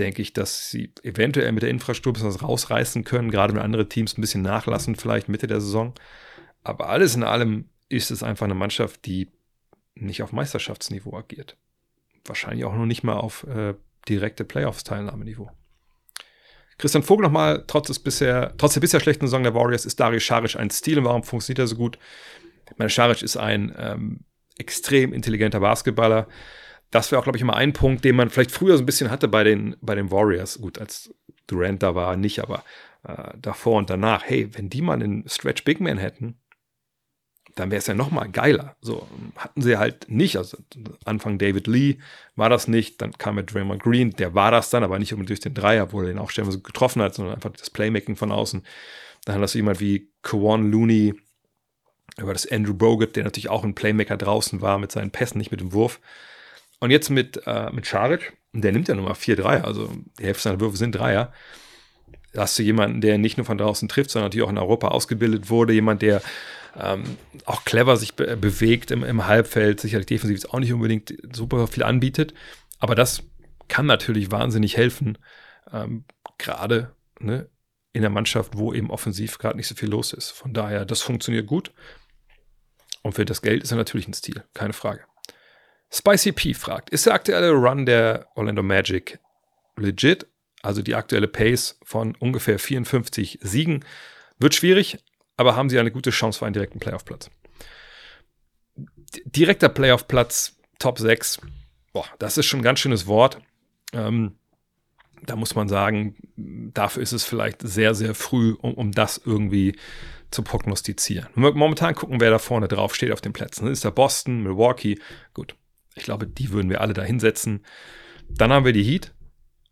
denke 0.00 0.22
ich, 0.22 0.32
dass 0.32 0.70
sie 0.70 0.92
eventuell 1.02 1.52
mit 1.52 1.62
der 1.62 1.70
Infrastruktur 1.70 2.26
was 2.26 2.42
rausreißen 2.42 3.04
können, 3.04 3.30
gerade 3.30 3.54
wenn 3.54 3.62
andere 3.62 3.88
Teams 3.88 4.16
ein 4.16 4.20
bisschen 4.20 4.42
nachlassen, 4.42 4.96
vielleicht 4.96 5.28
Mitte 5.28 5.46
der 5.46 5.60
Saison. 5.60 5.94
Aber 6.64 6.88
alles 6.88 7.14
in 7.14 7.22
allem 7.22 7.68
ist 7.88 8.10
es 8.10 8.22
einfach 8.22 8.44
eine 8.44 8.54
Mannschaft, 8.54 9.04
die 9.06 9.28
nicht 9.94 10.22
auf 10.22 10.32
Meisterschaftsniveau 10.32 11.16
agiert. 11.16 11.56
Wahrscheinlich 12.24 12.64
auch 12.64 12.74
noch 12.74 12.86
nicht 12.86 13.02
mal 13.02 13.16
auf 13.16 13.44
äh, 13.44 13.74
direkte 14.08 14.44
Playoffs-Teilnahmeniveau. 14.44 15.50
Christian 16.78 17.02
Vogel 17.02 17.24
nochmal, 17.24 17.64
trotz, 17.66 17.88
trotz 17.88 18.74
der 18.74 18.80
bisher 18.80 19.00
schlechten 19.00 19.26
Saison 19.26 19.42
der 19.42 19.54
Warriors 19.54 19.84
ist 19.84 20.00
Darius 20.00 20.22
Scharic 20.22 20.56
ein 20.56 20.70
Stil 20.70 20.98
und 20.98 21.04
warum 21.04 21.22
funktioniert 21.22 21.58
er 21.58 21.66
so 21.66 21.76
gut? 21.76 21.98
Ich 22.70 22.78
meine, 22.78 22.88
Scharic 22.88 23.22
ist 23.22 23.36
ein 23.36 23.74
ähm, 23.78 24.20
extrem 24.56 25.12
intelligenter 25.12 25.60
Basketballer. 25.60 26.26
Das 26.90 27.10
wäre 27.10 27.20
auch, 27.20 27.24
glaube 27.24 27.38
ich, 27.38 27.42
immer 27.42 27.56
ein 27.56 27.72
Punkt, 27.72 28.04
den 28.04 28.16
man 28.16 28.30
vielleicht 28.30 28.50
früher 28.50 28.76
so 28.76 28.82
ein 28.82 28.86
bisschen 28.86 29.10
hatte 29.10 29.28
bei 29.28 29.44
den, 29.44 29.76
bei 29.80 29.94
den 29.94 30.10
Warriors. 30.10 30.60
Gut, 30.60 30.78
als 30.78 31.14
Durant 31.46 31.82
da 31.82 31.94
war, 31.94 32.16
nicht, 32.16 32.40
aber 32.40 32.64
äh, 33.04 33.32
davor 33.40 33.78
und 33.78 33.90
danach. 33.90 34.24
Hey, 34.24 34.48
wenn 34.52 34.70
die 34.70 34.82
mal 34.82 34.94
einen 34.94 35.28
Stretch 35.28 35.64
Big 35.64 35.80
Man 35.80 35.98
hätten, 35.98 36.36
dann 37.56 37.70
wäre 37.70 37.78
es 37.78 37.86
ja 37.86 37.94
noch 37.94 38.10
mal 38.10 38.28
geiler. 38.28 38.76
So 38.80 39.06
hatten 39.36 39.62
sie 39.62 39.76
halt 39.76 40.10
nicht. 40.10 40.36
Also 40.36 40.58
Anfang 41.04 41.38
David 41.38 41.66
Lee 41.66 41.98
war 42.36 42.48
das 42.48 42.68
nicht. 42.68 43.02
Dann 43.02 43.12
kam 43.12 43.36
mit 43.36 43.52
Draymond 43.52 43.82
Green, 43.82 44.10
der 44.10 44.34
war 44.34 44.50
das 44.50 44.70
dann, 44.70 44.84
aber 44.84 44.98
nicht 44.98 45.12
unbedingt 45.12 45.30
durch 45.30 45.40
den 45.40 45.54
Dreier, 45.54 45.92
wo 45.92 46.00
er 46.00 46.08
den 46.08 46.18
auch 46.18 46.30
stellenweise 46.30 46.60
getroffen 46.60 47.02
hat, 47.02 47.14
sondern 47.14 47.34
einfach 47.34 47.50
das 47.50 47.70
Playmaking 47.70 48.16
von 48.16 48.32
außen. 48.32 48.62
Dann 49.24 49.40
hast 49.40 49.54
du 49.54 49.58
jemand 49.58 49.80
wie 49.80 50.10
Kawan 50.22 50.70
Looney, 50.70 51.14
über 52.18 52.32
das 52.32 52.50
Andrew 52.50 52.74
Bogut, 52.74 53.16
der 53.16 53.24
natürlich 53.24 53.48
auch 53.48 53.64
ein 53.64 53.74
Playmaker 53.74 54.16
draußen 54.16 54.60
war 54.60 54.78
mit 54.78 54.92
seinen 54.92 55.10
Pässen, 55.10 55.38
nicht 55.38 55.50
mit 55.50 55.60
dem 55.60 55.72
Wurf. 55.72 56.00
Und 56.80 56.90
jetzt 56.90 57.10
mit, 57.10 57.42
äh, 57.46 57.70
mit 57.70 57.86
Scharic, 57.86 58.36
der 58.52 58.72
nimmt 58.72 58.88
ja 58.88 59.14
vier 59.14 59.36
Dreier, 59.36 59.64
also 59.64 59.92
die 60.18 60.24
Hälfte 60.24 60.44
seiner 60.44 60.60
Würfe 60.60 60.76
sind 60.76 60.92
Dreier. 60.92 61.32
hast 62.36 62.58
du 62.58 62.62
jemanden, 62.62 63.00
der 63.00 63.18
nicht 63.18 63.36
nur 63.36 63.46
von 63.46 63.58
draußen 63.58 63.88
trifft, 63.88 64.10
sondern 64.10 64.26
natürlich 64.26 64.46
auch 64.46 64.50
in 64.50 64.58
Europa 64.58 64.88
ausgebildet 64.88 65.50
wurde, 65.50 65.72
jemand, 65.72 66.02
der 66.02 66.22
ähm, 66.78 67.04
auch 67.44 67.64
clever 67.64 67.96
sich 67.96 68.14
be 68.14 68.36
bewegt 68.36 68.90
im, 68.90 69.04
im 69.04 69.26
Halbfeld, 69.26 69.80
sicherlich 69.80 70.06
defensiv 70.06 70.36
jetzt 70.36 70.52
auch 70.52 70.60
nicht 70.60 70.72
unbedingt 70.72 71.14
super 71.32 71.66
viel 71.66 71.82
anbietet, 71.82 72.34
aber 72.78 72.94
das 72.94 73.22
kann 73.68 73.86
natürlich 73.86 74.30
wahnsinnig 74.30 74.76
helfen, 74.76 75.18
ähm, 75.72 76.04
gerade 76.38 76.94
ne, 77.18 77.48
in 77.92 78.02
der 78.02 78.10
Mannschaft, 78.10 78.56
wo 78.56 78.72
eben 78.72 78.90
offensiv 78.90 79.38
gerade 79.38 79.56
nicht 79.56 79.66
so 79.66 79.74
viel 79.74 79.88
los 79.88 80.12
ist. 80.12 80.30
Von 80.30 80.52
daher, 80.52 80.84
das 80.84 81.02
funktioniert 81.02 81.46
gut. 81.46 81.72
Und 83.02 83.14
für 83.14 83.24
das 83.24 83.42
Geld 83.42 83.62
ist 83.62 83.70
er 83.70 83.76
natürlich 83.76 84.08
ein 84.08 84.14
Stil, 84.14 84.44
keine 84.54 84.72
Frage. 84.72 85.04
Spicy 85.92 86.32
P 86.32 86.54
fragt, 86.54 86.90
ist 86.90 87.06
der 87.06 87.14
aktuelle 87.14 87.50
Run 87.50 87.84
der 87.84 88.28
Orlando 88.34 88.62
Magic 88.62 89.18
legit? 89.76 90.26
Also 90.62 90.82
die 90.82 90.94
aktuelle 90.94 91.26
Pace 91.26 91.78
von 91.82 92.14
ungefähr 92.16 92.58
54 92.58 93.38
Siegen. 93.42 93.84
Wird 94.38 94.54
schwierig, 94.54 94.98
aber 95.36 95.56
haben 95.56 95.70
sie 95.70 95.78
eine 95.78 95.90
gute 95.90 96.10
Chance 96.10 96.38
für 96.38 96.46
einen 96.46 96.52
direkten 96.52 96.80
Playoff-Platz. 96.80 97.30
Direkter 99.24 99.68
Playoff-Platz, 99.68 100.58
Top 100.78 100.98
6, 100.98 101.40
boah, 101.92 102.06
das 102.18 102.38
ist 102.38 102.46
schon 102.46 102.60
ein 102.60 102.64
ganz 102.64 102.78
schönes 102.78 103.06
Wort. 103.06 103.38
Ähm, 103.92 104.36
da 105.22 105.36
muss 105.36 105.54
man 105.54 105.68
sagen, 105.68 106.16
dafür 106.36 107.02
ist 107.02 107.12
es 107.12 107.24
vielleicht 107.24 107.62
sehr, 107.62 107.94
sehr 107.94 108.14
früh, 108.14 108.52
um, 108.52 108.74
um 108.74 108.92
das 108.92 109.20
irgendwie 109.22 109.76
zu 110.30 110.42
prognostizieren. 110.42 111.28
Momentan 111.34 111.94
gucken, 111.94 112.20
wer 112.20 112.30
da 112.30 112.38
vorne 112.38 112.68
drauf 112.68 112.94
steht 112.94 113.12
auf 113.12 113.20
den 113.20 113.32
Plätzen. 113.32 113.66
Ist 113.66 113.84
da 113.84 113.90
Boston, 113.90 114.42
Milwaukee? 114.42 114.98
Gut, 115.34 115.56
ich 115.94 116.04
glaube, 116.04 116.26
die 116.26 116.50
würden 116.50 116.70
wir 116.70 116.80
alle 116.80 116.94
da 116.94 117.02
hinsetzen. 117.02 117.64
Dann 118.28 118.52
haben 118.52 118.64
wir 118.64 118.72
die 118.72 118.84
Heat 118.84 119.12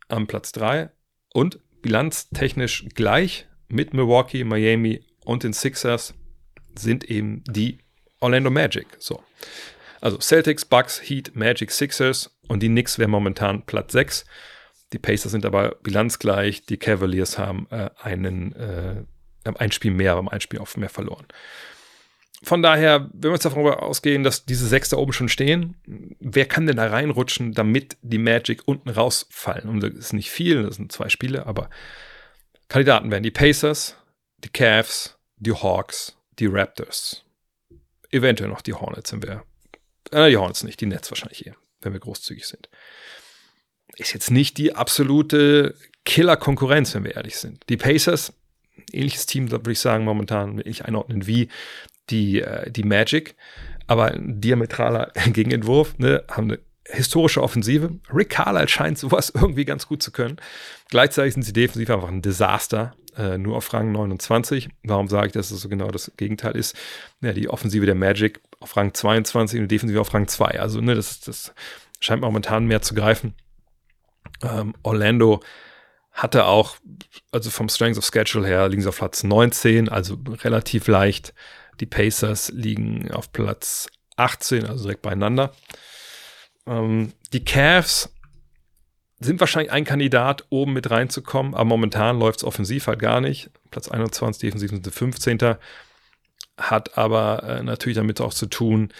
am 0.07 0.27
Platz 0.27 0.51
3 0.51 0.89
und 1.33 1.59
bilanztechnisch 1.81 2.87
gleich 2.93 3.47
mit 3.67 3.93
Milwaukee, 3.93 4.43
Miami 4.43 5.05
und 5.23 5.43
den 5.43 5.53
Sixers 5.53 6.13
sind 6.75 7.03
eben 7.05 7.43
die 7.45 7.79
Orlando 8.19 8.49
Magic. 8.49 8.87
So. 8.99 9.23
Also 10.01 10.19
Celtics, 10.19 10.65
Bucks, 10.65 11.01
Heat, 11.01 11.35
Magic, 11.35 11.71
Sixers 11.71 12.37
und 12.47 12.63
die 12.63 12.67
Knicks 12.67 12.99
wären 12.99 13.11
momentan 13.11 13.65
Platz 13.65 13.93
6. 13.93 14.25
Die 14.93 14.99
Pacers 14.99 15.31
sind 15.31 15.45
aber 15.45 15.75
bilanzgleich. 15.83 16.65
Die 16.65 16.77
Cavaliers 16.77 17.37
haben 17.37 17.67
äh, 17.69 17.89
einen, 18.01 18.53
äh, 18.55 19.03
ein 19.43 19.71
Spiel 19.71 19.91
mehr, 19.91 20.15
aber 20.15 20.31
ein 20.31 20.41
Spiel 20.41 20.59
auf 20.59 20.77
mehr 20.77 20.89
verloren. 20.89 21.27
Von 22.41 22.61
daher, 22.61 23.09
wenn 23.13 23.31
wir 23.31 23.33
jetzt 23.33 23.45
davon 23.45 23.67
ausgehen, 23.67 24.23
dass 24.23 24.45
diese 24.45 24.67
sechs 24.67 24.89
da 24.89 24.97
oben 24.97 25.11
schon 25.11 25.29
stehen, 25.29 25.75
wer 26.19 26.45
kann 26.45 26.65
denn 26.65 26.77
da 26.77 26.87
reinrutschen, 26.87 27.53
damit 27.53 27.97
die 28.01 28.17
Magic 28.17 28.61
unten 28.65 28.89
rausfallen? 28.89 29.67
Und 29.67 29.81
das 29.81 29.93
ist 29.93 30.13
nicht 30.13 30.31
viel, 30.31 30.63
das 30.63 30.75
sind 30.75 30.91
zwei 30.91 31.09
Spiele, 31.09 31.45
aber 31.45 31.69
Kandidaten 32.69 33.11
wären 33.11 33.23
die 33.23 33.31
Pacers, 33.31 33.97
die 34.43 34.49
Cavs, 34.49 35.17
die 35.37 35.51
Hawks, 35.51 36.17
die 36.39 36.45
Raptors. 36.45 37.25
Eventuell 38.11 38.49
noch 38.49 38.61
die 38.61 38.73
Hornets, 38.73 39.11
wenn 39.11 39.23
wir. 39.23 39.43
Äh, 40.11 40.29
die 40.29 40.37
Hornets 40.37 40.63
nicht, 40.63 40.79
die 40.79 40.85
Nets 40.85 41.11
wahrscheinlich 41.11 41.45
eher, 41.45 41.55
wenn 41.81 41.93
wir 41.93 41.99
großzügig 41.99 42.47
sind 42.47 42.69
ist 43.99 44.13
jetzt 44.13 44.31
nicht 44.31 44.57
die 44.57 44.75
absolute 44.75 45.75
Killer-Konkurrenz, 46.05 46.95
wenn 46.95 47.03
wir 47.03 47.15
ehrlich 47.15 47.37
sind. 47.37 47.63
Die 47.69 47.77
Pacers, 47.77 48.33
ähnliches 48.91 49.25
Team, 49.25 49.51
würde 49.51 49.71
ich 49.71 49.79
sagen, 49.79 50.05
momentan 50.05 50.61
ich 50.63 50.85
einordnen 50.85 51.27
wie 51.27 51.49
die, 52.09 52.41
äh, 52.41 52.69
die 52.71 52.83
Magic, 52.83 53.35
aber 53.87 54.05
ein 54.11 54.41
diametraler 54.41 55.11
Gegenentwurf, 55.33 55.97
ne, 55.97 56.23
haben 56.29 56.51
eine 56.51 56.59
historische 56.85 57.41
Offensive. 57.41 57.91
Rick 58.13 58.29
Carlisle 58.29 58.67
scheint 58.67 58.97
sowas 58.97 59.29
irgendwie 59.35 59.65
ganz 59.65 59.87
gut 59.87 60.01
zu 60.01 60.11
können. 60.11 60.37
Gleichzeitig 60.89 61.33
sind 61.33 61.43
sie 61.43 61.53
defensiv 61.53 61.89
einfach 61.89 62.09
ein 62.09 62.21
Desaster, 62.21 62.95
äh, 63.17 63.37
nur 63.37 63.57
auf 63.57 63.71
Rang 63.73 63.91
29. 63.91 64.69
Warum 64.83 65.07
sage 65.07 65.27
ich, 65.27 65.33
dass 65.33 65.51
es 65.51 65.61
so 65.61 65.69
genau 65.69 65.89
das 65.89 66.11
Gegenteil 66.17 66.55
ist? 66.55 66.75
Ja, 67.21 67.33
die 67.33 67.49
Offensive 67.49 67.85
der 67.85 67.95
Magic 67.95 68.41
auf 68.59 68.75
Rang 68.75 68.93
22 68.93 69.59
und 69.59 69.67
die 69.67 69.75
Defensive 69.75 70.01
auf 70.01 70.13
Rang 70.13 70.27
2. 70.27 70.59
Also, 70.59 70.81
ne, 70.81 70.95
das, 70.95 71.19
das 71.19 71.53
scheint 71.99 72.21
momentan 72.21 72.65
mehr 72.65 72.81
zu 72.81 72.95
greifen. 72.95 73.33
Ähm, 74.41 74.73
Orlando 74.83 75.41
hatte 76.11 76.45
auch, 76.45 76.77
also 77.31 77.49
vom 77.49 77.69
Strength 77.69 77.97
of 77.97 78.05
Schedule 78.05 78.47
her, 78.47 78.67
liegen 78.67 78.81
sie 78.81 78.89
auf 78.89 78.97
Platz 78.97 79.23
19, 79.23 79.89
also 79.89 80.17
relativ 80.43 80.87
leicht. 80.87 81.33
Die 81.79 81.85
Pacers 81.85 82.51
liegen 82.53 83.11
auf 83.11 83.31
Platz 83.31 83.87
18, 84.17 84.65
also 84.65 84.83
direkt 84.83 85.01
beieinander. 85.01 85.53
Ähm, 86.67 87.13
die 87.33 87.43
Cavs 87.43 88.13
sind 89.19 89.39
wahrscheinlich 89.39 89.71
ein 89.71 89.83
Kandidat, 89.83 90.45
oben 90.49 90.73
mit 90.73 90.89
reinzukommen, 90.89 91.53
aber 91.53 91.65
momentan 91.65 92.19
läuft 92.19 92.39
es 92.39 92.43
offensiv 92.45 92.87
halt 92.87 92.99
gar 92.99 93.21
nicht. 93.21 93.49
Platz 93.69 93.89
21, 93.89 94.41
defensiv 94.41 94.69
sind 94.69 94.85
sie 94.85 94.91
15. 94.91 95.55
Hat 96.57 96.97
aber 96.97 97.43
äh, 97.43 97.63
natürlich 97.63 97.97
damit 97.97 98.21
auch 98.21 98.33
zu 98.33 98.45
tun, 98.45 98.93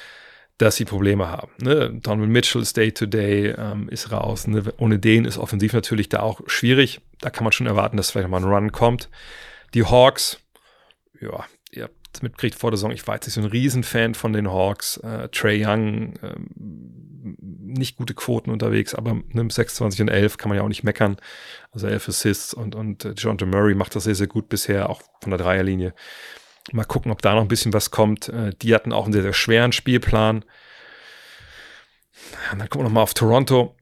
dass 0.57 0.75
sie 0.75 0.85
Probleme 0.85 1.29
haben. 1.29 1.51
Ne? 1.61 1.89
Donovan 2.01 2.29
Mitchell 2.29 2.61
ist 2.61 2.75
Day-to-Day, 2.75 3.55
ähm, 3.57 3.87
ist 3.89 4.11
raus. 4.11 4.45
Ne? 4.45 4.63
Ohne 4.77 4.99
den 4.99 5.23
ist 5.23 5.37
offensiv 5.37 5.73
natürlich 5.73 6.09
da 6.09 6.19
auch 6.19 6.41
schwierig. 6.47 6.99
Da 7.21 7.29
kann 7.29 7.45
man 7.45 7.53
schon 7.53 7.67
erwarten, 7.67 7.95
dass 7.95 8.11
vielleicht 8.11 8.27
mal 8.27 8.37
ein 8.37 8.43
Run 8.43 8.71
kommt. 8.73 9.09
Die 9.73 9.85
Hawks, 9.85 10.39
ja, 11.21 11.45
mitgekriegt 12.21 12.55
vor 12.55 12.71
der 12.71 12.77
Saison, 12.77 12.91
ich 12.91 13.05
jetzt 13.07 13.27
nicht 13.27 13.35
so 13.35 13.41
ein 13.41 13.47
Riesenfan 13.47 14.15
von 14.15 14.33
den 14.33 14.49
Hawks. 14.49 14.97
Äh, 14.97 15.29
Trey 15.29 15.63
Young, 15.65 16.15
äh, 16.21 16.35
nicht 17.41 17.97
gute 17.97 18.13
Quoten 18.13 18.49
unterwegs, 18.49 18.95
aber 18.95 19.21
ne, 19.29 19.47
26 19.49 20.01
und 20.01 20.07
11 20.09 20.37
kann 20.37 20.49
man 20.49 20.57
ja 20.57 20.63
auch 20.63 20.69
nicht 20.69 20.83
meckern. 20.83 21.17
Also 21.71 21.87
11 21.87 22.09
Assists 22.09 22.53
und, 22.53 22.75
und 22.75 23.05
äh, 23.05 23.13
John 23.15 23.37
Murray 23.49 23.75
macht 23.75 23.95
das 23.95 24.05
sehr, 24.05 24.15
sehr 24.15 24.27
gut 24.27 24.49
bisher, 24.49 24.89
auch 24.89 25.01
von 25.21 25.31
der 25.31 25.39
Dreierlinie. 25.39 25.93
Mal 26.71 26.85
gucken, 26.85 27.11
ob 27.11 27.21
da 27.21 27.35
noch 27.35 27.41
ein 27.41 27.47
bisschen 27.47 27.73
was 27.73 27.91
kommt. 27.91 28.29
Äh, 28.29 28.51
die 28.61 28.73
hatten 28.73 28.93
auch 28.93 29.05
einen 29.05 29.13
sehr, 29.13 29.23
sehr 29.23 29.33
schweren 29.33 29.71
Spielplan. 29.71 30.43
Und 32.51 32.59
dann 32.59 32.69
gucken 32.69 32.81
wir 32.81 32.89
nochmal 32.89 33.03
auf 33.03 33.13
Toronto. 33.13 33.75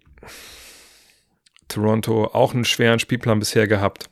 Toronto 1.67 2.25
auch 2.25 2.53
einen 2.53 2.65
schweren 2.65 2.99
Spielplan 2.99 3.39
bisher 3.39 3.67
gehabt. 3.67 4.09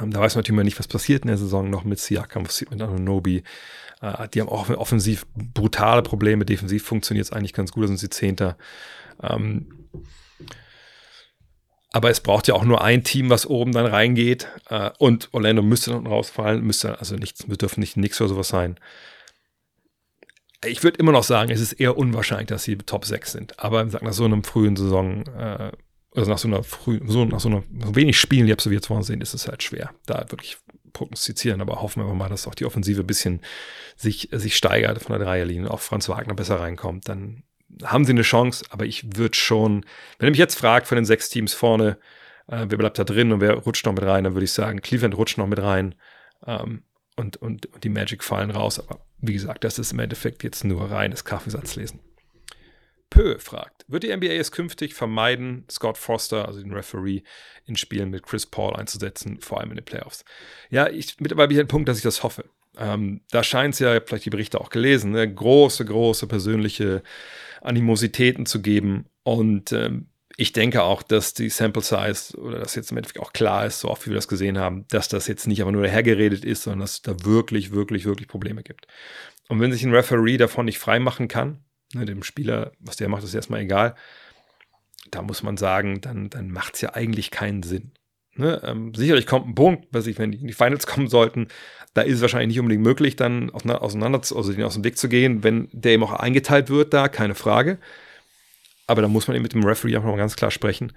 Ähm, 0.00 0.10
da 0.10 0.20
weiß 0.20 0.34
man 0.34 0.40
natürlich 0.40 0.56
mal 0.56 0.64
nicht, 0.64 0.78
was 0.78 0.88
passiert 0.88 1.22
in 1.22 1.28
der 1.28 1.38
Saison 1.38 1.70
noch 1.70 1.84
mit 1.84 1.98
Siakam, 1.98 2.42
was 2.42 2.52
passiert 2.52 2.70
mit 2.70 2.82
Anonobi. 2.82 3.42
Äh, 4.00 4.28
die 4.28 4.40
haben 4.40 4.48
auch 4.48 4.68
offensiv 4.70 5.26
brutale 5.34 6.02
Probleme. 6.02 6.44
Defensiv 6.44 6.84
funktioniert 6.84 7.26
es 7.26 7.32
eigentlich 7.32 7.54
ganz 7.54 7.72
gut, 7.72 7.84
da 7.84 7.88
sind 7.88 7.98
sie 7.98 8.10
Zehnter. 8.10 8.56
Ähm, 9.22 9.88
aber 11.90 12.10
es 12.10 12.20
braucht 12.20 12.48
ja 12.48 12.54
auch 12.54 12.64
nur 12.64 12.82
ein 12.82 13.02
Team, 13.02 13.30
was 13.30 13.46
oben 13.46 13.72
dann 13.72 13.86
reingeht. 13.86 14.48
Äh, 14.68 14.90
und 14.98 15.30
Orlando 15.32 15.62
müsste 15.62 15.92
dann 15.92 16.06
rausfallen, 16.06 16.62
müsste 16.62 16.98
also 16.98 17.16
nichts, 17.16 17.48
wir 17.48 17.56
dürfen 17.56 17.80
nicht 17.80 17.96
nix 17.96 18.20
oder 18.20 18.28
sowas 18.28 18.48
sein. 18.48 18.78
Ich 20.64 20.82
würde 20.82 20.98
immer 20.98 21.12
noch 21.12 21.22
sagen, 21.22 21.50
es 21.50 21.60
ist 21.60 21.74
eher 21.74 21.96
unwahrscheinlich, 21.96 22.48
dass 22.48 22.64
sie 22.64 22.76
Top 22.76 23.04
6 23.04 23.32
sind. 23.32 23.58
Aber 23.60 23.84
nach 23.84 24.12
so 24.12 24.24
einem 24.24 24.42
frühen 24.42 24.76
Saison, 24.76 25.24
äh, 25.28 25.70
also 26.18 26.30
nach 26.30 26.38
so 26.38 26.48
einer 26.48 26.62
frühen, 26.62 27.08
so, 27.08 27.24
nach 27.24 27.40
so 27.40 27.48
einer 27.48 27.62
wenig 27.94 28.18
Spielen, 28.18 28.46
die 28.46 28.52
absolviert 28.52 28.88
worden 28.90 29.02
sind, 29.02 29.22
ist 29.22 29.34
es 29.34 29.48
halt 29.48 29.62
schwer, 29.62 29.90
da 30.06 30.24
wirklich 30.30 30.58
prognostizieren. 30.92 31.60
Aber 31.60 31.80
hoffen 31.80 32.04
wir 32.04 32.14
mal, 32.14 32.28
dass 32.28 32.46
auch 32.46 32.54
die 32.54 32.64
Offensive 32.64 33.00
ein 33.00 33.06
bisschen 33.06 33.40
sich, 33.96 34.28
sich 34.32 34.56
steigert 34.56 35.02
von 35.02 35.16
der 35.16 35.24
Dreierlinie, 35.24 35.70
auch 35.70 35.80
Franz 35.80 36.08
Wagner 36.08 36.34
besser 36.34 36.60
reinkommt. 36.60 37.08
Dann 37.08 37.42
haben 37.84 38.04
sie 38.04 38.12
eine 38.12 38.22
Chance, 38.22 38.64
aber 38.70 38.86
ich 38.86 39.16
würde 39.16 39.36
schon, 39.36 39.84
wenn 40.18 40.28
ihr 40.28 40.32
mich 40.32 40.38
jetzt 40.38 40.58
fragt 40.58 40.86
von 40.86 40.96
den 40.96 41.04
sechs 41.04 41.28
Teams 41.28 41.54
vorne, 41.54 41.98
äh, 42.48 42.66
wer 42.68 42.78
bleibt 42.78 42.98
da 42.98 43.04
drin 43.04 43.32
und 43.32 43.40
wer 43.40 43.54
rutscht 43.54 43.86
noch 43.86 43.92
mit 43.92 44.04
rein, 44.04 44.24
dann 44.24 44.34
würde 44.34 44.44
ich 44.44 44.52
sagen, 44.52 44.80
Cleveland 44.80 45.16
rutscht 45.16 45.38
noch 45.38 45.46
mit 45.46 45.60
rein 45.60 45.94
ähm, 46.46 46.82
und, 47.16 47.36
und, 47.36 47.66
und 47.66 47.84
die 47.84 47.88
Magic 47.88 48.24
fallen 48.24 48.50
raus. 48.50 48.78
Aber 48.78 49.00
wie 49.20 49.32
gesagt, 49.32 49.64
das 49.64 49.78
ist 49.78 49.92
im 49.92 49.98
Endeffekt 49.98 50.42
jetzt 50.44 50.64
nur 50.64 50.90
reines 50.90 51.24
Kaffeesatzlesen. 51.24 52.00
Pö 53.10 53.38
fragt, 53.38 53.84
wird 53.88 54.02
die 54.02 54.14
NBA 54.14 54.34
es 54.34 54.52
künftig 54.52 54.94
vermeiden, 54.94 55.64
Scott 55.70 55.98
Foster, 55.98 56.46
also 56.46 56.60
den 56.60 56.72
Referee, 56.72 57.22
in 57.64 57.76
Spielen 57.76 58.10
mit 58.10 58.22
Chris 58.22 58.46
Paul 58.46 58.76
einzusetzen, 58.76 59.40
vor 59.40 59.60
allem 59.60 59.70
in 59.70 59.76
den 59.76 59.84
Playoffs? 59.84 60.24
Ja, 60.70 60.88
ich, 60.88 61.18
mittlerweile 61.20 61.48
bin 61.48 61.56
ich 61.56 61.60
an 61.62 61.68
Punkt, 61.68 61.88
dass 61.88 61.98
ich 61.98 62.02
das 62.02 62.22
hoffe. 62.22 62.44
Ähm, 62.76 63.22
da 63.30 63.42
scheint 63.42 63.74
es 63.74 63.80
ja, 63.80 64.00
vielleicht 64.04 64.24
die 64.24 64.30
Berichte 64.30 64.60
auch 64.60 64.70
gelesen, 64.70 65.12
ne, 65.12 65.32
große, 65.32 65.84
große 65.84 66.26
persönliche 66.26 67.02
Animositäten 67.60 68.46
zu 68.46 68.62
geben. 68.62 69.06
Und 69.24 69.72
ähm, 69.72 70.08
ich 70.36 70.52
denke 70.52 70.84
auch, 70.84 71.02
dass 71.02 71.34
die 71.34 71.48
Sample 71.48 71.82
Size 71.82 72.38
oder 72.38 72.60
dass 72.60 72.76
jetzt 72.76 72.92
im 72.92 72.98
Endeffekt 72.98 73.20
auch 73.20 73.32
klar 73.32 73.66
ist, 73.66 73.80
so 73.80 73.88
oft 73.88 74.06
wie 74.06 74.10
wir 74.10 74.16
das 74.16 74.28
gesehen 74.28 74.56
haben, 74.58 74.86
dass 74.88 75.08
das 75.08 75.26
jetzt 75.26 75.48
nicht 75.48 75.60
aber 75.60 75.72
nur 75.72 75.82
dahergeredet 75.82 76.44
ist, 76.44 76.62
sondern 76.62 76.80
dass 76.80 76.92
es 76.92 77.02
da 77.02 77.16
wirklich, 77.24 77.72
wirklich, 77.72 78.04
wirklich 78.04 78.28
Probleme 78.28 78.62
gibt. 78.62 78.86
Und 79.48 79.60
wenn 79.60 79.72
sich 79.72 79.82
ein 79.82 79.94
Referee 79.94 80.36
davon 80.36 80.66
nicht 80.66 80.78
freimachen 80.78 81.26
kann, 81.26 81.64
ne, 81.94 82.04
dem 82.04 82.22
Spieler, 82.22 82.72
was 82.80 82.96
der 82.96 83.08
macht, 83.08 83.24
ist 83.24 83.34
erstmal 83.34 83.60
egal, 83.60 83.94
da 85.10 85.22
muss 85.22 85.42
man 85.42 85.56
sagen, 85.56 86.00
dann, 86.00 86.30
dann 86.30 86.50
macht 86.50 86.74
es 86.74 86.80
ja 86.80 86.94
eigentlich 86.94 87.30
keinen 87.30 87.62
Sinn. 87.62 87.92
Ne? 88.34 88.60
Ähm, 88.64 88.94
sicherlich 88.94 89.26
kommt 89.26 89.48
ein 89.48 89.54
Punkt, 89.54 89.88
was 89.90 90.06
ich, 90.06 90.18
wenn 90.18 90.30
die 90.30 90.38
in 90.38 90.46
die 90.46 90.52
Finals 90.52 90.86
kommen 90.86 91.08
sollten, 91.08 91.48
da 91.94 92.02
ist 92.02 92.16
es 92.16 92.20
wahrscheinlich 92.20 92.48
nicht 92.48 92.60
unbedingt 92.60 92.84
möglich, 92.84 93.16
dann 93.16 93.50
auseinander, 93.50 94.20
also 94.20 94.52
den 94.52 94.62
aus 94.62 94.74
dem 94.74 94.84
Weg 94.84 94.96
zu 94.96 95.08
gehen, 95.08 95.42
wenn 95.42 95.68
der 95.72 95.92
eben 95.92 96.04
auch 96.04 96.12
eingeteilt 96.12 96.70
wird, 96.70 96.94
da, 96.94 97.08
keine 97.08 97.34
Frage. 97.34 97.78
Aber 98.86 99.02
da 99.02 99.08
muss 99.08 99.26
man 99.26 99.36
eben 99.36 99.42
mit 99.42 99.54
dem 99.54 99.64
Referee 99.64 99.96
auch 99.96 100.04
noch 100.04 100.16
ganz 100.16 100.36
klar 100.36 100.50
sprechen. 100.50 100.92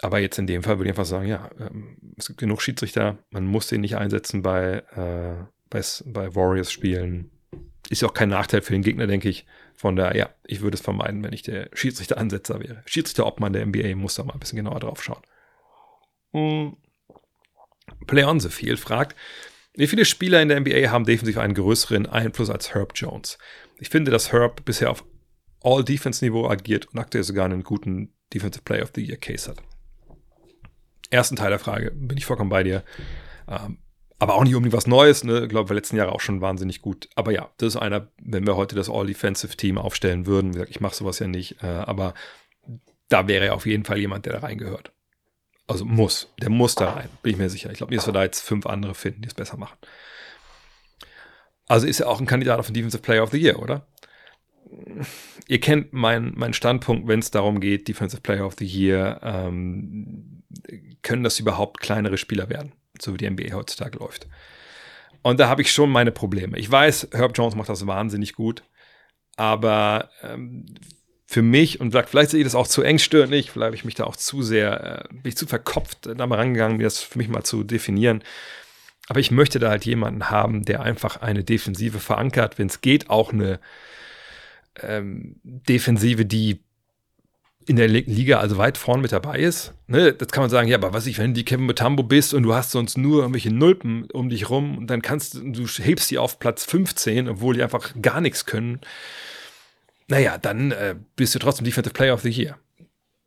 Aber 0.00 0.18
jetzt 0.18 0.38
in 0.38 0.46
dem 0.46 0.62
Fall 0.62 0.78
würde 0.78 0.88
ich 0.88 0.92
einfach 0.92 1.04
sagen, 1.04 1.28
ja, 1.28 1.50
ähm, 1.60 1.98
es 2.16 2.28
gibt 2.28 2.40
genug 2.40 2.62
Schiedsrichter, 2.62 3.18
man 3.30 3.44
muss 3.44 3.66
den 3.66 3.80
nicht 3.80 3.96
einsetzen 3.96 4.42
bei, 4.42 4.82
äh, 4.94 5.44
bei, 5.68 5.82
bei 6.06 6.34
Warriors-Spielen. 6.34 7.30
Ist 7.90 8.02
ja 8.02 8.08
auch 8.08 8.14
kein 8.14 8.28
Nachteil 8.28 8.60
für 8.60 8.72
den 8.72 8.82
Gegner, 8.82 9.06
denke 9.06 9.28
ich. 9.28 9.46
Von 9.74 9.96
daher, 9.96 10.16
ja, 10.16 10.30
ich 10.44 10.60
würde 10.60 10.74
es 10.74 10.80
vermeiden, 10.80 11.22
wenn 11.22 11.32
ich 11.32 11.42
der 11.42 11.70
Schiedsrichter-Ansetzer 11.72 12.60
wäre. 12.60 12.82
Schiedsrichter-Obmann 12.86 13.52
der 13.52 13.64
NBA 13.64 13.96
muss 13.96 14.16
da 14.16 14.24
mal 14.24 14.34
ein 14.34 14.40
bisschen 14.40 14.56
genauer 14.56 14.80
drauf 14.80 15.02
schauen. 15.02 15.22
Mhm. 16.32 16.76
Play 18.06 18.24
on 18.24 18.40
the 18.40 18.50
Field 18.50 18.78
fragt, 18.78 19.16
wie 19.74 19.86
viele 19.86 20.04
Spieler 20.04 20.42
in 20.42 20.48
der 20.48 20.60
NBA 20.60 20.90
haben 20.90 21.04
defensiv 21.04 21.38
einen 21.38 21.54
größeren 21.54 22.06
Einfluss 22.06 22.50
als 22.50 22.74
Herb 22.74 22.92
Jones? 22.94 23.38
Ich 23.78 23.88
finde, 23.88 24.10
dass 24.10 24.32
Herb 24.32 24.64
bisher 24.64 24.90
auf 24.90 25.04
All-Defense-Niveau 25.62 26.48
agiert 26.48 26.86
und 26.86 26.98
aktuell 26.98 27.24
sogar 27.24 27.44
einen 27.44 27.62
guten 27.62 28.12
Defensive 28.34 28.64
Player 28.64 28.82
of 28.82 28.92
the 28.94 29.04
Year 29.04 29.16
Case 29.16 29.48
hat. 29.48 29.62
Ersten 31.10 31.36
Teil 31.36 31.50
der 31.50 31.58
Frage 31.58 31.92
bin 31.92 32.18
ich 32.18 32.26
vollkommen 32.26 32.50
bei 32.50 32.62
dir. 32.62 32.84
Ähm, 33.48 33.78
aber 34.18 34.34
auch 34.34 34.44
nicht 34.44 34.54
unbedingt 34.54 34.76
was 34.76 34.86
Neues, 34.86 35.22
ne? 35.24 35.44
Ich 35.44 35.48
glaube, 35.48 35.70
wir 35.70 35.76
letzten 35.76 35.96
Jahre 35.96 36.12
auch 36.12 36.20
schon 36.20 36.40
wahnsinnig 36.40 36.82
gut. 36.82 37.08
Aber 37.14 37.32
ja, 37.32 37.50
das 37.58 37.74
ist 37.74 37.80
einer, 37.80 38.08
wenn 38.20 38.46
wir 38.46 38.56
heute 38.56 38.74
das 38.74 38.90
All-Defensive-Team 38.90 39.78
aufstellen 39.78 40.26
würden, 40.26 40.48
wie 40.48 40.54
gesagt, 40.54 40.70
ich 40.70 40.80
mache 40.80 40.94
sowas 40.94 41.20
ja 41.20 41.28
nicht, 41.28 41.62
äh, 41.62 41.66
aber 41.66 42.14
da 43.08 43.28
wäre 43.28 43.52
auf 43.52 43.66
jeden 43.66 43.84
Fall 43.84 43.98
jemand, 43.98 44.26
der 44.26 44.34
da 44.34 44.40
reingehört. 44.40 44.92
Also 45.66 45.84
muss, 45.84 46.32
der 46.40 46.50
muss 46.50 46.74
da 46.74 46.92
rein, 46.92 47.08
bin 47.22 47.32
ich 47.32 47.38
mir 47.38 47.50
sicher. 47.50 47.70
Ich 47.70 47.78
glaube 47.78 47.92
nicht, 47.92 48.06
dass 48.06 48.12
da 48.12 48.22
jetzt 48.22 48.40
fünf 48.40 48.66
andere 48.66 48.94
finden, 48.94 49.22
die 49.22 49.28
es 49.28 49.34
besser 49.34 49.56
machen. 49.56 49.76
Also 51.66 51.86
ist 51.86 52.00
er 52.00 52.08
auch 52.08 52.20
ein 52.20 52.26
Kandidat 52.26 52.58
auf 52.58 52.66
den 52.66 52.74
Defensive 52.74 53.02
Player 53.02 53.22
of 53.22 53.30
the 53.30 53.38
Year, 53.38 53.58
oder? 53.60 53.86
Ihr 55.46 55.60
kennt 55.60 55.92
meinen 55.92 56.32
mein 56.36 56.54
Standpunkt, 56.54 57.06
wenn 57.06 57.20
es 57.20 57.30
darum 57.30 57.60
geht, 57.60 57.86
Defensive 57.88 58.22
Player 58.22 58.46
of 58.46 58.56
the 58.58 58.66
Year, 58.66 59.20
ähm, 59.22 60.42
können 61.02 61.22
das 61.22 61.38
überhaupt 61.38 61.80
kleinere 61.80 62.18
Spieler 62.18 62.48
werden, 62.48 62.72
so 63.02 63.14
wie 63.14 63.18
die 63.18 63.30
NBA 63.30 63.54
heutzutage 63.54 63.98
läuft. 63.98 64.26
Und 65.22 65.40
da 65.40 65.48
habe 65.48 65.62
ich 65.62 65.72
schon 65.72 65.90
meine 65.90 66.12
Probleme. 66.12 66.58
Ich 66.58 66.70
weiß, 66.70 67.08
Herb 67.12 67.36
Jones 67.36 67.54
macht 67.54 67.68
das 67.68 67.86
wahnsinnig 67.86 68.34
gut, 68.34 68.62
aber 69.36 70.10
ähm, 70.22 70.66
für 71.26 71.42
mich 71.42 71.80
und 71.80 71.92
vielleicht 71.92 72.30
sehe 72.30 72.40
ich 72.40 72.46
das 72.46 72.54
auch 72.54 72.66
zu 72.66 72.82
engstirnig, 72.82 73.50
vielleicht 73.50 73.66
habe 73.66 73.76
ich 73.76 73.84
mich 73.84 73.94
da 73.94 74.04
auch 74.04 74.16
zu 74.16 74.42
sehr, 74.42 75.04
äh, 75.10 75.14
bin 75.14 75.28
ich 75.28 75.36
zu 75.36 75.46
verkopft 75.46 76.06
da 76.06 76.26
mal 76.26 76.36
rangegangen, 76.36 76.78
mir 76.78 76.84
das 76.84 77.00
für 77.00 77.18
mich 77.18 77.28
mal 77.28 77.44
zu 77.44 77.64
definieren. 77.64 78.22
Aber 79.08 79.20
ich 79.20 79.30
möchte 79.30 79.58
da 79.58 79.70
halt 79.70 79.84
jemanden 79.86 80.30
haben, 80.30 80.64
der 80.64 80.82
einfach 80.82 81.20
eine 81.20 81.44
Defensive 81.44 81.98
verankert, 81.98 82.58
wenn 82.58 82.68
es 82.68 82.80
geht, 82.80 83.10
auch 83.10 83.32
eine 83.32 83.58
ähm, 84.82 85.36
Defensive, 85.42 86.24
die 86.24 86.60
in 87.68 87.76
der 87.76 87.88
Liga 87.88 88.38
also 88.38 88.58
weit 88.58 88.78
vorn 88.78 89.00
mit 89.00 89.12
dabei 89.12 89.38
ist. 89.38 89.74
Ne, 89.86 90.12
das 90.12 90.28
kann 90.28 90.42
man 90.42 90.50
sagen, 90.50 90.68
ja, 90.68 90.76
aber 90.76 90.92
was 90.92 91.06
ich, 91.06 91.18
wenn 91.18 91.32
du 91.32 91.38
die 91.38 91.44
Kevin 91.44 91.66
Mutombo 91.66 92.02
bist 92.02 92.34
und 92.34 92.42
du 92.42 92.54
hast 92.54 92.70
sonst 92.70 92.98
nur 92.98 93.20
irgendwelche 93.20 93.52
Nulpen 93.52 94.08
um 94.12 94.28
dich 94.28 94.50
rum 94.50 94.78
und 94.78 94.86
dann 94.88 95.02
kannst 95.02 95.34
du, 95.34 95.40
du 95.50 95.66
hebst 95.66 96.10
die 96.10 96.18
auf 96.18 96.38
Platz 96.38 96.64
15, 96.64 97.28
obwohl 97.28 97.54
die 97.54 97.62
einfach 97.62 97.94
gar 98.00 98.20
nichts 98.20 98.46
können 98.46 98.80
naja, 100.08 100.38
dann 100.38 100.72
äh, 100.72 100.96
bist 101.16 101.34
du 101.34 101.38
trotzdem 101.38 101.64
Defensive 101.64 101.92
Player 101.92 102.14
of 102.14 102.22
the 102.22 102.30
Year. 102.30 102.58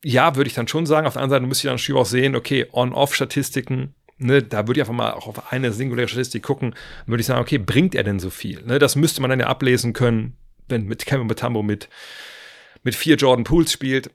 Ja, 0.04 0.36
würde 0.36 0.48
ich 0.48 0.56
dann 0.56 0.68
schon 0.68 0.88
sagen. 0.88 1.06
Auf 1.06 1.14
der 1.14 1.22
anderen 1.22 1.42
Seite 1.42 1.48
müsste 1.48 1.68
ich 1.68 1.72
dann 1.72 1.78
schon 1.78 1.96
auch 1.96 2.06
sehen, 2.06 2.36
okay, 2.36 2.66
On-Off-Statistiken, 2.72 3.94
ne, 4.18 4.42
da 4.42 4.68
würde 4.68 4.80
ich 4.80 4.82
einfach 4.82 4.94
mal 4.94 5.14
auch 5.14 5.28
auf 5.28 5.52
eine 5.52 5.72
singuläre 5.72 6.08
Statistik 6.08 6.42
gucken, 6.42 6.74
würde 7.06 7.22
ich 7.22 7.28
sagen, 7.28 7.40
okay, 7.40 7.60
bringt 7.60 7.94
er 7.94 8.04
denn 8.04 8.20
so 8.20 8.32
viel? 8.32 8.64
Ne, 8.64 8.80
das 8.80 8.96
müsste 8.96 9.22
man 9.22 9.30
dann 9.30 9.40
ja 9.40 9.46
ablesen 9.46 9.94
können, 9.94 10.36
wenn 10.68 10.86
mit 10.86 11.06
Kevin 11.06 11.28
Matambo 11.28 11.62
mit, 11.62 11.88
mit 12.82 12.96
vier 12.96 13.16
Jordan 13.16 13.44
Pools 13.44 13.72
spielt, 13.72 14.10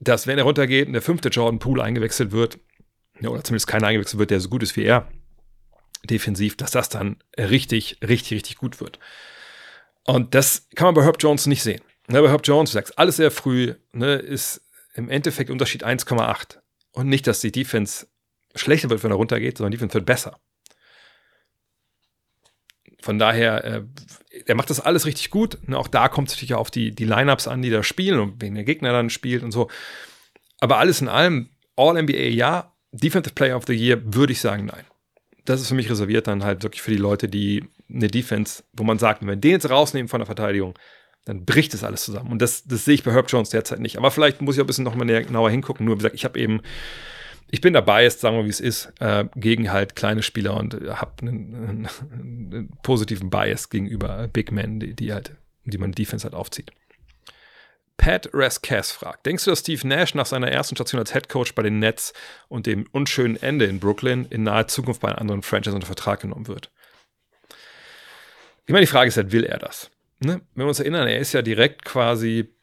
dass 0.00 0.26
wenn 0.26 0.38
er 0.38 0.44
runtergeht 0.44 0.86
und 0.86 0.92
der 0.92 1.02
fünfte 1.02 1.28
Jordan 1.28 1.58
Pool 1.58 1.80
eingewechselt 1.80 2.32
wird, 2.32 2.58
ja, 3.20 3.30
oder 3.30 3.42
zumindest 3.42 3.66
keiner 3.66 3.88
eingewechselt 3.88 4.18
wird, 4.18 4.30
der 4.30 4.40
so 4.40 4.48
gut 4.48 4.62
ist 4.62 4.76
wie 4.76 4.84
er, 4.84 5.08
defensiv, 6.04 6.56
dass 6.56 6.70
das 6.70 6.88
dann 6.88 7.16
richtig, 7.36 7.98
richtig, 8.02 8.32
richtig 8.32 8.56
gut 8.56 8.80
wird. 8.80 8.98
Und 10.04 10.34
das 10.34 10.68
kann 10.74 10.86
man 10.86 10.94
bei 10.94 11.04
Herb 11.04 11.16
Jones 11.20 11.46
nicht 11.46 11.62
sehen. 11.62 11.82
Ne, 12.06 12.22
bei 12.22 12.30
Herb 12.30 12.46
Jones, 12.46 12.70
du 12.70 12.74
sagst, 12.74 12.98
alles 12.98 13.16
sehr 13.16 13.30
früh, 13.30 13.74
ne, 13.92 14.14
ist 14.14 14.62
im 14.94 15.10
Endeffekt 15.10 15.50
Unterschied 15.50 15.84
1,8. 15.84 16.58
Und 16.92 17.08
nicht, 17.08 17.26
dass 17.26 17.40
die 17.40 17.52
Defense 17.52 18.06
schlechter 18.54 18.88
wird, 18.88 19.02
wenn 19.04 19.10
er 19.10 19.16
runtergeht, 19.16 19.58
sondern 19.58 19.72
die 19.72 19.76
Defense 19.76 19.94
wird 19.94 20.06
besser. 20.06 20.40
Von 23.00 23.18
daher, 23.18 23.64
äh, 23.64 23.82
er 24.46 24.54
macht 24.54 24.70
das 24.70 24.80
alles 24.80 25.06
richtig 25.06 25.30
gut. 25.30 25.58
Ne, 25.66 25.78
auch 25.78 25.88
da 25.88 26.08
kommt 26.08 26.28
es 26.28 26.34
natürlich 26.34 26.54
auf 26.54 26.70
die, 26.70 26.94
die 26.94 27.04
Lineups 27.04 27.48
an, 27.48 27.62
die 27.62 27.70
da 27.70 27.82
spielen 27.82 28.20
und 28.20 28.42
wen 28.42 28.54
der 28.54 28.64
Gegner 28.64 28.92
dann 28.92 29.10
spielt 29.10 29.42
und 29.42 29.52
so. 29.52 29.68
Aber 30.60 30.78
alles 30.78 31.00
in 31.00 31.08
allem, 31.08 31.50
All-NBA 31.76 32.30
ja, 32.30 32.74
Defensive 32.92 33.34
Player 33.34 33.56
of 33.56 33.64
the 33.66 33.74
Year 33.74 34.00
würde 34.04 34.32
ich 34.32 34.40
sagen, 34.40 34.66
nein. 34.66 34.84
Das 35.44 35.60
ist 35.60 35.68
für 35.68 35.74
mich 35.74 35.88
reserviert 35.88 36.26
dann 36.26 36.44
halt 36.44 36.62
wirklich 36.62 36.82
für 36.82 36.90
die 36.90 36.98
Leute, 36.98 37.28
die 37.28 37.64
eine 37.88 38.08
Defense, 38.08 38.64
wo 38.72 38.84
man 38.84 38.98
sagt, 38.98 39.22
wenn 39.22 39.28
wir 39.28 39.36
den 39.36 39.52
jetzt 39.52 39.70
rausnehmen 39.70 40.08
von 40.08 40.20
der 40.20 40.26
Verteidigung, 40.26 40.74
dann 41.24 41.44
bricht 41.44 41.74
es 41.74 41.84
alles 41.84 42.04
zusammen. 42.04 42.32
Und 42.32 42.42
das, 42.42 42.64
das 42.64 42.84
sehe 42.84 42.94
ich 42.94 43.04
bei 43.04 43.12
Herb 43.12 43.30
Jones 43.30 43.50
derzeit 43.50 43.80
nicht. 43.80 43.96
Aber 43.96 44.10
vielleicht 44.10 44.40
muss 44.42 44.56
ich 44.56 44.60
auch 44.60 44.64
ein 44.64 44.66
bisschen 44.66 44.84
noch 44.84 44.94
mal 44.94 45.04
näher, 45.04 45.22
genauer 45.22 45.50
hingucken. 45.50 45.86
Nur 45.86 45.96
wie 45.96 45.98
gesagt, 45.98 46.14
ich 46.14 46.24
habe 46.24 46.38
eben, 46.38 46.60
ich 47.50 47.60
bin 47.60 47.72
dabei, 47.72 48.02
jetzt 48.02 48.20
sagen 48.20 48.36
wir, 48.36 48.44
wie 48.44 48.50
es 48.50 48.60
ist, 48.60 48.92
äh, 49.00 49.24
gegen 49.34 49.72
halt 49.72 49.96
kleine 49.96 50.22
Spieler 50.22 50.56
und 50.56 50.74
habe 50.74 51.12
einen, 51.22 51.88
einen, 52.12 52.70
positiven 52.82 53.30
Bias 53.30 53.70
gegenüber 53.70 54.28
Big 54.28 54.52
Men, 54.52 54.80
die, 54.80 54.94
die 54.94 55.12
halt, 55.12 55.32
die 55.64 55.78
man 55.78 55.92
Defense 55.92 56.24
halt 56.24 56.34
aufzieht. 56.34 56.70
Pat 57.96 58.28
Rascass 58.32 58.92
fragt: 58.92 59.26
Denkst 59.26 59.44
du, 59.44 59.50
dass 59.50 59.60
Steve 59.60 59.86
Nash 59.86 60.14
nach 60.14 60.26
seiner 60.26 60.48
ersten 60.48 60.76
Station 60.76 61.00
als 61.00 61.12
Head 61.12 61.28
Coach 61.28 61.54
bei 61.54 61.62
den 61.62 61.78
Nets 61.78 62.12
und 62.48 62.66
dem 62.66 62.86
unschönen 62.92 63.36
Ende 63.36 63.64
in 63.64 63.80
Brooklyn 63.80 64.26
in 64.30 64.44
naher 64.44 64.68
Zukunft 64.68 65.00
bei 65.00 65.08
einem 65.08 65.18
anderen 65.18 65.42
Franchise 65.42 65.74
unter 65.74 65.86
Vertrag 65.86 66.20
genommen 66.20 66.46
wird? 66.46 66.70
Ich 68.66 68.72
meine, 68.72 68.84
die 68.84 68.90
Frage 68.90 69.08
ist 69.08 69.16
halt, 69.16 69.32
will 69.32 69.44
er 69.44 69.58
das? 69.58 69.90
Ne? 70.20 70.42
Wenn 70.54 70.64
wir 70.64 70.68
uns 70.68 70.80
erinnern, 70.80 71.08
er 71.08 71.18
ist 71.18 71.32
ja 71.32 71.42
direkt 71.42 71.84
quasi 71.84 72.54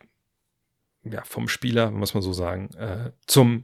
ja, 1.03 1.23
vom 1.23 1.47
Spieler, 1.47 1.91
muss 1.91 2.13
man 2.13 2.23
so 2.23 2.31
sagen, 2.31 2.69
äh, 2.75 3.11
zum 3.25 3.63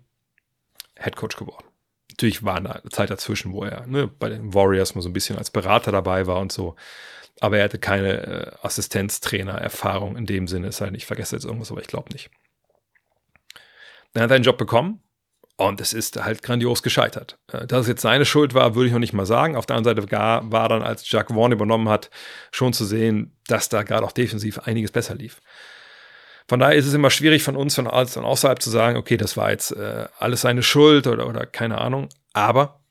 Head 1.02 1.16
Coach 1.16 1.36
geworden. 1.38 1.66
Natürlich 2.10 2.44
war 2.44 2.58
eine 2.58 2.82
Zeit 2.90 3.10
dazwischen, 3.10 3.54
wo 3.54 3.64
er 3.64 3.88
ne, 3.88 4.08
bei 4.08 4.30
den 4.30 4.54
Warriors 4.54 4.96
mal 4.96 5.02
so 5.02 5.10
ein 5.10 5.14
bisschen 5.14 5.38
als 5.38 5.50
Berater 5.50 5.92
dabei 5.92 6.28
war 6.28 6.40
und 6.40 6.52
so. 6.52 6.76
Aber 7.40 7.58
er 7.58 7.64
hatte 7.64 7.80
keine 7.80 8.28
äh, 8.28 8.52
Assistenztrainer-Erfahrung 8.62 10.16
in 10.16 10.26
dem 10.26 10.48
Sinne. 10.48 10.68
Ist 10.68 10.82
halt, 10.82 10.96
ich 10.96 11.06
vergesse 11.06 11.36
jetzt 11.36 11.46
irgendwas, 11.46 11.72
aber 11.72 11.82
ich 11.82 11.88
glaube 11.88 12.12
nicht. 12.12 12.30
Dann 14.14 14.24
hat 14.24 14.32
er 14.32 14.36
einen 14.36 14.44
Job 14.44 14.58
bekommen 14.58 15.02
und 15.56 15.80
es 15.80 15.94
ist 15.94 16.24
halt 16.24 16.44
grandios 16.44 16.84
gescheitert. 16.84 17.38
Äh, 17.52 17.66
dass 17.66 17.82
es 17.82 17.88
jetzt 17.88 18.02
seine 18.02 18.26
Schuld 18.26 18.54
war, 18.54 18.76
würde 18.76 18.88
ich 18.88 18.94
noch 18.94 19.00
nicht 19.00 19.14
mal 19.14 19.26
sagen. 19.26 19.56
Auf 19.56 19.66
der 19.66 19.78
anderen 19.78 19.96
Seite 19.96 20.08
gar, 20.08 20.52
war 20.52 20.70
dann, 20.70 20.84
als 20.84 21.10
Jack 21.10 21.30
Vaughn 21.30 21.52
übernommen 21.52 21.90
hat, 21.90 22.10
schon 22.52 22.74
zu 22.74 22.86
sehen, 22.86 23.36
dass 23.48 23.70
da 23.70 23.84
gerade 23.84 24.06
auch 24.06 24.12
defensiv 24.12 24.60
einiges 24.60 24.92
besser 24.92 25.16
lief. 25.16 25.40
Von 26.52 26.60
daher 26.60 26.76
ist 26.76 26.86
es 26.86 26.94
immer 26.94 27.10
schwierig 27.10 27.44
von 27.44 27.56
uns 27.56 27.76
von 27.76 27.88
außerhalb 27.88 28.62
zu 28.62 28.70
sagen, 28.70 28.98
okay, 28.98 29.16
das 29.16 29.38
war 29.38 29.52
jetzt 29.52 29.72
äh, 29.72 30.10
alles 30.20 30.42
seine 30.42 30.64
Schuld 30.64 31.08
oder, 31.08 31.30
oder 31.30 31.46
keine 31.46 31.78
Ahnung. 31.78 32.10
Aber 32.34 32.82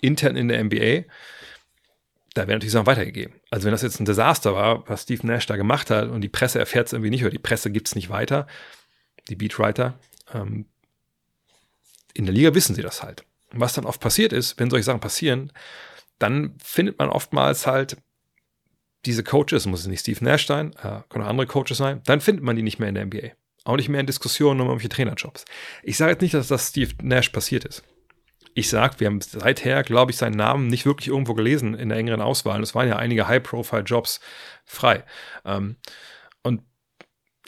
intern 0.00 0.34
in 0.34 0.48
der 0.48 0.64
NBA, 0.64 1.04
da 2.34 2.40
werden 2.40 2.56
natürlich 2.56 2.72
Sachen 2.72 2.88
weitergegeben. 2.88 3.36
Also 3.52 3.66
wenn 3.66 3.70
das 3.70 3.82
jetzt 3.82 4.00
ein 4.00 4.04
Desaster 4.04 4.56
war, 4.56 4.88
was 4.88 5.02
Steve 5.02 5.24
Nash 5.28 5.46
da 5.46 5.54
gemacht 5.54 5.90
hat 5.90 6.08
und 6.08 6.22
die 6.22 6.28
Presse 6.28 6.58
erfährt 6.58 6.88
es 6.88 6.92
irgendwie 6.92 7.10
nicht 7.10 7.22
oder 7.22 7.30
die 7.30 7.38
Presse 7.38 7.70
gibt 7.70 7.86
es 7.86 7.94
nicht 7.94 8.10
weiter, 8.10 8.48
die 9.28 9.36
Beatwriter, 9.36 9.96
ähm, 10.32 10.66
in 12.14 12.24
der 12.24 12.34
Liga 12.34 12.52
wissen 12.52 12.74
sie 12.74 12.82
das 12.82 13.04
halt. 13.04 13.24
Und 13.52 13.60
was 13.60 13.74
dann 13.74 13.86
oft 13.86 14.00
passiert 14.00 14.32
ist, 14.32 14.58
wenn 14.58 14.70
solche 14.70 14.86
Sachen 14.86 14.98
passieren, 14.98 15.52
dann 16.18 16.56
findet 16.60 16.98
man 16.98 17.10
oftmals 17.10 17.64
halt 17.68 17.96
diese 19.06 19.24
Coaches, 19.24 19.66
muss 19.66 19.80
es 19.80 19.86
nicht 19.86 20.00
Steve 20.00 20.24
Nash 20.24 20.46
sein, 20.46 20.72
äh, 20.82 21.00
können 21.08 21.24
auch 21.24 21.28
andere 21.28 21.46
Coaches 21.46 21.78
sein, 21.78 22.02
dann 22.06 22.20
findet 22.20 22.44
man 22.44 22.56
die 22.56 22.62
nicht 22.62 22.78
mehr 22.78 22.88
in 22.88 22.94
der 22.94 23.04
NBA. 23.04 23.30
Auch 23.64 23.76
nicht 23.76 23.88
mehr 23.88 24.00
in 24.00 24.06
Diskussionen 24.06 24.60
um 24.60 24.66
irgendwelche 24.66 24.90
Trainerjobs. 24.90 25.44
Ich 25.82 25.96
sage 25.96 26.12
jetzt 26.12 26.20
nicht, 26.20 26.34
dass 26.34 26.48
das 26.48 26.68
Steve 26.68 26.92
Nash 27.02 27.30
passiert 27.30 27.64
ist. 27.64 27.82
Ich 28.54 28.68
sage, 28.68 29.00
wir 29.00 29.08
haben 29.08 29.20
seither, 29.20 29.82
glaube 29.82 30.12
ich, 30.12 30.16
seinen 30.16 30.36
Namen 30.36 30.68
nicht 30.68 30.86
wirklich 30.86 31.08
irgendwo 31.08 31.34
gelesen 31.34 31.74
in 31.74 31.88
der 31.88 31.98
engeren 31.98 32.20
Auswahl. 32.20 32.62
es 32.62 32.74
waren 32.74 32.88
ja 32.88 32.96
einige 32.96 33.26
High-Profile-Jobs 33.26 34.20
frei. 34.64 35.04
Ähm, 35.44 35.76
und 36.42 36.62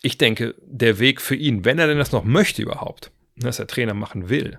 ich 0.03 0.19
denke, 0.19 0.55
der 0.63 0.99
Weg 0.99 1.21
für 1.21 1.37
ihn, 1.37 1.65
wenn 1.65 1.79
er 1.79 1.87
denn 1.87 1.99
das 1.99 2.13
noch 2.13 2.25
möchte 2.25 2.63
überhaupt, 2.63 3.13
dass 3.37 3.59
der 3.59 3.69
Trainer 3.69 3.95
machen 3.95 4.29
will, 4.29 4.59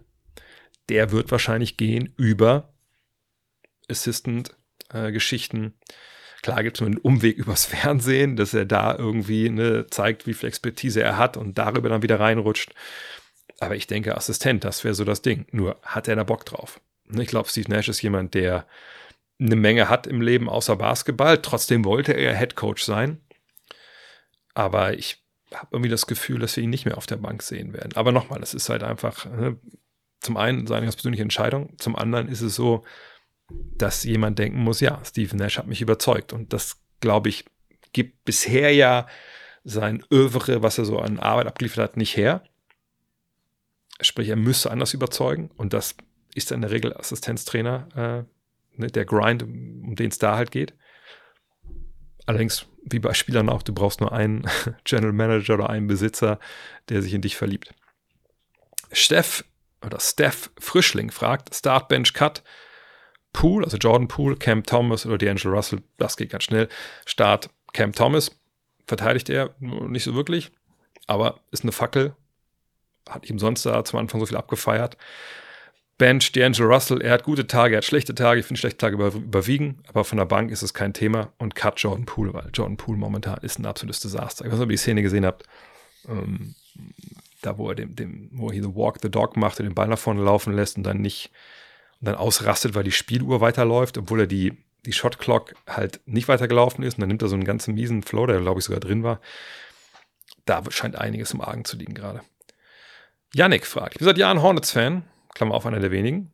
der 0.90 1.12
wird 1.12 1.32
wahrscheinlich 1.32 1.76
gehen 1.76 2.14
über 2.16 2.74
Assistant-Geschichten. 3.90 5.66
Äh, 5.66 5.72
Klar 6.42 6.64
gibt 6.64 6.78
es 6.78 6.86
einen 6.86 6.98
Umweg 6.98 7.38
übers 7.38 7.66
Fernsehen, 7.66 8.36
dass 8.36 8.54
er 8.54 8.66
da 8.66 8.96
irgendwie 8.96 9.50
ne, 9.50 9.88
zeigt, 9.90 10.28
wie 10.28 10.34
viel 10.34 10.50
Expertise 10.50 11.02
er 11.02 11.18
hat 11.18 11.38
und 11.38 11.58
darüber 11.58 11.90
dann 11.90 12.04
wieder 12.04 12.20
reinrutscht. 12.20 12.74
Aber 13.60 13.76
ich 13.76 13.88
denke, 13.88 14.16
Assistent, 14.16 14.64
das 14.64 14.84
wäre 14.84 14.94
so 14.94 15.04
das 15.04 15.22
Ding. 15.22 15.46
Nur 15.52 15.80
hat 15.82 16.08
er 16.08 16.16
da 16.16 16.24
Bock 16.24 16.46
drauf? 16.46 16.80
Ne, 17.06 17.24
ich 17.24 17.30
glaube, 17.30 17.50
Steve 17.50 17.70
Nash 17.70 17.90
ist 17.90 18.02
jemand, 18.02 18.34
der 18.34 18.68
eine 19.40 19.56
Menge 19.56 19.90
hat 19.90 20.08
im 20.08 20.22
Leben 20.22 20.50
außer 20.50 20.76
Basketball. 20.76 21.42
Trotzdem 21.42 21.86
wollte 21.86 22.14
er 22.14 22.36
Head 22.38 22.56
Coach 22.56 22.84
sein. 22.84 23.22
Aber 24.54 24.98
ich 24.98 25.24
habe 25.54 25.68
irgendwie 25.72 25.90
das 25.90 26.08
Gefühl, 26.08 26.40
dass 26.40 26.56
wir 26.56 26.64
ihn 26.64 26.70
nicht 26.70 26.86
mehr 26.86 26.98
auf 26.98 27.06
der 27.06 27.18
Bank 27.18 27.42
sehen 27.42 27.74
werden. 27.74 27.96
Aber 27.96 28.12
nochmal, 28.12 28.40
das 28.40 28.54
ist 28.54 28.70
halt 28.70 28.84
einfach, 28.84 29.26
ne, 29.26 29.58
zum 30.20 30.38
einen 30.38 30.68
seine 30.68 30.86
ganz 30.86 30.96
persönliche 30.96 31.24
Entscheidung, 31.24 31.78
zum 31.78 31.96
anderen 31.96 32.28
ist 32.28 32.42
es 32.42 32.56
so, 32.56 32.84
dass 33.50 34.04
jemand 34.04 34.40
denken 34.40 34.60
muss, 34.60 34.80
ja, 34.80 35.02
Steve 35.06 35.36
Nash 35.36 35.58
hat 35.58 35.68
mich 35.68 35.82
überzeugt. 35.82 36.34
Und 36.34 36.54
das, 36.54 36.78
glaube 37.00 37.30
ich, 37.30 37.46
gibt 37.94 38.26
bisher 38.26 38.74
ja 38.74 39.08
sein 39.64 40.04
Övre, 40.12 40.64
was 40.64 40.78
er 40.78 40.86
so 40.86 41.00
an 41.00 41.20
Arbeit 41.20 41.48
abgeliefert 41.48 41.84
hat, 41.84 41.98
nicht 41.98 42.16
her. 42.18 42.44
Sprich, 44.02 44.30
er 44.30 44.36
müsste 44.36 44.72
anders 44.72 44.94
überzeugen. 44.94 45.50
Und 45.58 45.74
das 45.74 45.96
ist 46.36 46.52
in 46.52 46.62
der 46.62 46.72
Regel 46.72 46.96
Assistenztrainer, 46.96 47.88
äh, 47.96 48.80
ne, 48.80 48.88
der 48.88 49.06
Grind, 49.06 49.44
um 49.44 49.96
den 49.96 50.10
es 50.10 50.20
da 50.20 50.36
halt 50.36 50.52
geht. 50.52 50.74
Allerdings, 52.26 52.66
wie 52.84 53.00
bei 53.00 53.14
Spielern 53.14 53.50
auch, 53.50 53.64
du 53.64 53.74
brauchst 53.74 54.02
nur 54.02 54.12
einen 54.12 54.46
General 54.84 55.14
Manager 55.14 55.56
oder 55.56 55.70
einen 55.70 55.88
Besitzer, 55.88 56.40
der 56.90 57.02
sich 57.02 57.14
in 57.14 57.22
dich 57.22 57.38
verliebt. 57.38 57.74
Steff 58.92 59.44
oder 59.84 60.00
Steph 60.00 60.52
Frischling 60.60 61.12
fragt, 61.12 61.54
Start 61.54 61.88
Bench 61.88 62.14
Cut, 62.14 62.44
Pool, 63.38 63.64
also 63.64 63.78
Jordan 63.78 64.08
Pool, 64.08 64.36
Cam 64.36 64.64
Thomas 64.64 65.06
oder 65.06 65.18
D'Angelo 65.18 65.52
Russell, 65.52 65.84
das 65.98 66.18
geht 66.18 66.32
ganz 66.32 66.46
schnell. 66.46 66.68
Start 67.06 67.52
Cam 67.72 67.92
Thomas, 67.92 68.32
verteidigt 68.88 69.30
er 69.30 69.54
nicht 69.60 70.06
so 70.06 70.16
wirklich, 70.16 70.52
aber 71.06 71.40
ist 71.52 71.62
eine 71.62 71.72
Fackel, 71.72 72.16
hat 73.08 73.30
ihm 73.30 73.38
sonst 73.38 73.64
da 73.64 73.84
zum 73.84 74.00
Anfang 74.00 74.20
so 74.20 74.26
viel 74.26 74.38
abgefeiert. 74.38 74.98
Bench, 76.00 76.32
D'Angelo 76.34 76.66
Russell, 76.66 77.00
er 77.00 77.12
hat 77.12 77.26
gute 77.26 77.46
Tage, 77.46 77.76
er 77.76 77.78
hat 77.78 77.86
schlechte 77.86 78.16
Tage, 78.16 78.40
ich 78.40 78.46
finde 78.48 78.60
schlechte 78.60 78.80
Tage 78.80 78.96
über, 78.96 79.14
überwiegen, 79.14 79.84
aber 79.88 80.04
von 80.04 80.18
der 80.18 80.26
Bank 80.26 80.50
ist 80.50 80.64
es 80.64 80.74
kein 80.74 80.94
Thema. 80.94 81.32
Und 81.38 81.54
Cut 81.54 81.80
Jordan 81.80 82.06
Poole, 82.06 82.34
weil 82.34 82.50
Jordan 82.52 82.78
Poole 82.78 82.98
momentan 82.98 83.38
ist 83.44 83.60
ein 83.60 83.68
absolutes 83.68 84.00
Desaster. 84.00 84.46
Ich 84.46 84.52
weiß 84.52 84.58
nicht, 84.58 84.66
ob 84.66 84.72
ihr 84.72 84.74
die 84.74 84.78
Szene 84.78 85.04
gesehen 85.04 85.28
habt, 85.28 85.44
ähm, 86.10 86.56
da 87.44 87.60
wo 87.60 87.70
er 87.70 87.76
dem, 87.76 87.96
dem, 87.96 88.30
wo 88.32 88.48
er 88.48 88.54
hier 88.54 88.64
The 88.64 88.76
Walk 88.76 88.98
the 89.04 89.12
Dog 89.12 89.38
macht, 89.38 89.60
den 89.60 89.76
Ball 89.76 89.88
nach 89.88 90.00
vorne 90.00 90.24
laufen 90.24 90.54
lässt 90.54 90.76
und 90.76 90.84
dann 90.84 91.02
nicht 91.02 91.30
und 92.00 92.08
dann 92.08 92.16
ausrastet, 92.16 92.76
weil 92.76 92.84
die 92.84 92.92
Spieluhr 92.92 93.42
weiterläuft, 93.42 93.98
obwohl 93.98 94.22
er 94.22 94.28
die, 94.28 94.54
die 94.86 94.94
Shot 94.94 95.20
Clock 95.20 95.56
halt 95.68 96.00
nicht 96.06 96.28
weitergelaufen 96.28 96.84
ist. 96.84 96.96
Und 96.96 97.02
dann 97.02 97.10
nimmt 97.10 97.22
er 97.22 97.28
so 97.28 97.36
einen 97.36 97.44
ganzen 97.44 97.74
miesen 97.74 98.04
Flow, 98.04 98.26
der 98.26 98.40
glaube 98.40 98.60
ich 98.60 98.66
sogar 98.66 98.80
drin 98.80 99.04
war. 99.04 99.20
Da 100.46 100.64
scheint 100.70 100.96
einiges 100.96 101.32
im 101.32 101.42
Argen 101.42 101.66
zu 101.66 101.76
liegen 101.76 101.94
gerade. 101.94 102.22
Yannick 103.34 103.66
fragt, 103.66 103.94
ich 103.94 104.00
bin 104.00 104.06
seit 104.06 104.18
Jahren 104.18 104.42
Hornets-Fan, 104.42 105.04
Klammer 105.34 105.56
auf, 105.56 105.66
einer 105.66 105.80
der 105.80 105.92
wenigen. 105.92 106.32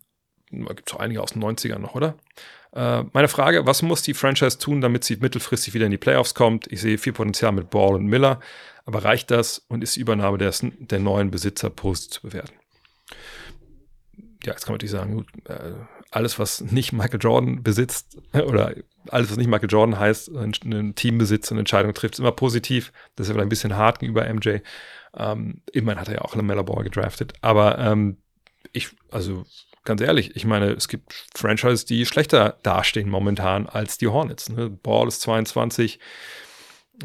Gibt 0.52 0.90
es 0.90 0.96
auch 0.96 1.00
einige 1.00 1.22
aus 1.22 1.34
den 1.34 1.44
90ern 1.44 1.80
noch, 1.80 1.96
oder? 1.96 2.16
Äh, 2.74 3.04
meine 3.14 3.28
Frage, 3.28 3.66
was 3.66 3.82
muss 3.82 4.04
die 4.04 4.14
Franchise 4.14 4.60
tun, 4.60 4.82
damit 4.82 5.04
sie 5.04 5.16
mittelfristig 5.16 5.74
wieder 5.74 5.86
in 5.86 5.92
die 5.92 5.98
Playoffs 5.98 6.36
kommt? 6.36 6.72
Ich 6.72 6.82
sehe 6.82 6.98
viel 6.98 7.14
Potenzial 7.14 7.52
mit 7.52 7.70
Ball 7.70 7.96
und 7.96 8.06
Miller, 8.06 8.40
aber 8.86 9.04
reicht 9.04 9.32
das 9.32 9.60
und 9.68 9.84
ist 9.84 9.96
die 9.96 10.02
Übernahme 10.02 10.38
des, 10.38 10.62
der 10.64 11.00
neuen 11.00 11.32
Besitzer 11.32 11.70
positiv 11.70 12.12
zu 12.12 12.22
bewerten? 12.22 12.54
Ja, 14.46 14.54
jetzt 14.54 14.66
kann 14.66 14.74
man 14.74 14.76
natürlich 14.76 14.92
sagen, 14.92 15.14
gut, 15.16 15.28
äh, 15.48 15.74
alles, 16.12 16.38
was 16.38 16.62
nicht 16.62 16.94
Michael 16.94 17.20
Jordan 17.22 17.64
besitzt 17.64 18.18
oder 18.34 18.76
alles, 19.10 19.32
was 19.32 19.38
nicht 19.38 19.48
Michael 19.48 19.70
Jordan 19.70 20.00
heißt, 20.00 20.30
ein, 20.30 20.96
Team 20.96 21.18
besitzt 21.18 21.52
und 21.52 21.60
Entscheidung 21.60 21.94
trifft, 21.94 22.16
ist 22.16 22.20
immer 22.20 22.32
positiv. 22.32 22.92
Das 23.16 23.28
ist 23.28 23.34
vielleicht 23.34 23.46
ein 23.46 23.50
bisschen 23.50 23.76
hart 23.76 24.00
gegenüber 24.00 24.32
MJ. 24.32 24.60
Ähm, 25.16 25.62
immerhin 25.72 26.00
hat 26.00 26.08
er 26.08 26.16
ja 26.16 26.22
auch 26.22 26.36
Lamella 26.36 26.62
Ball 26.62 26.84
gedraftet. 26.84 27.34
Aber 27.42 27.78
ähm, 27.80 28.18
ich, 28.72 28.90
also 29.12 29.46
ganz 29.84 30.02
ehrlich, 30.02 30.36
ich 30.36 30.46
meine, 30.46 30.72
es 30.72 30.88
gibt 30.88 31.14
Franchises, 31.36 31.86
die 31.86 32.06
schlechter 32.06 32.58
dastehen 32.64 33.10
momentan 33.10 33.68
als 33.68 33.98
die 33.98 34.08
Hornets. 34.08 34.50
Ne? 34.50 34.70
Ball 34.70 35.08
ist 35.08 35.22
22, 35.22 36.00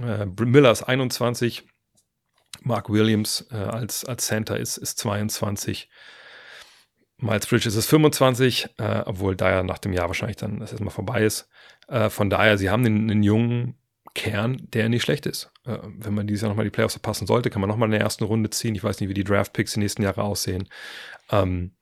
äh, 0.01 0.27
Miller 0.27 0.71
ist 0.71 0.83
21, 0.83 1.65
Mark 2.63 2.91
Williams 2.91 3.47
äh, 3.51 3.57
als, 3.57 4.05
als 4.05 4.27
Center 4.27 4.59
ist, 4.59 4.77
ist 4.77 4.99
22. 4.99 5.89
Miles 7.21 7.47
Bridges 7.47 7.75
ist 7.75 7.87
25, 7.87 8.69
äh, 8.79 9.03
obwohl 9.05 9.35
da 9.35 9.51
ja 9.51 9.63
nach 9.63 9.79
dem 9.79 9.93
Jahr 9.93 10.07
wahrscheinlich 10.07 10.37
dann 10.37 10.61
das 10.61 10.73
erstmal 10.73 10.93
vorbei 10.95 11.25
ist. 11.25 11.49
Äh, 11.89 12.11
von 12.11 12.31
daher, 12.31 12.59
sie 12.59 12.71
haben 12.71 12.87
einen, 12.87 13.11
einen, 13.11 13.23
jungen 13.23 13.75
Kern, 14.15 14.69
der 14.73 14.89
nicht 14.89 15.03
schlecht 15.03 15.27
ist. 15.27 15.51
Äh, 15.65 15.79
wenn 15.83 16.15
man 16.15 16.27
dieses 16.27 16.43
Jahr 16.43 16.49
nochmal 16.51 16.65
die 16.65 16.71
Playoffs 16.71 16.95
verpassen 16.95 17.27
sollte, 17.27 17.51
kann 17.51 17.61
man 17.61 17.69
nochmal 17.69 17.89
in 17.89 17.93
der 17.93 18.01
ersten 18.01 18.25
Runde 18.25 18.51
ziehen. 18.51 18.75
Ich 18.75 18.85
weiß 18.85 19.01
nicht, 19.01 19.09
wie 19.09 19.15
die 19.15 19.25
Draft-Picks 19.25 19.75
die 19.75 19.81
nächsten 19.81 20.03
Jahre 20.03 20.23
aussehen. 20.23 20.69
Ähm, 21.31 21.73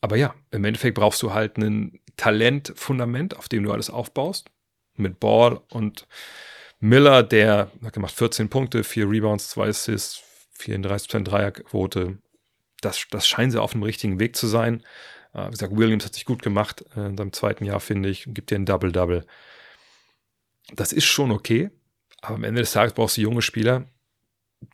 aber 0.00 0.16
ja, 0.16 0.34
im 0.50 0.64
Endeffekt 0.64 0.96
brauchst 0.96 1.22
du 1.22 1.34
halt 1.34 1.58
ein 1.58 2.00
Talentfundament, 2.16 3.36
auf 3.36 3.48
dem 3.48 3.64
du 3.64 3.72
alles 3.72 3.90
aufbaust. 3.90 4.50
Mit 4.96 5.20
Ball 5.20 5.60
und 5.70 6.06
Miller, 6.80 7.22
der 7.22 7.70
hat 7.82 7.92
gemacht 7.92 8.14
14 8.14 8.48
Punkte, 8.48 8.84
4 8.84 9.10
Rebounds, 9.10 9.48
2 9.50 9.68
Assists, 9.68 10.22
34% 10.58 11.24
Dreierquote. 11.24 12.18
Das, 12.84 13.06
das 13.10 13.26
scheinen 13.26 13.50
sie 13.50 13.60
auf 13.60 13.72
dem 13.72 13.82
richtigen 13.82 14.18
Weg 14.20 14.36
zu 14.36 14.46
sein. 14.46 14.82
Äh, 15.32 15.46
wie 15.46 15.52
gesagt, 15.52 15.76
Williams 15.76 16.04
hat 16.04 16.14
sich 16.14 16.24
gut 16.24 16.42
gemacht 16.42 16.84
äh, 16.96 17.06
in 17.06 17.16
seinem 17.16 17.32
zweiten 17.32 17.64
Jahr, 17.64 17.80
finde 17.80 18.08
ich. 18.08 18.24
Gibt 18.28 18.50
dir 18.50 18.56
ein 18.56 18.66
Double-Double. 18.66 19.26
Das 20.74 20.92
ist 20.92 21.04
schon 21.04 21.30
okay. 21.30 21.70
Aber 22.20 22.36
am 22.36 22.44
Ende 22.44 22.62
des 22.62 22.72
Tages 22.72 22.94
brauchst 22.94 23.16
du 23.16 23.20
junge 23.20 23.42
Spieler, 23.42 23.86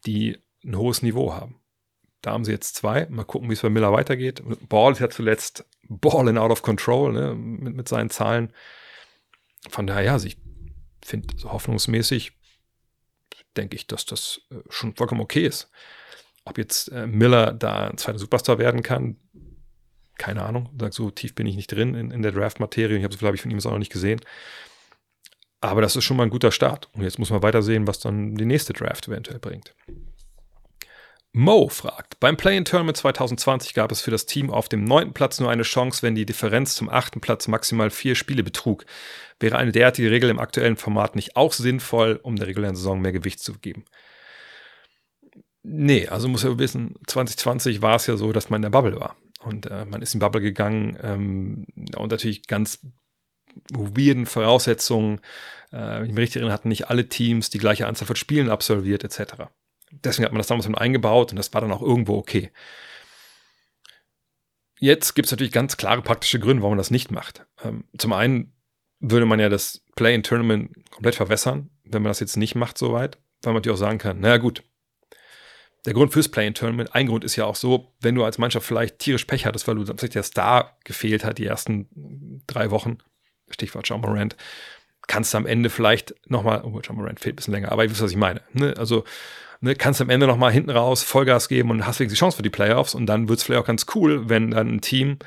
die 0.07 0.39
ein 0.65 0.77
hohes 0.77 1.03
Niveau 1.03 1.35
haben. 1.35 1.61
Da 2.23 2.33
haben 2.33 2.45
sie 2.45 2.53
jetzt 2.53 2.77
zwei. 2.77 3.07
Mal 3.07 3.25
gucken, 3.25 3.49
wie 3.49 3.55
es 3.55 3.63
bei 3.63 3.71
Miller 3.71 3.93
weitergeht. 3.93 4.43
Ball 4.69 4.93
ist 4.93 5.01
ja 5.01 5.09
zuletzt 5.09 5.65
Ball 5.89 6.37
out 6.37 6.51
of 6.51 6.63
control 6.63 7.13
ne, 7.13 7.35
mit, 7.35 7.75
mit 7.75 7.89
seinen 7.89 8.11
Zahlen. 8.11 8.53
Von 9.69 9.87
daher, 9.87 10.03
ja, 10.03 10.13
also 10.13 10.27
ich 10.27 10.39
finde 11.03 11.35
so 11.37 11.51
hoffnungsmäßig, 11.53 12.33
denke 13.57 13.75
ich, 13.77 13.87
dass 13.87 14.05
das 14.05 14.43
äh, 14.51 14.57
schon 14.69 14.95
vollkommen 14.95 15.21
okay 15.21 15.47
ist. 15.47 15.71
Ob 16.45 16.59
jetzt 16.59 16.89
äh, 16.89 17.07
Miller 17.07 17.53
da 17.53 17.89
ein 17.89 17.99
zweiter 17.99 18.19
Superstar 18.19 18.59
werden 18.59 18.83
kann, 18.83 19.17
keine 20.19 20.43
Ahnung. 20.43 20.69
So 20.91 21.11
tief 21.11 21.35
bin 21.35 21.47
ich 21.47 21.57
nicht 21.57 21.73
drin 21.73 21.95
in, 21.95 22.11
in 22.11 22.23
der 22.23 22.33
Draft-Materie. 22.33 22.99
Ich 22.99 23.05
habe 23.05 23.13
so 23.13 23.19
viel, 23.19 23.27
habe 23.27 23.37
ich 23.37 23.43
von 23.43 23.51
ihm 23.51 23.59
auch 23.59 23.71
noch 23.71 23.79
nicht 23.79 23.93
gesehen. 23.93 24.21
Aber 25.61 25.81
das 25.83 25.97
ist 25.97 26.05
schon 26.05 26.17
mal 26.17 26.25
ein 26.25 26.31
guter 26.31 26.53
Start. 26.53 26.89
Und 26.95 27.03
jetzt 27.03 27.19
muss 27.19 27.31
man 27.31 27.43
weiter 27.43 27.63
sehen, 27.63 27.87
was 27.87 28.01
dann 28.01 28.35
die 28.35 28.45
nächste 28.45 28.73
Draft 28.73 29.09
eventuell 29.09 29.39
bringt. 29.39 29.75
Mo 31.33 31.69
fragt, 31.69 32.19
beim 32.19 32.37
Play-in-Tournament 32.37 32.97
2020 32.97 33.73
gab 33.75 33.93
es 33.93 34.01
für 34.01 34.11
das 34.11 34.27
Team 34.27 34.51
auf 34.51 34.69
dem 34.69 34.83
neunten 34.83 35.15
Platz 35.15 35.39
nur 35.39 35.49
eine 35.49 35.63
Chance, 35.63 36.03
wenn 36.03 36.17
die 36.17 36.27
Differenz 36.27 36.75
zum 36.75 36.89
achten 36.89 37.21
Platz 37.21 37.47
maximal 37.47 37.91
vier 37.91 38.17
Spiele 38.17 38.43
betrug. 38.43 38.85
Wäre 39.39 39.57
eine 39.57 39.71
derartige 39.71 40.11
Regel 40.11 40.29
im 40.29 40.41
aktuellen 40.41 40.77
Format 40.77 41.15
nicht 41.15 41.37
auch 41.37 41.53
sinnvoll, 41.53 42.19
um 42.21 42.35
der 42.35 42.49
regulären 42.49 42.75
Saison 42.75 43.01
mehr 43.01 43.13
Gewicht 43.13 43.39
zu 43.41 43.55
geben? 43.55 43.85
Nee, 45.63 46.09
also 46.09 46.29
muss 46.29 46.43
ja 46.43 46.59
wissen, 46.59 46.95
2020 47.07 47.83
war 47.83 47.97
es 47.97 48.07
ja 48.07 48.17
so, 48.17 48.33
dass 48.33 48.51
man 48.51 48.59
in 48.59 48.63
der 48.63 48.71
Bubble 48.71 48.99
war. 48.99 49.17
Und 49.41 49.67
äh, 49.67 49.85
man 49.85 50.03
ist 50.03 50.15
in 50.15 50.21
die 50.21 50.25
Bubble 50.25 50.41
gegangen 50.41 50.99
ähm, 51.03 51.67
und 51.97 52.11
natürlich 52.11 52.47
ganz 52.47 52.87
weirden 53.73 54.27
Voraussetzungen. 54.27 55.21
Äh, 55.73 56.05
ich 56.07 56.13
mich 56.13 56.19
richtig 56.19 56.43
hatten 56.51 56.69
nicht 56.69 56.89
alle 56.89 57.09
Teams 57.09 57.51
die 57.51 57.59
gleiche 57.59 57.87
Anzahl 57.87 58.07
von 58.07 58.17
Spielen 58.17 58.51
absolviert, 58.51 59.05
etc 59.05 59.49
deswegen 59.91 60.25
hat 60.25 60.33
man 60.33 60.39
das 60.39 60.47
damals 60.47 60.69
mit 60.69 60.79
eingebaut 60.79 61.31
und 61.31 61.37
das 61.37 61.53
war 61.53 61.61
dann 61.61 61.73
auch 61.73 61.83
irgendwo 61.83 62.17
okay. 62.17 62.51
Jetzt 64.79 65.15
gibt 65.15 65.27
es 65.27 65.33
natürlich 65.33 65.53
ganz 65.53 65.77
klare 65.77 66.01
praktische 66.03 66.41
Gründe, 66.41 66.63
warum 66.63 66.73
man 66.73 66.79
das 66.79 66.91
nicht 66.91 67.11
macht. 67.11 67.47
Ähm, 67.63 67.85
zum 67.99 68.13
einen 68.13 68.55
würde 68.99 69.27
man 69.27 69.41
ja 69.41 69.49
das 69.49 69.85
Play-in-Tournament 69.97 70.73
komplett 70.91 71.15
verwässern, 71.15 71.71
wenn 71.85 72.03
man 72.03 72.11
das 72.11 72.21
jetzt 72.21 72.37
nicht 72.37 72.55
macht 72.55 72.79
soweit, 72.79 73.19
weil 73.43 73.53
man 73.53 73.61
natürlich 73.61 73.77
auch 73.77 73.81
sagen 73.81 73.99
kann, 73.99 74.21
naja 74.21 74.39
gut, 74.39 74.63
der 75.87 75.95
Grund 75.95 76.13
fürs 76.13 76.29
Play-in-Tournament, 76.29 76.95
ein 76.95 77.07
Grund 77.07 77.25
ist 77.25 77.37
ja 77.37 77.47
auch 77.47 77.57
so, 77.57 77.93
wenn 78.01 78.15
du 78.15 78.25
als 78.25 78.39
Mannschaft 78.39 78.67
vielleicht 78.67 78.99
tierisch 78.99 79.25
Pech 79.25 79.47
hattest, 79.47 79.67
weil 79.67 79.77
du 79.77 79.87
vielleicht 79.87 80.15
der 80.15 80.23
Star 80.23 80.77
gefehlt 80.85 81.25
hat 81.25 81.39
die 81.39 81.47
ersten 81.47 82.43
drei 82.47 82.71
Wochen, 82.71 82.99
Stichwort 83.51 83.89
John 83.89 84.03
Morant, 84.03 84.37
kannst 85.07 85.35
du 85.35 85.39
am 85.39 85.47
Ende 85.47 85.71
vielleicht 85.71 86.15
nochmal, 86.29 86.63
oh, 86.65 86.81
John 86.83 86.97
Morant 86.97 87.21
fehlt 87.21 87.35
ein 87.35 87.37
bisschen 87.37 87.55
länger, 87.55 87.73
aber 87.73 87.85
ihr 87.85 87.91
wisst, 87.91 88.03
was 88.03 88.11
ich 88.11 88.17
meine. 88.17 88.43
Ne? 88.53 88.75
Also 88.77 89.05
ne, 89.61 89.75
kannst 89.75 90.01
am 90.01 90.11
Ende 90.11 90.27
nochmal 90.27 90.53
hinten 90.53 90.71
raus 90.71 91.03
Vollgas 91.03 91.49
geben 91.49 91.71
und 91.71 91.87
hast 91.87 92.01
wenigstens 92.01 92.19
die 92.19 92.21
Chance 92.21 92.37
für 92.37 92.43
die 92.43 92.51
Playoffs. 92.51 92.95
Und 92.95 93.07
dann 93.07 93.29
wird 93.29 93.39
es 93.39 93.45
vielleicht 93.45 93.63
auch 93.63 93.67
ganz 93.67 93.87
cool, 93.95 94.29
wenn 94.29 94.51
dann 94.51 94.69
ein 94.69 94.81
Team, 94.81 95.19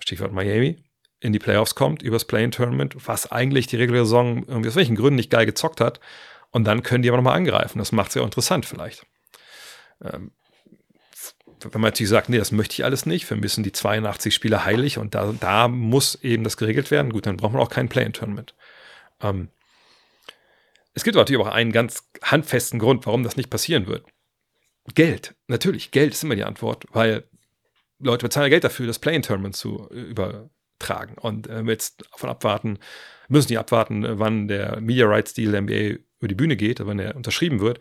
Stichwort 0.00 0.32
Miami, 0.32 0.76
in 1.20 1.32
die 1.32 1.40
Playoffs 1.40 1.74
kommt, 1.74 2.02
übers 2.02 2.26
Play-In-Tournament, 2.26 2.94
was 3.06 3.30
eigentlich 3.32 3.66
die 3.66 3.76
reguläre 3.76 4.04
Saison 4.04 4.44
irgendwie 4.46 4.68
aus 4.68 4.76
welchen 4.76 4.94
Gründen 4.94 5.16
nicht 5.16 5.30
geil 5.30 5.46
gezockt 5.46 5.80
hat. 5.80 6.00
Und 6.50 6.64
dann 6.64 6.82
können 6.82 7.02
die 7.02 7.08
aber 7.08 7.16
nochmal 7.16 7.36
angreifen. 7.36 7.78
Das 7.78 7.92
macht 7.92 8.10
es 8.10 8.14
ja 8.14 8.22
auch 8.22 8.26
interessant 8.26 8.66
vielleicht. 8.66 9.04
Ähm, 10.02 10.32
wenn 11.60 11.80
man 11.80 11.90
natürlich 11.90 12.10
sagt, 12.10 12.28
nee, 12.28 12.38
das 12.38 12.52
möchte 12.52 12.74
ich 12.74 12.84
alles 12.84 13.04
nicht, 13.04 13.28
wir 13.28 13.36
müssen 13.36 13.64
die 13.64 13.72
82 13.72 14.32
Spieler 14.34 14.64
heilig 14.64 14.98
und 14.98 15.14
da, 15.14 15.34
da 15.40 15.68
muss 15.68 16.14
eben 16.22 16.44
das 16.44 16.56
geregelt 16.56 16.90
werden, 16.90 17.12
gut, 17.12 17.26
dann 17.26 17.36
braucht 17.36 17.52
man 17.52 17.62
auch 17.62 17.70
kein 17.70 17.88
Play-In-Tournament. 17.88 18.54
Ähm, 19.20 19.48
es 20.94 21.04
gibt 21.04 21.16
natürlich 21.16 21.40
auch 21.40 21.50
einen 21.50 21.72
ganz 21.72 22.08
handfesten 22.22 22.78
Grund, 22.78 23.06
warum 23.06 23.22
das 23.22 23.36
nicht 23.36 23.50
passieren 23.50 23.86
wird. 23.86 24.04
Geld. 24.94 25.34
Natürlich, 25.46 25.90
Geld 25.90 26.12
ist 26.12 26.24
immer 26.24 26.36
die 26.36 26.44
Antwort, 26.44 26.86
weil 26.90 27.24
Leute 27.98 28.26
bezahlen 28.26 28.50
Geld 28.50 28.64
dafür, 28.64 28.86
das 28.86 28.98
Play-in-Tournament 28.98 29.56
zu 29.56 29.88
äh, 29.90 30.00
übertragen. 30.00 31.16
Und 31.20 31.48
äh, 31.48 31.62
jetzt 31.62 32.04
davon 32.12 32.30
abwarten, 32.30 32.78
müssen 33.28 33.48
die 33.48 33.58
abwarten, 33.58 34.18
wann 34.18 34.48
der 34.48 34.80
Media 34.80 35.06
Rights 35.06 35.34
Deal 35.34 35.52
der 35.52 35.62
NBA 35.62 36.00
über 36.18 36.28
die 36.28 36.34
Bühne 36.34 36.56
geht, 36.56 36.84
wann 36.84 36.98
er 36.98 37.16
unterschrieben 37.16 37.60
wird. 37.60 37.80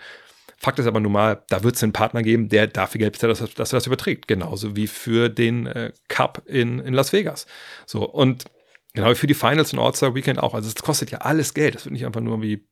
Fakt 0.60 0.80
ist 0.80 0.88
aber 0.88 1.00
nun 1.00 1.12
mal, 1.12 1.44
da 1.50 1.64
wird 1.64 1.76
es 1.76 1.84
einen 1.84 1.94
Partner 1.94 2.24
geben, 2.24 2.50
der 2.50 2.68
dafür 2.68 3.00
Geld 3.00 3.14
bezahlt, 3.14 3.40
dass, 3.40 3.54
dass 3.54 3.74
er 3.74 3.78
das 3.78 3.86
überträgt. 3.88 4.28
Genauso 4.28 4.76
wie 4.76 4.88
für 4.88 5.30
den 5.30 5.68
äh, 5.68 5.94
Cup 6.08 6.42
in, 6.48 6.80
in 6.80 6.94
Las 6.94 7.14
Vegas. 7.14 7.46
So, 7.86 8.04
und 8.04 8.46
genau 8.94 9.12
wie 9.12 9.16
für 9.16 9.28
die 9.28 9.36
Finals 9.36 9.72
und 9.72 9.80
All-Star 9.80 10.16
Weekend 10.16 10.40
auch. 10.40 10.56
Also 10.56 10.68
es 10.68 10.76
kostet 10.76 11.12
ja 11.12 11.20
alles 11.20 11.54
Geld. 11.54 11.76
Das 11.76 11.86
wird 11.86 11.94
nicht 11.94 12.06
einfach 12.06 12.22
nur 12.22 12.42
wie 12.42 12.68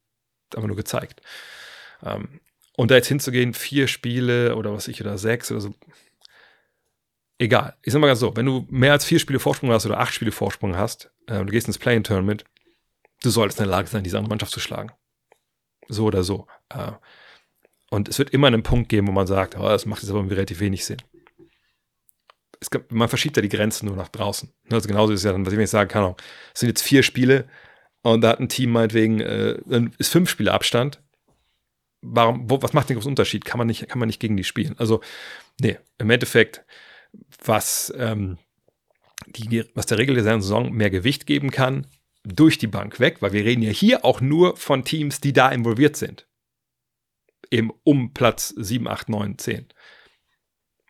einfach 0.55 0.67
nur 0.67 0.75
gezeigt. 0.75 1.21
Ähm, 2.03 2.39
und 2.75 2.91
da 2.91 2.95
jetzt 2.95 3.07
hinzugehen, 3.07 3.53
vier 3.53 3.87
Spiele 3.87 4.55
oder 4.55 4.73
was 4.73 4.87
ich, 4.87 4.99
oder 4.99 5.17
sechs 5.17 5.51
oder 5.51 5.61
so, 5.61 5.73
egal. 7.37 7.75
Ich 7.83 7.93
sag 7.93 7.99
mal 7.99 8.07
ganz 8.07 8.19
so, 8.19 8.35
wenn 8.35 8.45
du 8.45 8.65
mehr 8.69 8.93
als 8.93 9.05
vier 9.05 9.19
Spiele 9.19 9.39
Vorsprung 9.39 9.71
hast 9.71 9.85
oder 9.85 9.99
acht 9.99 10.13
Spiele 10.13 10.31
Vorsprung 10.31 10.75
hast, 10.75 11.11
äh, 11.27 11.39
du 11.39 11.51
gehst 11.51 11.67
ins 11.67 11.77
Play-In-Tournament, 11.77 12.43
du 13.21 13.29
solltest 13.29 13.59
in 13.59 13.65
der 13.65 13.71
Lage 13.71 13.87
sein, 13.87 14.03
diese 14.03 14.17
andere 14.17 14.29
Mannschaft 14.29 14.51
zu 14.51 14.59
schlagen. 14.59 14.91
So 15.87 16.05
oder 16.05 16.23
so. 16.23 16.47
Äh, 16.69 16.93
und 17.95 18.09
es 18.09 18.19
wird 18.19 18.31
immer 18.31 18.47
einen 18.47 18.61
Punkt 18.61 18.89
geben, 18.89 19.07
wo 19.07 19.13
man 19.13 19.25
sagt, 19.25 19.57
oh, 19.57 19.63
das 19.63 19.85
macht 19.85 20.03
jetzt 20.03 20.11
aber 20.11 20.29
relativ 20.29 20.59
wenig 20.59 20.83
Sinn. 20.83 20.97
Gibt, 22.69 22.91
man 22.91 23.07
verschiebt 23.07 23.37
ja 23.37 23.41
die 23.41 23.49
Grenzen 23.49 23.85
nur 23.85 23.95
nach 23.95 24.09
draußen. 24.09 24.51
Also 24.69 24.87
genauso 24.87 25.13
ist 25.13 25.19
es 25.19 25.23
ja 25.23 25.31
dann, 25.31 25.45
was 25.45 25.53
ich 25.53 25.57
mir 25.57 25.63
jetzt 25.63 25.71
sagen 25.71 25.89
kann, 25.89 26.15
es 26.53 26.59
sind 26.59 26.67
jetzt 26.67 26.81
vier 26.81 27.03
Spiele 27.03 27.47
und 28.01 28.21
da 28.21 28.29
hat 28.29 28.39
ein 28.39 28.49
Team 28.49 28.71
meinetwegen, 28.71 29.21
äh, 29.21 29.57
ist 29.97 30.11
fünf 30.11 30.29
Spiele 30.29 30.51
Abstand. 30.51 31.01
Warum, 32.01 32.49
wo, 32.49 32.61
was 32.61 32.73
macht 32.73 32.89
den 32.89 32.97
großen 32.97 33.11
Unterschied? 33.11 33.45
Kann 33.45 33.59
man, 33.59 33.67
nicht, 33.67 33.87
kann 33.87 33.99
man 33.99 34.07
nicht 34.07 34.19
gegen 34.19 34.35
die 34.35 34.43
spielen. 34.43 34.75
Also, 34.77 35.01
nee, 35.61 35.77
im 35.97 36.09
Endeffekt, 36.09 36.65
was, 37.43 37.93
ähm, 37.97 38.39
die, 39.27 39.63
was 39.73 39.85
der 39.85 39.99
Regel 39.99 40.15
der 40.15 40.23
Saison 40.23 40.71
mehr 40.71 40.89
Gewicht 40.89 41.27
geben 41.27 41.49
kann, 41.49 41.87
durch 42.23 42.57
die 42.57 42.67
Bank 42.67 42.99
weg, 42.99 43.21
weil 43.21 43.31
wir 43.31 43.45
reden 43.45 43.61
ja 43.61 43.71
hier 43.71 44.03
auch 44.03 44.19
nur 44.19 44.57
von 44.57 44.83
Teams, 44.83 45.21
die 45.21 45.33
da 45.33 45.49
involviert 45.49 45.95
sind. 45.95 46.27
Eben 47.51 47.71
um 47.83 48.13
Platz 48.13 48.53
7, 48.55 48.87
8, 48.87 49.09
9, 49.09 49.37
10. 49.37 49.67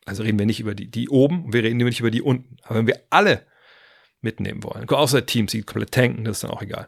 Also 0.06 0.24
reden 0.24 0.40
wir 0.40 0.46
nicht 0.46 0.60
über 0.60 0.76
die, 0.76 0.90
die 0.90 1.10
oben, 1.10 1.52
wir 1.52 1.64
reden 1.64 1.78
nicht 1.78 2.00
über 2.00 2.12
die 2.12 2.22
unten. 2.22 2.58
Aber 2.64 2.76
wenn 2.76 2.88
wir 2.88 3.02
alle 3.10 3.46
mitnehmen 4.22 4.64
wollen, 4.64 4.88
außer 4.88 5.26
Teams, 5.26 5.52
die 5.52 5.64
komplett 5.64 5.92
tanken, 5.92 6.26
das 6.26 6.38
ist 6.38 6.44
dann 6.44 6.52
auch 6.52 6.62
egal, 6.62 6.88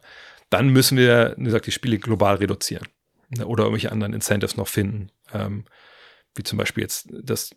dann 0.49 0.69
müssen 0.69 0.97
wir, 0.97 1.35
wie 1.37 1.45
gesagt, 1.45 1.67
die 1.67 1.71
Spiele 1.71 1.97
global 1.97 2.35
reduzieren. 2.35 2.87
Ne, 3.29 3.45
oder 3.45 3.63
irgendwelche 3.63 3.91
anderen 3.91 4.13
Incentives 4.13 4.55
noch 4.55 4.67
finden, 4.67 5.11
ähm, 5.33 5.65
wie 6.35 6.43
zum 6.43 6.57
Beispiel 6.57 6.83
jetzt 6.83 7.09
das 7.11 7.49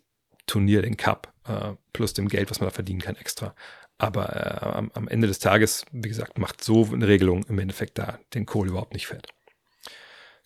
Turnier, 0.45 0.81
den 0.81 0.97
Cup, 0.97 1.33
äh, 1.47 1.73
plus 1.93 2.13
dem 2.13 2.27
Geld, 2.27 2.49
was 2.49 2.59
man 2.59 2.67
da 2.67 2.73
verdienen 2.73 2.99
kann 2.99 3.15
extra. 3.15 3.55
Aber 3.97 4.35
äh, 4.35 4.65
am, 4.65 4.91
am, 4.93 5.07
Ende 5.07 5.27
des 5.27 5.39
Tages, 5.39 5.85
wie 5.91 6.09
gesagt, 6.09 6.37
macht 6.39 6.63
so 6.63 6.89
eine 6.91 7.07
Regelung 7.07 7.45
im 7.45 7.59
Endeffekt 7.59 7.97
da 7.99 8.19
den 8.33 8.45
Kohl 8.45 8.67
überhaupt 8.67 8.93
nicht 8.93 9.07
fett. 9.07 9.27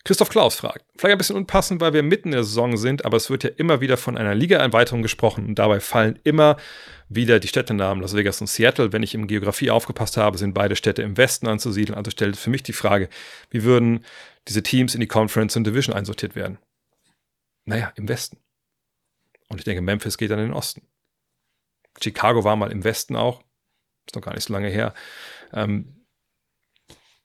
Christoph 0.06 0.28
Klaus 0.28 0.54
fragt, 0.54 0.84
vielleicht 0.96 1.16
ein 1.16 1.18
bisschen 1.18 1.34
unpassend, 1.34 1.80
weil 1.80 1.92
wir 1.92 2.04
mitten 2.04 2.28
in 2.28 2.34
der 2.34 2.44
Saison 2.44 2.76
sind, 2.76 3.04
aber 3.04 3.16
es 3.16 3.28
wird 3.28 3.42
ja 3.42 3.50
immer 3.56 3.80
wieder 3.80 3.96
von 3.96 4.16
einer 4.16 4.36
Liga-Erweiterung 4.36 5.02
gesprochen 5.02 5.46
und 5.46 5.56
dabei 5.56 5.80
fallen 5.80 6.16
immer 6.22 6.58
wieder 7.08 7.40
die 7.40 7.48
Städtenamen 7.48 8.02
Las 8.02 8.14
Vegas 8.14 8.40
und 8.40 8.46
Seattle. 8.46 8.92
Wenn 8.92 9.02
ich 9.02 9.14
in 9.14 9.26
Geografie 9.26 9.68
aufgepasst 9.68 10.16
habe, 10.16 10.38
sind 10.38 10.54
beide 10.54 10.76
Städte 10.76 11.02
im 11.02 11.16
Westen 11.16 11.48
anzusiedeln. 11.48 11.98
Also 11.98 12.12
stellt 12.12 12.36
für 12.36 12.50
mich 12.50 12.62
die 12.62 12.72
Frage, 12.72 13.08
wie 13.50 13.64
würden 13.64 14.04
diese 14.46 14.62
Teams 14.62 14.94
in 14.94 15.00
die 15.00 15.08
Conference 15.08 15.56
und 15.56 15.66
Division 15.66 15.92
einsortiert 15.96 16.36
werden? 16.36 16.58
Naja, 17.64 17.92
im 17.96 18.08
Westen. 18.08 18.38
Und 19.48 19.58
ich 19.58 19.64
denke, 19.64 19.82
Memphis 19.82 20.18
geht 20.18 20.30
dann 20.30 20.38
in 20.38 20.46
den 20.46 20.54
Osten. 20.54 20.82
Chicago 22.00 22.44
war 22.44 22.54
mal 22.54 22.70
im 22.70 22.84
Westen 22.84 23.16
auch. 23.16 23.42
Ist 24.06 24.14
noch 24.14 24.22
gar 24.22 24.34
nicht 24.34 24.44
so 24.44 24.52
lange 24.52 24.68
her. 24.68 24.94
Ähm, 25.52 26.06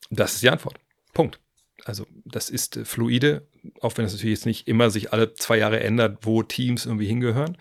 das 0.09 0.33
ist 0.33 0.41
die 0.41 0.49
Antwort. 0.49 0.79
Punkt. 1.13 1.39
Also, 1.85 2.05
das 2.25 2.49
ist 2.49 2.77
äh, 2.77 2.85
fluide, 2.85 3.47
auch 3.81 3.97
wenn 3.97 4.05
es 4.05 4.13
natürlich 4.13 4.37
jetzt 4.37 4.45
nicht 4.45 4.67
immer 4.67 4.89
sich 4.89 5.13
alle 5.13 5.33
zwei 5.33 5.57
Jahre 5.57 5.79
ändert, 5.79 6.19
wo 6.21 6.43
Teams 6.43 6.85
irgendwie 6.85 7.07
hingehören. 7.07 7.57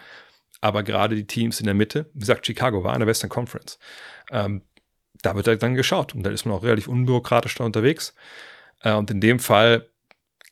Aber 0.61 0.83
gerade 0.83 1.17
die 1.17 1.27
Teams 1.27 1.61
in 1.61 1.67
der 1.67 1.75
Mitte, 1.75 2.11
wie 2.13 2.21
gesagt, 2.21 2.47
Chicago 2.47 2.85
war 2.85 2.95
in 2.95 3.01
der 3.01 3.09
Western 3.09 3.31
Conference. 3.31 3.79
Ähm, 4.31 4.63
da 5.23 5.35
wird 5.35 5.63
dann 5.63 5.75
geschaut 5.75 6.15
und 6.15 6.23
da 6.23 6.31
ist 6.31 6.45
man 6.45 6.55
auch 6.55 6.63
relativ 6.63 6.89
unbürokratisch 6.89 7.55
da 7.55 7.65
unterwegs. 7.65 8.15
Äh, 8.83 8.93
und 8.93 9.11
in 9.11 9.21
dem 9.21 9.39
Fall 9.39 9.87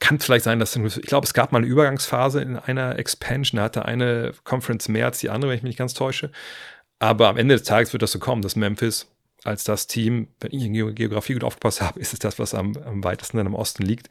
kann 0.00 0.16
es 0.16 0.24
vielleicht 0.24 0.44
sein, 0.44 0.58
dass 0.60 0.76
ich 0.76 1.02
glaube, 1.02 1.26
es 1.26 1.34
gab 1.34 1.52
mal 1.52 1.58
eine 1.58 1.66
Übergangsphase 1.66 2.40
in 2.40 2.56
einer 2.56 2.98
Expansion, 2.98 3.56
da 3.56 3.64
hatte 3.64 3.84
eine 3.84 4.32
Conference 4.44 4.88
mehr 4.88 5.06
als 5.06 5.18
die 5.18 5.30
andere, 5.30 5.50
wenn 5.50 5.56
ich 5.56 5.62
mich 5.62 5.70
nicht 5.70 5.78
ganz 5.78 5.94
täusche. 5.94 6.30
Aber 7.00 7.28
am 7.28 7.36
Ende 7.36 7.54
des 7.54 7.64
Tages 7.64 7.92
wird 7.92 8.02
das 8.02 8.12
so 8.12 8.18
kommen, 8.18 8.42
dass 8.42 8.56
Memphis 8.56 9.10
als 9.48 9.64
das 9.64 9.86
Team, 9.86 10.28
wenn 10.40 10.52
ich 10.52 10.64
in 10.64 10.94
Geografie 10.94 11.34
gut 11.34 11.44
aufgepasst 11.44 11.80
habe, 11.80 12.00
ist 12.00 12.12
es 12.12 12.18
das, 12.18 12.38
was 12.38 12.54
am, 12.54 12.76
am 12.76 13.02
weitesten 13.04 13.36
dann 13.38 13.46
im 13.46 13.54
Osten 13.54 13.82
liegt, 13.82 14.08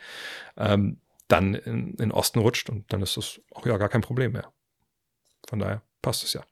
ähm, 0.58 1.00
dann 1.28 1.56
in, 1.56 1.94
in 1.96 2.12
Osten 2.12 2.40
rutscht 2.40 2.70
und 2.70 2.92
dann 2.92 3.02
ist 3.02 3.18
das 3.18 3.42
auch 3.54 3.66
ja 3.66 3.78
gar 3.78 3.90
kein 3.90 4.02
Problem 4.02 4.34
mehr. 4.34 4.52
Von 5.48 5.60
daher 5.60 5.82
passt 6.02 6.24
es 6.24 6.34
ja. 6.34 6.44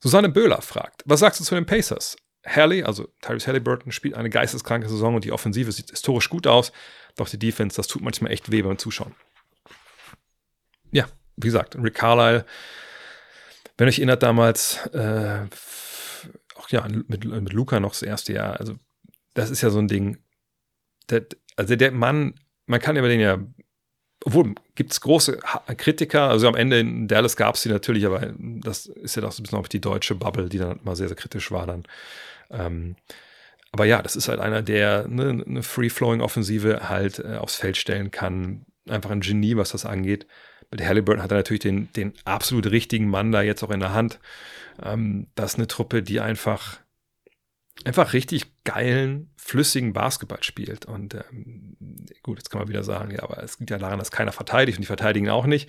Susanne 0.00 0.28
Böhler 0.28 0.60
fragt, 0.60 1.02
was 1.06 1.20
sagst 1.20 1.40
du 1.40 1.44
zu 1.44 1.54
den 1.54 1.66
Pacers? 1.66 2.16
Haley, 2.46 2.82
also 2.82 3.08
Tyrese 3.22 3.46
Halliburton, 3.46 3.90
spielt 3.90 4.14
eine 4.14 4.28
geisteskranke 4.28 4.88
Saison 4.88 5.14
und 5.14 5.24
die 5.24 5.32
Offensive 5.32 5.72
sieht 5.72 5.90
historisch 5.90 6.28
gut 6.28 6.46
aus, 6.46 6.72
doch 7.16 7.28
die 7.28 7.38
Defense, 7.38 7.76
das 7.76 7.86
tut 7.86 8.02
manchmal 8.02 8.32
echt 8.32 8.50
weh 8.50 8.60
beim 8.60 8.76
Zuschauen. 8.76 9.14
Ja, 10.90 11.06
wie 11.36 11.46
gesagt, 11.46 11.76
Rick 11.76 11.94
Carlisle, 11.94 12.44
wenn 13.78 13.88
euch 13.88 13.98
erinnert 13.98 14.22
damals, 14.22 14.86
äh, 14.88 15.46
auch 16.54 16.68
ja, 16.70 16.86
mit, 16.88 17.24
mit 17.24 17.52
Luca 17.52 17.80
noch 17.80 17.92
das 17.92 18.02
erste 18.02 18.32
Jahr, 18.32 18.58
also 18.60 18.76
das 19.34 19.50
ist 19.50 19.62
ja 19.62 19.70
so 19.70 19.78
ein 19.78 19.88
Ding, 19.88 20.18
der, 21.10 21.26
also 21.56 21.76
der 21.76 21.92
Mann, 21.92 22.34
man 22.66 22.80
kann 22.80 22.96
über 22.96 23.08
den 23.08 23.20
ja, 23.20 23.38
obwohl 24.24 24.54
gibt 24.74 24.92
es 24.92 25.00
große 25.00 25.38
Kritiker, 25.76 26.28
also 26.28 26.48
am 26.48 26.54
Ende 26.54 26.80
in 26.80 27.08
Dallas 27.08 27.36
gab 27.36 27.56
es 27.56 27.62
die 27.62 27.68
natürlich, 27.68 28.06
aber 28.06 28.32
das 28.38 28.86
ist 28.86 29.16
ja 29.16 29.22
doch 29.22 29.32
so 29.32 29.40
ein 29.40 29.44
bisschen 29.44 29.58
auch 29.58 29.68
die 29.68 29.80
deutsche 29.80 30.14
Bubble, 30.14 30.48
die 30.48 30.58
dann 30.58 30.78
immer 30.78 30.96
sehr, 30.96 31.08
sehr 31.08 31.16
kritisch 31.16 31.50
war 31.50 31.66
dann. 31.66 31.84
Ähm, 32.50 32.96
aber 33.74 33.84
ja, 33.86 34.00
das 34.02 34.14
ist 34.14 34.28
halt 34.28 34.38
einer, 34.38 34.62
der 34.62 35.08
ne, 35.08 35.44
eine 35.44 35.62
Free-Flowing-Offensive 35.62 36.88
halt 36.88 37.18
äh, 37.18 37.36
aufs 37.38 37.56
Feld 37.56 37.76
stellen 37.76 38.12
kann. 38.12 38.64
Einfach 38.88 39.10
ein 39.10 39.20
Genie, 39.20 39.56
was 39.56 39.70
das 39.70 39.84
angeht. 39.84 40.28
Mit 40.70 40.84
Halliburton 40.84 41.22
hat 41.22 41.30
er 41.30 41.38
natürlich 41.38 41.62
den, 41.62 41.92
den 41.92 42.12
absolut 42.24 42.70
richtigen 42.70 43.08
Mann 43.08 43.32
da 43.32 43.42
jetzt 43.42 43.62
auch 43.62 43.70
in 43.70 43.80
der 43.80 43.94
Hand. 43.94 44.20
Ähm, 44.82 45.28
das 45.34 45.52
ist 45.52 45.58
eine 45.58 45.68
Truppe, 45.68 46.02
die 46.02 46.20
einfach, 46.20 46.78
einfach 47.84 48.12
richtig 48.12 48.46
geilen, 48.64 49.30
flüssigen 49.36 49.92
Basketball 49.92 50.42
spielt. 50.42 50.86
Und 50.86 51.14
ähm, 51.14 51.76
gut, 52.22 52.38
jetzt 52.38 52.50
kann 52.50 52.60
man 52.60 52.68
wieder 52.68 52.82
sagen, 52.82 53.10
ja, 53.10 53.22
aber 53.22 53.42
es 53.42 53.58
liegt 53.58 53.70
ja 53.70 53.78
daran, 53.78 53.98
dass 53.98 54.10
keiner 54.10 54.32
verteidigt 54.32 54.78
und 54.78 54.82
die 54.82 54.86
verteidigen 54.86 55.28
auch 55.28 55.46
nicht. 55.46 55.68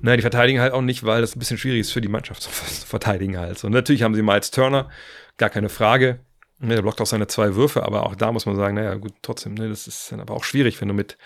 Naja, 0.00 0.16
die 0.16 0.22
verteidigen 0.22 0.60
halt 0.60 0.72
auch 0.72 0.82
nicht, 0.82 1.04
weil 1.04 1.20
das 1.20 1.36
ein 1.36 1.38
bisschen 1.38 1.58
schwierig 1.58 1.80
ist 1.80 1.92
für 1.92 2.00
die 2.00 2.08
Mannschaft 2.08 2.42
zu 2.42 2.50
verteidigen 2.50 3.38
halt. 3.38 3.62
Und 3.64 3.72
natürlich 3.72 4.02
haben 4.02 4.14
sie 4.14 4.22
Miles 4.22 4.50
Turner, 4.50 4.90
gar 5.36 5.50
keine 5.50 5.68
Frage. 5.68 6.20
Ne, 6.62 6.74
der 6.74 6.82
blockt 6.82 7.00
auch 7.00 7.06
seine 7.06 7.26
zwei 7.26 7.54
Würfe, 7.54 7.84
aber 7.84 8.04
auch 8.04 8.14
da 8.14 8.32
muss 8.32 8.44
man 8.44 8.54
sagen, 8.54 8.74
naja, 8.74 8.94
gut, 8.96 9.14
trotzdem, 9.22 9.54
ne, 9.54 9.70
das 9.70 9.88
ist 9.88 10.12
dann 10.12 10.20
aber 10.20 10.34
auch 10.34 10.44
schwierig, 10.44 10.78
wenn 10.82 10.88
du 10.88 10.94
mit 10.94 11.16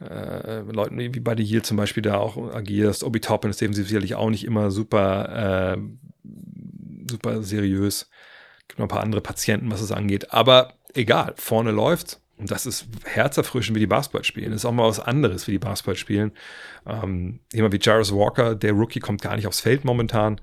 äh, 0.00 0.60
Leuten 0.60 0.98
wie 0.98 1.20
bei 1.20 1.34
Yield 1.34 1.66
zum 1.66 1.76
Beispiel 1.76 2.02
da 2.02 2.18
auch 2.18 2.36
agierst. 2.54 3.04
Obi 3.04 3.20
Toppin 3.20 3.50
ist 3.50 3.60
defensiv 3.60 3.88
sicherlich 3.88 4.14
auch 4.14 4.30
nicht 4.30 4.44
immer 4.44 4.70
super, 4.70 5.76
äh, 5.76 5.78
super 7.10 7.42
seriös. 7.42 8.10
Gibt 8.68 8.78
noch 8.78 8.86
ein 8.86 8.90
paar 8.90 9.02
andere 9.02 9.20
Patienten, 9.20 9.70
was 9.70 9.80
es 9.80 9.92
angeht. 9.92 10.32
Aber 10.32 10.74
egal, 10.94 11.34
vorne 11.36 11.70
läuft. 11.70 12.20
Und 12.36 12.52
das 12.52 12.66
ist 12.66 12.86
herzerfrischend, 13.04 13.74
wie 13.74 13.80
die 13.80 13.88
Basketball 13.88 14.22
spielen. 14.22 14.52
Das 14.52 14.60
ist 14.60 14.64
auch 14.64 14.72
mal 14.72 14.86
was 14.86 15.00
anderes, 15.00 15.48
wie 15.48 15.52
die 15.52 15.58
Basketball 15.58 15.96
spielen. 15.96 16.32
Ähm, 16.86 17.40
jemand 17.52 17.74
wie 17.74 17.80
Jarvis 17.80 18.12
Walker, 18.12 18.54
der 18.54 18.72
Rookie, 18.72 19.00
kommt 19.00 19.22
gar 19.22 19.34
nicht 19.34 19.48
aufs 19.48 19.60
Feld 19.60 19.84
momentan. 19.84 20.40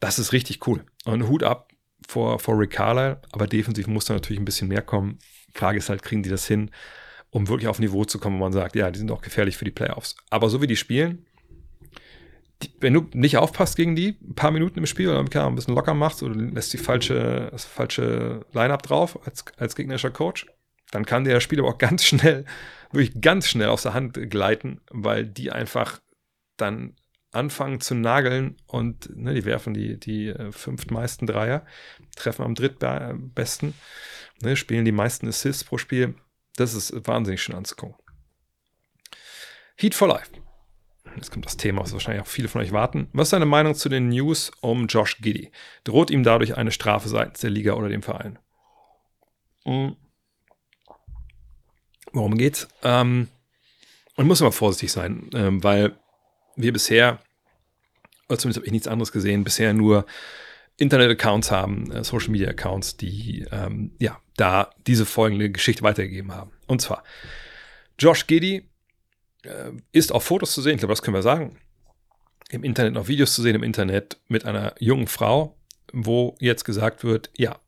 Das 0.00 0.18
ist 0.18 0.32
richtig 0.32 0.66
cool. 0.66 0.84
Und 1.04 1.28
Hut 1.28 1.44
ab 1.44 1.70
vor, 2.08 2.40
vor 2.40 2.58
Rick 2.58 2.72
Carlisle, 2.72 3.20
aber 3.30 3.46
defensiv 3.46 3.86
muss 3.86 4.06
da 4.06 4.14
natürlich 4.14 4.40
ein 4.40 4.44
bisschen 4.44 4.68
mehr 4.68 4.82
kommen. 4.82 5.18
Frage 5.54 5.78
ist 5.78 5.88
halt, 5.88 6.02
kriegen 6.02 6.24
die 6.24 6.30
das 6.30 6.46
hin, 6.46 6.70
um 7.34 7.48
wirklich 7.48 7.66
auf 7.66 7.80
ein 7.80 7.82
Niveau 7.82 8.04
zu 8.04 8.20
kommen, 8.20 8.38
wo 8.38 8.44
man 8.44 8.52
sagt, 8.52 8.76
ja, 8.76 8.92
die 8.92 8.98
sind 9.00 9.10
auch 9.10 9.20
gefährlich 9.20 9.56
für 9.56 9.64
die 9.64 9.72
Playoffs. 9.72 10.14
Aber 10.30 10.48
so 10.48 10.62
wie 10.62 10.68
die 10.68 10.76
spielen, 10.76 11.26
die, 12.62 12.70
wenn 12.78 12.94
du 12.94 13.08
nicht 13.12 13.38
aufpasst 13.38 13.74
gegen 13.74 13.96
die, 13.96 14.16
ein 14.22 14.36
paar 14.36 14.52
Minuten 14.52 14.78
im 14.78 14.86
Spiel 14.86 15.08
oder 15.08 15.18
ein 15.18 15.54
bisschen 15.56 15.74
locker 15.74 15.94
machst 15.94 16.22
oder 16.22 16.36
lässt 16.36 16.72
die 16.72 16.78
falsche, 16.78 17.48
das 17.50 17.64
falsche 17.64 18.46
Line-Up 18.52 18.84
drauf 18.84 19.18
als, 19.26 19.44
als 19.56 19.74
gegnerischer 19.74 20.12
Coach, 20.12 20.46
dann 20.92 21.04
kann 21.04 21.24
der 21.24 21.40
Spiel 21.40 21.58
aber 21.58 21.70
auch 21.70 21.78
ganz 21.78 22.04
schnell, 22.04 22.44
wirklich 22.92 23.20
ganz 23.20 23.48
schnell 23.48 23.66
aus 23.66 23.82
der 23.82 23.94
Hand 23.94 24.30
gleiten, 24.30 24.80
weil 24.92 25.26
die 25.26 25.50
einfach 25.50 26.00
dann 26.56 26.94
anfangen 27.32 27.80
zu 27.80 27.96
nageln 27.96 28.58
und 28.68 29.10
ne, 29.16 29.34
die 29.34 29.44
werfen 29.44 29.74
die, 29.74 29.98
die 29.98 30.28
äh, 30.28 30.52
fünftmeisten 30.52 31.26
Dreier, 31.26 31.66
treffen 32.14 32.44
am 32.44 32.54
drittbesten, 32.54 33.74
ne, 34.40 34.54
spielen 34.54 34.84
die 34.84 34.92
meisten 34.92 35.26
Assists 35.26 35.64
pro 35.64 35.78
Spiel. 35.78 36.14
Das 36.56 36.74
ist 36.74 37.06
wahnsinnig 37.06 37.42
schön 37.42 37.56
anzugucken. 37.56 37.96
Heat 39.76 39.94
for 39.94 40.08
Life. 40.08 40.30
Jetzt 41.16 41.30
kommt 41.30 41.46
das 41.46 41.56
Thema, 41.56 41.82
was 41.82 41.92
wahrscheinlich 41.92 42.22
auch 42.22 42.28
viele 42.28 42.48
von 42.48 42.60
euch 42.60 42.72
warten. 42.72 43.08
Was 43.12 43.28
ist 43.28 43.32
deine 43.32 43.46
Meinung 43.46 43.74
zu 43.74 43.88
den 43.88 44.08
News 44.08 44.50
um 44.60 44.86
Josh 44.86 45.18
Giddy? 45.20 45.50
Droht 45.84 46.10
ihm 46.10 46.24
dadurch 46.24 46.56
eine 46.56 46.72
Strafe 46.72 47.08
seitens 47.08 47.40
der 47.40 47.50
Liga 47.50 47.74
oder 47.74 47.88
dem 47.88 48.02
Verein? 48.02 48.38
Mhm. 49.64 49.96
Worum 52.12 52.36
geht's? 52.36 52.68
Ähm, 52.82 53.28
man 54.16 54.26
muss 54.26 54.40
immer 54.40 54.52
vorsichtig 54.52 54.92
sein, 54.92 55.30
ähm, 55.34 55.62
weil 55.62 55.96
wir 56.56 56.72
bisher, 56.72 57.20
oder 58.28 58.38
zumindest 58.38 58.58
habe 58.58 58.66
ich 58.66 58.72
nichts 58.72 58.88
anderes 58.88 59.12
gesehen, 59.12 59.44
bisher 59.44 59.72
nur 59.72 60.06
Internet-Accounts 60.76 61.50
haben, 61.50 61.90
äh, 61.90 62.04
Social-Media-Accounts, 62.04 62.96
die 62.96 63.46
ähm, 63.50 63.94
ja 63.98 64.20
da 64.36 64.70
diese 64.86 65.06
folgende 65.06 65.50
Geschichte 65.50 65.82
weitergegeben 65.82 66.32
haben. 66.32 66.52
Und 66.66 66.80
zwar, 66.80 67.04
Josh 67.98 68.26
Giddy 68.26 68.68
äh, 69.44 69.72
ist 69.92 70.12
auf 70.12 70.24
Fotos 70.24 70.52
zu 70.52 70.62
sehen, 70.62 70.74
ich 70.74 70.80
glaube, 70.80 70.92
das 70.92 71.02
können 71.02 71.16
wir 71.16 71.22
sagen, 71.22 71.58
im 72.50 72.64
Internet 72.64 72.94
noch 72.94 73.08
Videos 73.08 73.34
zu 73.34 73.42
sehen 73.42 73.54
im 73.54 73.62
Internet 73.62 74.18
mit 74.28 74.44
einer 74.44 74.74
jungen 74.78 75.06
Frau, 75.06 75.56
wo 75.92 76.36
jetzt 76.40 76.64
gesagt 76.64 77.04
wird, 77.04 77.30
ja, 77.36 77.58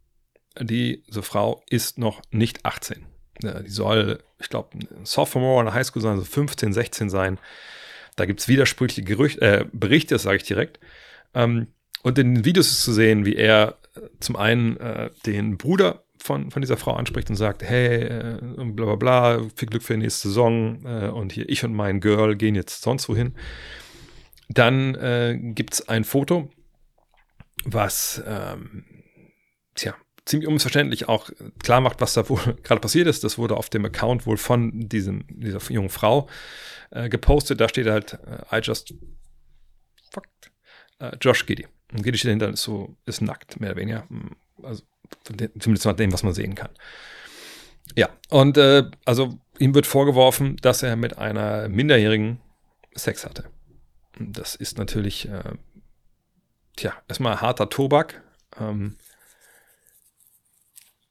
diese 0.61 1.23
Frau 1.23 1.63
ist 1.69 1.99
noch 1.99 2.23
nicht 2.31 2.65
18. 2.65 3.07
Die 3.43 3.71
soll, 3.71 4.23
ich 4.39 4.49
glaube, 4.49 4.79
Sophomore 5.05 5.61
in 5.61 5.67
der 5.67 5.75
Highschool 5.75 6.01
sein, 6.01 6.13
also 6.13 6.25
15, 6.25 6.73
16 6.73 7.11
sein. 7.11 7.39
Da 8.17 8.25
gibt 8.25 8.41
es 8.41 8.49
widersprüchliche 8.49 9.03
Gerüchte, 9.03 9.41
äh, 9.43 9.65
Berichte, 9.73 10.15
das 10.15 10.23
sage 10.23 10.39
ich 10.39 10.45
direkt. 10.45 10.81
Ähm, 11.35 11.69
und 12.03 12.19
in 12.19 12.37
den 12.37 12.45
Videos 12.47 12.69
ist 12.69 12.83
zu 12.83 12.93
sehen, 12.93 13.27
wie 13.27 13.37
er 13.37 13.77
äh, 13.95 14.01
zum 14.21 14.37
einen 14.37 14.79
äh, 14.79 15.11
den 15.27 15.59
Bruder 15.59 16.06
von, 16.27 16.51
von 16.51 16.61
dieser 16.61 16.77
Frau 16.77 16.93
anspricht 16.95 17.31
und 17.31 17.37
sagt, 17.37 17.63
hey, 17.63 18.03
äh, 18.03 18.39
bla 18.41 18.85
bla 18.85 18.97
bla, 18.97 19.49
viel 19.55 19.69
Glück 19.69 19.83
für 19.83 19.95
die 19.95 20.01
nächste 20.01 20.29
Saison 20.29 20.85
äh, 20.85 21.09
und 21.09 21.33
hier 21.33 21.49
ich 21.49 21.65
und 21.65 21.75
mein 21.75 22.01
Girl 22.01 22.37
gehen 22.37 22.55
jetzt 22.55 22.83
sonst 22.83 23.09
wohin. 23.09 23.35
Dann 24.49 24.95
äh, 24.97 25.39
gibt 25.41 25.75
es 25.75 25.89
ein 25.89 26.05
Foto, 26.05 26.51
was 27.65 28.23
ähm, 28.27 28.85
tja, 29.75 29.95
ziemlich 30.25 30.49
unmissverständlich 30.49 31.09
auch 31.09 31.31
klar 31.63 31.81
macht, 31.81 32.01
was 32.01 32.15
da 32.15 32.29
wohl 32.29 32.57
gerade 32.63 32.81
passiert 32.81 33.07
ist. 33.07 33.25
Das 33.25 33.39
wurde 33.39 33.57
auf 33.57 33.71
dem 33.71 33.85
Account 33.85 34.27
wohl 34.27 34.37
von 34.37 34.89
diesem, 34.89 35.25
dieser 35.29 35.61
jungen 35.73 35.89
Frau 35.89 36.29
äh, 36.91 37.09
gepostet. 37.09 37.61
Da 37.61 37.69
steht 37.69 37.87
halt, 37.87 38.19
äh, 38.27 38.59
I 38.59 38.61
just 38.63 38.95
fucked 40.13 40.53
äh, 40.99 41.17
Josh 41.21 41.47
Giddy. 41.47 41.67
Und 41.93 42.03
Giddy 42.03 42.19
steht 42.19 42.29
dahinter, 42.29 42.51
ist 42.51 42.63
so, 42.63 42.97
ist 43.07 43.23
nackt, 43.23 43.61
mehr 43.61 43.71
oder 43.71 43.81
weniger. 43.81 44.07
Also 44.63 44.83
zumindest 45.59 45.87
nach 45.87 45.97
dem, 45.97 46.13
was 46.13 46.23
man 46.23 46.35
sehen 46.35 46.55
kann. 46.55 46.71
Ja, 47.95 48.09
und 48.31 48.57
äh, 48.57 48.85
also 49.05 49.39
ihm 49.59 49.75
wird 49.75 49.87
vorgeworfen, 49.87 50.57
dass 50.57 50.83
er 50.83 50.97
mit 50.97 51.19
einer 51.19 51.69
Minderjährigen 51.69 52.41
Sex 52.95 53.25
hatte. 53.25 53.45
Das 54.19 54.55
ist 54.55 54.79
natürlich, 54.79 55.29
äh, 55.29 55.53
tja, 56.77 56.95
erstmal 57.09 57.41
harter 57.41 57.69
Tobak. 57.69 58.23
Ähm, 58.59 58.97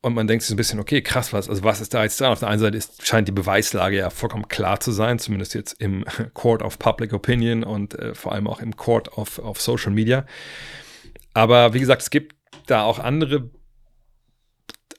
und 0.02 0.14
man 0.14 0.28
denkt 0.28 0.44
sich 0.44 0.54
ein 0.54 0.58
bisschen, 0.58 0.80
okay, 0.80 1.02
krass, 1.02 1.34
was, 1.34 1.50
also 1.50 1.64
was 1.64 1.82
ist 1.82 1.96
da 1.96 2.04
jetzt 2.04 2.22
dran? 2.22 2.32
Auf 2.32 2.40
der 2.40 2.50
einen 2.50 2.60
Seite 2.60 2.78
ist, 2.78 3.08
scheint 3.08 3.28
die 3.28 3.32
Beweislage 3.32 3.98
ja 3.98 4.12
vollkommen 4.12 4.48
klar 4.48 4.80
zu 4.80 4.92
sein, 4.92 5.18
zumindest 5.18 5.56
jetzt 5.56 5.74
im 5.82 6.06
Court 6.36 6.62
of 6.62 6.78
Public 6.78 7.12
Opinion 7.14 7.64
und 7.64 7.98
äh, 7.98 8.14
vor 8.14 8.34
allem 8.34 8.48
auch 8.48 8.60
im 8.60 8.76
Court 8.76 9.18
of, 9.18 9.40
of 9.40 9.60
Social 9.60 9.92
Media. 9.92 10.28
Aber 11.34 11.74
wie 11.74 11.80
gesagt, 11.80 12.04
es 12.04 12.12
gibt 12.12 12.36
da 12.68 12.84
auch 12.84 13.00
andere, 13.00 13.50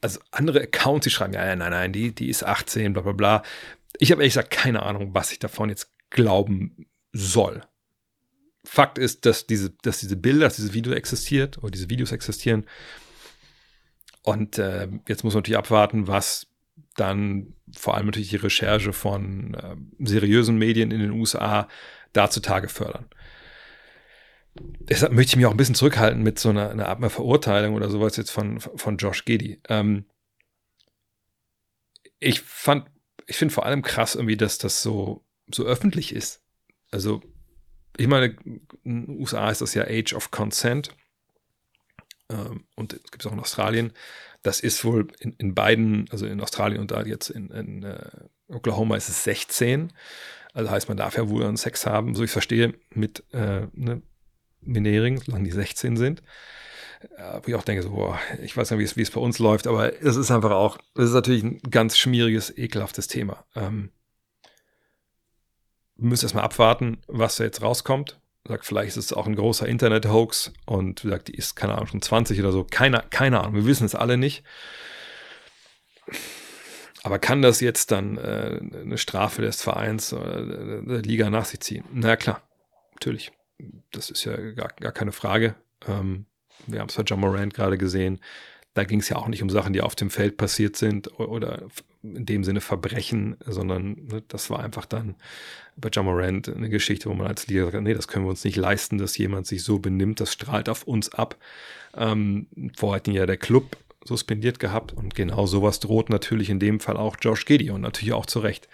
also 0.07 0.21
andere 0.31 0.63
Accounts, 0.63 1.05
die 1.05 1.11
schreiben, 1.11 1.33
ja, 1.33 1.45
nein, 1.45 1.59
nein, 1.59 1.71
nein, 1.71 1.93
die, 1.93 2.15
die 2.15 2.29
ist 2.29 2.45
18, 2.45 2.93
bla 2.93 3.03
bla 3.03 3.13
bla. 3.13 3.43
Ich 3.99 4.13
habe 4.13 4.23
ehrlich 4.23 4.35
gesagt 4.35 4.51
keine 4.51 4.83
Ahnung, 4.83 5.15
was 5.15 5.33
ich 5.33 5.41
davon 5.41 5.69
jetzt 5.69 5.93
glauben 6.11 6.87
soll. 7.13 7.63
Fakt 8.65 8.99
ist, 8.99 9.27
dass 9.27 9.47
diese, 9.47 9.71
dass 9.83 9.99
diese 9.99 10.17
Bilder, 10.17 10.47
dass 10.47 10.57
dieses 10.57 10.75
Video 10.75 10.93
existiert 10.93 11.59
oder 11.59 11.71
diese 11.71 11.91
Videos 11.91 12.13
existieren. 12.13 12.67
Und 14.23 14.59
äh, 14.59 14.89
jetzt 15.09 15.25
muss 15.25 15.35
man 15.35 15.41
natürlich 15.41 15.59
abwarten, 15.59 16.07
was 16.07 16.47
dann 16.95 17.55
vor 17.77 17.97
allem 17.97 18.07
natürlich 18.07 18.31
die 18.31 18.37
Recherche 18.37 18.93
von 18.93 19.55
äh, 19.55 19.77
seriösen 20.05 20.57
Medien 20.57 20.91
in 20.91 21.01
den 21.01 21.11
USA 21.11 21.69
da 22.13 22.31
zutage 22.31 22.69
fördern. 22.69 23.07
Deshalb 24.89 25.13
möchte 25.13 25.31
ich 25.31 25.37
mich 25.37 25.47
auch 25.47 25.51
ein 25.51 25.57
bisschen 25.57 25.75
zurückhalten 25.75 26.23
mit 26.23 26.39
so 26.39 26.51
einer, 26.51 26.71
einer 26.71 26.89
Art 26.89 26.99
einer 26.99 27.11
Verurteilung 27.11 27.75
oder 27.75 27.91
sowas 27.91 28.17
jetzt 28.17 28.31
von, 28.31 28.61
von 28.61 28.97
Josh 28.97 29.25
Gedi. 29.25 29.61
Ähm, 29.69 30.05
ich 32.19 32.41
fand, 32.41 32.89
ich 33.27 33.37
finde 33.37 33.53
vor 33.53 33.67
allem 33.67 33.83
krass 33.83 34.15
irgendwie, 34.15 34.37
dass 34.37 34.59
das 34.59 34.83
so, 34.83 35.25
so 35.53 35.65
öffentlich 35.65 36.15
ist. 36.15 36.43
Also 36.91 37.21
ich 37.97 38.07
meine, 38.07 38.37
in 38.85 39.07
den 39.07 39.21
USA 39.21 39.51
ist 39.51 39.61
das 39.61 39.75
ja 39.75 39.85
Age 39.85 40.15
of 40.15 40.31
Consent. 40.31 40.91
Ähm, 42.29 42.65
und 42.75 42.93
es 42.93 43.11
gibt 43.11 43.23
es 43.23 43.27
auch 43.27 43.33
in 43.33 43.41
Australien. 43.41 43.93
Das 44.43 44.61
ist 44.61 44.85
wohl 44.85 45.09
in, 45.21 45.33
in, 45.39 45.55
beiden, 45.55 46.09
also 46.11 46.27
in 46.27 46.41
Australien 46.41 46.81
und 46.81 46.91
da 46.91 47.03
jetzt 47.03 47.31
in, 47.31 47.51
in 47.51 47.85
uh, 47.85 48.55
Oklahoma 48.55 48.97
ist 48.97 49.09
es 49.09 49.25
16. 49.25 49.93
Also 50.53 50.71
heißt, 50.71 50.89
man 50.89 50.97
darf 50.97 51.17
ja 51.17 51.29
wohl 51.29 51.45
einen 51.45 51.57
Sex 51.57 51.87
haben, 51.87 52.15
so 52.15 52.23
ich 52.23 52.31
verstehe, 52.31 52.75
mit 52.91 53.25
äh, 53.33 53.67
ne, 53.73 54.03
Minering, 54.67 55.21
solange 55.21 55.45
die 55.45 55.53
16 55.53 55.97
sind. 55.97 56.23
Äh, 57.17 57.41
wo 57.43 57.49
ich 57.49 57.55
auch 57.55 57.65
denke, 57.65 57.83
so, 57.83 57.91
boah, 57.91 58.19
ich 58.43 58.57
weiß 58.57 58.71
nicht, 58.71 58.97
wie 58.97 59.03
es 59.03 59.11
bei 59.11 59.21
uns 59.21 59.39
läuft, 59.39 59.67
aber 59.67 60.03
es 60.03 60.17
ist 60.17 60.31
einfach 60.31 60.51
auch, 60.51 60.79
es 60.95 61.07
ist 61.07 61.15
natürlich 61.15 61.43
ein 61.43 61.59
ganz 61.71 61.97
schmieriges, 61.99 62.57
ekelhaftes 62.57 63.07
Thema. 63.07 63.45
Ähm, 63.55 63.91
wir 65.97 66.09
müssen 66.09 66.25
erstmal 66.25 66.45
abwarten, 66.45 66.99
was 67.07 67.37
da 67.37 67.45
jetzt 67.45 67.63
rauskommt. 67.63 68.21
Sagt, 68.47 68.65
vielleicht 68.65 68.97
ist 68.97 68.97
es 68.97 69.13
auch 69.13 69.27
ein 69.27 69.35
großer 69.35 69.67
Internet-Hoax 69.67 70.53
und 70.67 71.03
gesagt, 71.03 71.29
die 71.29 71.35
ist, 71.35 71.57
keine 71.57 71.75
Ahnung, 71.75 71.89
schon 71.89 72.03
20 72.03 72.39
oder 72.41 72.53
so. 72.53 72.65
Keine, 72.65 73.05
keine 73.11 73.41
Ahnung, 73.41 73.55
wir 73.55 73.67
wissen 73.67 73.87
es 73.87 73.95
alle 73.95 74.17
nicht. 74.17 74.45
Aber 77.03 77.19
kann 77.19 77.43
das 77.43 77.61
jetzt 77.61 77.91
dann 77.93 78.19
äh, 78.19 78.61
eine 78.83 78.99
Strafe 78.99 79.43
des 79.43 79.63
Vereins 79.63 80.13
oder 80.13 80.81
der 80.81 81.03
Liga 81.03 81.31
nach 81.31 81.45
sich 81.45 81.61
ziehen? 81.61 81.85
Na 81.93 82.17
klar, 82.17 82.43
natürlich. 82.95 83.33
Das 83.91 84.11
ist 84.11 84.25
ja 84.25 84.37
gar, 84.53 84.69
gar 84.69 84.93
keine 84.93 85.13
Frage. 85.13 85.55
Ähm, 85.87 86.27
wir 86.67 86.81
haben 86.81 86.89
es 86.89 86.97
bei 86.97 87.03
John 87.03 87.21
Morant 87.21 87.55
gerade 87.55 87.79
gesehen. 87.79 88.21
Da 88.75 88.85
ging 88.85 89.01
es 89.01 89.09
ja 89.09 89.17
auch 89.17 89.29
nicht 89.29 89.43
um 89.43 89.49
Sachen, 89.49 89.73
die 89.73 89.81
auf 89.81 89.95
dem 89.95 90.11
Feld 90.11 90.37
passiert 90.37 90.77
sind 90.77 91.19
oder 91.19 91.69
in 92.03 92.27
dem 92.27 92.45
Sinne 92.45 92.61
Verbrechen, 92.61 93.37
sondern 93.47 94.07
ne, 94.07 94.23
das 94.29 94.51
war 94.51 94.61
einfach 94.61 94.85
dann 94.85 95.17
bei 95.77 95.89
John 95.89 96.05
Morant 96.05 96.49
eine 96.49 96.69
Geschichte, 96.69 97.09
wo 97.09 97.15
man 97.15 97.27
als 97.27 97.47
Liga 97.47 97.71
sagt, 97.71 97.83
nee, 97.83 97.95
das 97.95 98.07
können 98.09 98.27
wir 98.27 98.31
uns 98.31 98.45
nicht 98.45 98.57
leisten, 98.57 98.99
dass 98.99 99.17
jemand 99.17 99.47
sich 99.47 99.63
so 99.63 99.79
benimmt, 99.79 100.21
das 100.21 100.33
strahlt 100.33 100.69
auf 100.69 100.85
uns 100.85 101.13
ab. 101.13 101.37
Ähm, 101.95 102.49
vorher 102.77 102.97
hat 102.97 103.09
ihn 103.09 103.15
ja 103.15 103.27
der 103.27 103.39
Club 103.39 103.77
suspendiert 104.05 104.59
gehabt 104.59 104.93
und 104.93 105.15
genau 105.15 105.47
sowas 105.47 105.81
droht 105.81 106.11
natürlich 106.11 106.51
in 106.51 106.61
dem 106.61 106.81
Fall 106.81 106.97
auch 106.97 107.17
Josh 107.21 107.45
Giddy 107.45 107.71
und 107.71 107.81
natürlich 107.81 108.13
auch 108.13 108.27
zu 108.27 108.41
Recht. 108.41 108.69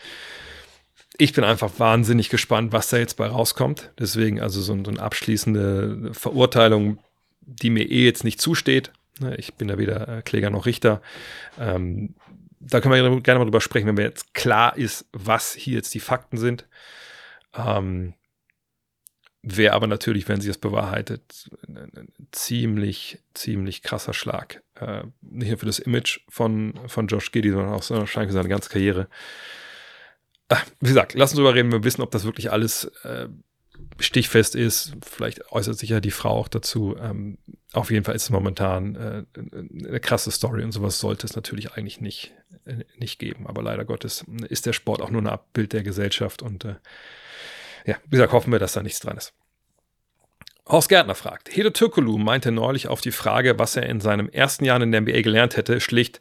Ich 1.22 1.32
bin 1.32 1.44
einfach 1.44 1.78
wahnsinnig 1.78 2.30
gespannt, 2.30 2.72
was 2.72 2.88
da 2.88 2.96
jetzt 2.96 3.16
bei 3.16 3.28
rauskommt. 3.28 3.92
Deswegen 3.96 4.40
also 4.40 4.60
so, 4.60 4.76
so 4.84 4.90
eine 4.90 5.00
abschließende 5.00 6.10
Verurteilung, 6.12 6.98
die 7.42 7.70
mir 7.70 7.88
eh 7.88 8.04
jetzt 8.04 8.24
nicht 8.24 8.40
zusteht. 8.40 8.92
Ne, 9.20 9.36
ich 9.36 9.54
bin 9.54 9.68
da 9.68 9.78
weder 9.78 10.08
äh, 10.08 10.22
Kläger 10.22 10.50
noch 10.50 10.66
Richter. 10.66 11.00
Ähm, 11.60 12.16
da 12.58 12.80
können 12.80 12.92
wir 12.92 13.20
gerne 13.20 13.38
mal 13.38 13.44
drüber 13.44 13.60
sprechen, 13.60 13.86
wenn 13.86 13.94
mir 13.94 14.02
jetzt 14.02 14.34
klar 14.34 14.76
ist, 14.76 15.06
was 15.12 15.54
hier 15.54 15.74
jetzt 15.74 15.94
die 15.94 16.00
Fakten 16.00 16.38
sind. 16.38 16.66
Ähm, 17.54 18.14
Wäre 19.44 19.74
aber 19.74 19.86
natürlich, 19.86 20.28
wenn 20.28 20.40
sie 20.40 20.50
es 20.50 20.58
bewahrheitet, 20.58 21.50
ein, 21.68 22.08
ziemlich, 22.32 23.20
ziemlich 23.34 23.84
krasser 23.84 24.12
Schlag. 24.12 24.64
Äh, 24.74 25.04
nicht 25.20 25.50
nur 25.50 25.58
für 25.58 25.66
das 25.66 25.78
Image 25.78 26.18
von, 26.28 26.74
von 26.88 27.06
Josh 27.06 27.30
Giddy, 27.30 27.50
sondern 27.52 27.74
auch 27.74 27.88
wahrscheinlich 27.90 28.30
für 28.30 28.38
seine 28.38 28.48
ganze 28.48 28.70
Karriere. 28.70 29.06
Äh, 30.52 30.56
wie 30.80 30.88
gesagt, 30.88 31.14
lass 31.14 31.30
uns 31.30 31.36
drüber 31.36 31.54
reden, 31.54 31.72
wir 31.72 31.84
wissen, 31.84 32.02
ob 32.02 32.10
das 32.10 32.24
wirklich 32.24 32.52
alles 32.52 32.84
äh, 33.04 33.28
stichfest 33.98 34.54
ist. 34.54 34.94
Vielleicht 35.02 35.50
äußert 35.52 35.78
sich 35.78 35.90
ja 35.90 36.00
die 36.00 36.10
Frau 36.10 36.30
auch 36.30 36.48
dazu. 36.48 36.96
Ähm, 37.00 37.38
auf 37.72 37.90
jeden 37.90 38.04
Fall 38.04 38.14
ist 38.14 38.24
es 38.24 38.30
momentan 38.30 38.94
äh, 38.96 39.24
eine 39.88 40.00
krasse 40.00 40.30
Story 40.30 40.62
und 40.62 40.72
sowas 40.72 41.00
sollte 41.00 41.26
es 41.26 41.36
natürlich 41.36 41.72
eigentlich 41.72 42.00
nicht, 42.00 42.32
äh, 42.66 42.84
nicht 42.96 43.18
geben. 43.18 43.46
Aber 43.46 43.62
leider 43.62 43.84
Gottes 43.84 44.24
ist 44.48 44.66
der 44.66 44.72
Sport 44.72 45.00
auch 45.00 45.10
nur 45.10 45.22
ein 45.22 45.28
Abbild 45.28 45.72
der 45.72 45.82
Gesellschaft 45.82 46.42
und 46.42 46.64
äh, 46.64 46.74
ja, 47.86 47.96
wie 48.04 48.16
gesagt, 48.16 48.32
hoffen 48.32 48.52
wir, 48.52 48.58
dass 48.58 48.74
da 48.74 48.82
nichts 48.82 49.00
dran 49.00 49.16
ist. 49.16 49.32
Horst 50.66 50.88
Gärtner 50.88 51.16
fragt, 51.16 51.54
Hedo 51.54 51.70
Türkulu 51.70 52.18
meinte 52.18 52.52
neulich 52.52 52.86
auf 52.86 53.00
die 53.00 53.10
Frage, 53.10 53.58
was 53.58 53.74
er 53.74 53.86
in 53.86 54.00
seinem 54.00 54.28
ersten 54.28 54.64
Jahr 54.64 54.80
in 54.80 54.92
der 54.92 55.00
NBA 55.00 55.22
gelernt 55.22 55.56
hätte, 55.56 55.80
schlicht, 55.80 56.20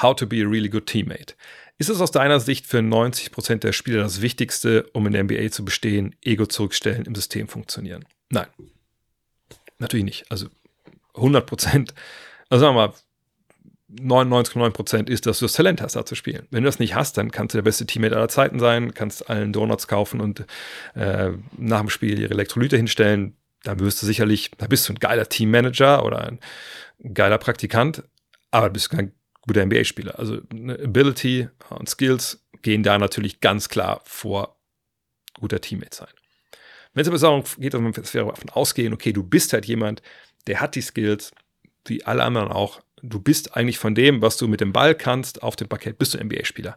how 0.00 0.16
to 0.16 0.26
be 0.26 0.42
a 0.42 0.48
really 0.48 0.70
good 0.70 0.86
teammate. 0.86 1.34
Ist 1.82 1.88
es 1.88 2.00
aus 2.00 2.12
deiner 2.12 2.38
Sicht 2.38 2.68
für 2.68 2.78
90% 2.78 3.56
der 3.56 3.72
Spieler 3.72 4.04
das 4.04 4.22
Wichtigste, 4.22 4.88
um 4.92 5.04
in 5.08 5.14
der 5.14 5.24
NBA 5.24 5.50
zu 5.50 5.64
bestehen, 5.64 6.14
Ego 6.22 6.46
zurückstellen, 6.46 7.06
im 7.06 7.16
System 7.16 7.48
funktionieren? 7.48 8.04
Nein. 8.30 8.46
Natürlich 9.80 10.04
nicht. 10.04 10.30
Also 10.30 10.46
100%, 11.14 11.90
also 12.50 12.64
sagen 12.64 12.76
wir 12.76 12.86
mal, 12.86 12.94
99,9% 14.00 15.08
ist, 15.08 15.26
dass 15.26 15.40
du 15.40 15.46
das 15.46 15.54
Talent 15.54 15.82
hast, 15.82 15.96
da 15.96 16.06
zu 16.06 16.14
spielen. 16.14 16.46
Wenn 16.52 16.62
du 16.62 16.68
das 16.68 16.78
nicht 16.78 16.94
hast, 16.94 17.18
dann 17.18 17.32
kannst 17.32 17.52
du 17.54 17.58
der 17.58 17.64
beste 17.64 17.84
Teammate 17.84 18.14
aller 18.14 18.28
Zeiten 18.28 18.60
sein, 18.60 18.94
kannst 18.94 19.28
allen 19.28 19.52
Donuts 19.52 19.88
kaufen 19.88 20.20
und 20.20 20.46
äh, 20.94 21.32
nach 21.56 21.80
dem 21.80 21.90
Spiel 21.90 22.16
ihre 22.16 22.32
Elektrolyte 22.32 22.76
hinstellen. 22.76 23.36
Da 23.64 23.80
wirst 23.80 24.00
du 24.00 24.06
sicherlich, 24.06 24.52
da 24.56 24.68
bist 24.68 24.88
du 24.88 24.92
ein 24.92 25.00
geiler 25.00 25.28
Teammanager 25.28 26.04
oder 26.04 26.28
ein 26.28 26.38
geiler 27.12 27.38
Praktikant, 27.38 28.04
aber 28.52 28.68
du 28.68 28.74
bist 28.74 28.88
kein 28.88 29.10
guter 29.42 29.64
NBA-Spieler. 29.66 30.18
Also 30.18 30.38
Ability 30.52 31.48
und 31.70 31.88
Skills 31.88 32.44
gehen 32.62 32.82
da 32.82 32.98
natürlich 32.98 33.40
ganz 33.40 33.68
klar 33.68 34.00
vor 34.04 34.56
guter 35.40 35.60
Teammate 35.60 35.96
sein. 35.96 36.08
Wenn 36.94 37.02
es 37.02 37.08
aber 37.08 37.18
darum 37.18 37.44
geht, 37.58 37.74
dass 37.74 38.14
wir 38.14 38.24
davon 38.24 38.50
ausgehen, 38.50 38.92
okay, 38.92 39.12
du 39.12 39.22
bist 39.22 39.52
halt 39.52 39.66
jemand, 39.66 40.02
der 40.46 40.60
hat 40.60 40.74
die 40.74 40.82
Skills, 40.82 41.32
wie 41.86 42.04
alle 42.04 42.22
anderen 42.22 42.52
auch. 42.52 42.80
Du 43.02 43.18
bist 43.20 43.56
eigentlich 43.56 43.78
von 43.78 43.94
dem, 43.94 44.22
was 44.22 44.36
du 44.36 44.46
mit 44.46 44.60
dem 44.60 44.72
Ball 44.72 44.94
kannst, 44.94 45.42
auf 45.42 45.56
dem 45.56 45.68
Parkett, 45.68 45.98
bist 45.98 46.14
du 46.14 46.22
NBA-Spieler. 46.22 46.76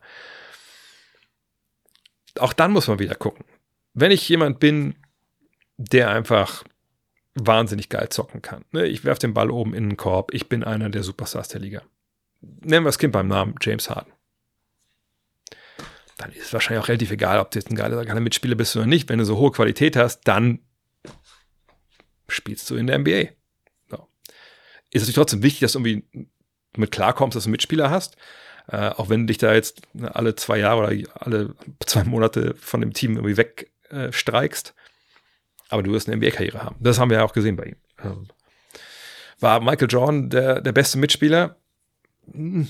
Auch 2.40 2.54
dann 2.54 2.72
muss 2.72 2.88
man 2.88 3.00
wieder 3.00 3.16
gucken. 3.16 3.46
Wenn 3.94 4.12
ich 4.12 4.28
jemand 4.28 4.60
bin, 4.60 4.96
der 5.78 6.10
einfach 6.10 6.64
wahnsinnig 7.36 7.90
geil 7.90 8.10
zocken 8.10 8.42
kann. 8.42 8.66
Ne? 8.72 8.88
Ich 8.88 9.04
werfe 9.04 9.20
den 9.20 9.34
Ball 9.34 9.52
oben 9.52 9.74
in 9.74 9.90
den 9.90 9.98
Korb. 9.98 10.34
Ich 10.34 10.48
bin 10.48 10.64
einer 10.64 10.90
der 10.90 11.04
Superstars 11.04 11.50
der 11.50 11.62
Liga. 11.62 11.82
Nennen 12.62 12.84
wir 12.84 12.90
das 12.90 13.00
Kind 13.00 13.14
beim 13.14 13.28
Namen 13.28 13.56
James 13.62 13.90
Harden. 13.90 14.12
Dann 16.18 16.32
ist 16.32 16.46
es 16.46 16.54
wahrscheinlich 16.54 16.84
auch 16.84 16.88
relativ 16.88 17.12
egal, 17.12 17.40
ob 17.40 17.52
du 17.52 17.60
jetzt 17.60 17.70
ein 17.70 17.76
geiler, 17.76 18.04
geiler 18.06 18.22
Mitspieler 18.22 18.56
bist 18.56 18.76
oder 18.76 18.86
nicht. 18.86 19.10
Wenn 19.10 19.20
du 19.20 19.26
so 19.26 19.38
hohe 19.38 19.52
Qualität 19.52 19.96
hast, 19.96 20.22
dann 20.22 20.60
spielst 22.28 22.70
du 22.70 22.76
in 22.76 22.88
der 22.88 23.00
NBA. 23.00 23.30
So. 23.90 24.08
Ist 24.92 25.02
natürlich 25.02 25.16
trotzdem 25.16 25.44
wichtig, 25.44 25.62
dass 25.62 25.74
du 25.74 25.80
irgendwie 25.80 26.30
mit 26.78 26.92
klarkommst, 26.92 27.36
dass 27.36 27.44
du 27.44 27.50
Mitspieler 27.50 27.90
hast. 27.90 28.16
Äh, 28.68 28.90
auch 28.90 29.10
wenn 29.10 29.22
du 29.22 29.26
dich 29.28 29.38
da 29.38 29.54
jetzt 29.54 29.82
alle 30.02 30.36
zwei 30.36 30.58
Jahre 30.58 30.80
oder 30.80 31.12
alle 31.16 31.56
zwei 31.86 32.04
Monate 32.04 32.56
von 32.56 32.82
dem 32.82 32.94
Team 32.94 33.18
irgendwie 33.18 33.38
wegstreikst. 33.38 34.70
Äh, 34.70 34.82
aber 35.70 35.84
du 35.84 35.92
wirst 35.92 36.08
eine 36.08 36.18
NBA-Karriere 36.18 36.64
haben. 36.64 36.78
Das 36.80 37.00
haben 37.00 37.10
wir 37.10 37.18
ja 37.18 37.26
auch 37.26 37.34
gesehen 37.34 37.56
bei 37.56 37.66
ihm. 37.66 37.76
Ähm, 38.04 38.28
war 39.40 39.60
Michael 39.60 39.90
Jordan 39.90 40.30
der, 40.30 40.62
der 40.62 40.72
beste 40.72 40.98
Mitspieler? 40.98 41.58
Hm, 42.32 42.68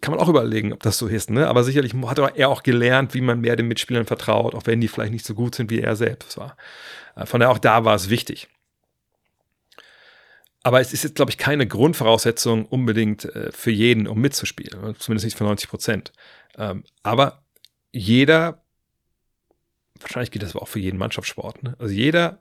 kann 0.00 0.14
man 0.14 0.20
auch 0.20 0.28
überlegen, 0.28 0.72
ob 0.72 0.82
das 0.82 0.98
so 0.98 1.06
ist. 1.06 1.30
Ne? 1.30 1.46
Aber 1.46 1.64
sicherlich 1.64 1.94
hat 1.94 2.18
er 2.18 2.48
auch 2.48 2.62
gelernt, 2.62 3.14
wie 3.14 3.20
man 3.20 3.40
mehr 3.40 3.56
den 3.56 3.68
Mitspielern 3.68 4.06
vertraut, 4.06 4.54
auch 4.54 4.66
wenn 4.66 4.80
die 4.80 4.88
vielleicht 4.88 5.12
nicht 5.12 5.24
so 5.24 5.34
gut 5.34 5.54
sind, 5.54 5.70
wie 5.70 5.80
er 5.80 5.96
selbst 5.96 6.36
war. 6.36 6.56
Äh, 7.16 7.26
von 7.26 7.40
daher 7.40 7.52
auch 7.52 7.58
da 7.58 7.84
war 7.84 7.94
es 7.94 8.10
wichtig. 8.10 8.48
Aber 10.62 10.80
es 10.80 10.92
ist 10.92 11.04
jetzt, 11.04 11.16
glaube 11.16 11.30
ich, 11.30 11.38
keine 11.38 11.66
Grundvoraussetzung 11.66 12.64
unbedingt 12.66 13.26
äh, 13.26 13.52
für 13.52 13.70
jeden, 13.70 14.06
um 14.06 14.20
mitzuspielen. 14.20 14.94
Zumindest 14.98 15.24
nicht 15.24 15.36
für 15.36 15.44
90 15.44 15.68
Prozent. 15.68 16.12
Ähm, 16.56 16.84
aber 17.02 17.42
jeder 17.92 18.64
wahrscheinlich 20.00 20.30
geht 20.30 20.42
das 20.42 20.54
aber 20.54 20.62
auch 20.62 20.68
für 20.68 20.80
jeden 20.80 20.98
Mannschaftssport. 20.98 21.62
Ne? 21.62 21.76
Also 21.78 21.94
jeder 21.94 22.38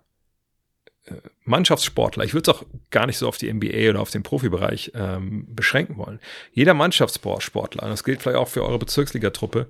Mannschaftssportler, 1.44 2.24
ich 2.24 2.34
würde 2.34 2.50
es 2.50 2.58
auch 2.58 2.64
gar 2.90 3.06
nicht 3.06 3.18
so 3.18 3.28
auf 3.28 3.38
die 3.38 3.52
NBA 3.52 3.90
oder 3.90 4.00
auf 4.00 4.12
den 4.12 4.24
Profibereich 4.24 4.92
ähm, 4.96 5.46
beschränken 5.54 5.98
wollen. 5.98 6.20
Jeder 6.54 6.74
Mannschaftssportler, 6.74 7.90
das 7.90 8.04
gilt 8.04 8.22
vielleicht 8.22 8.38
auch 8.38 8.48
für 8.48 8.64
eure 8.64 8.80
Bezirksligatruppe, 8.80 9.70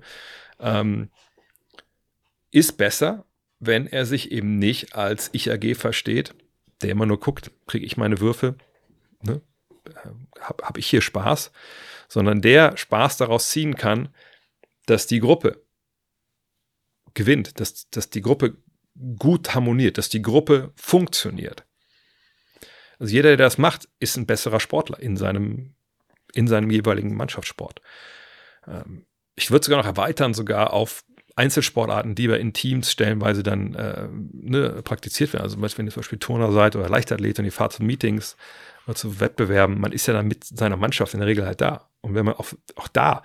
ähm, 0.60 1.10
ist 2.52 2.76
besser, 2.76 3.24
wenn 3.58 3.86
er 3.86 4.06
sich 4.06 4.30
eben 4.30 4.58
nicht 4.58 4.94
als 4.94 5.30
Ich-AG 5.32 5.74
versteht, 5.74 6.34
der 6.82 6.90
immer 6.90 7.06
nur 7.06 7.18
guckt, 7.18 7.50
kriege 7.66 7.84
ich 7.84 7.96
meine 7.96 8.20
Würfe, 8.20 8.54
ne? 9.22 9.40
habe 10.40 10.64
hab 10.64 10.78
ich 10.78 10.86
hier 10.86 11.00
Spaß, 11.00 11.50
sondern 12.08 12.42
der 12.42 12.76
Spaß 12.76 13.16
daraus 13.16 13.50
ziehen 13.50 13.74
kann, 13.74 14.08
dass 14.86 15.06
die 15.06 15.20
Gruppe 15.20 15.62
gewinnt, 17.14 17.58
dass, 17.58 17.88
dass 17.90 18.10
die 18.10 18.22
Gruppe 18.22 18.56
gut 19.18 19.54
harmoniert, 19.54 19.98
dass 19.98 20.08
die 20.08 20.22
Gruppe 20.22 20.72
funktioniert. 20.76 21.64
Also 22.98 23.12
jeder, 23.12 23.30
der 23.30 23.46
das 23.46 23.58
macht, 23.58 23.88
ist 23.98 24.16
ein 24.16 24.26
besserer 24.26 24.60
Sportler 24.60 25.00
in 25.00 25.16
seinem, 25.16 25.74
in 26.32 26.46
seinem 26.46 26.70
jeweiligen 26.70 27.16
Mannschaftssport. 27.16 27.80
Ähm, 28.66 29.06
ich 29.34 29.50
würde 29.50 29.64
sogar 29.64 29.80
noch 29.80 29.86
erweitern, 29.86 30.32
sogar 30.32 30.72
auf 30.72 31.04
Einzelsportarten, 31.36 32.14
die 32.14 32.28
wir 32.28 32.38
in 32.38 32.52
Teams 32.52 32.92
stellenweise 32.92 33.42
dann 33.42 33.74
äh, 33.74 34.08
ne, 34.10 34.82
praktiziert 34.84 35.32
werden. 35.32 35.42
Also 35.42 35.56
wenn 35.58 35.86
ihr 35.86 35.92
zum 35.92 36.00
Beispiel 36.00 36.18
Turner 36.18 36.52
seid 36.52 36.76
oder 36.76 36.88
Leichtathlet 36.88 37.38
und 37.40 37.44
ihr 37.44 37.52
fahrt 37.52 37.72
zu 37.72 37.82
Meetings 37.82 38.36
oder 38.86 38.94
zu 38.94 39.18
Wettbewerben, 39.18 39.80
man 39.80 39.90
ist 39.90 40.06
ja 40.06 40.14
dann 40.14 40.28
mit 40.28 40.44
seiner 40.44 40.76
Mannschaft 40.76 41.12
in 41.12 41.20
der 41.20 41.28
Regel 41.28 41.44
halt 41.44 41.60
da. 41.60 41.90
Und 42.00 42.14
wenn 42.14 42.24
man 42.24 42.34
auf, 42.34 42.56
auch 42.76 42.86
da 42.86 43.22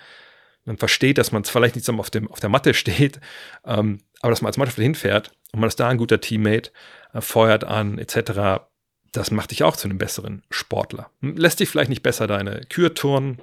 man 0.66 0.78
versteht, 0.78 1.18
dass 1.18 1.32
man 1.32 1.44
vielleicht 1.44 1.76
nicht 1.76 1.86
zusammen 1.86 2.00
auf, 2.00 2.10
dem, 2.10 2.30
auf 2.32 2.40
der 2.40 2.50
Matte 2.50 2.74
steht, 2.76 3.20
ähm, 3.66 4.00
aber 4.22 4.32
dass 4.32 4.42
man 4.42 4.50
als 4.50 4.58
Mannschaft 4.58 4.80
hinfährt 4.80 5.32
und 5.52 5.60
man 5.60 5.68
ist 5.68 5.80
da 5.80 5.90
ein 5.90 5.98
guter 5.98 6.22
Teammate, 6.22 6.72
äh, 7.14 7.22
feuert 7.22 7.64
an, 7.64 7.98
etc., 7.98 8.64
das 9.12 9.32
macht 9.32 9.50
dich 9.50 9.64
auch 9.64 9.76
zu 9.76 9.88
einem 9.88 9.98
besseren 9.98 10.44
Sportler. 10.52 11.10
Lässt 11.22 11.60
dich 11.60 11.70
vielleicht 11.70 11.90
nicht 11.90 12.04
besser 12.04 12.28
deine 12.28 12.62
Kür 12.70 12.94
turnen, 12.94 13.42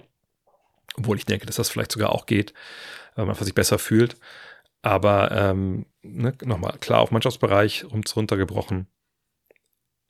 obwohl 0.97 1.17
ich 1.17 1.27
denke, 1.27 1.45
dass 1.45 1.57
das 1.57 1.71
vielleicht 1.71 1.91
sogar 1.91 2.11
auch 2.13 2.27
geht, 2.27 2.55
weil 3.17 3.27
man 3.27 3.35
sich 3.35 3.55
besser 3.55 3.81
fühlt. 3.81 4.17
Aber 4.83 5.33
ähm, 5.33 5.87
ne, 6.03 6.35
nochmal, 6.45 6.79
klar, 6.79 7.01
auf 7.01 7.11
Mannschaftsbereich 7.11 7.85
runtergebrochen. 7.93 8.87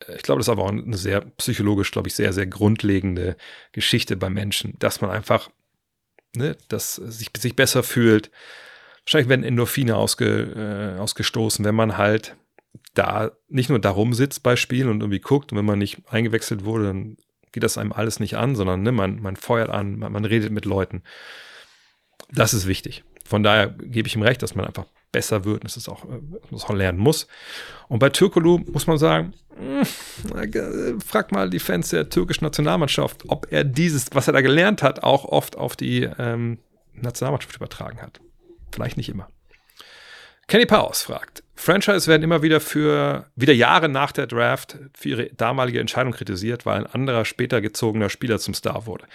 Äh, 0.07 0.17
ich 0.17 0.23
glaube, 0.23 0.41
das 0.41 0.49
ist 0.49 0.53
aber 0.53 0.65
auch 0.65 0.69
eine 0.69 0.97
sehr 0.99 1.23
psychologisch, 1.23 1.91
glaube 1.91 2.09
ich, 2.09 2.15
sehr, 2.15 2.35
sehr 2.35 2.47
grundlegende 2.47 3.39
Geschichte 3.73 4.15
bei 4.19 4.29
Menschen, 4.29 4.79
dass 4.79 5.01
man 5.01 5.11
einfach 5.11 5.49
ne, 6.37 6.57
dass 6.69 6.97
sich, 6.97 7.31
sich 7.37 7.57
besser 7.57 7.83
fühlt. 7.83 8.31
Wahrscheinlich 9.07 9.29
werden 9.29 9.45
Endorphine 9.45 9.97
ausge, 9.97 10.97
äh, 10.97 11.01
ausgestoßen, 11.01 11.65
wenn 11.65 11.77
man 11.77 11.97
halt 11.97 12.37
da 12.95 13.31
nicht 13.49 13.69
nur 13.69 13.79
darum 13.79 14.15
sitzt 14.15 14.43
bei 14.43 14.57
Spielen 14.57 14.89
und 14.89 15.01
irgendwie 15.01 15.21
guckt 15.21 15.53
und 15.53 15.59
wenn 15.59 15.65
man 15.65 15.79
nicht 15.79 16.03
eingewechselt 16.09 16.65
wurde, 16.65 16.87
dann 16.87 17.17
geht 17.53 17.63
das 17.63 17.79
einem 17.79 17.93
alles 17.93 18.21
nicht 18.21 18.37
an, 18.37 18.57
sondern 18.57 18.83
ne, 18.83 18.93
man, 18.93 19.23
man 19.23 19.37
feuert 19.37 19.71
an, 19.71 19.99
man, 19.99 20.13
man 20.13 20.25
redet 20.25 20.51
mit 20.51 20.65
Leuten. 20.65 21.03
Das 22.33 22.53
ist 22.53 22.67
wichtig. 22.67 23.05
Von 23.25 23.43
daher 23.43 23.69
gebe 23.69 24.09
ich 24.09 24.17
ihm 24.17 24.23
recht, 24.23 24.43
dass 24.43 24.55
man 24.55 24.67
einfach 24.67 24.87
besser 25.13 25.45
wird 25.45 25.57
und 25.57 25.65
dass 25.65 25.77
es 25.77 25.89
auch, 25.89 26.05
äh, 26.05 26.55
auch 26.55 26.71
lernen 26.71 26.99
muss. 26.99 27.29
Und 27.89 28.01
bei 28.01 28.11
Türkolu 28.11 28.59
muss 28.59 28.87
man 28.87 28.99
sagen, 28.99 29.35
hm, 29.57 31.01
frag 31.01 31.33
mal 31.33 31.49
die 31.49 31.59
Fans 31.59 31.91
der 31.91 32.11
türkischen 32.11 32.45
Nationalmannschaft, 32.45 33.25
ob 33.29 33.47
er 33.51 33.65
dieses, 33.65 34.07
was 34.13 34.27
er 34.27 34.33
da 34.33 34.41
gelernt 34.41 34.83
hat, 34.83 35.03
auch 35.03 35.25
oft 35.25 35.57
auf 35.57 35.77
die 35.77 36.03
ähm, 36.19 36.59
Nationalmannschaft 36.93 37.57
übertragen 37.57 38.03
hat. 38.03 38.21
Vielleicht 38.73 38.97
nicht 38.97 39.09
immer. 39.09 39.29
Kenny 40.49 40.67
Powers 40.67 41.03
fragt, 41.03 41.43
Franchise 41.57 42.07
werden 42.07 42.23
immer 42.23 42.43
wieder 42.43 42.61
für, 42.61 43.27
wieder 43.35 43.53
Jahre 43.53 43.89
nach 43.89 44.13
der 44.13 44.29
Draft 44.29 44.79
für 44.95 45.09
ihre 45.09 45.27
damalige 45.31 45.81
Entscheidung 45.81 46.13
kritisiert, 46.13 46.65
weil 46.67 46.79
ein 46.79 46.87
anderer 46.87 47.25
später 47.25 47.61
gezogener 47.61 48.11
Spieler 48.11 48.39
zum 48.39 48.55
Star 48.55 48.87
wurde, 48.87 49.07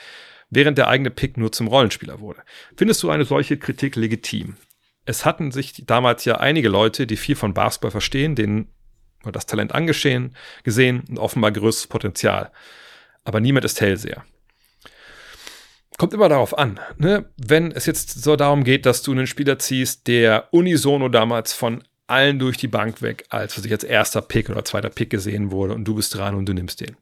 während 0.49 0.77
der 0.77 0.89
eigene 0.89 1.09
Pick 1.09 1.37
nur 1.37 1.51
zum 1.51 1.67
Rollenspieler 1.67 2.19
wurde. 2.19 2.41
Findest 2.75 3.01
du 3.03 3.09
eine 3.09 3.23
solche 3.23 3.57
Kritik 3.57 3.95
legitim? 3.95 4.57
Es 5.05 5.23
hatten 5.23 5.51
sich 5.51 5.85
damals 5.85 6.25
ja 6.25 6.37
einige 6.37 6.67
Leute, 6.67 7.07
die 7.07 7.17
viel 7.17 7.35
von 7.35 7.53
Basketball 7.53 7.91
verstehen, 7.91 8.35
denen 8.35 8.67
das 9.31 9.45
Talent 9.45 9.73
angeschehen, 9.73 10.35
gesehen 10.63 11.03
und 11.09 11.17
offenbar 11.17 11.51
größtes 11.51 11.87
Potenzial. 11.87 12.51
Aber 13.23 13.39
niemand 13.39 13.65
ist 13.65 13.79
Hellseher. 13.79 14.25
Kommt 15.97 16.13
immer 16.13 16.29
darauf 16.29 16.57
an, 16.57 16.79
ne? 16.97 17.25
wenn 17.37 17.71
es 17.71 17.85
jetzt 17.85 18.23
so 18.23 18.35
darum 18.35 18.63
geht, 18.63 18.85
dass 18.85 19.01
du 19.03 19.11
einen 19.11 19.27
Spieler 19.27 19.59
ziehst, 19.59 20.07
der 20.07 20.47
unisono 20.51 21.09
damals 21.09 21.53
von 21.53 21.83
allen 22.07 22.39
durch 22.39 22.57
die 22.57 22.67
Bank 22.67 23.01
weg 23.01 23.25
als 23.29 23.53
für 23.53 23.61
sich 23.61 23.71
als 23.71 23.83
erster 23.83 24.21
Pick 24.21 24.49
oder 24.49 24.65
zweiter 24.65 24.89
Pick 24.89 25.09
gesehen 25.09 25.51
wurde 25.51 25.73
und 25.73 25.85
du 25.85 25.95
bist 25.95 26.15
dran 26.15 26.35
und 26.35 26.47
du 26.47 26.53
nimmst 26.53 26.81
den. 26.81 26.95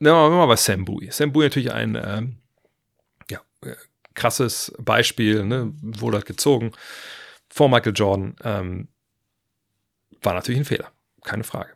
Nehmen 0.00 0.16
wir 0.16 0.30
mal 0.30 0.46
bei 0.46 0.56
Sam 0.56 0.84
Bowie. 0.84 1.10
Sam 1.10 1.32
Bowie 1.32 1.44
natürlich 1.46 1.72
ein 1.72 1.96
ähm, 2.00 2.36
ja, 3.30 3.40
äh, 3.62 3.74
krasses 4.14 4.72
Beispiel, 4.78 5.44
ne? 5.44 5.72
wurde 5.80 6.18
halt 6.18 6.26
gezogen 6.26 6.72
vor 7.48 7.68
Michael 7.68 7.94
Jordan. 7.94 8.36
Ähm, 8.44 8.88
war 10.22 10.34
natürlich 10.34 10.60
ein 10.60 10.64
Fehler 10.64 10.92
keine 11.28 11.44
Frage. 11.44 11.70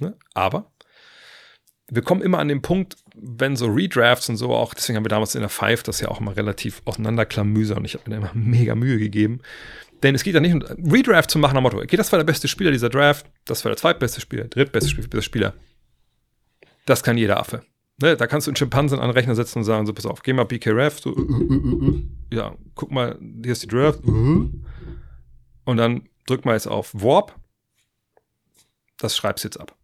Ne? 0.00 0.16
Aber 0.32 0.70
wir 1.88 2.02
kommen 2.02 2.22
immer 2.22 2.38
an 2.38 2.48
den 2.48 2.62
Punkt, 2.62 2.96
wenn 3.14 3.56
so 3.56 3.66
Redrafts 3.66 4.28
und 4.28 4.36
so 4.36 4.54
auch, 4.54 4.74
deswegen 4.74 4.96
haben 4.96 5.04
wir 5.04 5.10
damals 5.10 5.34
in 5.34 5.40
der 5.40 5.50
Five 5.50 5.82
das 5.82 6.00
ja 6.00 6.08
auch 6.08 6.20
immer 6.20 6.36
relativ 6.36 6.82
auseinanderklamüser 6.84 7.76
und 7.76 7.84
ich 7.84 7.94
habe 7.94 8.08
mir 8.08 8.16
da 8.16 8.22
immer 8.22 8.32
mega 8.34 8.74
Mühe 8.74 8.98
gegeben. 8.98 9.40
Denn 10.02 10.14
es 10.14 10.24
geht 10.24 10.34
ja 10.34 10.40
nicht 10.40 10.54
um 10.54 10.62
Redraft 10.90 11.30
zu 11.30 11.38
machen 11.38 11.56
am 11.56 11.62
Motto, 11.62 11.78
okay, 11.78 11.96
das 11.96 12.10
war 12.10 12.18
der 12.18 12.24
beste 12.24 12.48
Spieler 12.48 12.70
dieser 12.70 12.88
Draft, 12.88 13.26
das 13.44 13.64
war 13.64 13.70
der 13.70 13.76
zweitbeste 13.76 14.20
Spieler, 14.20 14.44
drittbeste 14.44 15.22
Spieler. 15.22 15.54
Das 16.86 17.02
kann 17.02 17.16
jeder 17.16 17.38
Affe. 17.38 17.62
Ne, 18.00 18.16
da 18.16 18.26
kannst 18.26 18.46
du 18.46 18.50
einen 18.50 18.56
Schimpansen 18.56 18.98
an 18.98 19.08
den 19.08 19.14
Rechner 19.14 19.36
setzen 19.36 19.58
und 19.58 19.64
sagen, 19.64 19.86
so, 19.86 19.92
pass 19.92 20.06
auf, 20.06 20.22
geh 20.22 20.32
mal 20.32 20.44
BKRF, 20.44 20.98
so, 20.98 21.10
uh, 21.10 21.20
uh, 21.20 21.88
uh, 21.88 22.02
ja, 22.32 22.56
guck 22.74 22.90
mal, 22.90 23.16
hier 23.20 23.52
ist 23.52 23.62
die 23.62 23.68
Draft, 23.68 24.00
und 24.04 24.64
dann 25.66 26.08
drück 26.26 26.44
mal 26.44 26.54
jetzt 26.54 26.66
auf 26.66 26.92
Warp 26.94 27.36
das 29.02 29.16
schreibst 29.16 29.44
jetzt 29.44 29.60
ab. 29.60 29.74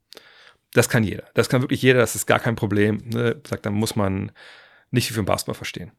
Das 0.79 0.89
kann 0.89 1.03
jeder. 1.03 1.25
Das 1.35 1.49
kann 1.49 1.61
wirklich 1.61 1.83
jeder, 1.83 1.99
das 1.99 2.15
ist 2.15 2.27
gar 2.27 2.39
kein 2.39 2.55
Problem. 2.55 3.03
Ne? 3.07 3.41
Sagt, 3.45 3.67
dann 3.67 3.75
muss 3.75 3.97
man 3.97 4.31
nicht 4.93 5.09
viel 5.09 5.17
vom 5.17 5.25
Basketball 5.25 5.57
verstehen. 5.57 5.91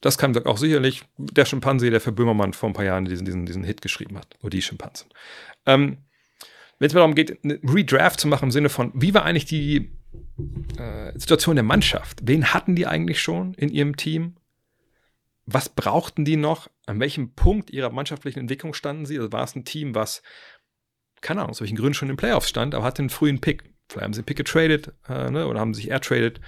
Das 0.00 0.18
kann 0.18 0.36
auch 0.46 0.58
sicherlich 0.58 1.04
der 1.16 1.44
Schimpanse, 1.44 1.88
der 1.90 2.00
für 2.00 2.10
Böhmermann 2.10 2.52
vor 2.52 2.68
ein 2.68 2.72
paar 2.72 2.84
Jahren 2.84 3.04
diesen, 3.04 3.24
diesen, 3.24 3.46
diesen 3.46 3.62
Hit 3.62 3.82
geschrieben 3.82 4.18
hat. 4.18 4.36
Oder 4.40 4.50
die 4.50 4.62
Schimpansen. 4.62 5.10
Ähm, 5.64 5.98
Wenn 6.80 6.88
es 6.88 6.92
mir 6.92 6.98
darum 6.98 7.14
geht, 7.14 7.38
eine 7.44 7.60
Redraft 7.62 8.18
zu 8.18 8.26
machen 8.26 8.46
im 8.46 8.50
Sinne 8.50 8.68
von, 8.68 8.90
wie 8.94 9.14
war 9.14 9.24
eigentlich 9.24 9.44
die 9.44 9.92
äh, 10.76 11.16
Situation 11.16 11.54
der 11.54 11.62
Mannschaft? 11.62 12.18
Wen 12.24 12.52
hatten 12.52 12.74
die 12.74 12.88
eigentlich 12.88 13.22
schon 13.22 13.54
in 13.54 13.68
ihrem 13.68 13.94
Team? 13.94 14.34
Was 15.46 15.68
brauchten 15.68 16.24
die 16.24 16.36
noch? 16.36 16.68
An 16.86 16.98
welchem 16.98 17.36
Punkt 17.36 17.70
ihrer 17.70 17.90
mannschaftlichen 17.90 18.40
Entwicklung 18.40 18.74
standen 18.74 19.06
sie? 19.06 19.18
Also 19.18 19.30
war 19.30 19.44
es 19.44 19.54
ein 19.54 19.64
Team, 19.64 19.94
was, 19.94 20.24
keine 21.20 21.42
Ahnung, 21.42 21.50
aus 21.50 21.60
welchen 21.60 21.76
Gründen 21.76 21.94
schon 21.94 22.08
in 22.08 22.14
den 22.14 22.20
Playoffs 22.20 22.48
stand, 22.48 22.74
aber 22.74 22.84
hatte 22.84 23.02
einen 23.02 23.10
frühen 23.10 23.40
Pick. 23.40 23.69
Vielleicht 23.90 24.04
haben 24.04 24.14
sie 24.14 24.22
Pick 24.22 24.36
getradet 24.36 24.92
äh, 25.08 25.30
ne, 25.30 25.46
oder 25.46 25.60
haben 25.60 25.74
sich 25.74 25.90
airtradet. 25.90 26.40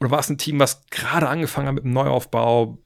Oder 0.00 0.10
war 0.10 0.18
es 0.18 0.30
ein 0.30 0.38
Team, 0.38 0.58
was 0.58 0.86
gerade 0.86 1.28
angefangen 1.28 1.68
hat 1.68 1.74
mit 1.74 1.84
dem 1.84 1.92
Neuaufbau, 1.92 2.78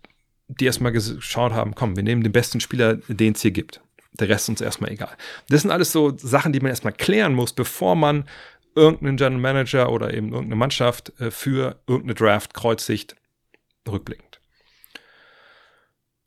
die 0.48 0.66
erstmal 0.66 0.92
geschaut 0.92 1.52
haben, 1.52 1.74
komm, 1.74 1.96
wir 1.96 2.02
nehmen 2.02 2.22
den 2.22 2.32
besten 2.32 2.60
Spieler, 2.60 2.96
den 3.08 3.34
es 3.34 3.42
hier 3.42 3.52
gibt. 3.52 3.80
Der 4.12 4.28
Rest 4.28 4.44
ist 4.44 4.48
uns 4.50 4.60
erstmal 4.60 4.90
egal. 4.90 5.16
Das 5.48 5.62
sind 5.62 5.70
alles 5.70 5.92
so 5.92 6.16
Sachen, 6.16 6.52
die 6.52 6.60
man 6.60 6.70
erstmal 6.70 6.92
klären 6.92 7.34
muss, 7.34 7.52
bevor 7.52 7.94
man 7.94 8.28
irgendeinen 8.74 9.16
General 9.16 9.40
Manager 9.40 9.90
oder 9.90 10.12
eben 10.12 10.28
irgendeine 10.28 10.56
Mannschaft 10.56 11.18
äh, 11.20 11.30
für 11.30 11.80
irgendeine 11.86 12.14
Draft 12.14 12.52
kreuzigt, 12.52 13.16
rückblickend. 13.88 14.40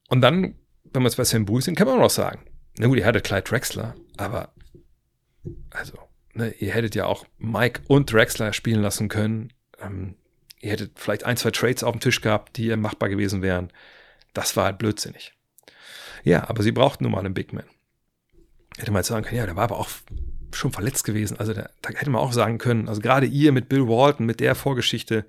Und 0.07 0.21
dann, 0.21 0.55
wenn 0.85 1.03
wir 1.03 1.07
jetzt 1.07 1.17
bei 1.17 1.23
Sam 1.23 1.45
Bruce 1.45 1.65
sind, 1.65 1.75
kann 1.75 1.87
man 1.87 1.97
auch 1.97 2.03
noch 2.03 2.09
sagen, 2.09 2.45
na 2.77 2.87
gut, 2.87 2.97
ihr 2.97 3.05
hattet 3.05 3.25
Clyde 3.25 3.43
Drexler, 3.43 3.95
aber 4.17 4.53
also, 5.69 6.08
ne, 6.39 6.51
ihr 6.57 6.73
hättet 6.73 6.95
ja 6.95 7.05
auch 7.05 7.25
Mike 7.37 7.81
und 7.87 8.11
Drexler 8.11 8.53
spielen 8.53 8.81
lassen 8.81 9.09
können. 9.09 9.53
Ähm, 9.79 10.15
ihr 10.59 10.71
hättet 10.71 10.99
vielleicht 10.99 11.25
ein, 11.25 11.37
zwei 11.37 11.51
Trades 11.51 11.83
auf 11.83 11.91
dem 11.91 12.01
Tisch 12.01 12.21
gehabt, 12.21 12.57
die 12.57 12.75
machbar 12.75 13.09
gewesen 13.09 13.41
wären. 13.41 13.71
Das 14.33 14.55
war 14.55 14.65
halt 14.65 14.79
blödsinnig. 14.79 15.33
Ja, 16.23 16.49
aber 16.49 16.63
sie 16.63 16.71
brauchten 16.71 17.03
nun 17.03 17.13
mal 17.13 17.19
einen 17.19 17.33
Big 17.33 17.53
Man. 17.53 17.65
Hätte 18.77 18.91
man 18.91 19.01
jetzt 19.01 19.07
sagen 19.07 19.25
können, 19.25 19.37
ja, 19.37 19.45
der 19.45 19.55
war 19.55 19.65
aber 19.65 19.77
auch 19.77 19.89
schon 20.53 20.71
verletzt 20.71 21.03
gewesen. 21.03 21.37
Also 21.37 21.53
da, 21.53 21.69
da 21.81 21.89
hätte 21.89 22.09
man 22.09 22.21
auch 22.21 22.33
sagen 22.33 22.57
können, 22.57 22.87
also 22.87 23.01
gerade 23.01 23.25
ihr 23.25 23.51
mit 23.51 23.69
Bill 23.69 23.87
Walton, 23.87 24.25
mit 24.25 24.39
der 24.39 24.55
Vorgeschichte, 24.55 25.25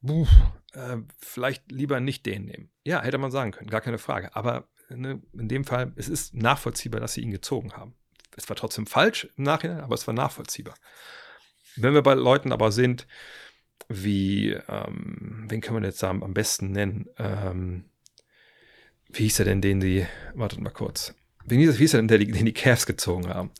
buh, 0.00 0.26
äh, 0.72 0.96
vielleicht 1.18 1.70
lieber 1.70 2.00
nicht 2.00 2.26
den 2.26 2.46
nehmen. 2.46 2.70
Ja, 2.84 3.02
hätte 3.02 3.18
man 3.18 3.30
sagen 3.30 3.52
können, 3.52 3.70
gar 3.70 3.80
keine 3.80 3.98
Frage. 3.98 4.34
Aber 4.34 4.68
ne, 4.88 5.22
in 5.32 5.48
dem 5.48 5.64
Fall, 5.64 5.92
es 5.96 6.08
ist 6.08 6.34
nachvollziehbar, 6.34 7.00
dass 7.00 7.14
sie 7.14 7.22
ihn 7.22 7.30
gezogen 7.30 7.74
haben. 7.74 7.94
Es 8.36 8.48
war 8.48 8.56
trotzdem 8.56 8.86
falsch 8.86 9.28
im 9.36 9.44
Nachhinein, 9.44 9.80
aber 9.80 9.94
es 9.94 10.06
war 10.06 10.14
nachvollziehbar. 10.14 10.74
Wenn 11.76 11.94
wir 11.94 12.02
bei 12.02 12.14
Leuten 12.14 12.52
aber 12.52 12.70
sind, 12.70 13.06
wie, 13.88 14.50
ähm, 14.68 15.44
wen 15.48 15.60
können 15.60 15.82
wir 15.82 15.88
jetzt 15.88 16.02
am, 16.04 16.22
am 16.22 16.34
besten 16.34 16.72
nennen? 16.72 17.08
Ähm, 17.18 17.84
wie 19.08 19.24
hieß 19.24 19.40
er 19.40 19.44
denn, 19.46 19.60
den 19.60 19.80
die, 19.80 20.06
wartet 20.34 20.60
mal 20.60 20.70
kurz, 20.70 21.14
wie 21.44 21.70
hieß, 21.70 21.94
er 21.94 22.00
denn, 22.00 22.08
der, 22.08 22.18
den 22.18 22.44
die 22.44 22.52
Cavs 22.52 22.86
gezogen 22.86 23.28
haben? 23.28 23.50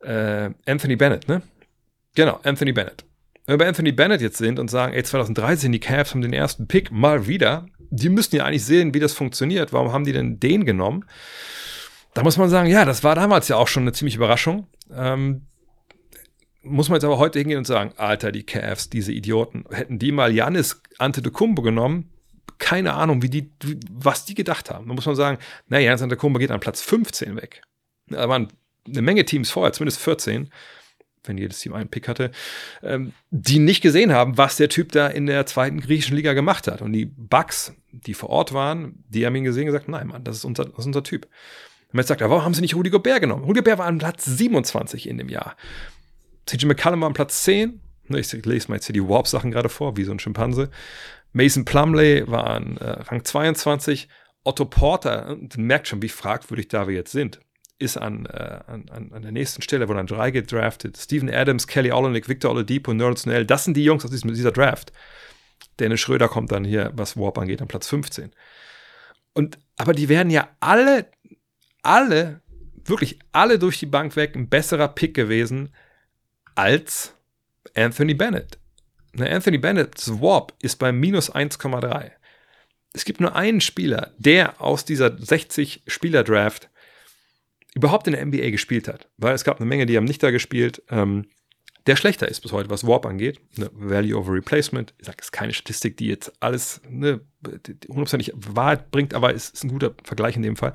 Äh, 0.00 0.50
Anthony 0.66 0.96
Bennett, 0.96 1.28
ne? 1.28 1.42
Genau, 2.14 2.40
Anthony 2.42 2.72
Bennett. 2.72 3.04
Wenn 3.44 3.54
wir 3.54 3.58
bei 3.58 3.68
Anthony 3.68 3.92
Bennett 3.92 4.22
jetzt 4.22 4.38
sind 4.38 4.58
und 4.58 4.70
sagen, 4.70 4.94
ey, 4.94 5.02
2013 5.02 5.70
die 5.70 5.80
Cavs 5.80 6.12
haben 6.12 6.22
den 6.22 6.32
ersten 6.32 6.66
Pick 6.66 6.90
mal 6.90 7.26
wieder, 7.26 7.66
die 7.90 8.08
müssten 8.08 8.36
ja 8.36 8.44
eigentlich 8.44 8.64
sehen, 8.64 8.94
wie 8.94 9.00
das 9.00 9.12
funktioniert. 9.12 9.72
Warum 9.72 9.92
haben 9.92 10.04
die 10.04 10.12
denn 10.12 10.40
den 10.40 10.64
genommen? 10.64 11.04
Da 12.16 12.22
muss 12.22 12.38
man 12.38 12.48
sagen, 12.48 12.70
ja, 12.70 12.86
das 12.86 13.04
war 13.04 13.14
damals 13.14 13.46
ja 13.48 13.56
auch 13.56 13.68
schon 13.68 13.82
eine 13.82 13.92
ziemliche 13.92 14.16
Überraschung. 14.16 14.66
Ähm, 14.90 15.42
muss 16.62 16.88
man 16.88 16.96
jetzt 16.96 17.04
aber 17.04 17.18
heute 17.18 17.38
hingehen 17.38 17.58
und 17.58 17.66
sagen, 17.66 17.92
Alter, 17.98 18.32
die 18.32 18.42
Cavs, 18.42 18.88
diese 18.88 19.12
Idioten, 19.12 19.66
hätten 19.70 19.98
die 19.98 20.12
mal 20.12 20.32
Janis 20.32 20.80
Antetokounmpo 20.96 21.60
genommen, 21.60 22.10
keine 22.56 22.94
Ahnung, 22.94 23.20
wie 23.20 23.28
die, 23.28 23.52
was 23.90 24.24
die 24.24 24.34
gedacht 24.34 24.70
haben. 24.70 24.88
Da 24.88 24.94
muss 24.94 25.04
man 25.04 25.14
sagen, 25.14 25.36
naja, 25.68 25.88
Janis 25.88 26.00
Antetokounmpo 26.00 26.38
geht 26.38 26.50
an 26.50 26.58
Platz 26.58 26.80
15 26.80 27.36
weg. 27.36 27.60
Da 28.06 28.26
waren 28.30 28.48
eine 28.88 29.02
Menge 29.02 29.26
Teams 29.26 29.50
vorher, 29.50 29.74
zumindest 29.74 30.00
14, 30.00 30.50
wenn 31.24 31.36
jedes 31.36 31.58
Team 31.58 31.74
einen 31.74 31.90
Pick 31.90 32.08
hatte, 32.08 32.30
ähm, 32.82 33.12
die 33.30 33.58
nicht 33.58 33.82
gesehen 33.82 34.14
haben, 34.14 34.38
was 34.38 34.56
der 34.56 34.70
Typ 34.70 34.90
da 34.92 35.06
in 35.08 35.26
der 35.26 35.44
zweiten 35.44 35.80
griechischen 35.80 36.16
Liga 36.16 36.32
gemacht 36.32 36.66
hat. 36.66 36.80
Und 36.80 36.94
die 36.94 37.04
Bucks, 37.04 37.74
die 37.92 38.14
vor 38.14 38.30
Ort 38.30 38.54
waren, 38.54 39.04
die 39.06 39.26
haben 39.26 39.36
ihn 39.36 39.44
gesehen 39.44 39.64
und 39.64 39.74
gesagt, 39.74 39.90
nein, 39.90 40.06
Mann, 40.06 40.24
das 40.24 40.36
ist 40.36 40.46
unser, 40.46 40.64
das 40.64 40.78
ist 40.78 40.86
unser 40.86 41.02
Typ. 41.02 41.28
Und 41.88 41.94
man 41.94 42.00
jetzt 42.02 42.08
sagt, 42.08 42.20
warum 42.20 42.44
haben 42.44 42.54
sie 42.54 42.60
nicht 42.60 42.74
Rudy 42.74 42.90
Gobert 42.90 43.20
genommen? 43.20 43.44
Rudy 43.44 43.60
Gobert 43.60 43.78
war 43.78 43.86
an 43.86 43.98
Platz 43.98 44.24
27 44.24 45.08
in 45.08 45.18
dem 45.18 45.28
Jahr. 45.28 45.56
CJ 46.46 46.66
McCallum 46.66 47.00
war 47.00 47.08
an 47.08 47.14
Platz 47.14 47.42
10. 47.44 47.80
Ne, 48.08 48.20
ich 48.20 48.32
lese 48.32 48.68
mal 48.68 48.76
jetzt 48.76 48.86
hier 48.86 48.92
die 48.92 49.08
Warp-Sachen 49.08 49.50
gerade 49.50 49.68
vor, 49.68 49.96
wie 49.96 50.04
so 50.04 50.12
ein 50.12 50.18
Schimpanse. 50.18 50.70
Mason 51.32 51.64
Plumley 51.64 52.24
war 52.28 52.46
an 52.46 52.76
äh, 52.78 52.84
Rang 52.84 53.24
22. 53.24 54.08
Otto 54.44 54.64
Porter, 54.64 55.28
und 55.28 55.58
merkt 55.58 55.88
schon, 55.88 56.02
wie 56.02 56.08
fragwürdig 56.08 56.68
da 56.68 56.86
wir 56.86 56.94
jetzt 56.94 57.10
sind, 57.10 57.40
ist 57.78 57.96
an, 57.98 58.26
äh, 58.26 58.60
an, 58.66 58.88
an 59.12 59.22
der 59.22 59.32
nächsten 59.32 59.60
Stelle, 59.60 59.88
wo 59.88 59.94
dann 59.94 60.06
drei 60.06 60.30
gedraftet. 60.30 60.96
Steven 60.96 61.28
Adams, 61.28 61.66
Kelly 61.66 61.90
Olenek, 61.90 62.28
Victor 62.28 62.52
Oladipo, 62.52 62.94
Nerl 62.94 63.16
Snell, 63.16 63.44
das 63.44 63.64
sind 63.64 63.76
die 63.76 63.84
Jungs 63.84 64.04
aus 64.04 64.10
diesem, 64.10 64.32
dieser 64.32 64.52
Draft. 64.52 64.92
Dennis 65.78 66.00
Schröder 66.00 66.28
kommt 66.28 66.52
dann 66.52 66.64
hier, 66.64 66.92
was 66.94 67.16
Warp 67.16 67.38
angeht, 67.38 67.60
an 67.60 67.68
Platz 67.68 67.88
15. 67.88 68.32
Und, 69.34 69.58
aber 69.76 69.92
die 69.92 70.08
werden 70.08 70.30
ja 70.30 70.48
alle, 70.60 71.06
alle, 71.86 72.40
wirklich 72.84 73.18
alle 73.32 73.58
durch 73.58 73.78
die 73.78 73.86
Bank 73.86 74.16
weg 74.16 74.34
ein 74.34 74.48
besserer 74.48 74.88
Pick 74.88 75.14
gewesen 75.14 75.70
als 76.54 77.14
Anthony 77.74 78.14
Bennett. 78.14 78.58
Anthony 79.18 79.58
Bennett's 79.58 80.20
Warp 80.20 80.52
ist 80.60 80.76
bei 80.78 80.92
minus 80.92 81.34
1,3. 81.34 82.10
Es 82.92 83.04
gibt 83.04 83.20
nur 83.20 83.34
einen 83.34 83.60
Spieler, 83.60 84.12
der 84.18 84.60
aus 84.60 84.84
dieser 84.84 85.08
60-Spieler-Draft 85.08 86.70
überhaupt 87.74 88.06
in 88.06 88.14
der 88.14 88.24
NBA 88.24 88.50
gespielt 88.50 88.88
hat. 88.88 89.08
Weil 89.16 89.34
es 89.34 89.44
gab 89.44 89.58
eine 89.58 89.66
Menge, 89.66 89.86
die 89.86 89.96
haben 89.96 90.04
nicht 90.04 90.22
da 90.22 90.30
gespielt. 90.30 90.82
Ähm, 90.90 91.26
der 91.86 91.96
schlechter 91.96 92.26
ist 92.26 92.40
bis 92.40 92.52
heute, 92.52 92.70
was 92.70 92.86
Warp 92.86 93.06
angeht. 93.06 93.40
Ne, 93.56 93.70
Value 93.72 94.18
over 94.18 94.32
Replacement. 94.32 94.94
Ich 94.98 95.06
sage, 95.06 95.18
ist 95.20 95.32
keine 95.32 95.52
Statistik, 95.52 95.96
die 95.98 96.06
jetzt 96.06 96.32
alles 96.40 96.80
ne, 96.88 97.20
hundertprozentig 97.88 98.32
Wahrheit 98.34 98.90
bringt, 98.90 99.14
aber 99.14 99.34
es 99.34 99.50
ist 99.50 99.64
ein 99.64 99.70
guter 99.70 99.94
Vergleich 100.02 100.36
in 100.36 100.42
dem 100.42 100.56
Fall. 100.56 100.74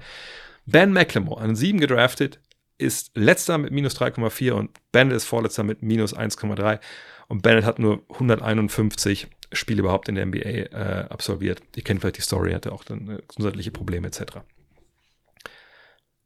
Ben 0.65 0.93
McLemore, 0.93 1.41
an 1.41 1.55
7 1.55 1.79
gedraftet, 1.79 2.39
ist 2.77 3.15
letzter 3.15 3.57
mit 3.57 3.71
minus 3.71 3.95
3,4 3.95 4.51
und 4.53 4.71
Bennett 4.91 5.15
ist 5.15 5.25
vorletzter 5.25 5.63
mit 5.63 5.81
minus 5.81 6.15
1,3. 6.15 6.79
Und 7.27 7.43
Bennett 7.43 7.63
hat 7.63 7.79
nur 7.79 8.03
151 8.09 9.27
Spiele 9.53 9.81
überhaupt 9.81 10.09
in 10.09 10.15
der 10.15 10.25
NBA 10.25 10.39
äh, 10.39 11.05
absolviert. 11.09 11.61
Ihr 11.75 11.83
kennt 11.83 12.01
vielleicht 12.01 12.17
die 12.17 12.21
Story, 12.21 12.53
hatte 12.53 12.71
auch 12.71 12.83
dann 12.83 13.07
äh, 13.07 13.21
gesundheitliche 13.27 13.71
Probleme 13.71 14.07
etc. 14.07 14.39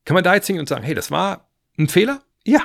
Kann 0.05 0.13
man 0.13 0.23
da 0.23 0.35
jetzt 0.35 0.47
hingehen 0.47 0.61
und 0.61 0.69
sagen, 0.69 0.83
hey, 0.83 0.93
das 0.93 1.11
war 1.11 1.49
ein 1.77 1.89
Fehler? 1.89 2.21
Ja. 2.43 2.61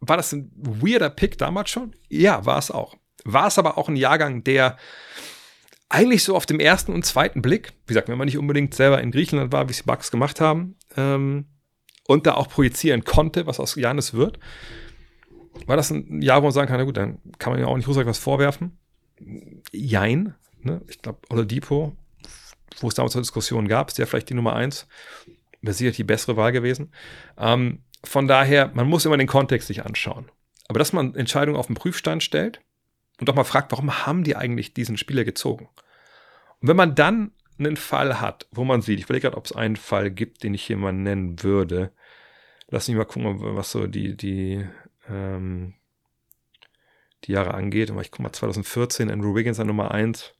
War 0.00 0.16
das 0.16 0.32
ein 0.32 0.50
weirder 0.54 1.10
Pick 1.10 1.38
damals 1.38 1.70
schon? 1.70 1.94
Ja, 2.08 2.44
war 2.44 2.58
es 2.58 2.70
auch. 2.70 2.96
War 3.24 3.46
es 3.48 3.58
aber 3.58 3.78
auch 3.78 3.88
ein 3.88 3.96
Jahrgang, 3.96 4.44
der 4.44 4.76
eigentlich 5.88 6.22
so 6.22 6.36
auf 6.36 6.46
dem 6.46 6.60
ersten 6.60 6.92
und 6.92 7.04
zweiten 7.04 7.42
Blick, 7.42 7.72
wie 7.86 7.94
gesagt, 7.94 8.08
wenn 8.08 8.18
man 8.18 8.26
nicht 8.26 8.38
unbedingt 8.38 8.74
selber 8.74 9.00
in 9.00 9.10
Griechenland 9.10 9.52
war, 9.52 9.68
wie 9.68 9.72
es 9.72 9.78
die 9.78 9.84
Bugs 9.84 10.10
gemacht 10.10 10.40
haben, 10.40 10.76
ähm, 10.96 11.46
und 12.06 12.26
da 12.26 12.34
auch 12.34 12.48
projizieren 12.48 13.04
konnte, 13.04 13.46
was 13.46 13.60
aus 13.60 13.74
Janis 13.74 14.14
wird, 14.14 14.38
war 15.66 15.76
das 15.76 15.90
ein 15.90 16.22
Jahr, 16.22 16.40
wo 16.40 16.46
man 16.46 16.52
sagen 16.52 16.68
kann, 16.68 16.78
na 16.78 16.84
gut, 16.84 16.96
dann 16.96 17.18
kann 17.38 17.52
man 17.52 17.60
ja 17.60 17.66
auch 17.66 17.76
nicht 17.76 17.88
Rusak 17.88 18.06
was 18.06 18.18
vorwerfen. 18.18 18.78
Jein. 19.72 20.34
Ne? 20.62 20.80
Ich 20.88 21.02
glaube, 21.02 21.18
Oladipo, 21.28 21.96
wo 22.80 22.88
es 22.88 22.94
damals 22.94 23.14
eine 23.14 23.22
Diskussion 23.22 23.68
gab, 23.68 23.88
ist 23.88 23.98
der 23.98 24.06
vielleicht 24.06 24.30
die 24.30 24.34
Nummer 24.34 24.54
eins 24.54 24.86
wäre 25.62 25.74
sicher 25.74 25.90
die 25.90 26.04
bessere 26.04 26.36
Wahl 26.36 26.52
gewesen. 26.52 26.92
Ähm, 27.36 27.82
von 28.04 28.28
daher, 28.28 28.70
man 28.74 28.88
muss 28.88 29.04
immer 29.04 29.16
den 29.16 29.26
Kontext 29.26 29.68
sich 29.68 29.84
anschauen. 29.84 30.30
Aber 30.68 30.78
dass 30.78 30.92
man 30.92 31.14
Entscheidungen 31.14 31.58
auf 31.58 31.66
den 31.66 31.74
Prüfstand 31.74 32.22
stellt 32.22 32.60
und 33.18 33.28
doch 33.28 33.34
mal 33.34 33.44
fragt, 33.44 33.72
warum 33.72 34.06
haben 34.06 34.24
die 34.24 34.36
eigentlich 34.36 34.74
diesen 34.74 34.96
Spieler 34.96 35.24
gezogen? 35.24 35.68
Und 36.60 36.68
wenn 36.68 36.76
man 36.76 36.94
dann 36.94 37.32
einen 37.58 37.76
Fall 37.76 38.20
hat, 38.20 38.46
wo 38.52 38.64
man 38.64 38.82
sieht, 38.82 38.98
ich 38.98 39.04
überlege 39.04 39.28
gerade, 39.28 39.36
ob 39.36 39.46
es 39.46 39.52
einen 39.52 39.76
Fall 39.76 40.10
gibt, 40.10 40.42
den 40.42 40.54
ich 40.54 40.64
hier 40.64 40.76
mal 40.76 40.92
nennen 40.92 41.42
würde. 41.42 41.92
Lass 42.68 42.88
mich 42.88 42.96
mal 42.96 43.04
gucken, 43.04 43.38
was 43.56 43.70
so 43.70 43.86
die, 43.86 44.16
die, 44.16 44.64
ähm, 45.08 45.74
die 47.24 47.32
Jahre 47.32 47.54
angeht. 47.54 47.90
Aber 47.90 48.00
ich 48.00 48.10
gucke 48.10 48.22
mal, 48.22 48.32
2014, 48.32 49.10
Andrew 49.10 49.34
Wiggins 49.34 49.58
an 49.58 49.66
Nummer 49.66 49.90
1. 49.90 50.34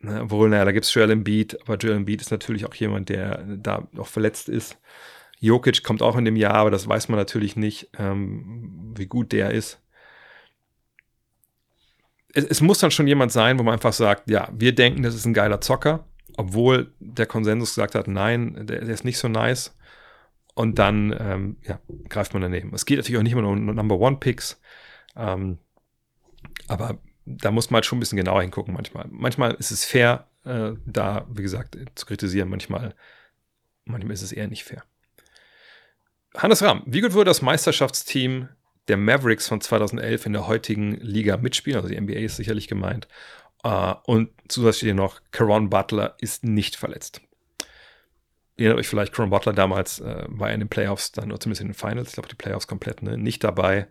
Ne, 0.00 0.22
obwohl, 0.22 0.50
naja, 0.50 0.64
da 0.64 0.72
gibt 0.72 0.84
es 0.84 0.92
Joel 0.92 1.10
Embiid, 1.10 1.60
aber 1.62 1.76
Joel 1.76 1.96
Embiid 1.96 2.20
ist 2.20 2.30
natürlich 2.30 2.66
auch 2.66 2.74
jemand, 2.74 3.08
der 3.08 3.42
da 3.56 3.88
auch 3.96 4.06
verletzt 4.06 4.48
ist. 4.48 4.78
Jokic 5.40 5.82
kommt 5.82 6.02
auch 6.02 6.16
in 6.16 6.24
dem 6.24 6.36
Jahr, 6.36 6.54
aber 6.54 6.70
das 6.70 6.86
weiß 6.86 7.08
man 7.08 7.18
natürlich 7.18 7.56
nicht, 7.56 7.88
ähm, 7.98 8.92
wie 8.96 9.06
gut 9.06 9.32
der 9.32 9.50
ist. 9.50 9.80
Es, 12.34 12.44
es, 12.44 12.60
muss 12.60 12.78
dann 12.78 12.90
schon 12.90 13.06
jemand 13.06 13.32
sein, 13.32 13.58
wo 13.58 13.62
man 13.62 13.74
einfach 13.74 13.92
sagt, 13.92 14.28
ja, 14.28 14.48
wir 14.52 14.74
denken, 14.74 15.02
das 15.02 15.14
ist 15.14 15.24
ein 15.24 15.34
geiler 15.34 15.60
Zocker, 15.60 16.04
obwohl 16.36 16.92
der 16.98 17.26
Konsensus 17.26 17.70
gesagt 17.70 17.94
hat, 17.94 18.08
nein, 18.08 18.66
der, 18.66 18.84
der 18.84 18.94
ist 18.94 19.04
nicht 19.04 19.18
so 19.18 19.28
nice. 19.28 19.76
Und 20.54 20.78
dann 20.78 21.14
ähm, 21.18 21.56
ja, 21.62 21.80
greift 22.08 22.32
man 22.32 22.42
daneben. 22.42 22.72
Es 22.74 22.86
geht 22.86 22.98
natürlich 22.98 23.18
auch 23.18 23.22
nicht 23.22 23.32
immer 23.32 23.48
um 23.48 23.64
Number 23.66 23.98
One 23.98 24.18
Picks, 24.18 24.60
ähm, 25.16 25.58
aber 26.68 26.98
da 27.26 27.50
muss 27.50 27.70
man 27.70 27.76
halt 27.76 27.86
schon 27.86 27.98
ein 27.98 28.00
bisschen 28.00 28.18
genauer 28.18 28.42
hingucken 28.42 28.74
manchmal. 28.74 29.06
Manchmal 29.10 29.54
ist 29.54 29.70
es 29.70 29.84
fair, 29.84 30.28
äh, 30.44 30.72
da, 30.86 31.26
wie 31.30 31.42
gesagt, 31.42 31.76
zu 31.94 32.06
kritisieren. 32.06 32.48
Manchmal, 32.48 32.94
manchmal 33.84 34.12
ist 34.12 34.22
es 34.22 34.32
eher 34.32 34.46
nicht 34.46 34.64
fair. 34.64 34.84
Hannes 36.36 36.62
Rahm, 36.62 36.82
wie 36.86 37.00
gut 37.00 37.12
würde 37.12 37.30
das 37.30 37.42
Meisterschaftsteam 37.42 38.48
der 38.88 38.96
Mavericks 38.96 39.48
von 39.48 39.60
2011 39.60 40.26
in 40.26 40.32
der 40.32 40.46
heutigen 40.46 40.92
Liga 40.92 41.36
mitspielen? 41.36 41.76
Also 41.76 41.88
die 41.88 42.00
NBA 42.00 42.20
ist 42.20 42.36
sicherlich 42.36 42.68
gemeint. 42.68 43.08
Uh, 43.66 43.94
und 44.04 44.30
zusätzlich 44.48 44.92
noch, 44.92 45.22
Caron 45.30 45.70
Butler 45.70 46.16
ist 46.20 46.44
nicht 46.44 46.76
verletzt. 46.76 47.22
Ihr 48.56 48.66
erinnert 48.66 48.80
euch 48.80 48.88
vielleicht, 48.88 49.14
Caron 49.14 49.30
Butler 49.30 49.54
damals 49.54 50.00
äh, 50.00 50.26
war 50.28 50.52
in 50.52 50.60
den 50.60 50.68
Playoffs 50.68 51.12
dann, 51.12 51.30
oder 51.30 51.40
zumindest 51.40 51.62
in 51.62 51.68
den 51.68 51.74
Finals, 51.74 52.08
ich 52.08 52.14
glaube 52.14 52.28
die 52.28 52.36
Playoffs 52.36 52.66
komplett, 52.66 53.02
ne, 53.02 53.16
nicht 53.16 53.42
dabei. 53.42 53.88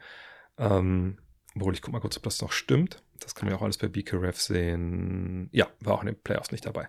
Ähm, 0.60 1.18
obwohl, 1.56 1.74
ich 1.74 1.82
gucke 1.82 1.92
mal 1.92 2.00
kurz, 2.00 2.18
ob 2.18 2.24
das 2.24 2.42
noch 2.42 2.52
stimmt. 2.52 3.02
Das 3.20 3.36
kann 3.36 3.48
man 3.48 3.54
ja 3.54 3.60
auch 3.60 3.64
alles 3.64 3.78
bei 3.78 3.88
BKRF 3.88 4.40
sehen. 4.40 5.50
Ja, 5.52 5.68
war 5.80 5.96
auch 5.96 6.02
in 6.02 6.08
den 6.08 6.22
Playoffs 6.22 6.52
nicht 6.52 6.66
dabei. 6.66 6.88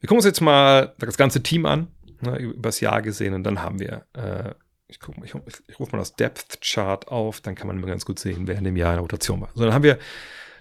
Wir 0.00 0.08
gucken 0.08 0.18
uns 0.18 0.24
jetzt 0.24 0.40
mal 0.40 0.94
das 0.98 1.16
ganze 1.16 1.42
Team 1.42 1.66
an, 1.66 1.88
ne, 2.22 2.38
übers 2.38 2.80
Jahr 2.80 3.02
gesehen, 3.02 3.34
und 3.34 3.44
dann 3.44 3.62
haben 3.62 3.78
wir, 3.78 4.06
äh, 4.14 4.54
ich, 4.88 5.00
guck, 5.00 5.16
ich, 5.24 5.34
ich 5.68 5.80
rufe 5.80 5.92
mal 5.92 5.98
das 5.98 6.14
Depth 6.14 6.60
Chart 6.60 7.08
auf, 7.08 7.40
dann 7.40 7.54
kann 7.54 7.66
man 7.66 7.76
immer 7.76 7.86
ganz 7.86 8.04
gut 8.04 8.18
sehen, 8.18 8.46
wer 8.46 8.56
in 8.56 8.64
dem 8.64 8.76
Jahr 8.76 8.92
in 8.92 8.96
der 8.96 9.02
Rotation 9.02 9.40
war. 9.40 9.50
So, 9.54 9.64
dann 9.64 9.74
haben 9.74 9.82
wir 9.82 9.98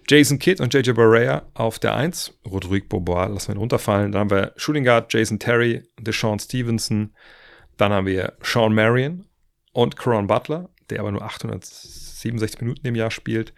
Jason 0.08 0.38
Kidd 0.38 0.62
und 0.62 0.74
JJ 0.74 0.92
Barrea 0.92 1.44
auf 1.54 1.80
der 1.80 1.96
1. 1.96 2.38
Rodrigue 2.46 2.88
Bobois 2.88 3.28
lassen 3.28 3.50
wir 3.50 3.56
ihn 3.56 3.60
runterfallen. 3.60 4.12
Dann 4.12 4.22
haben 4.22 4.30
wir 4.30 4.54
Shooting 4.56 4.84
Guard 4.84 5.12
Jason 5.12 5.40
Terry, 5.40 5.84
Deshaun 6.00 6.40
Stevenson. 6.40 7.16
Dann 7.78 7.92
haben 7.92 8.06
wir 8.06 8.34
Sean 8.42 8.74
Marion 8.74 9.26
und 9.74 9.98
Caron 9.98 10.28
Butler, 10.28 10.70
der 10.90 11.00
aber 11.00 11.12
nur 11.12 11.24
867 11.24 12.62
Minuten 12.62 12.86
im 12.86 12.96
Jahr 12.96 13.10
spielt. 13.12 13.54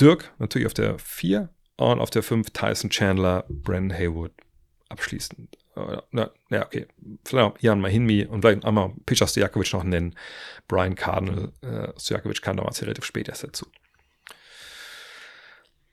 Dirk 0.00 0.32
natürlich 0.38 0.66
auf 0.66 0.74
der 0.74 0.98
4 0.98 1.50
und 1.76 2.00
auf 2.00 2.10
der 2.10 2.22
5 2.22 2.50
Tyson 2.50 2.90
Chandler, 2.90 3.44
Brandon 3.48 3.96
Haywood 3.96 4.32
abschließend. 4.88 5.56
Äh, 5.76 5.98
na, 6.10 6.30
ja, 6.50 6.66
okay. 6.66 6.86
Vielleicht 7.24 7.52
auch 7.52 7.58
Jan 7.60 7.80
Mahinmi 7.80 8.24
und 8.26 8.42
vielleicht 8.42 8.64
einmal 8.64 8.92
Peter 9.04 9.26
Stojakovic 9.26 9.72
noch 9.72 9.84
nennen. 9.84 10.14
Brian 10.68 10.94
Cardinal, 10.94 11.52
äh, 11.62 11.92
Stojakovic 11.98 12.42
kam 12.42 12.56
damals 12.56 12.82
relativ 12.82 13.04
spät 13.04 13.28
erst 13.28 13.44
dazu. 13.44 13.66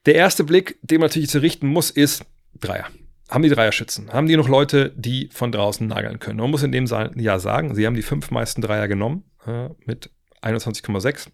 Der 0.06 0.16
erste 0.16 0.44
Blick, 0.44 0.80
den 0.82 1.00
man 1.00 1.08
natürlich 1.08 1.30
zu 1.30 1.42
richten 1.42 1.68
muss, 1.68 1.90
ist 1.90 2.26
Dreier. 2.60 2.88
Haben 3.30 3.44
die 3.44 3.50
Dreier-Schützen? 3.50 4.12
Haben 4.12 4.28
die 4.28 4.36
noch 4.36 4.50
Leute, 4.50 4.94
die 4.96 5.30
von 5.32 5.52
draußen 5.52 5.88
nageln 5.88 6.20
können? 6.20 6.40
Man 6.40 6.52
muss 6.52 6.64
in 6.64 6.72
dem 6.72 6.86
Jahr 6.86 7.40
sagen, 7.40 7.74
sie 7.74 7.86
haben 7.86 7.96
die 7.96 8.02
fünf 8.02 8.32
meisten 8.32 8.62
Dreier 8.62 8.88
genommen 8.88 9.24
äh, 9.48 9.70
mit 9.86 10.12
21,6. 10.42 11.30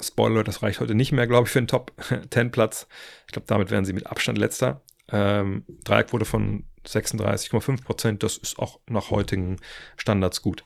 Spoiler, 0.00 0.44
das 0.44 0.62
reicht 0.62 0.80
heute 0.80 0.94
nicht 0.94 1.12
mehr, 1.12 1.26
glaube 1.26 1.46
ich, 1.46 1.52
für 1.52 1.58
einen 1.58 1.68
Top-10-Platz. 1.68 2.86
Ich 3.26 3.32
glaube, 3.32 3.46
damit 3.46 3.70
wären 3.70 3.84
sie 3.84 3.92
mit 3.92 4.06
Abstand 4.06 4.38
letzter. 4.38 4.82
Ähm, 5.12 5.64
Dreierquote 5.84 6.24
von 6.24 6.64
36,5 6.86 7.84
Prozent, 7.84 8.22
das 8.22 8.36
ist 8.36 8.58
auch 8.58 8.80
nach 8.88 9.10
heutigen 9.10 9.56
Standards 9.96 10.42
gut. 10.42 10.64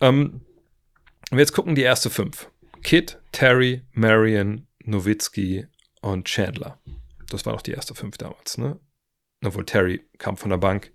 Ähm, 0.00 0.42
wir 1.30 1.40
jetzt 1.40 1.52
gucken 1.52 1.74
die 1.74 1.82
erste 1.82 2.10
fünf. 2.10 2.50
Kid, 2.82 3.18
Terry, 3.32 3.82
Marion, 3.92 4.66
Nowitzki 4.84 5.66
und 6.00 6.26
Chandler. 6.26 6.78
Das 7.28 7.44
war 7.44 7.52
doch 7.52 7.62
die 7.62 7.72
erste 7.72 7.94
fünf 7.94 8.16
damals, 8.16 8.58
ne? 8.58 8.78
Obwohl 9.44 9.66
Terry 9.66 10.06
kam 10.18 10.36
von 10.36 10.50
der 10.50 10.58
Bank. 10.58 10.92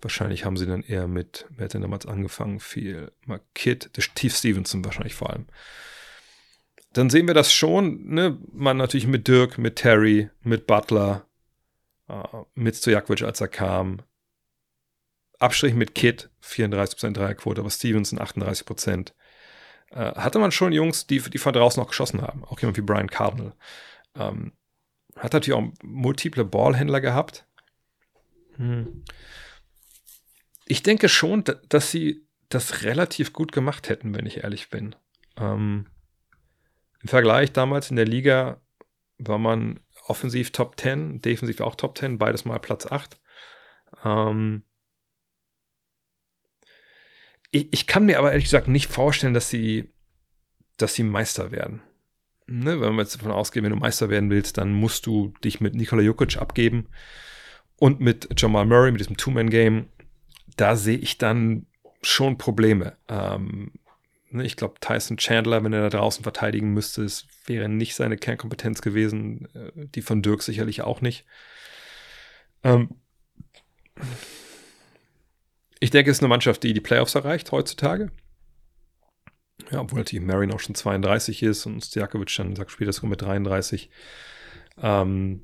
Wahrscheinlich 0.00 0.44
haben 0.44 0.56
sie 0.56 0.66
dann 0.66 0.82
eher 0.82 1.06
mit, 1.08 1.46
wer 1.50 1.64
hat 1.64 1.74
denn 1.74 1.82
damals 1.82 2.06
angefangen? 2.06 2.60
Viel. 2.60 3.12
Mal 3.26 3.40
Kid, 3.54 3.90
Steve 3.98 4.32
Stevenson 4.32 4.84
wahrscheinlich 4.84 5.14
vor 5.14 5.30
allem. 5.30 5.46
Dann 6.92 7.10
sehen 7.10 7.26
wir 7.26 7.34
das 7.34 7.52
schon, 7.52 8.06
ne? 8.06 8.38
Man 8.52 8.78
natürlich 8.78 9.06
mit 9.06 9.28
Dirk, 9.28 9.58
mit 9.58 9.76
Terry, 9.76 10.30
mit 10.42 10.66
Butler, 10.66 11.27
äh, 12.08 12.22
mit 12.54 12.76
Stojakovic, 12.76 13.22
als 13.22 13.40
er 13.40 13.48
kam. 13.48 14.02
Abstrich 15.38 15.74
mit 15.74 15.94
Kid, 15.94 16.30
34% 16.42 17.12
Dreierquote, 17.12 17.60
aber 17.60 17.70
Stevenson 17.70 18.18
38%. 18.18 19.12
Äh, 19.90 20.14
hatte 20.14 20.38
man 20.38 20.50
schon 20.50 20.72
Jungs, 20.72 21.06
die, 21.06 21.20
die 21.20 21.38
von 21.38 21.52
draußen 21.52 21.82
auch 21.82 21.88
geschossen 21.88 22.22
haben. 22.22 22.44
Auch 22.44 22.60
jemand 22.60 22.76
wie 22.76 22.82
Brian 22.82 23.08
Cardinal. 23.08 23.54
Ähm, 24.16 24.52
hat 25.16 25.32
natürlich 25.32 25.58
auch 25.58 25.72
multiple 25.82 26.44
Ballhändler 26.44 27.00
gehabt. 27.00 27.46
Hm. 28.56 29.04
Ich 30.66 30.82
denke 30.82 31.08
schon, 31.08 31.44
dass 31.68 31.90
sie 31.90 32.26
das 32.48 32.82
relativ 32.82 33.32
gut 33.32 33.52
gemacht 33.52 33.88
hätten, 33.88 34.14
wenn 34.14 34.26
ich 34.26 34.38
ehrlich 34.38 34.70
bin. 34.70 34.94
Ähm, 35.36 35.86
Im 37.02 37.08
Vergleich 37.08 37.52
damals 37.52 37.90
in 37.90 37.96
der 37.96 38.06
Liga 38.06 38.60
war 39.18 39.38
man 39.38 39.80
offensiv 40.08 40.52
Top 40.52 40.78
10, 40.78 41.20
defensiv 41.20 41.60
auch 41.60 41.74
Top 41.74 41.98
10, 41.98 42.18
beides 42.18 42.44
mal 42.44 42.58
Platz 42.58 42.86
8. 42.86 43.18
Ähm, 44.04 44.62
ich, 47.50 47.72
ich, 47.72 47.86
kann 47.86 48.06
mir 48.06 48.18
aber 48.18 48.30
ehrlich 48.30 48.44
gesagt 48.44 48.68
nicht 48.68 48.90
vorstellen, 48.90 49.34
dass 49.34 49.48
sie, 49.48 49.92
dass 50.76 50.94
sie 50.94 51.02
Meister 51.02 51.50
werden 51.50 51.82
ne, 52.48 52.80
wenn 52.80 52.94
wir 52.94 53.02
jetzt 53.02 53.14
davon 53.14 53.30
ausgehen, 53.30 53.64
wenn 53.64 53.72
du 53.72 53.78
Meister 53.78 54.10
werden 54.10 54.30
willst, 54.30 54.58
dann 54.58 54.72
musst 54.72 55.06
du 55.06 55.34
dich 55.44 55.60
mit 55.60 55.74
Nikola 55.74 56.02
Jokic 56.02 56.38
abgeben 56.38 56.88
und 57.76 58.00
mit 58.00 58.28
Jamal 58.36 58.66
Murray, 58.66 58.90
mit 58.90 59.00
diesem 59.00 59.16
Two-Man-Game. 59.16 59.88
Da 60.56 60.74
sehe 60.74 60.98
ich 60.98 61.18
dann 61.18 61.66
schon 62.02 62.38
Probleme. 62.38 62.96
Ähm, 63.08 63.72
ich 64.32 64.56
glaube, 64.56 64.74
Tyson 64.80 65.16
Chandler, 65.16 65.64
wenn 65.64 65.72
er 65.72 65.88
da 65.88 65.98
draußen 65.98 66.22
verteidigen 66.22 66.72
müsste, 66.72 67.02
es 67.02 67.26
wäre 67.46 67.68
nicht 67.68 67.94
seine 67.94 68.16
Kernkompetenz 68.16 68.82
gewesen. 68.82 69.48
Äh, 69.54 69.86
die 69.94 70.02
von 70.02 70.22
Dirk 70.22 70.42
sicherlich 70.42 70.82
auch 70.82 71.00
nicht. 71.00 71.24
Ähm, 72.62 72.90
ich 75.80 75.90
denke, 75.90 76.10
es 76.10 76.18
ist 76.18 76.22
eine 76.22 76.28
Mannschaft, 76.28 76.62
die 76.62 76.72
die 76.72 76.80
Playoffs 76.80 77.14
erreicht 77.14 77.52
heutzutage. 77.52 78.10
Ja, 79.70 79.80
obwohl 79.80 79.98
natürlich 79.98 80.24
Marin 80.24 80.52
auch 80.52 80.60
schon 80.60 80.74
32 80.74 81.42
ist 81.42 81.66
und 81.66 81.84
Stjakovic 81.84 82.34
dann 82.36 82.56
sagt 82.56 82.70
später 82.70 82.92
sogar 82.92 83.10
mit 83.10 83.22
33. 83.22 83.90
Ähm, 84.80 85.42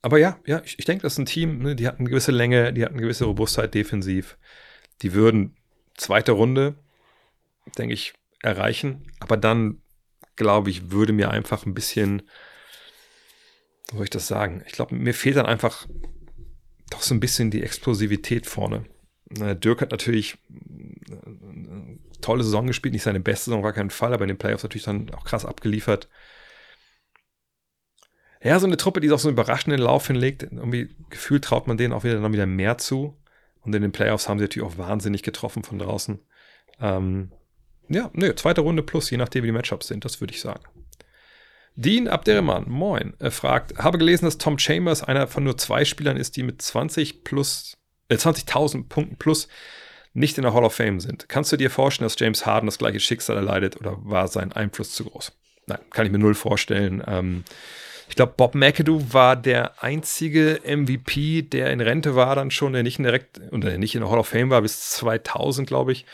aber 0.00 0.18
ja, 0.18 0.38
ja, 0.46 0.62
ich, 0.64 0.78
ich 0.78 0.84
denke, 0.84 1.02
das 1.02 1.14
ist 1.14 1.18
ein 1.18 1.26
Team, 1.26 1.58
ne, 1.58 1.76
die 1.76 1.86
hat 1.86 1.98
eine 1.98 2.08
gewisse 2.08 2.32
Länge, 2.32 2.72
die 2.72 2.84
hat 2.84 2.92
eine 2.92 3.02
gewisse 3.02 3.24
Robustheit 3.24 3.74
defensiv. 3.74 4.38
Die 5.02 5.12
würden 5.12 5.56
zweite 5.96 6.32
Runde, 6.32 6.76
denke 7.78 7.94
ich, 7.94 8.14
erreichen. 8.42 9.06
Aber 9.20 9.36
dann, 9.36 9.82
glaube 10.36 10.70
ich, 10.70 10.90
würde 10.90 11.12
mir 11.12 11.30
einfach 11.30 11.66
ein 11.66 11.74
bisschen, 11.74 12.22
wie 13.90 13.96
soll 13.96 14.04
ich 14.04 14.10
das 14.10 14.26
sagen? 14.26 14.62
Ich 14.66 14.72
glaube, 14.72 14.94
mir 14.94 15.14
fehlt 15.14 15.36
dann 15.36 15.46
einfach 15.46 15.86
doch 16.90 17.02
so 17.02 17.14
ein 17.14 17.20
bisschen 17.20 17.50
die 17.50 17.62
Explosivität 17.62 18.46
vorne. 18.46 18.84
Dirk 19.30 19.80
hat 19.80 19.92
natürlich 19.92 20.36
tolle 22.20 22.44
Saison 22.44 22.66
gespielt, 22.66 22.92
nicht 22.92 23.02
seine 23.02 23.20
beste 23.20 23.46
Saison, 23.46 23.62
war 23.62 23.72
kein 23.72 23.90
Fall, 23.90 24.12
aber 24.12 24.24
in 24.24 24.28
den 24.28 24.38
Playoffs 24.38 24.62
natürlich 24.62 24.84
dann 24.84 25.10
auch 25.14 25.24
krass 25.24 25.44
abgeliefert. 25.44 26.08
Ja, 28.42 28.58
so 28.58 28.66
eine 28.66 28.76
Truppe, 28.76 29.00
die 29.00 29.10
auch 29.10 29.18
so 29.18 29.28
einen 29.28 29.36
überraschenden 29.36 29.80
Lauf 29.80 30.08
hinlegt, 30.08 30.42
irgendwie 30.42 30.94
gefühlt 31.10 31.44
traut 31.44 31.66
man 31.66 31.76
denen 31.76 31.92
auch 31.92 32.04
wieder 32.04 32.20
dann 32.20 32.32
wieder 32.32 32.46
mehr 32.46 32.76
zu. 32.78 33.16
Und 33.60 33.74
in 33.74 33.82
den 33.82 33.92
Playoffs 33.92 34.28
haben 34.28 34.38
sie 34.38 34.44
natürlich 34.44 34.68
auch 34.68 34.78
wahnsinnig 34.78 35.22
getroffen 35.22 35.62
von 35.62 35.78
draußen. 35.78 36.18
Ähm, 36.80 37.30
ja, 37.88 38.10
nö, 38.12 38.34
zweite 38.34 38.60
Runde 38.60 38.82
plus, 38.82 39.10
je 39.10 39.16
nachdem, 39.16 39.42
wie 39.42 39.48
die 39.48 39.52
Matchups 39.52 39.88
sind, 39.88 40.04
das 40.04 40.20
würde 40.20 40.32
ich 40.32 40.40
sagen. 40.40 40.62
Dean 41.74 42.06
Abderrahman, 42.06 42.68
moin, 42.68 43.14
er 43.18 43.30
fragt, 43.30 43.78
habe 43.78 43.98
gelesen, 43.98 44.26
dass 44.26 44.38
Tom 44.38 44.58
Chambers 44.58 45.02
einer 45.02 45.26
von 45.26 45.44
nur 45.44 45.56
zwei 45.56 45.84
Spielern 45.84 46.16
ist, 46.16 46.36
die 46.36 46.42
mit 46.42 46.60
20 46.60 47.24
plus, 47.24 47.78
äh, 48.08 48.16
20.000 48.16 48.88
Punkten 48.88 49.16
plus 49.16 49.48
nicht 50.12 50.36
in 50.36 50.42
der 50.42 50.52
Hall 50.52 50.64
of 50.64 50.74
Fame 50.74 51.00
sind. 51.00 51.28
Kannst 51.28 51.52
du 51.52 51.56
dir 51.56 51.70
vorstellen, 51.70 52.06
dass 52.06 52.18
James 52.18 52.44
Harden 52.44 52.66
das 52.66 52.76
gleiche 52.76 53.00
Schicksal 53.00 53.36
erleidet 53.36 53.78
oder 53.80 53.96
war 54.02 54.28
sein 54.28 54.52
Einfluss 54.52 54.92
zu 54.92 55.04
groß? 55.04 55.32
Nein, 55.66 55.78
kann 55.90 56.04
ich 56.04 56.12
mir 56.12 56.18
null 56.18 56.34
vorstellen. 56.34 57.02
Ähm, 57.06 57.44
ich 58.08 58.16
glaube, 58.16 58.34
Bob 58.36 58.54
McAdoo 58.54 59.00
war 59.12 59.36
der 59.36 59.82
einzige 59.82 60.60
MVP, 60.66 61.42
der 61.42 61.70
in 61.70 61.80
Rente 61.80 62.14
war 62.14 62.34
dann 62.34 62.50
schon, 62.50 62.74
der 62.74 62.82
nicht 62.82 62.98
in 62.98 63.04
direkt 63.04 63.40
oder 63.50 63.70
der 63.70 63.78
nicht 63.78 63.94
in 63.94 64.02
der 64.02 64.10
Hall 64.10 64.18
of 64.18 64.28
Fame 64.28 64.50
war 64.50 64.60
bis 64.60 64.90
2000, 64.90 65.66
glaube 65.66 65.92
ich. 65.92 66.04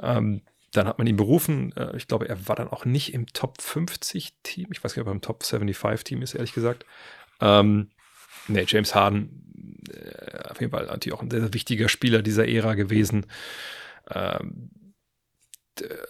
Ähm, 0.00 0.40
dann 0.76 0.86
hat 0.86 0.98
man 0.98 1.06
ihn 1.06 1.16
berufen. 1.16 1.74
Äh, 1.76 1.96
ich 1.96 2.08
glaube, 2.08 2.28
er 2.28 2.48
war 2.48 2.56
dann 2.56 2.68
auch 2.68 2.84
nicht 2.84 3.14
im 3.14 3.26
Top 3.26 3.60
50 3.60 4.34
Team. 4.42 4.68
Ich 4.72 4.82
weiß 4.82 4.94
gar 4.94 5.02
nicht, 5.02 5.06
ob 5.06 5.12
er 5.12 5.16
im 5.16 5.20
Top 5.22 5.42
75 5.42 6.04
Team 6.04 6.22
ist, 6.22 6.34
ehrlich 6.34 6.52
gesagt. 6.52 6.84
Ähm, 7.40 7.90
nee, 8.48 8.64
James 8.66 8.94
Harden, 8.94 9.84
äh, 9.90 10.48
auf 10.48 10.60
jeden 10.60 10.72
Fall 10.72 10.86
natürlich 10.86 11.16
auch 11.16 11.22
ein 11.22 11.30
sehr, 11.30 11.40
sehr 11.40 11.54
wichtiger 11.54 11.88
Spieler 11.88 12.22
dieser 12.22 12.48
Ära 12.48 12.74
gewesen. 12.74 13.26
Ähm, 14.10 14.70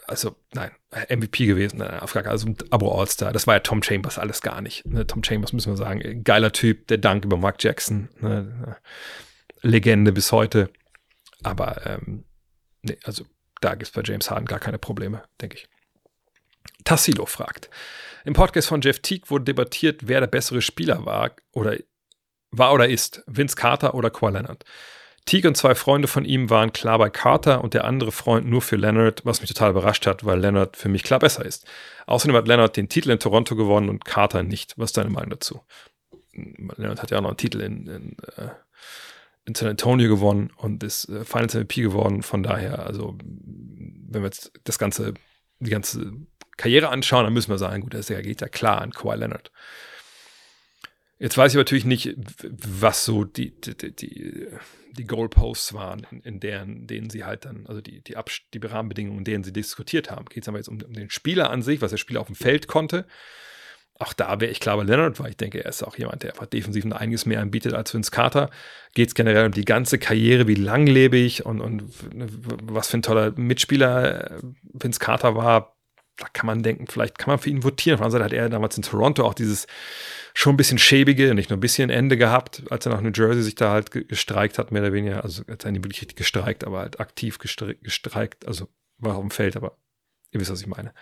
also, 0.07 0.37
nein, 0.55 0.71
MVP 1.09 1.47
gewesen, 1.47 1.79
nein, 1.79 1.99
auf 1.99 2.13
gar 2.13 2.23
keinen 2.23 2.33
also 2.33 2.55
Abo 2.71 3.01
All-Star. 3.01 3.33
Das 3.33 3.49
war 3.49 3.55
ja 3.55 3.61
Tom 3.61 3.83
Chambers 3.83 4.19
alles 4.19 4.41
gar 4.41 4.61
nicht. 4.61 4.87
Ne? 4.87 5.07
Tom 5.07 5.25
Chambers, 5.25 5.53
müssen 5.53 5.73
wir 5.73 5.77
sagen, 5.77 6.23
geiler 6.23 6.53
Typ, 6.53 6.87
der 6.87 6.99
Dank 6.99 7.25
über 7.25 7.37
Mark 7.37 7.63
Jackson. 7.63 8.09
Ne? 8.21 8.77
Legende 9.63 10.13
bis 10.13 10.31
heute. 10.31 10.71
Aber, 11.43 11.85
ähm, 11.85 12.25
nee, 12.83 12.97
also 13.03 13.25
da 13.61 13.70
gibt 13.70 13.85
es 13.85 13.91
bei 13.91 14.03
James 14.05 14.31
Harden 14.31 14.47
gar 14.47 14.61
keine 14.61 14.78
Probleme, 14.78 15.23
denke 15.41 15.57
ich. 15.57 15.69
Tassilo 16.85 17.27
fragt. 17.27 17.70
Im 18.24 18.35
Podcast 18.35 18.69
von 18.69 18.81
Jeff 18.81 19.01
Teague 19.01 19.31
wurde 19.31 19.45
debattiert, 19.45 20.09
wer 20.09 20.20
der 20.20 20.27
bessere 20.27 20.62
Spieler 20.62 21.05
war 21.05 21.33
oder 21.53 21.77
war 22.51 22.73
oder 22.73 22.89
ist 22.89 23.23
Vince 23.27 23.57
Carter 23.57 23.95
oder 23.95 24.11
Kawhi 24.11 24.33
Leonard. 24.33 24.65
Teague 25.27 25.49
und 25.49 25.57
zwei 25.57 25.74
Freunde 25.74 26.07
von 26.07 26.24
ihm 26.24 26.51
waren 26.51 26.73
klar 26.73 26.99
bei 26.99 27.11
Carter 27.11 27.62
und 27.62 27.74
der 27.74 27.85
andere 27.85 28.12
Freund 28.12 28.47
nur 28.47 28.62
für 28.62 28.77
Leonard, 28.77 29.24
was 29.24 29.41
mich 29.41 29.49
total 29.49 29.70
überrascht 29.70 30.07
hat, 30.07 30.24
weil 30.24 30.39
Leonard 30.39 30.77
für 30.77 30.89
mich 30.89 31.03
klar 31.03 31.19
besser 31.19 31.45
ist. 31.45 31.66
Außerdem 32.07 32.37
hat 32.37 32.47
Leonard 32.47 32.77
den 32.77 32.89
Titel 32.89 33.11
in 33.11 33.19
Toronto 33.19 33.57
gewonnen 33.57 33.89
und 33.89 34.05
Carter 34.05 34.45
nicht. 34.45 34.74
Was 34.78 34.91
ist 34.91 34.97
deine 34.97 35.11
Meinung 35.11 35.31
dazu? 35.31 35.62
Leonard 36.33 37.03
hat 37.03 37.11
ja 37.11 37.19
auch 37.19 37.23
noch 37.23 37.31
einen 37.31 37.39
Titel 37.39 37.61
in, 37.61 37.87
in, 37.89 38.16
äh, 38.37 38.51
in 39.47 39.55
San 39.55 39.68
Antonio 39.68 40.09
gewonnen 40.09 40.51
und 40.56 40.82
ist 40.82 41.09
äh, 41.09 41.24
Finals 41.24 41.55
MVP 41.55 41.82
geworden. 41.82 42.23
Von 42.23 42.43
daher, 42.43 42.86
also, 42.86 43.16
wenn 43.23 44.23
wir 44.23 44.27
jetzt 44.27 44.52
das 44.64 44.78
ganze, 44.78 45.14
die 45.60 45.70
ganze 45.70 46.12
Karriere 46.56 46.89
anschauen, 46.89 47.24
dann 47.24 47.32
müssen 47.32 47.51
wir 47.51 47.59
sagen, 47.59 47.82
gut, 47.82 47.94
das 47.94 48.09
geht 48.09 48.40
ja 48.40 48.48
klar 48.48 48.82
an 48.82 48.90
Kawhi 48.90 49.16
Leonard. 49.16 49.51
Jetzt 51.18 51.39
weiß 51.39 51.52
ich 51.52 51.56
natürlich 51.56 51.86
nicht, 51.86 52.14
was 52.43 53.05
so 53.05 53.24
die, 53.24 53.59
die, 53.59 53.94
die, 53.94 54.48
die 54.93 55.05
Goalposts 55.05 55.73
waren, 55.73 56.06
in, 56.10 56.20
in 56.20 56.40
deren, 56.40 56.86
denen 56.86 57.09
sie 57.09 57.24
halt 57.24 57.47
dann, 57.47 57.66
also 57.66 57.81
die, 57.81 58.02
die, 58.02 58.16
die 58.52 58.59
Rahmenbedingungen, 58.59 59.18
in 59.18 59.24
denen 59.24 59.44
sie 59.44 59.52
diskutiert 59.52 60.10
haben. 60.10 60.27
Geht 60.27 60.43
es 60.43 60.48
aber 60.48 60.59
jetzt 60.59 60.68
um, 60.68 60.81
um, 60.82 60.93
den 60.93 61.09
Spieler 61.09 61.51
an 61.51 61.62
sich, 61.62 61.81
was 61.81 61.90
der 61.90 61.98
Spieler 61.98 62.20
auf 62.20 62.27
dem 62.27 62.36
Feld 62.36 62.66
konnte. 62.66 63.06
Auch 63.98 64.12
da 64.12 64.40
wäre 64.40 64.51
ich 64.51 64.60
klar 64.60 64.77
bei 64.77 64.82
Leonard, 64.82 65.18
weil 65.20 65.31
ich 65.31 65.36
denke, 65.36 65.64
er 65.64 65.70
ist 65.70 65.82
auch 65.82 65.97
jemand, 65.97 66.23
der 66.23 66.32
einfach 66.32 66.47
defensiv 66.47 66.85
ein 66.85 66.93
einiges 66.93 67.24
mehr 67.24 67.40
anbietet 67.40 67.73
als 67.73 67.94
Vince 67.94 68.10
Carter. 68.10 68.51
Geht 68.94 69.09
es 69.09 69.14
generell 69.14 69.47
um 69.47 69.52
die 69.52 69.64
ganze 69.64 69.98
Karriere, 69.98 70.47
wie 70.47 70.55
langlebig 70.55 71.47
und, 71.47 71.60
und 71.60 71.85
was 72.62 72.89
für 72.89 72.98
ein 72.98 73.02
toller 73.02 73.32
Mitspieler 73.36 74.39
Vince 74.62 75.01
Carter 75.01 75.35
war. 75.35 75.77
Da 76.18 76.27
kann 76.32 76.47
man 76.47 76.62
denken, 76.62 76.86
vielleicht 76.86 77.18
kann 77.18 77.31
man 77.31 77.39
für 77.39 77.51
ihn 77.51 77.62
votieren. 77.62 77.97
Auf 77.97 78.01
der 78.01 78.06
anderen 78.06 78.23
Seite 78.31 78.36
hat 78.36 78.44
er 78.44 78.48
damals 78.51 78.77
in 78.77 78.82
Toronto 78.82 79.24
auch 79.24 79.35
dieses 79.35 79.66
schon 80.35 80.55
ein 80.55 80.56
bisschen 80.59 80.78
schäbige, 80.78 81.35
nicht 81.35 81.48
nur 81.48 81.56
ein 81.56 81.60
bisschen 81.60 81.89
Ende 81.89 82.18
gehabt, 82.18 82.62
als 82.70 82.85
er 82.85 82.93
nach 82.93 83.01
New 83.01 83.12
Jersey 83.14 83.43
sich 83.43 83.55
da 83.55 83.70
halt 83.70 83.90
gestreikt 83.90 84.59
hat, 84.59 84.73
mehr 84.73 84.82
oder 84.82 84.93
weniger. 84.93 85.24
Also 85.24 85.43
er 85.47 85.52
hat 85.55 85.64
nicht 85.64 85.85
wirklich 85.85 86.02
richtig 86.02 86.16
gestreikt, 86.16 86.64
aber 86.64 86.81
halt 86.81 87.01
aktiv 87.01 87.39
gestreikt. 87.39 88.47
Also 88.47 88.68
war 88.98 89.16
auf 89.16 89.23
dem 89.23 89.31
Feld, 89.31 89.56
aber 89.56 89.78
ihr 90.32 90.40
wisst, 90.40 90.51
was 90.51 90.60
ich 90.60 90.66
meine. 90.66 90.93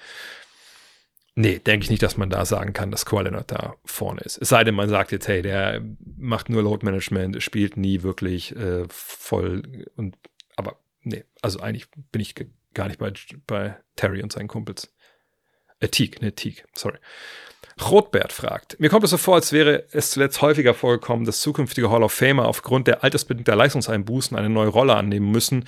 Nee, 1.36 1.59
denke 1.59 1.85
ich 1.85 1.90
nicht, 1.90 2.02
dass 2.02 2.16
man 2.16 2.31
da 2.31 2.44
sagen 2.44 2.73
kann, 2.73 2.93
dass 2.93 3.06
Kawhi 3.06 3.28
da 3.47 3.74
vorne 3.85 4.20
ist. 4.20 4.39
Es 4.40 4.51
sei 4.51 4.62
denn, 4.62 4.74
man 4.74 4.89
sagt 4.89 5.11
jetzt, 5.11 5.27
hey, 5.27 5.43
der 5.43 5.82
macht 6.16 6.48
nur 6.48 6.62
Load 6.62 6.86
Management, 6.86 7.43
spielt 7.43 7.77
nie 7.77 8.02
wirklich 8.02 8.55
äh, 8.55 8.85
voll 8.89 9.62
und 9.97 10.16
aber 10.55 10.78
nee, 11.02 11.24
also 11.43 11.59
eigentlich 11.59 11.89
bin 12.12 12.20
ich 12.20 12.35
gar 12.73 12.86
nicht 12.86 13.01
bei, 13.01 13.12
bei 13.48 13.77
Terry 13.97 14.23
und 14.23 14.32
seinen 14.32 14.47
Kumpels. 14.47 14.94
Äh, 15.81 15.89
Teague, 15.89 16.20
ne, 16.20 16.32
Teague, 16.32 16.62
sorry. 16.74 16.98
Rotbert 17.82 18.32
fragt, 18.32 18.78
mir 18.78 18.89
kommt 18.89 19.02
es 19.02 19.11
so 19.11 19.16
vor, 19.16 19.35
als 19.35 19.52
wäre 19.52 19.86
es 19.90 20.12
zuletzt 20.12 20.40
häufiger 20.40 20.74
vorgekommen, 20.74 21.24
dass 21.24 21.40
zukünftige 21.40 21.90
Hall 21.90 22.05
of 22.05 22.12
Famer 22.12 22.47
aufgrund 22.47 22.86
der 22.86 23.02
altersbedingter 23.02 23.56
Leistungseinbußen 23.56 24.36
eine 24.36 24.48
neue 24.48 24.69
Rolle 24.69 24.94
annehmen 24.94 25.32
müssen 25.32 25.65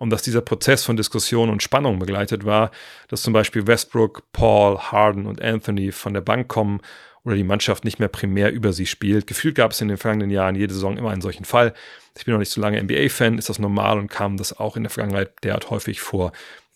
und 0.00 0.10
dass 0.10 0.22
dieser 0.22 0.40
Prozess 0.40 0.84
von 0.84 0.96
Diskussion 0.96 1.50
und 1.50 1.62
Spannung 1.62 2.00
begleitet 2.00 2.44
war, 2.44 2.72
dass 3.06 3.22
zum 3.22 3.32
Beispiel 3.32 3.68
Westbrook, 3.68 4.32
Paul, 4.32 4.78
Harden 4.78 5.26
und 5.26 5.40
Anthony 5.40 5.92
von 5.92 6.14
der 6.14 6.22
Bank 6.22 6.48
kommen 6.48 6.80
oder 7.22 7.36
die 7.36 7.44
Mannschaft 7.44 7.84
nicht 7.84 8.00
mehr 8.00 8.08
primär 8.08 8.50
über 8.50 8.72
sie 8.72 8.86
spielt. 8.86 9.28
Gefühlt 9.28 9.54
gab 9.54 9.70
es 9.70 9.80
in 9.80 9.88
den 9.88 9.98
vergangenen 9.98 10.30
Jahren 10.30 10.56
jede 10.56 10.74
Saison 10.74 10.96
immer 10.96 11.10
einen 11.10 11.20
solchen 11.20 11.44
Fall. 11.44 11.74
Ich 12.18 12.24
bin 12.24 12.32
noch 12.32 12.40
nicht 12.40 12.50
so 12.50 12.60
lange 12.60 12.82
NBA-Fan, 12.82 13.38
ist 13.38 13.48
das 13.48 13.60
normal 13.60 13.98
und 13.98 14.08
kam 14.08 14.36
das 14.36 14.58
auch 14.58 14.76
in 14.76 14.82
der 14.82 14.90
Vergangenheit 14.90 15.32
derart 15.44 15.70
häufig 15.70 16.00
vor 16.00 16.32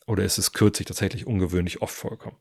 oder 0.06 0.22
ist 0.22 0.38
es 0.38 0.52
kürzlich 0.52 0.86
tatsächlich 0.86 1.26
ungewöhnlich 1.26 1.82
oft 1.82 1.94
vorgekommen? 1.94 2.38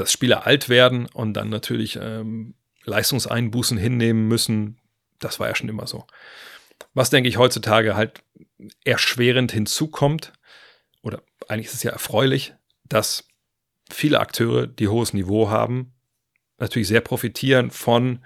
dass 0.00 0.12
Spieler 0.12 0.46
alt 0.46 0.68
werden 0.68 1.06
und 1.06 1.34
dann 1.34 1.50
natürlich 1.50 1.98
ähm, 2.00 2.54
Leistungseinbußen 2.84 3.76
hinnehmen 3.76 4.28
müssen, 4.28 4.78
das 5.18 5.38
war 5.38 5.48
ja 5.48 5.54
schon 5.54 5.68
immer 5.68 5.86
so. 5.86 6.06
Was, 6.94 7.10
denke 7.10 7.28
ich, 7.28 7.36
heutzutage 7.36 7.94
halt 7.94 8.22
erschwerend 8.84 9.52
hinzukommt, 9.52 10.32
oder 11.02 11.22
eigentlich 11.48 11.66
ist 11.66 11.74
es 11.74 11.82
ja 11.82 11.92
erfreulich, 11.92 12.54
dass 12.84 13.26
viele 13.90 14.20
Akteure, 14.20 14.66
die 14.66 14.88
hohes 14.88 15.12
Niveau 15.12 15.50
haben, 15.50 15.92
natürlich 16.58 16.88
sehr 16.88 17.00
profitieren 17.00 17.70
von 17.70 18.24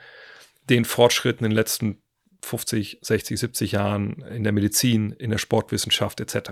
den 0.68 0.85
Fortschritten 0.85 1.44
in 1.44 1.51
den 1.51 1.56
letzten 1.56 2.02
50, 2.43 2.98
60, 3.01 3.39
70 3.40 3.72
Jahren 3.72 4.22
in 4.22 4.44
der 4.44 4.52
Medizin, 4.52 5.12
in 5.12 5.31
der 5.31 5.39
Sportwissenschaft 5.39 6.20
etc. 6.20 6.51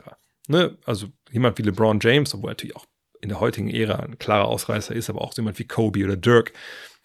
Ne? 0.49 0.79
Also 0.87 1.09
jemand 1.31 1.59
wie 1.59 1.63
LeBron 1.63 1.99
James, 2.01 2.35
obwohl 2.35 2.51
er 2.51 2.53
natürlich 2.53 2.77
auch 2.77 2.87
in 3.21 3.29
der 3.29 3.41
heutigen 3.41 3.69
Ära 3.69 4.01
ein 4.01 4.19
klarer 4.19 4.49
Ausreißer 4.49 4.95
ist, 4.95 5.11
aber 5.11 5.21
auch 5.21 5.37
jemand 5.37 5.59
wie 5.59 5.67
Kobe 5.67 6.05
oder 6.05 6.17
Dirk, 6.17 6.53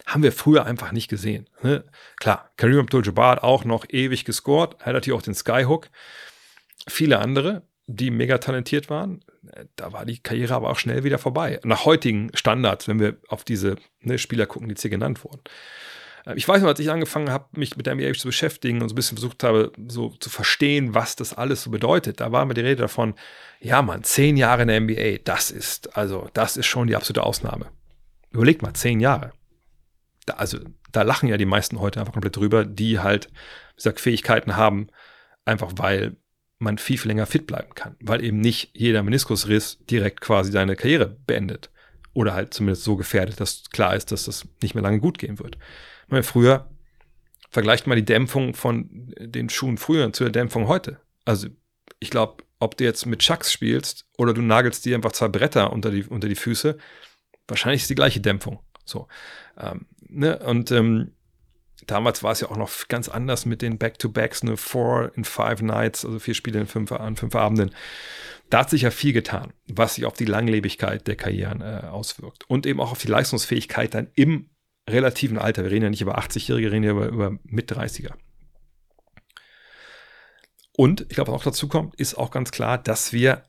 haben 0.06 0.24
wir 0.24 0.32
früher 0.32 0.66
einfach 0.66 0.92
nicht 0.92 1.10
gesehen. 1.10 1.50
Ne? 1.62 1.84
Klar, 2.18 2.52
Kareem 2.58 2.80
Abdul-Jabbar 2.80 3.32
hat 3.32 3.44
auch 3.44 3.66
noch 3.66 3.86
ewig 3.90 4.26
gescored, 4.26 4.78
hat 4.80 4.94
natürlich 4.94 5.18
auch 5.18 5.24
den 5.24 5.36
Skyhook. 5.36 5.90
Viele 6.88 7.20
andere, 7.20 7.64
die 7.88 8.12
mega 8.12 8.38
talentiert 8.38 8.90
waren, 8.90 9.24
da 9.76 9.94
war 9.94 10.06
die 10.06 10.20
Karriere 10.20 10.56
aber 10.56 10.70
auch 10.70 10.80
schnell 10.80 11.04
wieder 11.04 11.18
vorbei. 11.18 11.60
Nach 11.64 11.86
heutigen 11.86 12.32
Standards, 12.34 12.88
wenn 12.88 13.00
wir 13.00 13.18
auf 13.28 13.44
diese 13.44 13.78
ne, 14.02 14.18
Spieler 14.18 14.46
gucken, 14.46 14.68
die 14.68 14.74
jetzt 14.74 14.82
hier 14.82 14.92
genannt 14.92 15.24
wurden. 15.24 15.42
Äh, 16.26 16.36
ich 16.36 16.48
weiß 16.48 16.62
noch, 16.62 16.70
als 16.70 16.80
ich 16.80 16.92
angefangen 16.92 17.32
habe, 17.32 17.46
mich 17.54 17.78
mit 17.78 17.86
der 17.86 17.96
NBA 17.96 18.14
zu 18.14 18.28
beschäftigen 18.28 18.82
und 18.82 18.90
so 18.90 18.94
ein 18.94 18.96
bisschen 18.96 19.18
versucht 19.18 19.44
habe, 19.44 19.72
so 19.88 20.10
zu 20.20 20.30
verstehen, 20.30 20.94
was 20.94 21.16
das 21.16 21.34
alles 21.34 21.64
so 21.64 21.72
bedeutet, 21.72 22.20
da 22.20 22.32
war 22.32 22.46
mir 22.46 22.54
die 22.54 22.62
Rede 22.62 22.84
davon, 22.84 23.16
ja 23.60 23.82
man, 23.82 24.04
zehn 24.04 24.38
Jahre 24.38 24.64
in 24.64 24.68
der 24.68 24.82
NBA, 24.82 25.24
das 25.24 25.52
ist, 25.52 25.96
also, 25.98 26.30
das 26.34 26.58
ist 26.58 26.66
schon 26.66 26.88
die 26.88 26.96
absolute 26.96 27.24
Ausnahme. 27.24 27.68
Überlegt 28.32 28.62
mal, 28.62 28.74
zehn 28.74 29.00
Jahre. 29.00 29.32
Da, 30.28 30.34
also, 30.34 30.60
da 30.92 31.02
lachen 31.02 31.30
ja 31.30 31.38
die 31.38 31.46
meisten 31.46 31.80
heute 31.80 32.00
einfach 32.00 32.14
komplett 32.14 32.36
drüber, 32.36 32.66
die 32.66 33.00
halt, 33.00 33.28
wie 33.28 33.78
gesagt, 33.78 34.00
Fähigkeiten 34.00 34.56
haben, 34.56 34.88
einfach 35.46 35.72
weil 35.78 36.18
man 36.60 36.78
viel, 36.78 36.98
viel 36.98 37.10
länger 37.10 37.26
fit 37.26 37.48
bleiben 37.48 37.74
kann, 37.74 37.96
weil 38.00 38.24
eben 38.24 38.40
nicht 38.40 38.72
jeder 38.74 39.04
Meniskusriss 39.04 39.80
direkt 39.90 40.22
quasi 40.22 40.52
seine 40.52 40.76
Karriere 40.76 41.18
beendet 41.26 41.72
oder 42.14 42.34
halt 42.34 42.54
zumindest 42.54 42.84
so 42.84 42.96
gefährdet, 42.96 43.40
dass 43.40 43.70
klar 43.70 43.96
ist, 43.96 44.12
dass 44.12 44.26
das 44.26 44.48
nicht 44.62 44.74
mehr 44.76 44.84
lange 44.84 45.00
gut 45.00 45.20
gehen 45.20 45.40
wird. 45.40 45.58
Meine, 46.08 46.24
früher, 46.24 46.70
vergleicht 47.50 47.88
mal 47.88 47.96
die 47.96 48.06
Dämpfung 48.06 48.54
von 48.54 49.14
den 49.20 49.50
Schuhen 49.50 49.78
früher 49.78 50.12
zu 50.14 50.24
der 50.24 50.32
Dämpfung 50.32 50.68
heute. 50.68 51.00
Also 51.26 51.48
ich 52.00 52.10
glaube, 52.10 52.44
ob 52.60 52.76
du 52.78 52.84
jetzt 52.84 53.06
mit 53.06 53.20
Chucks 53.20 53.52
spielst 53.52 54.06
oder 54.18 54.34
du 54.34 54.42
nagelst 54.42 54.84
dir 54.86 54.96
einfach 54.96 55.12
zwei 55.12 55.28
Bretter 55.28 55.72
unter 55.72 55.92
die, 55.92 56.04
unter 56.04 56.28
die 56.28 56.36
Füße, 56.36 56.78
wahrscheinlich 57.48 57.84
ist 57.84 57.90
die 57.90 57.96
gleiche 57.96 58.20
Dämpfung. 58.20 58.60
So. 58.84 59.08
Ähm, 59.58 59.86
ne? 60.10 60.40
Und 60.40 60.72
ähm, 60.72 61.14
damals 61.86 62.24
war 62.24 62.32
es 62.32 62.42
ja 62.42 62.50
auch 62.50 62.58
noch 62.58 62.72
ganz 62.88 63.10
anders 63.10 63.46
mit 63.46 63.62
den 63.62 63.78
Back-to-Backs, 63.78 64.44
ne, 64.44 64.58
Four 64.58 65.12
in 65.16 65.24
Five 65.24 65.62
Nights, 65.62 66.06
also 66.06 66.20
vier 66.20 66.34
Spiele 66.34 66.60
in 66.60 66.68
fünf, 66.68 66.92
an 66.92 67.16
fünf 67.16 67.36
Abenden. 67.36 67.72
Da 68.50 68.60
hat 68.60 68.70
sich 68.70 68.84
ja 68.84 68.92
viel 68.92 69.14
getan, 69.14 69.54
was 69.68 69.96
sich 69.96 70.06
auf 70.06 70.14
die 70.14 70.26
Langlebigkeit 70.26 71.06
der 71.08 71.16
Karrieren 71.16 71.62
äh, 71.62 71.88
auswirkt 71.88 72.50
und 72.50 72.66
eben 72.66 72.80
auch 72.80 72.92
auf 72.92 73.02
die 73.02 73.10
Leistungsfähigkeit 73.10 73.94
dann 73.94 74.10
im 74.16 74.50
relativen 74.90 75.38
Alter. 75.38 75.64
Wir 75.64 75.72
reden 75.72 75.84
ja 75.84 75.90
nicht 75.90 76.02
über 76.02 76.18
80-Jährige, 76.18 76.68
wir 76.68 76.72
reden 76.72 76.84
ja 76.84 76.92
über, 76.92 77.08
über 77.08 77.38
Mit-30er. 77.44 78.14
Und 80.78 81.02
ich 81.02 81.10
glaube, 81.10 81.32
was 81.32 81.42
auch 81.42 81.44
dazu 81.44 81.68
kommt, 81.68 81.96
ist 81.96 82.16
auch 82.16 82.32
ganz 82.32 82.52
klar, 82.52 82.78
dass 82.78 83.12
wir, 83.12 83.44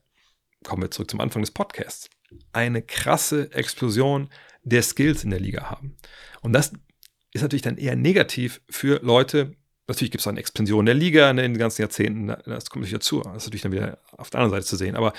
kommen 0.65 0.81
wir 0.81 0.91
zurück 0.91 1.11
zum 1.11 1.21
Anfang 1.21 1.43
des 1.43 1.51
Podcasts, 1.51 2.09
eine 2.51 2.81
krasse 2.81 3.53
Explosion 3.53 4.29
der 4.63 4.83
Skills 4.83 5.23
in 5.23 5.29
der 5.29 5.39
Liga 5.39 5.69
haben. 5.69 5.95
Und 6.41 6.53
das 6.53 6.73
ist 7.31 7.41
natürlich 7.41 7.61
dann 7.61 7.77
eher 7.77 7.95
negativ 7.95 8.61
für 8.69 8.99
Leute. 9.03 9.55
Natürlich 9.87 10.11
gibt 10.11 10.21
es 10.21 10.27
eine 10.27 10.39
Expansion 10.39 10.85
der 10.85 10.95
Liga 10.95 11.29
in 11.29 11.37
den 11.37 11.57
ganzen 11.57 11.81
Jahrzehnten, 11.81 12.27
das 12.27 12.69
kommt 12.69 12.83
natürlich 12.83 12.93
dazu. 12.93 13.21
Das 13.21 13.37
ist 13.37 13.45
natürlich 13.45 13.61
dann 13.61 13.71
wieder 13.71 13.99
auf 14.11 14.29
der 14.29 14.41
anderen 14.41 14.59
Seite 14.59 14.67
zu 14.67 14.75
sehen. 14.75 14.95
Aber 14.95 15.13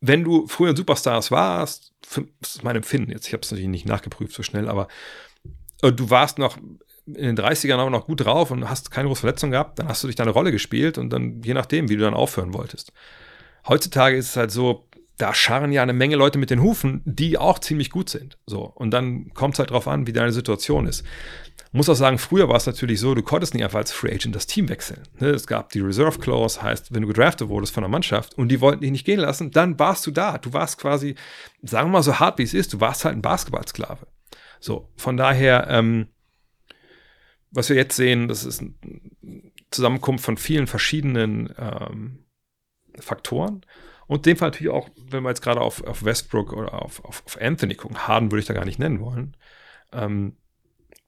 wenn 0.00 0.24
du 0.24 0.46
früher 0.46 0.76
Superstars 0.76 1.30
warst, 1.30 1.92
das 2.40 2.54
ist 2.54 2.64
mein 2.64 2.76
Empfinden 2.76 3.10
jetzt, 3.10 3.26
ich 3.26 3.32
habe 3.32 3.42
es 3.42 3.50
natürlich 3.50 3.68
nicht 3.68 3.86
nachgeprüft 3.86 4.34
so 4.34 4.42
schnell, 4.42 4.68
aber 4.68 4.88
äh, 5.82 5.92
du 5.92 6.10
warst 6.10 6.38
noch 6.38 6.58
in 7.06 7.34
den 7.34 7.38
30ern 7.38 7.78
auch 7.78 7.90
noch 7.90 8.06
gut 8.06 8.24
drauf 8.24 8.50
und 8.50 8.68
hast 8.68 8.90
keine 8.90 9.08
große 9.08 9.20
Verletzung 9.20 9.50
gehabt, 9.50 9.78
dann 9.78 9.88
hast 9.88 10.02
du 10.02 10.06
dich 10.06 10.16
deine 10.16 10.30
Rolle 10.30 10.52
gespielt 10.52 10.96
und 10.96 11.10
dann 11.10 11.42
je 11.42 11.54
nachdem, 11.54 11.88
wie 11.88 11.96
du 11.96 12.02
dann 12.02 12.14
aufhören 12.14 12.54
wolltest. 12.54 12.92
Heutzutage 13.68 14.16
ist 14.16 14.30
es 14.30 14.36
halt 14.36 14.50
so, 14.50 14.88
da 15.20 15.34
scharren 15.34 15.72
ja 15.72 15.82
eine 15.82 15.92
Menge 15.92 16.16
Leute 16.16 16.38
mit 16.38 16.50
den 16.50 16.62
Hufen, 16.62 17.02
die 17.04 17.38
auch 17.38 17.58
ziemlich 17.58 17.90
gut 17.90 18.08
sind. 18.08 18.38
So. 18.46 18.62
Und 18.62 18.90
dann 18.90 19.32
kommt 19.34 19.54
es 19.54 19.58
halt 19.58 19.70
drauf 19.70 19.86
an, 19.86 20.06
wie 20.06 20.12
deine 20.12 20.32
Situation 20.32 20.86
ist. 20.86 21.04
Muss 21.72 21.88
auch 21.88 21.94
sagen, 21.94 22.18
früher 22.18 22.48
war 22.48 22.56
es 22.56 22.66
natürlich 22.66 22.98
so, 22.98 23.14
du 23.14 23.22
konntest 23.22 23.54
nicht 23.54 23.62
einfach 23.62 23.78
als 23.78 23.92
Free 23.92 24.12
Agent 24.12 24.34
das 24.34 24.48
Team 24.48 24.68
wechseln. 24.68 25.02
Ne? 25.20 25.28
Es 25.28 25.46
gab 25.46 25.70
die 25.70 25.80
Reserve 25.80 26.18
Clause, 26.18 26.60
heißt, 26.60 26.92
wenn 26.92 27.02
du 27.02 27.08
gedraftet 27.08 27.48
wurdest 27.48 27.72
von 27.72 27.82
der 27.82 27.90
Mannschaft 27.90 28.36
und 28.36 28.48
die 28.48 28.60
wollten 28.60 28.80
dich 28.80 28.90
nicht 28.90 29.06
gehen 29.06 29.20
lassen, 29.20 29.52
dann 29.52 29.78
warst 29.78 30.04
du 30.06 30.10
da. 30.10 30.38
Du 30.38 30.52
warst 30.52 30.78
quasi, 30.78 31.14
sagen 31.62 31.88
wir 31.88 31.92
mal 31.92 32.02
so 32.02 32.18
hart 32.18 32.38
wie 32.38 32.42
es 32.42 32.54
ist, 32.54 32.72
du 32.72 32.80
warst 32.80 33.04
halt 33.04 33.14
ein 33.14 33.22
Basketballsklave. 33.22 34.06
So, 34.58 34.90
von 34.96 35.16
daher, 35.16 35.68
ähm, 35.68 36.08
was 37.52 37.68
wir 37.68 37.76
jetzt 37.76 37.94
sehen, 37.94 38.26
das 38.26 38.44
ist 38.44 38.60
eine 38.60 38.74
Zusammenkunft 39.70 40.24
von 40.24 40.36
vielen 40.36 40.66
verschiedenen 40.66 41.54
ähm, 41.56 42.24
Faktoren. 42.98 43.64
Und 44.10 44.26
dem 44.26 44.36
Fall 44.36 44.48
natürlich 44.48 44.72
auch, 44.72 44.88
wenn 45.08 45.22
wir 45.22 45.28
jetzt 45.28 45.40
gerade 45.40 45.60
auf, 45.60 45.84
auf 45.84 46.04
Westbrook 46.04 46.52
oder 46.52 46.82
auf, 46.82 47.04
auf, 47.04 47.22
auf 47.24 47.40
Anthony 47.40 47.76
gucken, 47.76 48.08
Harden 48.08 48.32
würde 48.32 48.40
ich 48.40 48.46
da 48.46 48.54
gar 48.54 48.64
nicht 48.64 48.80
nennen 48.80 48.98
wollen, 48.98 49.36
ähm, 49.92 50.34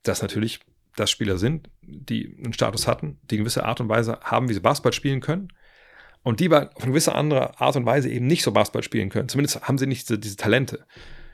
dass 0.05 0.23
natürlich 0.23 0.61
das 0.95 1.11
Spieler 1.11 1.37
sind, 1.37 1.69
die 1.83 2.33
einen 2.39 2.53
Status 2.53 2.87
hatten, 2.87 3.19
die 3.29 3.35
eine 3.35 3.43
gewisse 3.43 3.65
Art 3.65 3.81
und 3.81 3.89
Weise 3.89 4.21
haben, 4.23 4.49
wie 4.49 4.55
sie 4.55 4.61
Basketball 4.61 4.93
spielen 4.93 5.21
können. 5.21 5.49
Und 6.23 6.39
die 6.39 6.49
auf 6.49 6.55
eine 6.55 6.93
gewisse 6.93 7.17
andere 7.17 7.61
Art 7.61 7.75
und 7.75 7.87
Weise 7.87 8.09
eben 8.09 8.29
nicht 8.29 8.45
so 8.45 8.53
Basketball 8.53 8.85
spielen 8.85 9.09
können. 9.09 9.29
Zumindest 9.29 9.63
haben 9.63 9.79
sie 9.79 9.89
nicht 9.89 10.09
diese, 10.09 10.21
diese 10.21 10.37
Talente. 10.37 10.87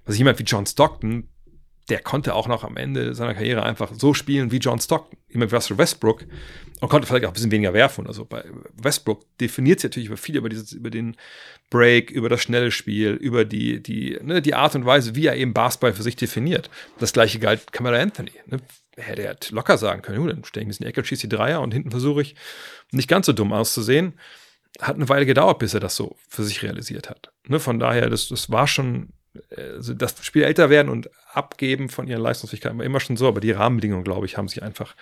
Also 0.07 0.16
jemand 0.16 0.39
wie 0.39 0.45
John 0.45 0.65
Stockton, 0.65 1.28
der 1.89 2.01
konnte 2.01 2.35
auch 2.35 2.48
noch 2.48 2.65
am 2.65 2.77
Ende 2.77 3.15
seiner 3.15 3.35
Karriere 3.35 3.62
einfach 3.62 3.93
so 3.97 4.12
spielen 4.12 4.51
wie 4.51 4.59
John 4.59 4.78
Stockton, 4.78 5.19
immer 5.28 5.51
wie 5.51 5.55
Russell 5.55 5.78
Westbrook 5.78 6.24
und 6.81 6.89
konnte 6.89 7.06
vielleicht 7.06 7.24
auch 7.24 7.31
ein 7.31 7.35
bisschen 7.35 7.51
weniger 7.51 7.73
werfen. 7.73 8.06
Also 8.06 8.24
bei 8.24 8.44
Westbrook 8.74 9.24
definiert 9.39 9.81
sich 9.81 9.90
natürlich 9.90 10.09
über 10.09 10.16
viel 10.16 10.36
über 10.36 10.48
dieses, 10.48 10.73
über 10.73 10.90
den 10.90 11.16
Break, 11.70 12.10
über 12.10 12.28
das 12.28 12.43
schnelle 12.43 12.70
Spiel, 12.70 13.12
über 13.12 13.44
die, 13.44 13.82
die, 13.82 14.19
ne, 14.23 14.43
die 14.43 14.55
Art 14.55 14.74
und 14.74 14.85
Weise, 14.85 15.15
wie 15.15 15.27
er 15.27 15.36
eben 15.36 15.55
Basketball 15.55 15.93
für 15.94 16.02
sich 16.02 16.16
definiert. 16.16 16.70
Das 16.98 17.12
gleiche 17.12 17.39
galt 17.39 17.73
Kamala 17.73 17.98
Anthony. 17.98 18.32
Ne? 18.47 18.59
Hätte 18.97 19.23
er 19.23 19.36
locker 19.51 19.78
sagen 19.78 20.02
können, 20.02 20.27
dann 20.27 20.44
stehe 20.44 20.62
ich 20.62 20.66
ein 20.66 20.69
bisschen 20.69 20.85
in 20.85 20.93
die 20.93 20.98
Ecke, 20.98 21.06
schieße 21.06 21.28
die 21.28 21.36
Dreier 21.36 21.60
und 21.62 21.73
hinten 21.73 21.90
versuche 21.90 22.23
ich 22.23 22.35
nicht 22.90 23.09
ganz 23.09 23.27
so 23.27 23.32
dumm 23.32 23.52
auszusehen. 23.52 24.15
Hat 24.81 24.97
eine 24.97 25.09
Weile 25.09 25.27
gedauert, 25.27 25.59
bis 25.59 25.74
er 25.74 25.81
das 25.81 25.97
so 25.97 26.16
für 26.28 26.44
sich 26.44 26.62
realisiert 26.62 27.09
hat. 27.09 27.32
Ne? 27.47 27.60
Von 27.60 27.78
daher, 27.78 28.10
das, 28.10 28.28
das 28.28 28.51
war 28.51 28.66
schon 28.66 29.12
also 29.56 29.94
das 29.94 30.24
Spiel 30.24 30.43
älter 30.43 30.70
werden 30.70 30.89
und 30.89 31.10
abgeben 31.32 31.89
von 31.89 32.06
ihren 32.06 32.23
Leistungsfähigkeiten 32.23 32.78
war 32.78 32.85
immer 32.85 33.01
schon 33.01 33.16
so, 33.16 33.28
aber 33.28 33.40
die 33.40 33.52
Rahmenbedingungen, 33.52 34.05
glaube 34.05 34.27
ich, 34.27 34.36
haben 34.36 34.48
sich 34.48 34.62
einfach 34.62 34.94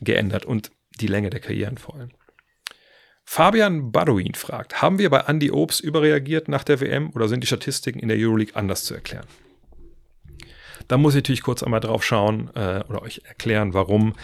geändert 0.00 0.44
und 0.44 0.70
die 1.00 1.06
Länge 1.06 1.30
der 1.30 1.40
Karrieren 1.40 1.78
vor 1.78 1.96
allem. 1.96 2.10
Fabian 3.24 3.92
Baduin 3.92 4.34
fragt, 4.34 4.82
haben 4.82 4.98
wir 4.98 5.08
bei 5.08 5.20
Andy 5.20 5.50
Obst 5.50 5.80
überreagiert 5.80 6.48
nach 6.48 6.64
der 6.64 6.80
WM 6.80 7.10
oder 7.14 7.28
sind 7.28 7.42
die 7.42 7.46
Statistiken 7.46 7.98
in 7.98 8.08
der 8.08 8.18
Euroleague 8.18 8.56
anders 8.56 8.84
zu 8.84 8.94
erklären? 8.94 9.26
Da 10.88 10.98
muss 10.98 11.14
ich 11.14 11.18
natürlich 11.18 11.42
kurz 11.42 11.62
einmal 11.62 11.80
drauf 11.80 12.04
schauen 12.04 12.50
äh, 12.54 12.82
oder 12.88 13.02
euch 13.02 13.22
erklären, 13.24 13.72
warum 13.74 14.14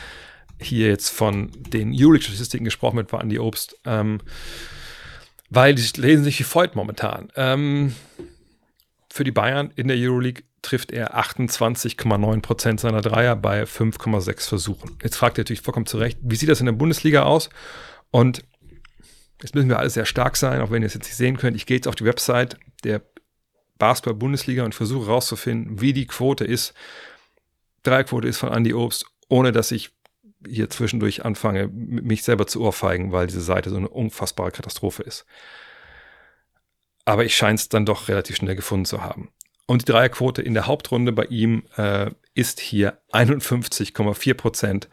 hier 0.60 0.88
jetzt 0.88 1.10
von 1.10 1.50
den 1.54 1.92
Euroleague-Statistiken 1.94 2.64
gesprochen 2.64 2.96
wird 2.96 3.10
bei 3.10 3.20
Andy 3.20 3.38
Obst. 3.38 3.78
Ähm, 3.84 4.20
weil 5.50 5.74
die 5.74 6.00
lesen 6.00 6.24
sich 6.24 6.38
wie 6.40 6.44
folgt 6.44 6.76
momentan. 6.76 7.30
Ähm, 7.36 7.94
für 9.18 9.24
die 9.24 9.32
Bayern 9.32 9.72
in 9.74 9.88
der 9.88 9.96
Euroleague 9.96 10.44
trifft 10.62 10.92
er 10.92 11.18
28,9 11.18 12.40
Prozent 12.40 12.78
seiner 12.78 13.00
Dreier 13.00 13.34
bei 13.34 13.64
5,6 13.64 14.48
Versuchen. 14.48 14.96
Jetzt 15.02 15.16
fragt 15.16 15.38
ihr 15.38 15.40
natürlich 15.42 15.60
vollkommen 15.60 15.86
zu 15.86 15.98
Recht, 15.98 16.20
wie 16.22 16.36
sieht 16.36 16.48
das 16.48 16.60
in 16.60 16.66
der 16.66 16.72
Bundesliga 16.72 17.24
aus? 17.24 17.50
Und 18.12 18.44
jetzt 19.42 19.56
müssen 19.56 19.68
wir 19.68 19.80
alle 19.80 19.90
sehr 19.90 20.04
stark 20.04 20.36
sein, 20.36 20.60
auch 20.60 20.70
wenn 20.70 20.82
ihr 20.82 20.86
es 20.86 20.94
jetzt 20.94 21.06
nicht 21.06 21.16
sehen 21.16 21.36
könnt. 21.36 21.56
Ich 21.56 21.66
gehe 21.66 21.76
jetzt 21.76 21.88
auf 21.88 21.96
die 21.96 22.04
Website 22.04 22.58
der 22.84 23.02
Basketball-Bundesliga 23.78 24.64
und 24.64 24.76
versuche 24.76 25.08
herauszufinden, 25.08 25.80
wie 25.80 25.92
die 25.92 26.06
Quote 26.06 26.44
ist. 26.44 26.72
Dreierquote 27.82 28.28
ist 28.28 28.38
von 28.38 28.52
Andy 28.52 28.72
Obst, 28.72 29.04
ohne 29.28 29.50
dass 29.50 29.72
ich 29.72 29.90
hier 30.46 30.70
zwischendurch 30.70 31.24
anfange, 31.24 31.66
mich 31.66 32.22
selber 32.22 32.46
zu 32.46 32.62
ohrfeigen, 32.62 33.10
weil 33.10 33.26
diese 33.26 33.40
Seite 33.40 33.70
so 33.70 33.78
eine 33.78 33.88
unfassbare 33.88 34.52
Katastrophe 34.52 35.02
ist 35.02 35.26
aber 37.08 37.24
ich 37.24 37.34
scheine 37.34 37.54
es 37.54 37.70
dann 37.70 37.86
doch 37.86 38.08
relativ 38.08 38.36
schnell 38.36 38.54
gefunden 38.54 38.84
zu 38.84 39.02
haben. 39.02 39.30
Und 39.64 39.80
die 39.80 39.92
Dreierquote 39.92 40.42
in 40.42 40.52
der 40.52 40.66
Hauptrunde 40.66 41.10
bei 41.10 41.24
ihm 41.24 41.62
äh, 41.78 42.10
ist 42.34 42.60
hier 42.60 43.00
51,4 43.12 44.34
Prozent 44.34 44.88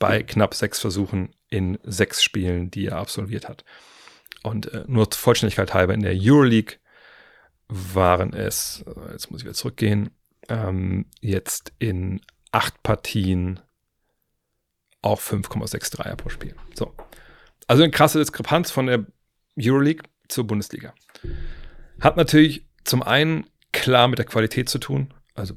bei 0.00 0.24
knapp 0.24 0.54
sechs 0.54 0.80
Versuchen 0.80 1.32
in 1.48 1.78
sechs 1.84 2.24
Spielen, 2.24 2.72
die 2.72 2.86
er 2.86 2.96
absolviert 2.96 3.48
hat. 3.48 3.64
Und 4.42 4.72
äh, 4.72 4.82
nur 4.88 5.12
zur 5.12 5.20
Vollständigkeit 5.20 5.72
halber 5.72 5.94
in 5.94 6.02
der 6.02 6.16
Euroleague 6.16 6.78
waren 7.68 8.32
es, 8.32 8.84
äh, 8.88 9.12
jetzt 9.12 9.30
muss 9.30 9.42
ich 9.42 9.44
wieder 9.44 9.54
zurückgehen, 9.54 10.10
ähm, 10.48 11.06
jetzt 11.20 11.72
in 11.78 12.20
acht 12.50 12.82
Partien 12.82 13.60
auch 15.02 15.20
5,6 15.20 15.94
Dreier 15.94 16.16
pro 16.16 16.30
Spiel. 16.30 16.56
So. 16.74 16.92
Also 17.68 17.84
eine 17.84 17.92
krasse 17.92 18.18
Diskrepanz 18.18 18.72
von 18.72 18.86
der 18.86 19.06
Euroleague 19.56 20.02
zur 20.26 20.48
Bundesliga. 20.48 20.94
Hat 22.00 22.16
natürlich 22.16 22.66
zum 22.84 23.02
einen 23.02 23.46
klar 23.72 24.08
mit 24.08 24.18
der 24.18 24.26
Qualität 24.26 24.68
zu 24.68 24.78
tun. 24.78 25.12
Also 25.34 25.54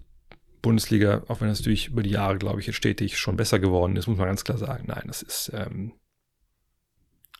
Bundesliga, 0.61 1.23
auch 1.27 1.41
wenn 1.41 1.49
das 1.49 1.59
natürlich 1.59 1.87
über 1.87 2.03
die 2.03 2.11
Jahre, 2.11 2.37
glaube 2.37 2.59
ich, 2.61 2.75
stetig 2.75 3.17
schon 3.17 3.35
besser 3.35 3.59
geworden 3.59 3.95
ist, 3.95 4.07
muss 4.07 4.17
man 4.17 4.27
ganz 4.27 4.43
klar 4.43 4.57
sagen. 4.57 4.85
Nein, 4.87 5.03
das 5.07 5.21
ist 5.21 5.51
ähm, 5.53 5.93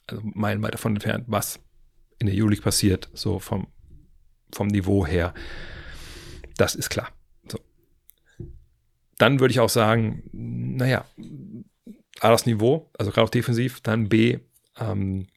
also 0.07 0.21
meilenweit 0.25 0.73
davon 0.73 0.95
entfernt, 0.95 1.25
was 1.27 1.59
in 2.19 2.27
der 2.27 2.35
Euroleague 2.35 2.63
passiert, 2.63 3.09
so 3.13 3.39
vom, 3.39 3.67
vom 4.51 4.67
Niveau 4.67 5.05
her. 5.05 5.33
Das 6.57 6.75
ist 6.75 6.89
klar. 6.89 7.09
So. 7.49 7.59
Dann 9.17 9.39
würde 9.39 9.51
ich 9.51 9.59
auch 9.59 9.69
sagen, 9.69 10.23
naja, 10.31 11.05
A, 12.19 12.29
das 12.29 12.45
Niveau, 12.45 12.91
also 12.97 13.11
gerade 13.11 13.25
auch 13.25 13.31
defensiv, 13.31 13.81
dann 13.81 14.09
B, 14.09 14.39
ähm, 14.77 15.27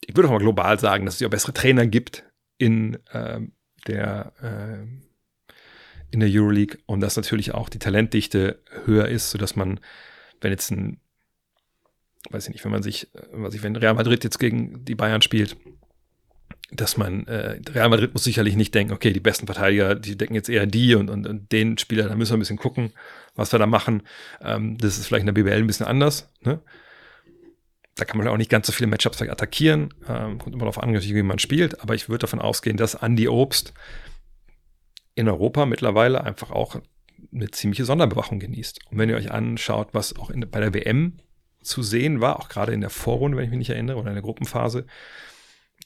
ich 0.00 0.16
würde 0.16 0.28
auch 0.28 0.32
mal 0.32 0.38
global 0.38 0.78
sagen, 0.78 1.04
dass 1.04 1.14
es 1.14 1.20
ja 1.20 1.28
bessere 1.28 1.52
Trainer 1.52 1.86
gibt, 1.86 2.24
in 2.60 2.98
äh, 3.12 3.40
der 3.86 4.32
äh, 4.42 4.86
in 6.10 6.20
der 6.20 6.28
Euroleague 6.30 6.78
und 6.86 7.00
dass 7.00 7.16
natürlich 7.16 7.54
auch 7.54 7.68
die 7.68 7.78
Talentdichte 7.78 8.60
höher 8.84 9.08
ist, 9.08 9.30
sodass 9.30 9.56
man, 9.56 9.80
wenn 10.40 10.50
jetzt 10.50 10.70
ein, 10.70 11.00
weiß 12.30 12.46
ich 12.46 12.52
nicht, 12.52 12.64
wenn 12.64 12.72
man 12.72 12.82
sich, 12.82 13.08
was 13.32 13.54
ich, 13.54 13.62
wenn 13.62 13.76
Real 13.76 13.94
Madrid 13.94 14.24
jetzt 14.24 14.38
gegen 14.38 14.84
die 14.84 14.94
Bayern 14.94 15.22
spielt, 15.22 15.56
dass 16.72 16.96
man, 16.96 17.26
äh, 17.26 17.60
Real 17.70 17.88
Madrid 17.88 18.12
muss 18.12 18.24
sicherlich 18.24 18.56
nicht 18.56 18.74
denken, 18.74 18.92
okay, 18.92 19.12
die 19.12 19.20
besten 19.20 19.46
Verteidiger, 19.46 19.94
die 19.94 20.16
decken 20.16 20.34
jetzt 20.34 20.48
eher 20.48 20.66
die 20.66 20.94
und, 20.94 21.10
und, 21.10 21.26
und 21.26 21.52
den 21.52 21.78
Spieler, 21.78 22.08
da 22.08 22.16
müssen 22.16 22.32
wir 22.32 22.36
ein 22.36 22.40
bisschen 22.40 22.56
gucken, 22.56 22.92
was 23.34 23.52
wir 23.52 23.58
da 23.58 23.66
machen. 23.66 24.02
Ähm, 24.40 24.78
das 24.78 24.98
ist 24.98 25.06
vielleicht 25.06 25.26
in 25.26 25.32
der 25.34 25.40
BBL 25.40 25.58
ein 25.58 25.66
bisschen 25.66 25.86
anders. 25.86 26.28
Ne? 26.42 26.60
Da 28.00 28.06
kann 28.06 28.16
man 28.16 28.26
auch 28.28 28.38
nicht 28.38 28.50
ganz 28.50 28.66
so 28.66 28.72
viele 28.72 28.86
Matchups 28.86 29.20
attackieren. 29.20 29.92
Ähm, 30.08 30.38
kommt 30.38 30.54
immer 30.54 30.64
darauf 30.64 30.82
an, 30.82 30.94
wie 30.94 31.22
man 31.22 31.38
spielt. 31.38 31.82
Aber 31.82 31.94
ich 31.94 32.08
würde 32.08 32.20
davon 32.22 32.40
ausgehen, 32.40 32.78
dass 32.78 32.94
Andy 32.94 33.28
Obst 33.28 33.74
in 35.14 35.28
Europa 35.28 35.66
mittlerweile 35.66 36.24
einfach 36.24 36.50
auch 36.50 36.80
eine 37.30 37.50
ziemliche 37.50 37.84
Sonderbewachung 37.84 38.38
genießt. 38.38 38.80
Und 38.90 38.96
wenn 38.96 39.10
ihr 39.10 39.16
euch 39.16 39.30
anschaut, 39.30 39.88
was 39.92 40.16
auch 40.16 40.30
in, 40.30 40.48
bei 40.50 40.60
der 40.60 40.72
WM 40.72 41.18
zu 41.62 41.82
sehen 41.82 42.22
war, 42.22 42.40
auch 42.40 42.48
gerade 42.48 42.72
in 42.72 42.80
der 42.80 42.88
Vorrunde, 42.88 43.36
wenn 43.36 43.44
ich 43.44 43.50
mich 43.50 43.58
nicht 43.58 43.70
erinnere, 43.70 43.98
oder 43.98 44.08
in 44.08 44.14
der 44.14 44.22
Gruppenphase, 44.22 44.86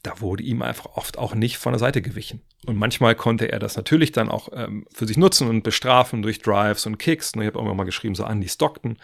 da 0.04 0.20
wurde 0.20 0.44
ihm 0.44 0.62
einfach 0.62 0.86
oft 0.94 1.18
auch 1.18 1.34
nicht 1.34 1.58
von 1.58 1.72
der 1.72 1.80
Seite 1.80 2.00
gewichen. 2.00 2.42
Und 2.64 2.76
manchmal 2.76 3.16
konnte 3.16 3.50
er 3.50 3.58
das 3.58 3.76
natürlich 3.76 4.12
dann 4.12 4.28
auch 4.28 4.50
ähm, 4.52 4.86
für 4.92 5.08
sich 5.08 5.16
nutzen 5.16 5.48
und 5.48 5.64
bestrafen 5.64 6.22
durch 6.22 6.38
Drives 6.38 6.86
und 6.86 6.98
Kicks. 6.98 7.32
Und 7.34 7.42
ich 7.42 7.48
habe 7.48 7.58
auch 7.58 7.74
mal 7.74 7.82
geschrieben, 7.82 8.14
so 8.14 8.24
Andy 8.24 8.48
Stockton. 8.48 8.98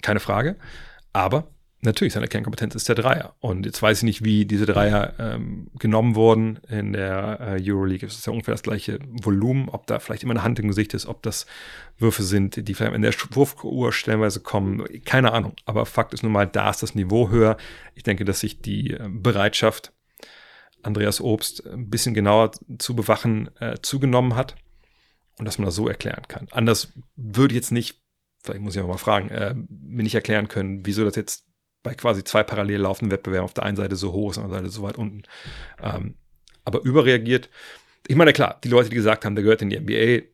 Keine 0.00 0.20
Frage. 0.20 0.56
Aber 1.12 1.48
Natürlich, 1.84 2.12
seine 2.12 2.28
Kernkompetenz 2.28 2.76
ist 2.76 2.88
der 2.88 2.94
Dreier. 2.94 3.34
Und 3.40 3.66
jetzt 3.66 3.82
weiß 3.82 3.98
ich 3.98 4.04
nicht, 4.04 4.22
wie 4.22 4.44
diese 4.44 4.66
Dreier 4.66 5.14
ähm, 5.18 5.68
genommen 5.80 6.14
wurden 6.14 6.60
in 6.68 6.92
der 6.92 7.40
äh, 7.40 7.60
Euroleague. 7.60 8.06
Es 8.06 8.14
ist 8.14 8.26
ja 8.26 8.32
ungefähr 8.32 8.54
das 8.54 8.62
gleiche 8.62 9.00
Volumen, 9.08 9.68
ob 9.68 9.88
da 9.88 9.98
vielleicht 9.98 10.22
immer 10.22 10.30
eine 10.30 10.44
Hand 10.44 10.60
im 10.60 10.68
Gesicht 10.68 10.94
ist, 10.94 11.06
ob 11.06 11.24
das 11.24 11.44
Würfe 11.98 12.22
sind, 12.22 12.68
die 12.68 12.74
vielleicht 12.74 12.94
in 12.94 13.02
der 13.02 13.12
Wurfuhr 13.30 13.92
stellenweise 13.92 14.38
kommen. 14.38 14.84
Keine 15.04 15.32
Ahnung. 15.32 15.54
Aber 15.64 15.84
Fakt 15.84 16.14
ist 16.14 16.22
nun 16.22 16.30
mal, 16.30 16.46
da 16.46 16.70
ist 16.70 16.84
das 16.84 16.94
Niveau 16.94 17.30
höher. 17.30 17.56
Ich 17.96 18.04
denke, 18.04 18.24
dass 18.24 18.38
sich 18.38 18.62
die 18.62 18.92
äh, 18.92 19.08
Bereitschaft, 19.08 19.92
Andreas 20.84 21.20
Obst 21.20 21.66
ein 21.66 21.90
bisschen 21.90 22.14
genauer 22.14 22.52
zu 22.78 22.94
bewachen, 22.94 23.50
äh, 23.58 23.74
zugenommen 23.82 24.36
hat. 24.36 24.54
Und 25.36 25.46
dass 25.46 25.58
man 25.58 25.66
das 25.66 25.74
so 25.74 25.88
erklären 25.88 26.28
kann. 26.28 26.46
Anders 26.52 26.92
würde 27.16 27.54
ich 27.54 27.56
jetzt 27.56 27.72
nicht, 27.72 28.00
vielleicht 28.44 28.60
muss 28.60 28.76
ich 28.76 28.82
auch 28.82 28.86
mal 28.86 28.98
fragen, 28.98 29.30
äh, 29.30 29.54
mir 29.56 30.04
nicht 30.04 30.14
erklären 30.14 30.46
können, 30.46 30.86
wieso 30.86 31.04
das 31.04 31.16
jetzt 31.16 31.51
bei 31.82 31.94
quasi 31.94 32.24
zwei 32.24 32.42
parallel 32.42 32.80
laufenden 32.80 33.10
Wettbewerben 33.10 33.44
auf 33.44 33.54
der 33.54 33.64
einen 33.64 33.76
Seite 33.76 33.96
so 33.96 34.12
hoch 34.12 34.30
ist, 34.30 34.38
auf 34.38 34.44
der 34.44 34.56
anderen 34.56 34.66
Seite 34.66 34.76
so 34.76 34.82
weit 34.82 34.98
unten. 34.98 35.22
Ähm, 35.82 36.14
aber 36.64 36.82
überreagiert. 36.82 37.50
Ich 38.06 38.16
meine, 38.16 38.32
klar, 38.32 38.58
die 38.62 38.68
Leute, 38.68 38.88
die 38.88 38.96
gesagt 38.96 39.24
haben, 39.24 39.34
der 39.34 39.42
gehört 39.42 39.62
in 39.62 39.70
die 39.70 39.78
NBA, 39.78 40.26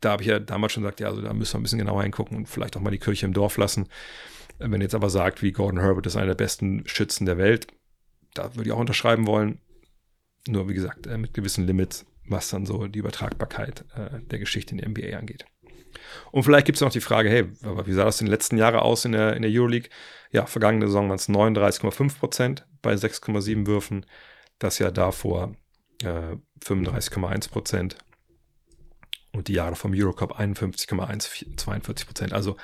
da 0.00 0.12
habe 0.12 0.22
ich 0.22 0.28
ja 0.28 0.38
damals 0.38 0.72
schon 0.72 0.82
gesagt, 0.82 1.00
ja, 1.00 1.08
also 1.08 1.22
da 1.22 1.32
müssen 1.32 1.54
wir 1.54 1.60
ein 1.60 1.62
bisschen 1.62 1.78
genauer 1.78 2.02
hingucken 2.02 2.36
und 2.36 2.48
vielleicht 2.48 2.76
auch 2.76 2.80
mal 2.80 2.90
die 2.90 2.98
Kirche 2.98 3.26
im 3.26 3.32
Dorf 3.32 3.56
lassen. 3.56 3.88
Wenn 4.58 4.80
jetzt 4.80 4.94
aber 4.94 5.10
sagt, 5.10 5.42
wie 5.42 5.52
Gordon 5.52 5.80
Herbert 5.80 6.06
ist 6.06 6.16
einer 6.16 6.28
der 6.28 6.34
besten 6.34 6.86
Schützen 6.86 7.26
der 7.26 7.38
Welt, 7.38 7.66
da 8.34 8.54
würde 8.54 8.68
ich 8.68 8.72
auch 8.72 8.78
unterschreiben 8.78 9.26
wollen. 9.26 9.58
Nur 10.46 10.68
wie 10.68 10.74
gesagt, 10.74 11.06
äh, 11.06 11.16
mit 11.16 11.34
gewissen 11.34 11.66
Limits, 11.66 12.04
was 12.26 12.50
dann 12.50 12.66
so 12.66 12.86
die 12.86 12.98
Übertragbarkeit 12.98 13.84
äh, 13.96 14.20
der 14.20 14.38
Geschichte 14.38 14.74
in 14.74 14.78
die 14.78 14.86
NBA 14.88 15.16
angeht. 15.16 15.46
Und 16.30 16.42
vielleicht 16.42 16.66
gibt 16.66 16.76
es 16.76 16.82
noch 16.82 16.90
die 16.90 17.00
Frage, 17.00 17.28
hey, 17.28 17.46
aber 17.62 17.86
wie 17.86 17.92
sah 17.92 18.04
das 18.04 18.20
in 18.20 18.26
den 18.26 18.32
letzten 18.32 18.56
Jahren 18.56 18.76
aus 18.76 19.04
in 19.04 19.12
der, 19.12 19.34
in 19.36 19.42
der 19.42 19.50
Euroleague? 19.50 19.90
Ja, 20.30 20.46
vergangene 20.46 20.86
Saison 20.86 21.08
waren 21.08 21.16
es 21.16 21.28
39,5 21.28 22.18
Prozent 22.18 22.66
bei 22.82 22.94
6,7 22.94 23.66
Würfen. 23.66 24.06
Das 24.58 24.78
Jahr 24.78 24.92
davor 24.92 25.52
äh, 26.02 26.36
35,1 26.64 27.50
Prozent. 27.50 27.96
Und 29.32 29.48
die 29.48 29.54
Jahre 29.54 29.74
vom 29.74 29.92
Eurocup 29.94 30.38
51,1, 30.38 31.56
42 31.56 32.06
Prozent. 32.06 32.32
Also 32.32 32.56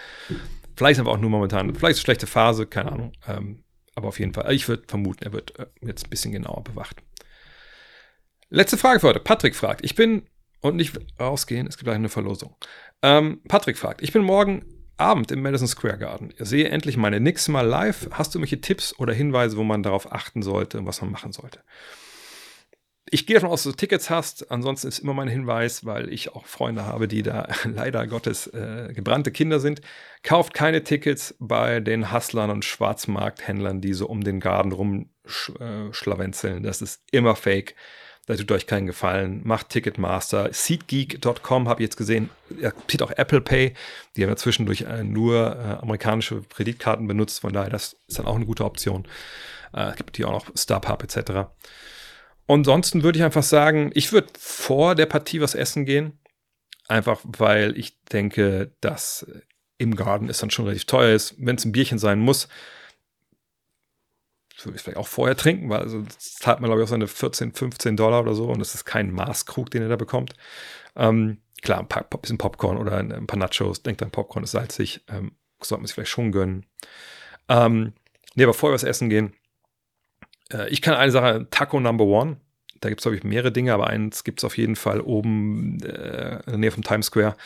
vielleicht 0.77 0.99
ist 0.99 1.01
aber 1.01 1.13
auch 1.13 1.19
nur 1.19 1.31
momentan, 1.31 1.75
vielleicht 1.75 1.99
eine 1.99 2.05
schlechte 2.05 2.27
Phase, 2.27 2.67
keine 2.67 2.93
Ahnung. 2.93 3.13
Ähm, 3.27 3.65
aber 3.95 4.09
auf 4.09 4.21
jeden 4.21 4.33
Fall, 4.33 4.53
ich 4.53 4.69
würde 4.69 4.85
vermuten, 4.87 5.25
er 5.25 5.33
wird 5.33 5.59
äh, 5.59 5.67
jetzt 5.83 6.07
ein 6.07 6.11
bisschen 6.11 6.33
genauer 6.33 6.63
bewacht. 6.63 7.03
Letzte 8.51 8.77
Frage 8.77 9.01
für 9.01 9.09
heute. 9.09 9.21
Patrick 9.21 9.55
fragt, 9.55 9.85
ich 9.85 9.95
bin 9.95 10.27
und 10.61 10.77
nicht 10.77 10.99
rausgehen, 11.19 11.67
es 11.67 11.77
gibt 11.77 11.87
gleich 11.87 11.97
eine 11.97 12.09
Verlosung. 12.09 12.57
Ähm, 13.03 13.41
Patrick 13.49 13.79
fragt, 13.79 14.03
ich 14.03 14.13
bin 14.13 14.23
morgen 14.23 14.65
Abend 14.97 15.33
im 15.33 15.41
Madison 15.41 15.69
Square 15.69 15.99
Garden. 15.99 16.35
Ich 16.37 16.49
sehe 16.49 16.69
endlich 16.69 16.97
meine 16.97 17.19
Knicks 17.19 17.49
mal 17.49 17.67
live. 17.67 18.09
Hast 18.13 18.35
du 18.35 18.39
irgendwelche 18.39 18.61
Tipps 18.61 18.99
oder 18.99 19.15
Hinweise, 19.15 19.57
wo 19.57 19.65
man 19.65 19.83
darauf 19.83 20.13
achten 20.13 20.43
sollte 20.43 20.79
und 20.79 20.87
was 20.87 21.01
man 21.01 21.11
machen 21.11 21.33
sollte? 21.33 21.61
ich 23.11 23.27
gehe 23.27 23.35
davon 23.35 23.51
aus, 23.51 23.65
dass 23.65 23.73
du 23.73 23.77
Tickets 23.77 24.09
hast. 24.09 24.51
Ansonsten 24.51 24.89
ist 24.89 25.01
immer 25.01 25.15
mein 25.15 25.29
Hinweis, 25.29 25.85
weil 25.85 26.13
ich 26.13 26.35
auch 26.35 26.47
Freunde 26.47 26.87
habe, 26.87 27.09
die 27.09 27.23
da 27.23 27.49
leider 27.65 28.07
Gottes 28.07 28.47
äh, 28.49 28.93
gebrannte 28.95 29.33
Kinder 29.33 29.59
sind. 29.61 29.81
Kauft 30.23 30.55
keine 30.55 30.85
Tickets 30.85 31.35
bei 31.39 31.81
den 31.81 32.13
Hustlern 32.13 32.51
und 32.51 32.65
Schwarzmarkthändlern, 32.65 33.81
die 33.81 33.95
so 33.95 34.07
um 34.07 34.23
den 34.23 34.39
Garten 34.41 34.71
rumschlawenzeln. 34.73 36.59
Äh, 36.59 36.67
das 36.67 36.83
ist 36.83 37.03
immer 37.11 37.35
fake. 37.37 37.75
Da 38.31 38.37
tut 38.37 38.53
euch 38.53 38.69
keinen 38.69 38.87
Gefallen. 38.87 39.41
Macht 39.43 39.71
Ticketmaster. 39.71 40.51
Seatgeek.com 40.53 41.69
habe 41.69 41.83
ich 41.83 41.87
jetzt 41.87 41.97
gesehen. 41.97 42.31
Er 42.61 42.73
zieht 42.87 43.03
auch 43.03 43.11
Apple 43.11 43.41
Pay. 43.41 43.75
Die 44.15 44.23
haben 44.23 44.31
ja 44.31 44.37
zwischendurch 44.37 44.83
äh, 44.83 45.03
nur 45.03 45.57
äh, 45.57 45.83
amerikanische 45.83 46.43
Kreditkarten 46.43 47.09
benutzt. 47.09 47.41
Von 47.41 47.53
daher, 47.53 47.71
das 47.71 47.97
ist 48.07 48.21
dann 48.21 48.27
auch 48.27 48.37
eine 48.37 48.47
gute 48.47 48.65
Option. 48.65 49.09
Äh, 49.75 49.91
es 49.91 49.97
gibt 49.97 50.17
hier 50.17 50.29
auch 50.29 50.47
noch 50.47 50.57
StubHub 50.57 51.03
etc. 51.03 51.51
ansonsten 52.47 53.03
würde 53.03 53.19
ich 53.19 53.25
einfach 53.25 53.43
sagen, 53.43 53.91
ich 53.95 54.13
würde 54.13 54.29
vor 54.39 54.95
der 54.95 55.07
Partie 55.07 55.41
was 55.41 55.57
essen 55.57 55.85
gehen. 55.85 56.21
Einfach 56.87 57.19
weil 57.25 57.77
ich 57.77 58.01
denke, 58.13 58.77
dass 58.81 59.27
im 59.77 59.97
Garten 59.97 60.29
es 60.29 60.39
dann 60.39 60.51
schon 60.51 60.67
relativ 60.67 60.85
teuer 60.85 61.17
ist. 61.17 61.35
Wenn 61.37 61.57
es 61.57 61.65
ein 61.65 61.73
Bierchen 61.73 61.99
sein 61.99 62.21
muss, 62.21 62.47
vielleicht 64.61 64.97
auch 64.97 65.07
vorher 65.07 65.37
trinken, 65.37 65.69
weil 65.71 65.81
also 65.81 66.03
zahlt 66.19 66.61
man, 66.61 66.69
glaube 66.69 66.83
ich, 66.83 66.87
auch 66.87 66.91
seine 66.91 67.07
14, 67.07 67.53
15 67.53 67.97
Dollar 67.97 68.21
oder 68.21 68.35
so 68.35 68.49
und 68.49 68.61
es 68.61 68.75
ist 68.75 68.85
kein 68.85 69.11
Maßkrug, 69.13 69.71
den 69.71 69.83
er 69.83 69.89
da 69.89 69.97
bekommt. 69.97 70.35
Ähm, 70.97 71.39
klar, 71.63 71.81
ein 71.81 71.89
paar, 71.89 72.05
bisschen 72.05 72.39
Popcorn 72.39 72.77
oder 72.77 72.97
ein, 72.99 73.27
paar 73.27 73.39
Nachos, 73.39 73.83
denkt 73.83 74.03
an 74.03 74.11
Popcorn 74.11 74.45
ist 74.45 74.53
salzig, 74.53 75.05
ähm, 75.09 75.33
sollte 75.63 75.81
man 75.81 75.87
sich 75.87 75.95
vielleicht 75.95 76.11
schon 76.11 76.33
gönnen. 76.33 76.67
Ähm, 77.49 77.93
nee, 78.35 78.45
aber 78.45 78.55
vorher 78.55 78.75
was 78.75 78.85
essen 78.85 79.11
gehen. 79.11 79.35
Äh, 80.53 80.69
ich 80.69 80.83
kann 80.83 80.95
eine 80.95 81.13
Sache, 81.13 81.47
Taco 81.51 81.81
Number 81.81 82.05
One. 82.05 82.39
Da 82.81 82.89
gibt 82.89 83.01
es, 83.01 83.03
glaube 83.03 83.17
ich, 83.17 83.25
mehrere 83.25 83.53
Dinge, 83.53 83.75
aber 83.75 83.89
eins 83.89 84.25
gibt 84.25 84.41
es 84.41 84.45
auf 84.45 84.57
jeden 84.57 84.77
Fall 84.77 85.01
oben 85.01 85.83
äh, 85.83 86.37
in 86.37 86.47
der 86.47 86.59
Nähe 86.59 86.71
vom 86.71 86.83
Times 86.83 87.07
Square. 87.07 87.37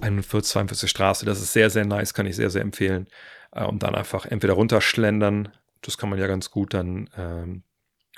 41, 0.00 0.52
42 0.52 0.90
Straße. 0.90 1.24
Das 1.24 1.40
ist 1.40 1.52
sehr, 1.52 1.70
sehr 1.70 1.86
nice, 1.86 2.14
kann 2.14 2.26
ich 2.26 2.36
sehr, 2.36 2.50
sehr 2.50 2.62
empfehlen. 2.62 3.06
Äh, 3.52 3.64
und 3.64 3.82
dann 3.82 3.94
einfach 3.94 4.26
entweder 4.26 4.54
runterschlendern. 4.54 5.52
Das 5.86 5.98
kann 5.98 6.10
man 6.10 6.18
ja 6.18 6.26
ganz 6.26 6.50
gut 6.50 6.74
dann. 6.74 7.08
Ähm, 7.16 7.62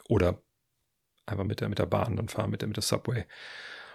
oder 0.09 0.43
einfach 1.27 1.45
mit 1.45 1.61
der, 1.61 1.69
mit 1.69 1.79
der 1.79 1.87
Bahn 1.87 2.17
dann 2.17 2.29
fahren, 2.29 2.51
mit 2.51 2.63
der, 2.63 2.69
mit 2.69 2.77
der 2.77 2.83
Subway. 2.83 3.25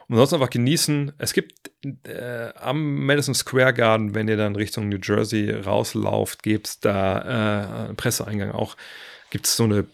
Und 0.08 0.18
sonst 0.18 0.34
einfach 0.34 0.50
genießen. 0.50 1.14
Es 1.18 1.34
gibt 1.34 1.72
äh, 2.06 2.52
am 2.56 3.06
Madison 3.06 3.34
Square 3.34 3.74
Garden, 3.74 4.14
wenn 4.14 4.28
ihr 4.28 4.38
dann 4.38 4.56
Richtung 4.56 4.90
New 4.90 5.00
Jersey 5.02 5.50
rauslauft, 5.52 6.44
gibt 6.44 6.68
es 6.68 6.80
da 6.80 7.90
äh, 7.90 7.94
Presseeingang 7.94 8.52
auch, 8.52 8.76
gibt 9.30 9.48
es 9.48 9.56
so 9.56 9.64
eine 9.64 9.86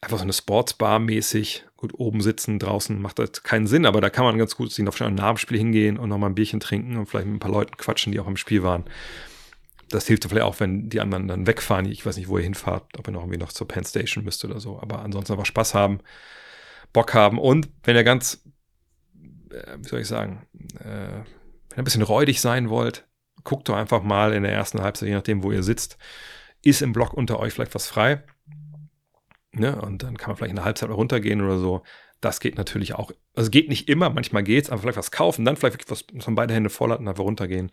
einfach 0.00 0.18
so 0.18 0.22
eine 0.22 0.32
Sportsbar 0.32 0.98
mäßig. 0.98 1.64
Gut, 1.76 1.92
oben 1.94 2.22
sitzen, 2.22 2.58
draußen 2.58 3.00
macht 3.00 3.18
das 3.18 3.42
keinen 3.42 3.66
Sinn, 3.66 3.84
aber 3.84 4.00
da 4.00 4.08
kann 4.08 4.24
man 4.24 4.38
ganz 4.38 4.56
gut 4.56 4.72
sich 4.72 4.86
auf 4.88 5.00
ein 5.02 5.14
Narbenspiel 5.14 5.58
hingehen 5.58 5.98
und 5.98 6.08
nochmal 6.08 6.30
ein 6.30 6.34
Bierchen 6.34 6.60
trinken 6.60 6.96
und 6.96 7.06
vielleicht 7.06 7.26
mit 7.26 7.36
ein 7.36 7.40
paar 7.40 7.50
Leuten 7.50 7.76
quatschen, 7.76 8.12
die 8.12 8.20
auch 8.20 8.26
im 8.26 8.38
Spiel 8.38 8.62
waren. 8.62 8.84
Das 9.88 10.06
hilft 10.06 10.24
vielleicht 10.24 10.44
auch, 10.44 10.58
wenn 10.60 10.88
die 10.88 11.00
anderen 11.00 11.28
dann 11.28 11.46
wegfahren. 11.46 11.86
Ich 11.86 12.04
weiß 12.04 12.16
nicht, 12.16 12.28
wo 12.28 12.38
ihr 12.38 12.44
hinfahrt, 12.44 12.98
ob 12.98 13.06
ihr 13.06 13.12
noch 13.12 13.22
irgendwie 13.22 13.38
noch 13.38 13.52
zur 13.52 13.68
Penn 13.68 13.84
Station 13.84 14.24
müsst 14.24 14.44
oder 14.44 14.58
so. 14.60 14.80
Aber 14.80 15.00
ansonsten 15.00 15.32
einfach 15.32 15.46
Spaß 15.46 15.74
haben, 15.74 16.00
Bock 16.92 17.14
haben 17.14 17.38
und 17.38 17.68
wenn 17.84 17.96
ihr 17.96 18.04
ganz, 18.04 18.42
äh, 19.50 19.76
wie 19.78 19.88
soll 19.88 20.00
ich 20.00 20.08
sagen, 20.08 20.46
äh, 20.80 20.84
wenn 20.84 21.76
ihr 21.76 21.78
ein 21.78 21.84
bisschen 21.84 22.02
räudig 22.02 22.40
sein 22.40 22.68
wollt, 22.68 23.06
guckt 23.44 23.68
doch 23.68 23.76
einfach 23.76 24.02
mal 24.02 24.32
in 24.32 24.42
der 24.42 24.52
ersten 24.52 24.82
Halbzeit, 24.82 25.08
je 25.08 25.14
nachdem, 25.14 25.42
wo 25.42 25.52
ihr 25.52 25.62
sitzt, 25.62 25.98
ist 26.62 26.82
im 26.82 26.92
Block 26.92 27.12
unter 27.12 27.38
euch 27.38 27.52
vielleicht 27.52 27.74
was 27.74 27.86
frei 27.86 28.24
Ne? 29.58 29.80
Und 29.80 30.02
dann 30.02 30.18
kann 30.18 30.30
man 30.30 30.36
vielleicht 30.36 30.52
eine 30.52 30.64
Halbzeit 30.64 30.88
mal 30.88 30.94
runtergehen 30.94 31.40
oder 31.40 31.58
so. 31.58 31.82
Das 32.26 32.40
geht 32.40 32.56
natürlich 32.56 32.94
auch. 32.94 33.12
Also 33.34 33.50
geht 33.50 33.68
nicht 33.68 33.88
immer, 33.88 34.10
manchmal 34.10 34.42
geht 34.42 34.64
es, 34.64 34.70
aber 34.70 34.82
vielleicht 34.82 34.98
was 34.98 35.12
kaufen, 35.12 35.44
dann 35.44 35.56
vielleicht 35.56 35.88
was, 35.88 36.04
was 36.12 36.26
man 36.26 36.34
beide 36.34 36.54
Hände 36.54 36.70
voll 36.70 36.90
hat 36.90 36.98
und 36.98 37.06
einfach 37.06 37.22
runtergehen 37.22 37.70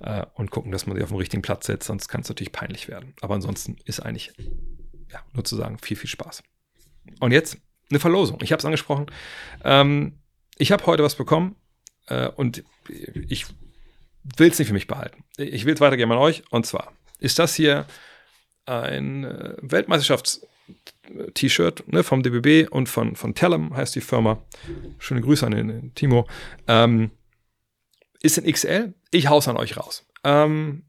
äh, 0.00 0.26
und 0.34 0.50
gucken, 0.50 0.72
dass 0.72 0.86
man 0.86 0.94
sich 0.94 1.04
auf 1.04 1.08
den 1.08 1.16
richtigen 1.16 1.40
Platz 1.40 1.66
setzt, 1.66 1.86
sonst 1.86 2.08
kann 2.08 2.20
es 2.20 2.28
natürlich 2.28 2.52
peinlich 2.52 2.88
werden. 2.88 3.14
Aber 3.22 3.34
ansonsten 3.34 3.76
ist 3.86 4.00
eigentlich, 4.00 4.32
ja, 5.10 5.22
nur 5.32 5.42
zu 5.44 5.56
sagen, 5.56 5.78
viel, 5.78 5.96
viel 5.96 6.10
Spaß. 6.10 6.42
Und 7.20 7.32
jetzt 7.32 7.56
eine 7.88 7.98
Verlosung. 7.98 8.40
Ich 8.42 8.52
habe 8.52 8.58
es 8.58 8.64
angesprochen. 8.66 9.06
Ähm, 9.64 10.18
ich 10.58 10.70
habe 10.70 10.84
heute 10.84 11.02
was 11.02 11.14
bekommen 11.14 11.56
äh, 12.08 12.28
und 12.28 12.62
ich 12.88 13.46
will 14.36 14.50
es 14.50 14.58
nicht 14.58 14.68
für 14.68 14.74
mich 14.74 14.86
behalten. 14.86 15.24
Ich 15.38 15.64
will 15.64 15.72
es 15.72 15.80
weitergeben 15.80 16.12
an 16.12 16.18
euch. 16.18 16.42
Und 16.50 16.66
zwar 16.66 16.92
ist 17.20 17.38
das 17.38 17.54
hier 17.54 17.86
ein 18.66 19.24
äh, 19.24 19.56
Weltmeisterschafts- 19.62 20.42
T-Shirt 21.34 21.84
ne, 21.92 22.02
vom 22.02 22.22
DBB 22.22 22.70
und 22.70 22.88
von, 22.88 23.16
von 23.16 23.34
Tellem 23.34 23.76
heißt 23.76 23.94
die 23.94 24.00
Firma. 24.00 24.42
Schöne 24.98 25.20
Grüße 25.20 25.46
an 25.46 25.52
den 25.52 25.94
Timo. 25.94 26.26
Ähm, 26.66 27.10
ist 28.20 28.38
in 28.38 28.52
XL. 28.52 28.94
Ich 29.10 29.28
hau's 29.28 29.48
an 29.48 29.56
euch 29.56 29.76
raus. 29.76 30.06
Ähm, 30.24 30.84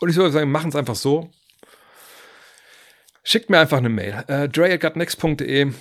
und 0.00 0.08
ich 0.08 0.16
würde 0.16 0.30
sagen, 0.30 0.50
machen 0.50 0.68
es 0.68 0.76
einfach 0.76 0.94
so. 0.94 1.30
Schickt 3.24 3.50
mir 3.50 3.58
einfach 3.58 3.78
eine 3.78 3.88
Mail. 3.88 4.24
Äh, 4.28 4.48
dre.gutnext.de 4.48 5.72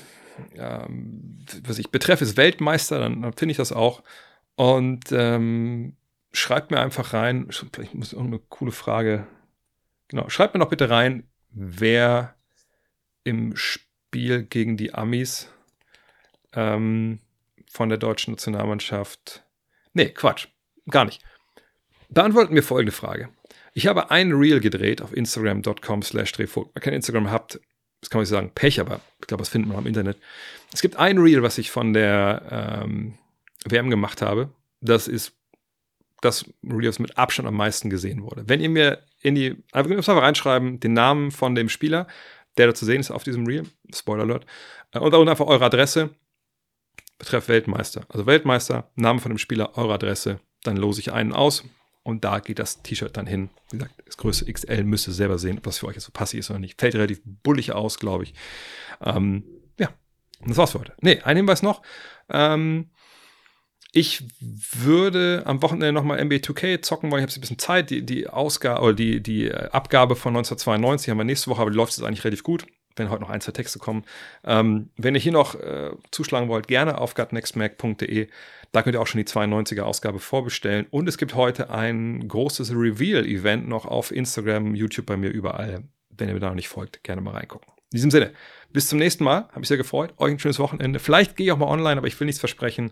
ähm, 0.58 1.46
was 1.64 1.80
ich 1.80 1.92
betreff 1.92 2.22
ist 2.22 2.38
Weltmeister, 2.38 3.00
dann, 3.00 3.22
dann 3.22 3.34
finde 3.34 3.52
ich 3.52 3.58
das 3.58 3.72
auch. 3.72 4.04
Und 4.56 5.12
ähm, 5.12 5.96
schreibt 6.32 6.72
mir 6.72 6.80
einfach 6.80 7.14
rein, 7.14 7.48
vielleicht 7.50 7.94
muss 7.94 8.14
ich 8.14 8.20
auch 8.20 8.24
eine 8.24 8.40
coole 8.40 8.72
Frage. 8.72 9.28
Genau, 10.08 10.30
schreibt 10.30 10.54
mir 10.54 10.60
noch 10.60 10.70
bitte 10.70 10.90
rein, 10.90 11.28
wer 11.52 12.35
im 13.26 13.58
Spiel 13.58 14.44
gegen 14.44 14.78
die 14.78 14.94
Amis 14.94 15.50
ähm, 16.54 17.20
von 17.70 17.90
der 17.90 17.98
deutschen 17.98 18.32
Nationalmannschaft. 18.32 19.44
Nee, 19.94 20.10
Quatsch, 20.10 20.48
gar 20.90 21.04
nicht. 21.04 21.22
Beantworten 22.10 22.54
mir 22.54 22.64
folgende 22.64 22.94
Frage. 22.94 23.30
Ich 23.74 23.88
habe 23.88 24.10
ein 24.10 24.32
Reel 24.32 24.62
gedreht 24.62 25.02
auf 25.02 25.12
Instagram.com 25.16 26.02
slash 26.02 26.38
Wenn 26.38 26.48
ihr 26.48 26.82
kein 26.82 26.94
Instagram 26.94 27.30
habt, 27.30 27.60
das 28.00 28.10
kann 28.10 28.20
man 28.20 28.24
nicht 28.24 28.30
sagen, 28.30 28.52
Pech, 28.56 28.80
aber 28.80 29.02
ich 29.20 29.28
glaube, 29.28 29.42
das 29.42 29.50
findet 29.50 29.68
man 29.68 29.80
am 29.80 29.88
Internet. 29.88 30.18
Es 30.72 30.82
gibt 30.82 30.96
ein 30.96 31.18
Reel, 31.18 31.44
was 31.44 31.58
ich 31.58 31.72
von 31.72 31.94
der 31.94 32.84
ähm, 32.84 33.16
WM 33.66 33.90
gemacht 33.90 34.22
habe. 34.22 34.52
Das 34.80 35.08
ist 35.08 35.34
das 36.22 36.46
Reel, 36.64 36.86
das 36.86 37.00
mit 37.00 37.18
Abstand 37.18 37.48
am 37.48 37.56
meisten 37.56 37.90
gesehen 37.90 38.24
wurde. 38.24 38.48
Wenn 38.48 38.62
ihr 38.62 38.70
mir 38.70 39.04
in 39.22 39.36
die, 39.36 39.58
einfach 39.72 40.22
reinschreiben, 40.22 40.80
den 40.80 40.94
Namen 40.94 41.32
von 41.32 41.56
dem 41.56 41.68
Spieler, 41.68 42.08
der 42.58 42.68
da 42.68 42.74
zu 42.74 42.86
sehen 42.86 43.00
ist 43.00 43.12
auf 43.12 43.24
diesem 43.24 43.46
Reel. 43.46 43.64
Spoiler 43.94 44.24
Alert. 44.24 44.46
Äh, 44.92 45.00
und 45.00 45.14
auch 45.14 45.26
einfach 45.26 45.48
eure 45.48 45.66
Adresse. 45.66 46.10
Betreff 47.18 47.48
Weltmeister. 47.48 48.06
Also 48.10 48.26
Weltmeister, 48.26 48.90
Name 48.96 49.20
von 49.20 49.32
dem 49.32 49.38
Spieler, 49.38 49.78
eure 49.78 49.94
Adresse. 49.94 50.40
Dann 50.64 50.78
lose 50.78 51.00
ich 51.00 51.14
einen 51.14 51.34
aus. 51.34 51.64
Und 52.04 52.24
da 52.24 52.40
geht 52.40 52.60
das 52.60 52.84
T-Shirt 52.84 53.18
dann 53.18 53.26
hin. 53.26 53.50
Wie 53.72 53.78
gesagt, 53.78 53.96
das 54.06 54.18
Größe 54.18 54.52
XL 54.52 54.84
müsst 54.84 55.08
ihr 55.08 55.14
selber 55.14 55.40
sehen, 55.40 55.58
ob 55.58 55.64
das 55.64 55.80
für 55.80 55.88
euch 55.88 55.96
jetzt 55.96 56.06
so 56.06 56.12
passig 56.12 56.40
ist 56.40 56.52
oder 56.52 56.60
nicht. 56.60 56.80
Fällt 56.80 56.94
relativ 56.94 57.22
bullig 57.24 57.72
aus, 57.72 57.98
glaube 57.98 58.26
ich. 58.26 58.36
Ähm, 59.02 59.44
ja, 59.80 59.90
und 60.40 60.50
das 60.50 60.58
war's 60.58 60.74
für 60.74 60.82
heute. 60.82 60.94
Ne, 61.02 61.26
ein 61.26 61.38
Hinweis 61.38 61.64
noch. 61.64 61.82
Ähm, 62.30 62.92
ich 63.96 64.24
würde 64.42 65.44
am 65.46 65.62
Wochenende 65.62 65.94
nochmal 65.94 66.22
NBA 66.22 66.36
2K 66.36 66.82
zocken, 66.82 67.12
weil 67.12 67.20
ich 67.20 67.24
habe 67.24 67.32
ein 67.32 67.40
bisschen 67.40 67.58
Zeit. 67.58 67.90
Die, 67.90 68.06
die 68.06 68.28
Ausgabe 68.28 68.82
oder 68.82 68.94
die, 68.94 69.24
die 69.24 69.50
Abgabe 69.54 70.18
von 70.18 70.36
1992 70.36 71.10
haben 71.10 71.18
wir 71.18 71.24
nächste 71.24 71.50
Woche, 71.50 71.62
aber 71.62 71.72
läuft 71.72 71.96
jetzt 71.96 72.06
eigentlich 72.06 72.26
relativ 72.26 72.44
gut, 72.44 72.66
wenn 72.98 73.10
heute 73.10 73.22
noch 73.22 73.30
ein, 73.30 73.40
zwei 73.40 73.54
Texte 73.54 73.80
kommen. 73.80 74.04
Ähm, 74.44 74.90
wenn 74.98 75.16
ihr 75.16 75.22
hier 75.22 75.32
noch 75.32 75.56
äh, 75.56 75.92
zuschlagen 76.12 76.50
wollt, 76.50 76.68
gerne 76.68 76.98
auf 76.98 77.16
gutnextmac.de. 77.16 78.28
Da 78.74 78.84
könnt 78.84 78.98
ihr 78.98 79.02
auch 79.02 79.08
schon 79.08 79.20
die 79.20 79.32
92er 79.32 79.84
Ausgabe 79.84 80.20
vorbestellen. 80.20 80.88
Und 80.92 81.08
es 81.08 81.18
gibt 81.18 81.34
heute 81.34 81.70
ein 81.70 82.28
großes 82.28 82.72
Reveal-Event 82.72 83.66
noch 83.66 83.86
auf 83.86 84.12
Instagram, 84.12 84.76
YouTube 84.76 85.06
bei 85.06 85.16
mir 85.16 85.30
überall. 85.30 85.84
Wenn 86.10 86.28
ihr 86.28 86.34
mir 86.34 86.42
da 86.42 86.50
noch 86.50 86.56
nicht 86.56 86.68
folgt, 86.68 87.02
gerne 87.06 87.22
mal 87.22 87.32
reingucken. 87.32 87.72
In 87.92 87.98
diesem 87.98 88.12
Sinne, 88.12 88.34
bis 88.74 88.90
zum 88.90 89.00
nächsten 89.00 89.24
Mal. 89.24 89.48
Habe 89.48 89.60
mich 89.60 89.70
sehr 89.70 89.78
gefreut. 89.78 90.14
Euch 90.18 90.34
ein 90.34 90.40
schönes 90.40 90.60
Wochenende. 90.60 91.00
Vielleicht 91.00 91.38
gehe 91.38 91.46
ich 91.46 91.52
auch 91.54 91.58
mal 91.58 91.68
online, 91.68 91.98
aber 91.98 92.08
ich 92.08 92.20
will 92.20 92.26
nichts 92.26 92.42
versprechen. 92.42 92.92